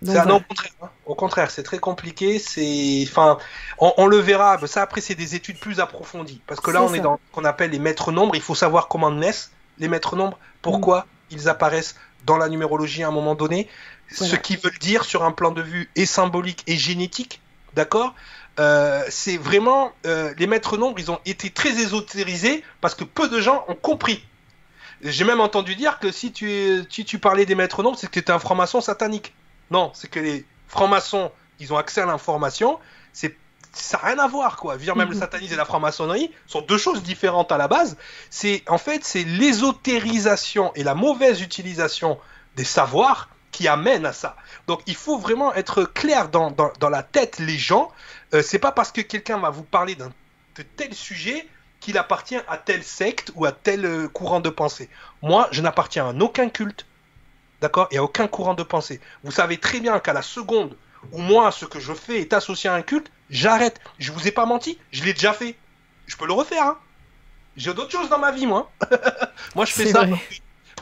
[0.09, 0.27] Hein.
[0.27, 0.39] Euh,
[0.83, 0.91] Hein.
[1.07, 2.39] au contraire, c'est très compliqué.
[2.39, 3.39] C'est, enfin,
[3.79, 4.59] on, le verra.
[4.67, 7.45] Ça après, c'est des études plus approfondies, parce que là, on est dans ce qu'on
[7.45, 8.35] appelle les maîtres nombres.
[8.35, 11.05] Il faut savoir comment naissent les maîtres nombres, pourquoi mm.
[11.33, 13.69] ils apparaissent dans la numérologie à un moment donné,
[14.11, 17.41] ce qu'ils veulent dire sur un plan de vue et symbolique et génétique,
[17.75, 18.15] d'accord.
[18.61, 23.29] Euh, c'est vraiment euh, les maîtres nombres, ils ont été très ésotérisés parce que peu
[23.29, 24.25] de gens ont compris.
[25.03, 28.13] J'ai même entendu dire que si tu, si tu parlais des maîtres nombres, c'est que
[28.13, 29.35] tu étais un franc-maçon satanique.
[29.71, 32.79] Non, c'est que les francs-maçons, ils ont accès à l'information.
[33.13, 33.37] C'est
[33.73, 34.77] ça n'a rien à voir quoi.
[34.77, 35.21] Dire même le mhm.
[35.21, 37.97] satanisme et la franc-maçonnerie sont deux choses différentes à la base.
[38.31, 42.19] C'est en fait c'est l'ésotérisation et la mauvaise utilisation
[42.57, 44.37] des savoirs qui amènent à ça.
[44.67, 47.91] Donc il faut vraiment être clair dans, dans, la tête les gens.
[48.33, 50.13] Euh, c'est pas parce que quelqu'un va vous parler d'un
[50.57, 51.49] de tel sujet
[51.81, 54.89] qu'il appartient à telle secte ou à tel euh, courant de pensée.
[55.23, 56.87] Moi, je n'appartiens à aucun culte,
[57.65, 57.89] D'accord?
[57.91, 59.01] Il n'y a aucun courant de pensée.
[59.23, 60.77] Vous savez très bien qu'à la seconde
[61.13, 63.81] où moi, ce que je fais est associé à un culte, j'arrête.
[63.99, 65.57] Je vous ai pas menti, je l'ai déjà fait.
[66.05, 66.63] Je peux le refaire.
[66.63, 66.79] Hein.
[67.57, 68.71] J'ai d'autres choses dans ma vie, moi.
[69.55, 70.05] moi, je fais ça.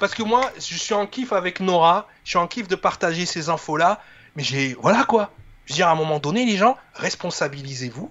[0.00, 3.26] Parce que moi, je suis en kiff avec Nora, je suis en kiff de partager
[3.26, 4.02] ces infos-là.
[4.34, 4.74] Mais j'ai.
[4.74, 5.30] Voilà quoi.
[5.66, 8.10] Je veux dire, à un moment donné, les gens, responsabilisez-vous,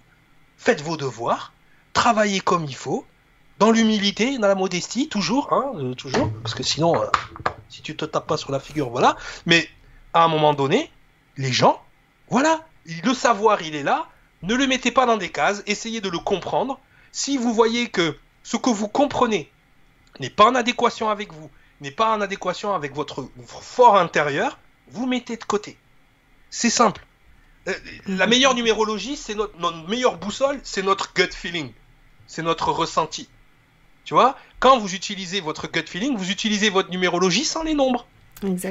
[0.55, 1.51] faites vos devoirs,
[1.91, 3.05] travaillez comme il faut,
[3.61, 7.05] dans l'humilité, dans la modestie, toujours, hein, euh, toujours, parce que sinon, euh,
[7.69, 9.15] si tu te tapes pas sur la figure, voilà.
[9.45, 9.69] Mais
[10.15, 10.89] à un moment donné,
[11.37, 11.79] les gens,
[12.27, 14.07] voilà, le savoir, il est là.
[14.41, 16.79] Ne le mettez pas dans des cases, essayez de le comprendre.
[17.11, 19.51] Si vous voyez que ce que vous comprenez
[20.19, 24.57] n'est pas en adéquation avec vous, n'est pas en adéquation avec votre fort intérieur,
[24.87, 25.77] vous mettez de côté.
[26.49, 27.05] C'est simple.
[27.67, 27.73] Euh,
[28.07, 31.71] la meilleure numérologie, c'est notre, notre meilleure boussole, c'est notre gut feeling,
[32.25, 33.29] c'est notre ressenti.
[34.05, 38.07] Tu vois, quand vous utilisez votre gut feeling, vous utilisez votre numérologie sans les nombres.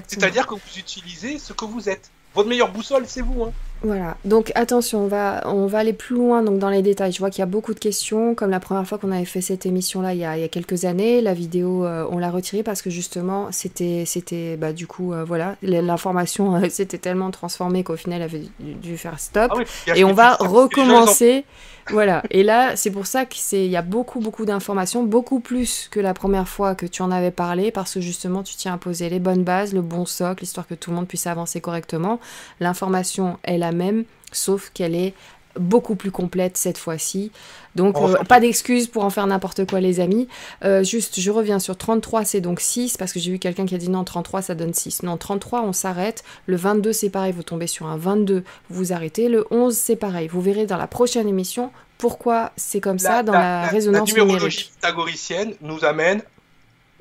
[0.08, 2.10] C'est-à-dire que vous utilisez ce que vous êtes.
[2.34, 3.44] Votre meilleure boussole, c'est vous.
[3.44, 3.52] Hein.
[3.82, 7.12] Voilà, donc attention, on va, on va aller plus loin donc, dans les détails.
[7.12, 9.40] Je vois qu'il y a beaucoup de questions, comme la première fois qu'on avait fait
[9.40, 11.22] cette émission-là il, y a quelques années.
[11.22, 15.24] La vidéo, euh, on l'a retirée parce que justement, c'était, c'était bah, du coup, euh,
[15.24, 19.52] voilà, l'information euh, s'était tellement transformée qu'au final, elle avait dû, faire stop.
[19.56, 21.44] Ah et on va recommencer.
[21.88, 25.98] Voilà, et là, c'est pour ça qu'il y a beaucoup, beaucoup d'informations, beaucoup plus que
[25.98, 29.08] la première fois que tu en avais parlé, parce que justement, tu tiens à poser
[29.08, 32.20] les bonnes bases, le bon socle, histoire que tout le monde puisse avancer correctement.
[32.60, 35.14] L'information est la même, sauf qu'elle est
[35.58, 37.32] beaucoup plus complète cette fois-ci.
[37.74, 40.28] Donc euh, pas d'excuses pour en faire n'importe quoi les amis.
[40.64, 43.74] Euh, juste je reviens sur 33 c'est donc 6 parce que j'ai vu quelqu'un qui
[43.74, 45.02] a dit non 33 ça donne 6.
[45.02, 46.24] Non 33 on s'arrête.
[46.46, 49.28] Le 22 c'est pareil vous tombez sur un 22 vous vous arrêtez.
[49.28, 50.28] Le 11 c'est pareil.
[50.28, 54.70] Vous verrez dans la prochaine émission pourquoi c'est comme ça dans la, résonance la numérologie
[54.74, 56.22] pythagoricienne nous amène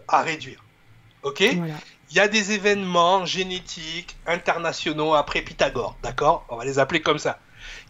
[0.07, 0.64] à réduire.
[1.23, 1.43] Ok?
[2.09, 6.45] Il y a des événements génétiques internationaux après Pythagore, d'accord?
[6.49, 7.39] On va les appeler comme ça,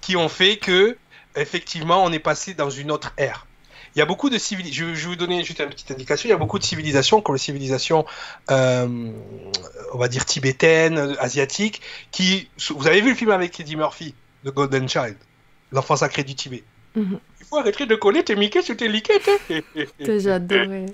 [0.02, 0.98] qui ont fait que,
[1.36, 3.48] effectivement, on est passé dans une autre ère.
[3.96, 4.90] il y a beaucoup de civilisations.
[4.90, 6.28] Je, je, vais vous donner juste une petite indication.
[6.28, 8.06] Il y a beaucoup de civilisations, comme les civilisations,
[8.52, 9.12] euh,
[9.94, 11.82] on va dire tibétaines, asiatiques,
[12.12, 12.50] qui.
[12.70, 15.16] Vous avez vu le film avec Eddie Murphy, The Golden Child,
[15.72, 16.64] l'enfant sacré du Tibet?
[16.96, 17.20] Mm -hmm.
[17.40, 19.30] Il faut arrêter de coller tes Mickey sur tes liquettes.
[20.24, 20.90] J'adore.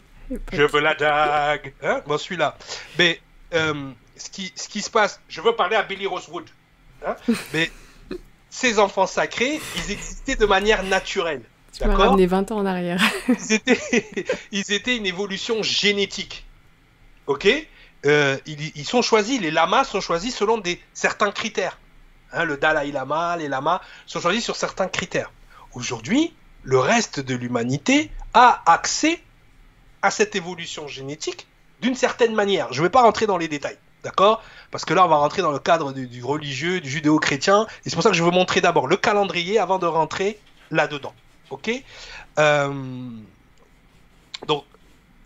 [0.51, 1.73] Je veux la dague.
[1.83, 2.01] Hein?
[2.07, 2.57] Bon, celui-là.
[2.97, 3.19] Mais
[3.53, 6.45] euh, ce, qui, ce qui se passe, je veux parler à Billy Rosewood.
[7.05, 7.15] Hein?
[7.53, 7.71] Mais
[8.49, 11.41] ces enfants sacrés, ils existaient de manière naturelle.
[11.73, 13.01] Tu m'as ramené 20 ans en arrière.
[13.27, 13.79] ils, étaient,
[14.51, 16.45] ils étaient une évolution génétique.
[17.27, 17.47] Ok?
[18.05, 21.79] Euh, ils, ils, sont choisis, les lamas sont choisis selon des, certains critères.
[22.31, 25.31] Hein, le Dalai Lama, les lamas sont choisis sur certains critères.
[25.73, 29.19] Aujourd'hui, le reste de l'humanité a accès
[30.06, 31.48] à cette évolution génétique
[31.82, 32.72] d'une certaine manière.
[32.72, 34.43] Je ne vais pas rentrer dans les détails, d'accord?
[34.69, 37.95] Parce que là, on va rentrer dans le cadre du, religieux, du judéo-chrétien, et c'est
[37.95, 41.14] pour ça que je veux montrer d'abord le calendrier avant de rentrer là-dedans,
[41.50, 41.72] ok?
[42.38, 43.09] Euh...
[44.48, 44.64] Donc,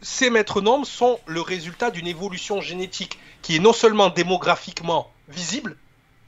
[0.02, 5.76] ces maîtres nombres sont le résultat d'une évolution génétique qui est non seulement démographiquement visible,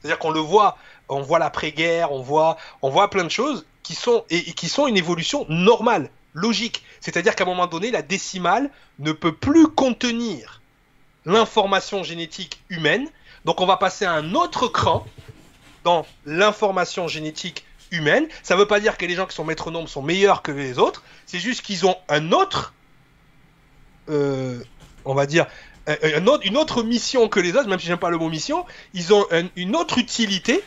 [0.00, 0.76] c'est-à-dire qu'on le voit,
[1.08, 4.86] on voit l'après-guerre, on voit, on voit plein de choses qui sont et qui sont
[4.86, 6.84] une évolution normale, logique.
[7.00, 10.60] C'est-à-dire qu'à un moment donné, la décimale ne peut plus contenir
[11.24, 13.08] l'information génétique humaine.
[13.44, 15.06] Donc on va passer à un autre cran
[15.84, 18.26] dans l'information génétique humaine.
[18.42, 20.78] Ça ne veut pas dire que les gens qui sont maîtres sont meilleurs que les
[20.78, 21.02] autres.
[21.26, 22.72] C'est juste qu'ils ont un autre,
[24.08, 24.62] euh,
[25.04, 25.46] on va dire,
[26.14, 28.64] une autre mission que les autres, même si j'aime pas le mot mission.
[28.94, 30.62] Ils ont un, une autre utilité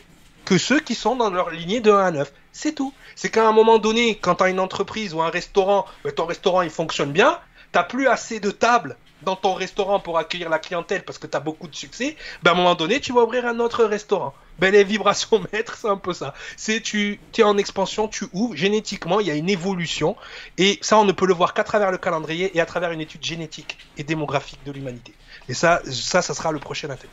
[0.46, 2.32] que ceux qui sont dans leur lignée de 1 à 9.
[2.52, 2.94] C'est tout.
[3.16, 6.24] C'est qu'à un moment donné, quand tu as une entreprise ou un restaurant, ben ton
[6.24, 7.38] restaurant il fonctionne bien,
[7.74, 11.36] tu plus assez de tables dans ton restaurant pour accueillir la clientèle parce que tu
[11.36, 14.34] as beaucoup de succès, ben à un moment donné, tu vas ouvrir un autre restaurant.
[14.58, 16.32] Ben les vibrations maîtres, c'est un peu ça.
[16.56, 20.16] C'est tu es en expansion, tu ouvres, génétiquement, il y a une évolution
[20.58, 23.00] et ça on ne peut le voir qu'à travers le calendrier et à travers une
[23.00, 25.12] étude génétique et démographique de l'humanité.
[25.48, 27.10] Et ça, ça, ça sera le prochain atelier.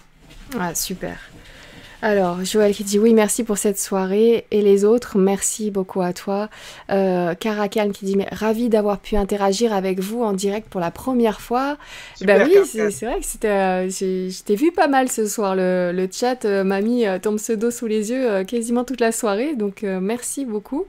[0.60, 1.18] Ah, super.
[2.04, 4.46] Alors, Joël qui dit oui, merci pour cette soirée.
[4.52, 6.50] Et les autres, merci beaucoup à toi.
[6.92, 10.92] Euh, Caracal qui dit mais ravi d'avoir pu interagir avec vous en direct pour la
[10.92, 11.78] première fois.
[12.18, 13.48] Super, bah oui, c'est vrai que c'était.
[13.48, 15.56] Euh, je t'ai vu pas mal ce soir.
[15.56, 19.14] Le, le chat euh, m'a mis ton pseudo sous les yeux euh, quasiment toute la
[19.14, 19.56] soirée.
[19.56, 20.86] Donc, euh, merci beaucoup.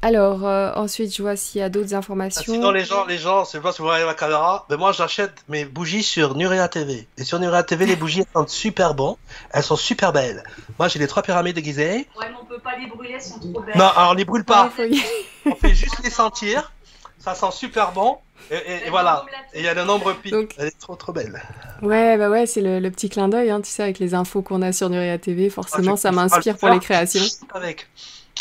[0.00, 2.52] Alors, euh, ensuite, je vois s'il y a d'autres informations.
[2.52, 5.44] Sinon, les gens, les gens, c'est pas si vous voyez la caméra, mais moi, j'achète
[5.48, 7.08] mes bougies sur Nurea TV.
[7.16, 9.16] Et sur Nurea TV, les bougies, elles sentent super bon.
[9.50, 10.44] Elles sont super belles.
[10.78, 12.06] Moi, j'ai les trois pyramides déguisées.
[12.16, 13.76] Ouais, mais on peut pas les brûler, elles sont trop belles.
[13.76, 14.70] Non, alors, on les brûle pas.
[15.46, 16.72] on fait juste les sentir.
[17.18, 18.18] Ça sent super bon.
[18.52, 19.26] Et, et, et voilà.
[19.52, 20.30] Et il y a le nombre pic.
[20.30, 20.54] Donc...
[20.58, 21.42] Elle est trop, trop belle.
[21.82, 24.42] Ouais, bah ouais, c'est le, le, petit clin d'œil, hein, tu sais, avec les infos
[24.42, 25.50] qu'on a sur Nurea TV.
[25.50, 27.24] Forcément, ah, ça m'inspire pour les créations.
[27.52, 27.88] Avec.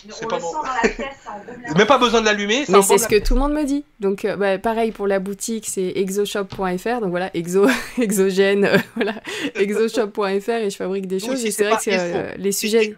[0.09, 0.51] C'est pas bon.
[1.77, 2.66] Même pas besoin de l'allumer.
[2.69, 3.84] Mais c'est ce que tout le monde me dit.
[4.00, 7.01] Donc, euh, bah, pareil pour la boutique, c'est exoshop.fr.
[7.01, 7.67] Donc voilà, exo,
[7.98, 9.16] exogène, euh, voilà,
[9.56, 11.43] exoshop.fr et je fabrique des choses.
[11.45, 12.95] Et c'est vrai que c'est euh, les sujets.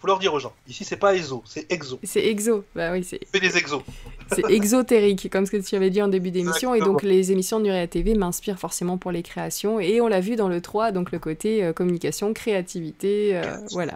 [0.00, 0.52] Faut leur dire aux gens.
[0.68, 1.98] Ici, c'est pas exo, c'est exo.
[2.02, 2.64] C'est exo.
[2.74, 3.20] Bah oui, c'est.
[3.32, 3.82] Fais des exos.
[4.30, 6.74] c'est exotérique, comme ce que tu avais dit en début d'émission.
[6.74, 9.80] Et donc, les émissions de Nuria TV m'inspirent forcément pour les créations.
[9.80, 13.94] Et on l'a vu dans le 3, donc le côté euh, communication, créativité, euh, voilà.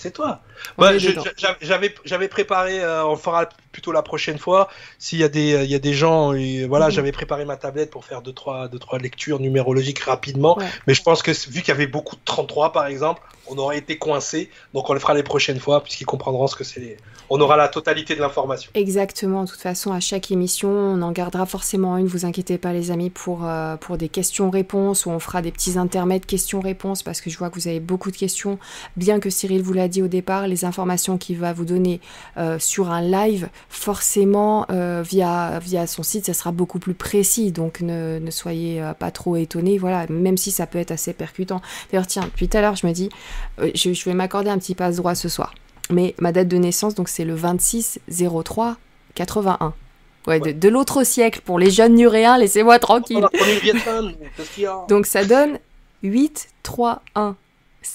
[0.00, 0.40] C'est toi.
[0.78, 4.68] Bah, j'avais préparé, euh, on fera plutôt la prochaine fois.
[4.98, 6.92] S'il y a des il y a des gens, et, voilà, mmh.
[6.92, 10.58] j'avais préparé ma tablette pour faire deux trois deux trois lectures numérologiques rapidement.
[10.58, 10.66] Ouais.
[10.86, 13.78] Mais je pense que vu qu'il y avait beaucoup de 33 par exemple, on aurait
[13.78, 14.50] été coincé.
[14.74, 16.96] Donc on le fera les prochaines fois puisqu'ils comprendront ce que c'est.
[17.28, 18.70] On aura la totalité de l'information.
[18.74, 19.44] Exactement.
[19.44, 22.06] De toute façon, à chaque émission, on en gardera forcément une.
[22.06, 25.78] Vous inquiétez pas, les amis, pour euh, pour des questions-réponses où on fera des petits
[25.78, 28.58] intermèdes questions-réponses parce que je vois que vous avez beaucoup de questions.
[28.96, 32.00] Bien que Cyril vous l'a dit au départ, les informations qu'il va vous donner
[32.36, 37.52] euh, sur un live, forcément euh, via via son site, ça sera beaucoup plus précis.
[37.52, 39.78] Donc ne, ne soyez euh, pas trop étonnés.
[39.78, 41.60] Voilà, même si ça peut être assez percutant.
[41.90, 43.08] D'ailleurs, tiens, depuis tout à l'heure, je me dis,
[43.60, 45.54] euh, je, je vais m'accorder un petit passe droit ce soir.
[45.90, 48.00] Mais ma date de naissance, donc c'est le 26
[48.44, 48.76] 03
[49.14, 49.74] 81.
[50.26, 50.52] Ouais, ouais.
[50.52, 53.26] de, de l'autre siècle pour les jeunes nuréens, laissez-moi tranquille.
[54.88, 55.58] donc ça donne
[56.02, 57.36] 8 3 1.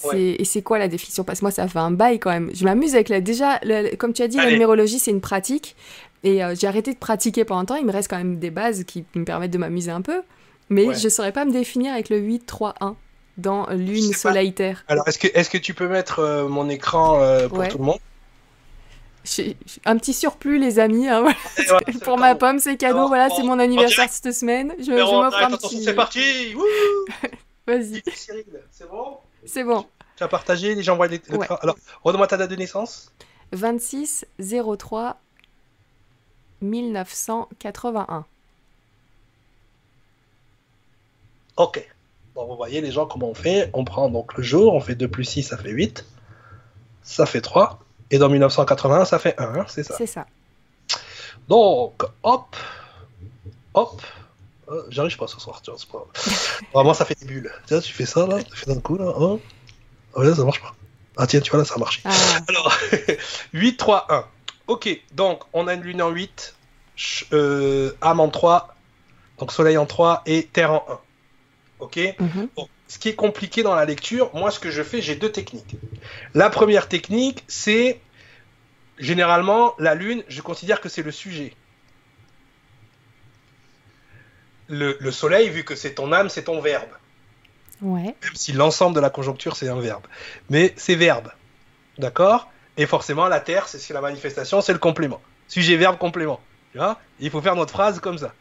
[0.03, 0.35] Ouais.
[0.39, 1.23] Et c'est quoi la définition?
[1.23, 2.49] Parce que moi, ça fait un bail quand même.
[2.53, 3.21] Je m'amuse avec la.
[3.21, 3.59] Déjà,
[3.97, 4.47] comme tu as dit, Allez.
[4.47, 5.75] la numérologie, c'est une pratique.
[6.23, 7.75] Et euh, j'ai arrêté de pratiquer pendant un temps.
[7.75, 10.23] Il me reste quand même des bases qui me permettent de m'amuser un peu.
[10.69, 10.95] Mais ouais.
[10.95, 12.95] je ne saurais pas me définir avec le 8-3-1
[13.37, 14.83] dans Lune, Soleil, Terre.
[14.87, 17.67] Alors, est-ce que, est que tu peux mettre euh, mon écran euh, pour ouais.
[17.67, 17.99] tout le monde?
[19.85, 21.07] Un petit surplus, les amis.
[21.07, 21.21] Hein,
[21.57, 21.77] voilà.
[21.87, 23.07] ouais, pour ma pomme, c'est cadeau.
[23.07, 24.73] voilà, c'est mon anniversaire cette semaine.
[24.79, 25.83] Je, je m'offre un petit.
[25.83, 26.19] C'est parti
[27.67, 28.03] Vas-y.
[28.71, 29.17] C'est bon?
[29.45, 29.85] C'est bon.
[30.15, 31.21] Tu as partagé, les gens voient les.
[31.29, 31.47] Ouais.
[31.61, 33.11] Alors, redonne-moi ta date de naissance
[33.51, 35.17] 26 03
[36.61, 38.25] 1981.
[41.57, 41.87] Ok.
[42.35, 43.69] Donc vous voyez les gens comment on fait.
[43.73, 46.05] On prend donc le jour, on fait 2 plus 6, ça fait 8.
[47.03, 47.79] Ça fait 3.
[48.11, 50.25] Et dans 1981, ça fait 1, hein, c'est ça C'est ça.
[51.47, 52.55] Donc, hop,
[53.73, 54.01] hop.
[54.69, 56.07] Euh, J'arrive pas ce soir, tu vois, c'est pas...
[56.73, 57.51] Vraiment, ça fait des bulles.
[57.67, 59.13] Tiens, tu fais ça, là, tu fais d'un coup, là.
[59.17, 59.39] Oh.
[60.15, 60.73] Ah ouais, ça marche pas.
[61.17, 62.01] Ah tiens, tu vois, là, ça a marché.
[62.05, 62.11] Ah,
[62.47, 62.75] Alors,
[63.53, 64.25] 8, 3, 1.
[64.67, 66.55] Ok, donc, on a une lune en 8,
[66.97, 68.75] ch- euh, âme en 3,
[69.37, 70.99] donc soleil en 3 et terre en 1.
[71.79, 71.99] Ok?
[72.19, 72.49] Mhm.
[72.55, 75.31] Bon, ce qui est compliqué dans la lecture, moi ce que je fais, j'ai deux
[75.31, 75.75] techniques.
[76.33, 77.99] La première technique, c'est
[78.97, 81.53] généralement la lune, je considère que c'est le sujet.
[84.67, 86.89] Le, le soleil, vu que c'est ton âme, c'est ton verbe.
[87.81, 88.15] Ouais.
[88.23, 90.03] Même si l'ensemble de la conjoncture, c'est un verbe.
[90.49, 91.29] Mais c'est verbe.
[91.97, 92.49] D'accord?
[92.77, 95.21] Et forcément, la terre, c'est la manifestation, c'est le complément.
[95.47, 96.39] Sujet, verbe, complément.
[96.71, 96.99] Tu vois?
[97.19, 98.33] Il faut faire notre phrase comme ça.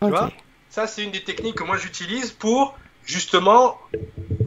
[0.00, 0.10] Ok.
[0.10, 0.30] vois?
[0.68, 3.78] Ça, c'est une des techniques que moi j'utilise pour justement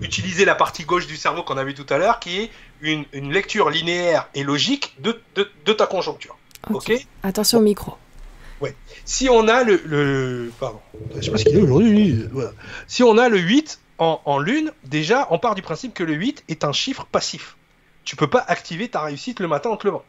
[0.02, 3.06] utiliser la partie gauche du cerveau qu'on a vu tout à l'heure, qui est une,
[3.14, 6.38] une lecture linéaire et logique de, de- de ta conjoncture.
[6.70, 6.90] Ok.
[6.90, 7.08] Ok?
[7.24, 7.98] Attention au micro.
[9.06, 10.80] Si on a le, le- Pardon,
[11.16, 12.26] je sais pas ce qu'il est aujourd'hui.
[12.32, 12.52] Voilà.
[12.88, 16.14] Si on a le 8 en, en lune, déjà, on part du principe que le
[16.14, 17.56] 8 est un chiffre passif.
[18.04, 20.04] Tu peux pas activer ta réussite le matin en te levant.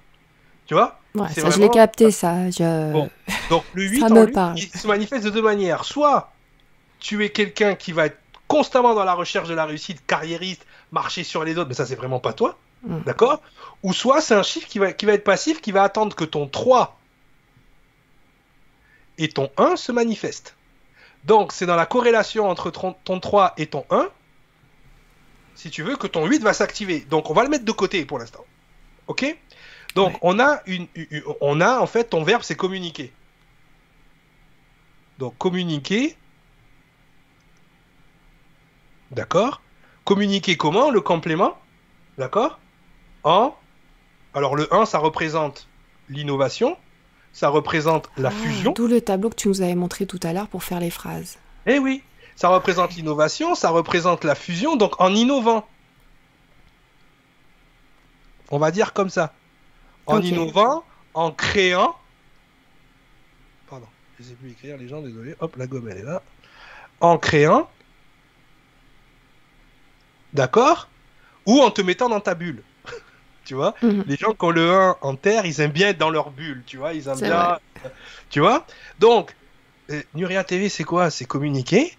[0.66, 1.00] Tu vois?
[1.14, 2.48] Ouais, ça, je l'ai capté, ça.
[2.50, 2.92] Je...
[2.92, 3.10] Bon.
[3.50, 4.58] Donc le 8 Ça en parle.
[4.58, 5.84] il se manifeste de deux manières.
[5.84, 6.30] Soit
[7.00, 11.24] tu es quelqu'un qui va être constamment dans la recherche de la réussite, carriériste, marcher
[11.24, 12.58] sur les autres, mais ça c'est vraiment pas toi.
[12.86, 13.00] Mm.
[13.06, 13.42] D'accord?
[13.82, 16.24] Ou soit c'est un chiffre qui va, qui va être passif, qui va attendre que
[16.24, 16.99] ton 3
[19.20, 20.56] et ton 1 se manifestent.
[21.24, 24.08] Donc c'est dans la corrélation entre ton, ton 3 et ton 1,
[25.54, 27.00] si tu veux, que ton 8 va s'activer.
[27.00, 28.44] Donc on va le mettre de côté pour l'instant.
[29.06, 29.24] Ok?
[29.94, 30.18] Donc Ouais.
[30.22, 33.12] on, a une, une- on a en fait ton verbe c'est communiquer.
[35.18, 36.16] Donc communiquer.
[39.10, 39.60] D'accord?
[40.04, 41.58] Communiquer comment Le complément?
[42.18, 42.58] D'accord?
[43.24, 43.54] En.
[44.34, 45.66] Alors le 1, ça représente
[46.08, 46.78] l'innovation.
[47.32, 48.72] Ça représente la Ah, fusion.
[48.72, 51.38] D'où le tableau que tu nous avais montré tout à l'heure pour faire les phrases.
[51.66, 52.02] Eh oui,
[52.36, 55.66] ça représente l'innovation, ça représente la fusion, donc en innovant.
[58.50, 59.32] On va dire comme ça.
[60.06, 60.82] En innovant,
[61.14, 61.94] en créant.
[63.68, 63.86] Pardon,
[64.18, 65.36] je sais plus écrire les gens, désolé.
[65.40, 66.22] Hop, la gomme elle est là.
[67.00, 67.70] En créant.
[70.32, 70.88] D'accord?
[71.46, 72.62] Ou en te mettant dans ta bulle.
[73.50, 74.04] Tu vois Mhm.
[74.06, 76.62] Les gens qui ont le 1 en terre, ils aiment bien être dans leur bulle,
[76.66, 77.58] tu vois Ils aiment bien.
[78.28, 78.64] Tu vois
[79.00, 79.34] Donc,
[79.90, 81.10] euh, Nuria TV, c'est quoi?
[81.10, 81.96] C'est communiquer.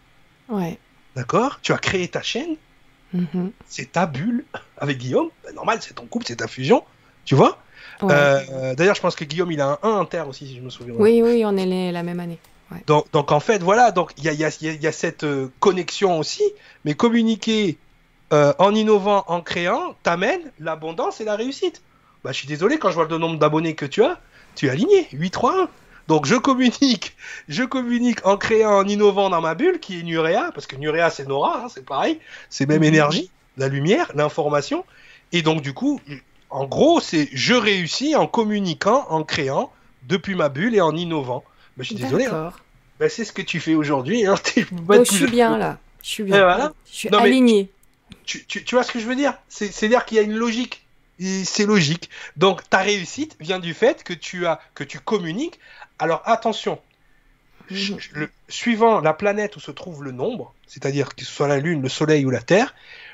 [0.47, 0.77] Ouais.
[1.13, 1.59] D'accord?
[1.61, 2.55] Tu as créé ta chaîne,
[3.13, 3.51] Mhm.
[3.67, 4.45] c'est ta bulle
[4.77, 5.27] avec Guillaume.
[5.43, 6.85] Ben, normal, c'est ton couple, c'est ta fusion.
[7.25, 7.57] Tu vois?
[8.01, 8.13] Ouais.
[8.13, 10.61] Euh, D'ailleurs, je pense que Guillaume, il a un 1 en terre aussi, si je
[10.61, 10.93] me souviens.
[10.93, 11.03] bien.
[11.03, 12.39] Oui, oui, on est les- la même année.
[12.88, 15.49] Donc, donc, en fait, voilà, donc il y a, y a- y a cette euh,
[15.59, 16.43] connexion aussi,
[16.85, 17.77] mais communiquer
[18.32, 21.82] euh, en innovant, en créant, t'amène l'abondance et la réussite.
[22.24, 24.19] Bah, je suis désolé, quand je vois le nombre d'abonnés que tu as,
[24.56, 25.69] tu es aligné, 8, 3, 1.
[26.08, 27.16] Donc je communique,
[27.48, 31.10] je communique en créant, en innovant dans ma bulle, qui est Nurea, parce que Nurea
[31.10, 32.19] c'est Nora, hein, c'est pareil,
[32.50, 32.84] c'est même Mhm.
[32.85, 34.84] énergie, la lumière, l'information.
[35.32, 36.01] Et donc du coup,
[36.50, 39.72] en gros, c'est je réussis en communiquant, en créant,
[40.08, 41.43] depuis ma bulle et en innovant.
[41.77, 42.51] Mais je suis désolé, hein.
[43.00, 44.26] Ben, c'est ce que tu fais aujourd'hui.
[44.27, 44.35] Hein.
[44.56, 45.77] Je être je plus- suis bien là.
[46.03, 46.38] Je suis bien.
[46.43, 46.74] Voilà.
[46.85, 47.69] Je suis Non, mais- alignée.
[48.25, 49.33] Tu, tu- tu vois ce que je veux dire?
[49.49, 50.85] C'est- C'est-à-dire qu'il y a une logique.
[51.43, 52.09] C'est logique.
[52.38, 55.59] Donc ta réussite vient du fait que tu as que tu communiques.
[55.99, 56.80] Alors attention,
[58.14, 61.81] le- suivant la planète où se trouve le nombre, c'est-à-dire que ce soit la Lune,
[61.81, 62.73] le Soleil ou la Terre,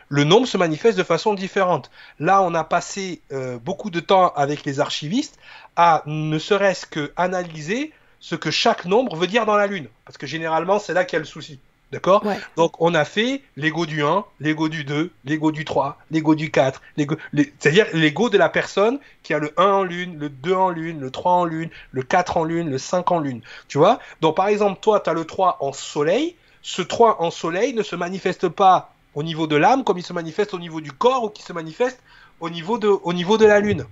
[0.09, 1.91] le nombre se manifeste de façon différente.
[2.19, 5.37] Là, on a passé euh, beaucoup de temps avec les archivistes
[5.75, 10.17] à ne serait-ce que analyser ce que chaque nombre veut dire dans la Lune, parce
[10.17, 11.59] que généralement c'est là qu'il y a le souci.
[11.91, 12.25] D'accord?
[12.25, 12.37] Ouais.
[12.57, 16.51] Donc on a fait l'ego du 1, l'ego du 2, l'ego du 3, l'ego du
[16.51, 20.27] 4, l'ego- les- c'est-à-dire l'ego de la personne qui a le 1 en lune, le
[20.27, 23.41] 2 en lune, le 3 en lune, le 4 en lune, le 5 en lune.
[23.69, 23.99] Tu vois?
[24.19, 26.35] Donc par exemple, toi, tu as le 3 en soleil.
[26.61, 30.11] Ce 3 en soleil ne se manifeste pas au niveau de l'âme comme il se
[30.13, 31.99] manifeste au niveau du corps ou qui se manifeste
[32.41, 33.85] au niveau de, au niveau de la lune.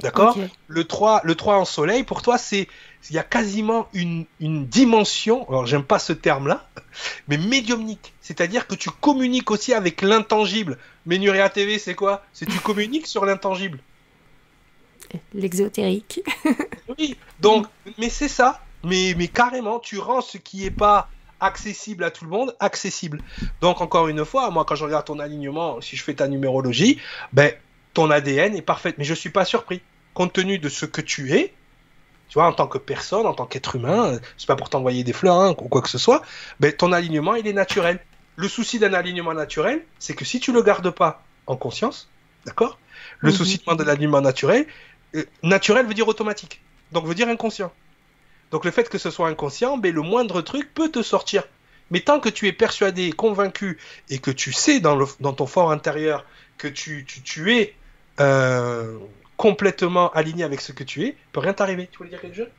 [0.00, 0.34] D'accord?
[0.68, 2.68] Le 3, le 3 en soleil, pour toi, c'est
[3.08, 6.68] il y a quasiment une, une dimension, alors j'aime pas ce terme-là,
[7.28, 8.12] mais médiumnique.
[8.20, 10.78] C'est-à-dire que tu communiques aussi avec l'intangible.
[11.06, 12.22] Mais Nuria TV, c'est quoi?
[12.32, 13.80] C'est tu communiques sur l'intangible.
[15.34, 16.20] L'exotérique.
[16.98, 18.60] Oui, donc, mais c'est ça.
[18.82, 23.22] Mais, mais carrément, tu rends ce qui est pas accessible à tout le monde accessible.
[23.60, 26.98] Donc, encore une fois, moi, quand je regarde ton alignement, si je fais ta numérologie,
[27.32, 27.52] ben,
[27.94, 28.92] ton ADN est parfait.
[28.98, 29.82] Mais je suis pas surpris.
[30.14, 31.54] Compte tenu de ce que tu es,
[32.30, 35.12] tu vois, en tant que personne, en tant qu'être humain, c'est pas pour t'envoyer des
[35.14, 36.22] fleurs hein, ou quoi que ce soit,
[36.60, 38.06] ben, ton alignement, il est naturel.
[38.36, 42.14] Le souci d'un alignement naturel, c'est que si tu le gardes pas en conscience,
[42.46, 42.82] d'accord
[43.20, 43.36] Le Mhm.
[43.38, 44.66] souci de l'alignement naturel,
[45.16, 47.74] euh, naturel veut dire automatique, donc veut dire inconscient.
[48.50, 51.44] Donc le fait que ce soit inconscient, ben, le moindre truc peut te sortir.
[51.90, 55.46] Mais tant que tu es persuadé, convaincu, et que tu sais dans, le, dans ton
[55.46, 56.26] fort intérieur
[56.58, 57.80] que tu, tu, tu es
[58.20, 58.98] euh,
[59.40, 61.88] complètement aligné avec ce que tu es, peut rien t'arriver.
[61.90, 62.50] Tu voulais dire quelque chose?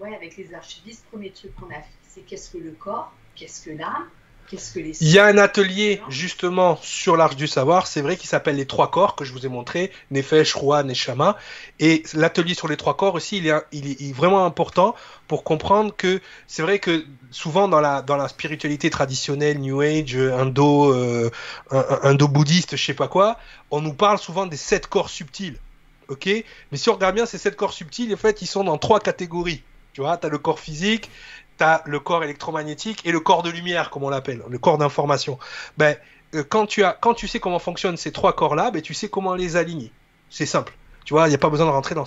[0.00, 3.64] Ouais, avec les archivistes, premier truc qu'on a fait, c'est qu'est-ce que le corps, qu'est-ce
[3.64, 4.08] que l'âme,
[4.48, 8.16] qu'est-ce que les Il y a un atelier justement sur l'Arche du Savoir, c'est vrai,
[8.16, 11.38] qui s'appelle les trois corps que je vous ai montré, Nefesh, Roi, Neshama.
[11.78, 14.96] Et l'atelier sur les trois corps aussi, il est, il est, il est vraiment important
[15.28, 20.16] pour comprendre que c'est vrai que souvent dans la, dans la spiritualité traditionnelle, New Age,
[20.16, 21.30] indo, euh,
[21.70, 23.38] indo-bouddhiste, je sais pas quoi,
[23.70, 25.60] on nous parle souvent des sept corps subtils.
[26.08, 28.78] Ok Mais si on regarde bien, ces sept corps subtils, en fait, ils sont dans
[28.78, 29.62] trois catégories.
[29.92, 31.10] Tu vois, tu as le corps physique,
[31.58, 34.78] tu as le corps électromagnétique et le corps de lumière, comme on l'appelle, le corps
[34.78, 35.38] d'information.
[35.78, 35.96] Ben,
[36.34, 39.08] euh, quand, tu as, quand tu sais comment fonctionnent ces trois corps-là, ben, tu sais
[39.08, 39.90] comment les aligner.
[40.30, 40.74] C'est simple.
[41.04, 42.04] Tu vois, il n'y a pas besoin de rentrer dans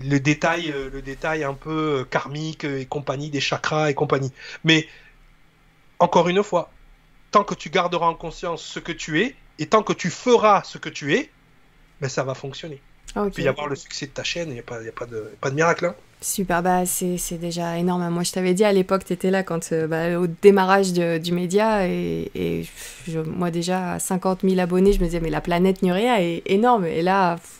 [0.00, 4.32] le détail, euh, le détail un peu karmique et compagnie, des chakras et compagnie.
[4.64, 4.88] Mais,
[5.98, 6.70] encore une fois,
[7.30, 10.62] tant que tu garderas en conscience ce que tu es, et tant que tu feras
[10.62, 11.30] ce que tu es,
[12.00, 12.80] ben, ça va fonctionner.
[13.14, 14.88] Ah, Il peut y avoir le succès de ta chaîne, il n'y a, pas, y
[14.88, 15.86] a pas, de, pas de miracle.
[15.86, 15.94] Hein.
[16.20, 18.08] Super, bah c'est déjà énorme.
[18.10, 21.18] Moi, je t'avais dit à l'époque, tu étais là quand, euh, bah, au démarrage de,
[21.18, 21.86] du média.
[21.86, 22.66] Et, et
[23.06, 26.42] je, moi, déjà, à 50 000 abonnés, je me disais, mais la planète Nuria est
[26.46, 26.86] énorme.
[26.86, 27.58] Et là, pff,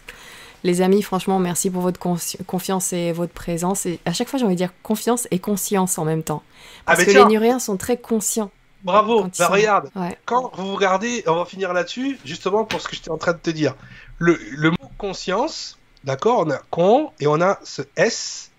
[0.65, 3.87] les amis, franchement, merci pour votre confiance et votre présence.
[3.87, 6.43] Et à chaque fois, j'ai envie de dire confiance et conscience en même temps.
[6.85, 7.25] Parce ah, que tiens.
[7.25, 8.51] les Nuriens sont très conscients.
[8.83, 9.53] Bravo, bah, sont...
[9.53, 9.91] regarde.
[9.95, 10.17] Ouais.
[10.25, 13.39] Quand vous regardez, on va finir là-dessus, justement pour ce que j'étais en train de
[13.39, 13.75] te dire.
[14.19, 18.51] Le, le mot conscience, d'accord, on a con et on a ce S,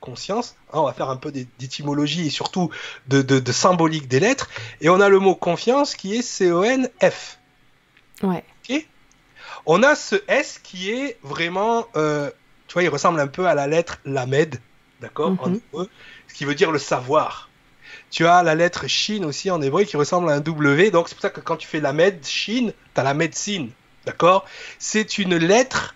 [0.00, 0.56] conscience.
[0.72, 2.70] Hein, on va faire un peu d'étymologie et surtout
[3.08, 4.48] de, de, de, symbolique des lettres.
[4.80, 7.38] Et on a le mot confiance qui est C-O-N-F.
[8.22, 8.44] Ouais.
[8.64, 8.86] Okay
[9.66, 12.30] on a ce S qui est vraiment, euh,
[12.66, 14.60] tu vois, il ressemble un peu à la lettre Lamed,
[15.00, 15.40] d'accord, mm -hmm.
[15.40, 15.90] en hébreu,
[16.28, 17.48] ce qui veut dire le savoir.
[18.12, 21.14] Tu as la lettre Shin aussi en hébreu qui ressemble à un W, donc c'est
[21.14, 23.70] pour ça que quand tu fais Lamed, Shin, tu as la médecine,
[24.04, 24.44] d'accord?
[24.78, 25.94] C'est une lettre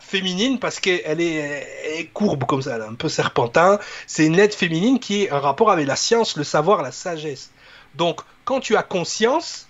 [0.00, 3.78] féminine parce qu'elle est, est courbe comme ça, un peu serpentin.
[4.06, 7.50] C'est une lettre féminine qui est un rapport avec la science, le savoir, la sagesse.
[7.94, 9.68] Donc, quand tu as conscience,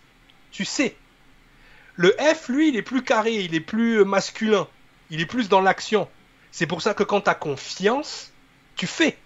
[0.53, 0.95] tu sais.
[1.97, 4.69] Le F, lui, il est plus carré, il est plus masculin,
[5.11, 6.09] il est plus dans l'action.
[6.53, 8.33] C'est pour ça que quand tu as confiance,
[8.77, 9.17] tu fais.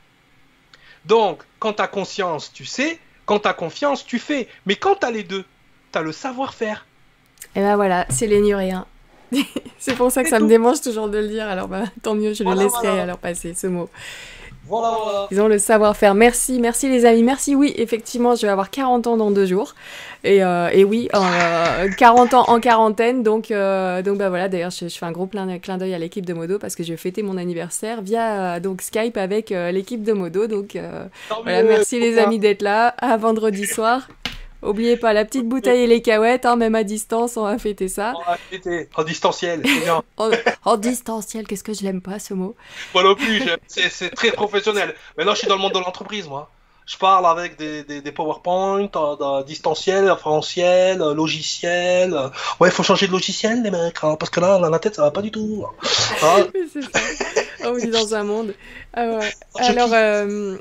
[1.08, 2.98] Donc, quand tu as conscience, tu sais.
[3.24, 4.46] Quand tu as confiance, tu fais.
[4.66, 5.44] Mais quand tu as les deux,
[5.90, 6.86] tu as le savoir-faire.
[7.56, 8.86] Et ben voilà, c'est les Nuréens.
[9.78, 10.44] c'est pour ça que ça tout.
[10.44, 11.46] me démange toujours de le dire.
[11.46, 13.02] Alors, bah, tant mieux, je voilà, le laisserai voilà.
[13.02, 13.88] alors passer ce mot.
[14.68, 15.26] Voilà, voilà.
[15.30, 16.14] Ils ont le savoir-faire.
[16.14, 17.22] Merci, merci les amis.
[17.22, 19.74] Merci, oui, effectivement, je vais avoir 40 ans dans deux jours.
[20.24, 23.22] Et, euh, et oui, euh, 40 ans en quarantaine.
[23.22, 25.98] Donc, euh, donc bah voilà, d'ailleurs, je, je, fais un gros clin, clin d'œil à
[25.98, 29.70] l'équipe de Modo parce que je vais fêter mon anniversaire via donc Skype avec euh,
[29.70, 30.46] l'équipe de Modo.
[30.46, 31.04] Donc, euh,
[31.42, 32.88] voilà, merci les amis d'être là.
[32.98, 34.08] À vendredi soir.
[34.62, 37.88] Oubliez pas la petite bouteille et les cahuètes, hein, même à distance, on va fêter
[37.88, 38.14] ça.
[38.16, 40.02] On va fêter en distanciel, c'est bien.
[40.16, 40.30] en,
[40.64, 42.56] en, distanciel, qu'est-ce que je l'aime pas ce mot
[42.92, 44.94] Moi non plus, c'est très professionnel.
[45.16, 46.50] Maintenant, je suis dans le monde de l'entreprise, moi.
[46.86, 52.14] Je parle avec des, des, des PowerPoint, euh, distanciel, référentiel, logiciel.
[52.58, 54.94] Ouais, il faut changer de logiciel, les mecs, hein, parce que là, dans la tête,
[54.94, 55.66] ça va pas du tout.
[55.66, 55.86] Hein
[56.20, 56.46] ça.
[57.64, 58.54] On vit dans un monde.
[58.94, 59.30] Ah ouais.
[59.56, 60.56] Alors, euh,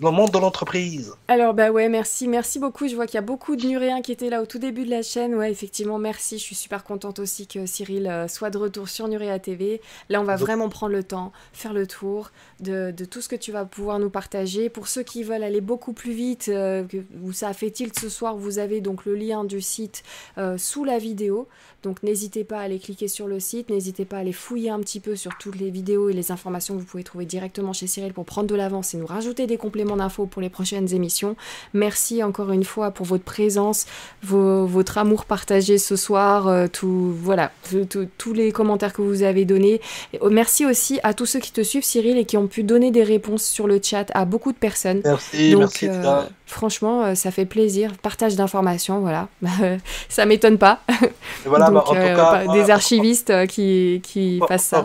[0.00, 1.14] le monde de l'entreprise.
[1.28, 2.88] Alors bah ouais, merci, merci beaucoup.
[2.88, 4.90] Je vois qu'il y a beaucoup de Nuréens qui étaient là au tout début de
[4.90, 5.34] la chaîne.
[5.34, 6.38] Ouais, effectivement, merci.
[6.38, 9.80] Je suis super contente aussi que Cyril euh, soit de retour sur Nuréa TV.
[10.08, 10.46] Là, on va Donc...
[10.46, 13.98] vraiment prendre le temps, faire le tour de, de, tout ce que tu vas pouvoir
[13.98, 14.68] nous partager.
[14.68, 16.84] Pour ceux qui veulent aller beaucoup plus vite, euh,
[17.22, 20.02] où ça a fait tilt ce soir, vous avez donc le lien du site
[20.38, 21.48] euh, sous la vidéo.
[21.82, 24.80] Donc n'hésitez pas à aller cliquer sur le site, n'hésitez pas à aller fouiller un
[24.80, 27.86] petit peu sur toutes les vidéos et les informations que vous pouvez trouver directement chez
[27.86, 31.36] Cyril pour prendre de l'avance et nous rajouter des compléments d'infos pour les prochaines émissions.
[31.72, 33.86] Merci encore une fois pour votre présence,
[34.22, 37.50] vos, votre amour partagé ce soir, euh, tout, voilà,
[38.18, 39.80] tous les commentaires que vous avez donnés.
[40.12, 42.90] Et merci aussi à tous ceux qui te suivent Cyril et qui ont pu donner
[42.90, 45.00] des réponses sur le chat à beaucoup de personnes.
[45.04, 45.88] Merci, Donc, merci.
[45.88, 47.92] Euh, franchement, euh, ça fait plaisir.
[48.02, 49.28] Partage d'informations, voilà.
[50.08, 50.80] ça m'étonne pas.
[51.46, 52.62] Voilà, Donc, bah, en tout euh, cas, bah, voilà.
[52.62, 54.84] des archivistes euh, qui, qui fassent ça.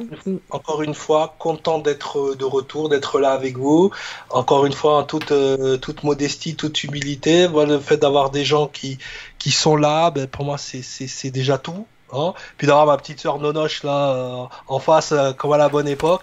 [0.49, 3.91] Encore une fois, content d'être de retour, d'être là avec vous.
[4.29, 7.47] Encore une fois, en toute, euh, toute modestie, toute humilité.
[7.47, 8.97] Voilà, le fait d'avoir des gens qui,
[9.39, 11.85] qui sont là, ben, pour moi, c'est déjà tout.
[12.11, 15.69] Hein puis d'avoir ma petite sœur Nonoche là euh, en face, euh, comme à la
[15.69, 16.21] bonne époque.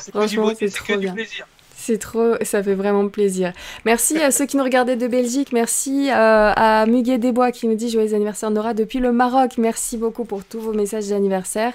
[0.00, 1.46] c'est que, du, que du plaisir.
[1.84, 3.52] C'est trop, ça fait vraiment plaisir.
[3.84, 5.52] Merci à ceux qui nous regardaient de Belgique.
[5.52, 9.58] Merci euh, à Muguet Desbois qui nous dit joyeux anniversaire Nora depuis le Maroc.
[9.58, 11.72] Merci beaucoup pour tous vos messages d'anniversaire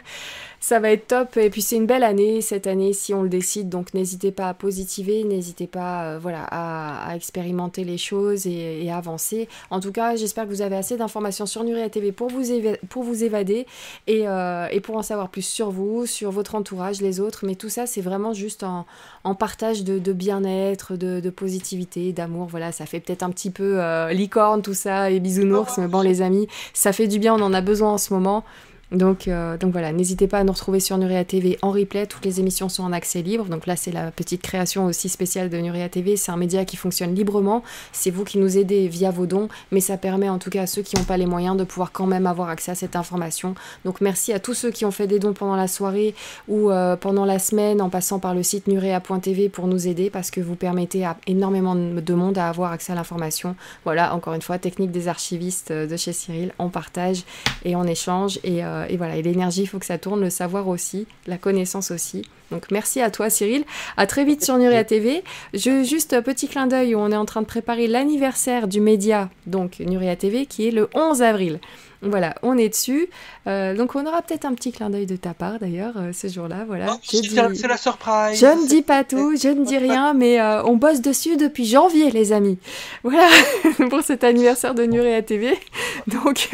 [0.68, 1.38] ça va être top.
[1.38, 3.70] Et puis c'est une belle année cette année si on le décide.
[3.70, 8.98] Donc n'hésitez pas à positiver, n'hésitez pas euh, voilà, à, expérimenter les choses et, à
[8.98, 9.48] avancer.
[9.72, 12.44] En tout cas, j'espère que vous avez assez d'informations sur Nuria TV pour vous,
[12.90, 13.66] pour vous évader
[14.08, 17.46] et, euh, et, pour en savoir plus sur vous, sur votre entourage, les autres.
[17.46, 18.86] Mais tout ça, c'est vraiment juste en,
[19.24, 22.48] en partage de, de bien-être, de, de, positivité, d'amour.
[22.48, 25.78] Voilà, ça fait peut-être un petit peu euh, licorne tout ça et bisounours.
[25.78, 28.44] Mais bon, les amis, ça fait du bien, on en a besoin en ce moment.
[28.92, 32.08] Donc, euh, donc voilà, n'hésitez pas à nous retrouver sur Nuria TV en replay.
[32.08, 33.46] Toutes les émissions sont en accès libre.
[33.46, 36.16] Donc là, c'est la petite création aussi spéciale de Nuria TV.
[36.16, 37.64] C'est un média qui fonctionne librement.
[37.92, 40.68] C'est vous qui nous aidez via vos dons, mais ça permet en tout cas à
[40.68, 43.56] ceux qui n'ont pas les moyens de pouvoir quand même avoir accès à cette information.
[43.84, 46.16] Donc merci à tous ceux qui ont fait des dons pendant la soirée
[46.48, 50.32] ou euh, pendant la semaine en passant par le site nurea.tv pour nous aider parce
[50.32, 53.56] que vous permettez à énormément de monde à avoir accès à l'information.
[53.84, 56.54] Voilà, encore une fois, technique des archivistes euh, de chez Cyril.
[56.58, 57.24] On partage
[57.66, 58.40] et on échange
[58.90, 62.24] et voilà, et l'énergie, il faut que ça tourne, le savoir aussi, la connaissance aussi.
[62.52, 63.66] Donc merci à toi Cyril.
[63.98, 65.24] À très vite sur Nuria TV.
[65.54, 69.30] Je, juste petit clin d'œil où on est en train de préparer l'anniversaire du média,
[69.46, 71.60] donc Nuria TV, qui est le 11 avril.
[72.02, 73.10] Voilà, on est dessus.
[73.48, 76.28] Euh, donc on aura peut-être un petit clin d'œil de ta part d'ailleurs euh, ce
[76.28, 76.64] jour-là.
[76.68, 76.88] Voilà.
[76.92, 78.40] Oh, c'est la surprise.
[78.40, 81.66] Je ne dis pas tout, je ne dis rien, mais euh, on bosse dessus depuis
[81.66, 82.60] janvier, les amis.
[83.04, 83.28] Voilà
[83.90, 85.58] pour cet anniversaire de Nuria TV.
[86.08, 86.50] Donc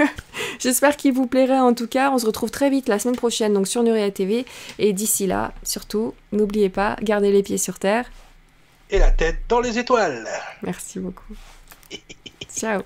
[0.59, 2.11] j'espère qu'il vous plaira en tout cas.
[2.11, 4.45] On se retrouve très vite la semaine prochaine donc sur Nuria TV.
[4.79, 8.05] Et d'ici là, surtout, n'oubliez pas, gardez les pieds sur terre.
[8.89, 10.25] Et la tête dans les étoiles.
[10.61, 11.33] Merci beaucoup.
[12.55, 12.83] Ciao.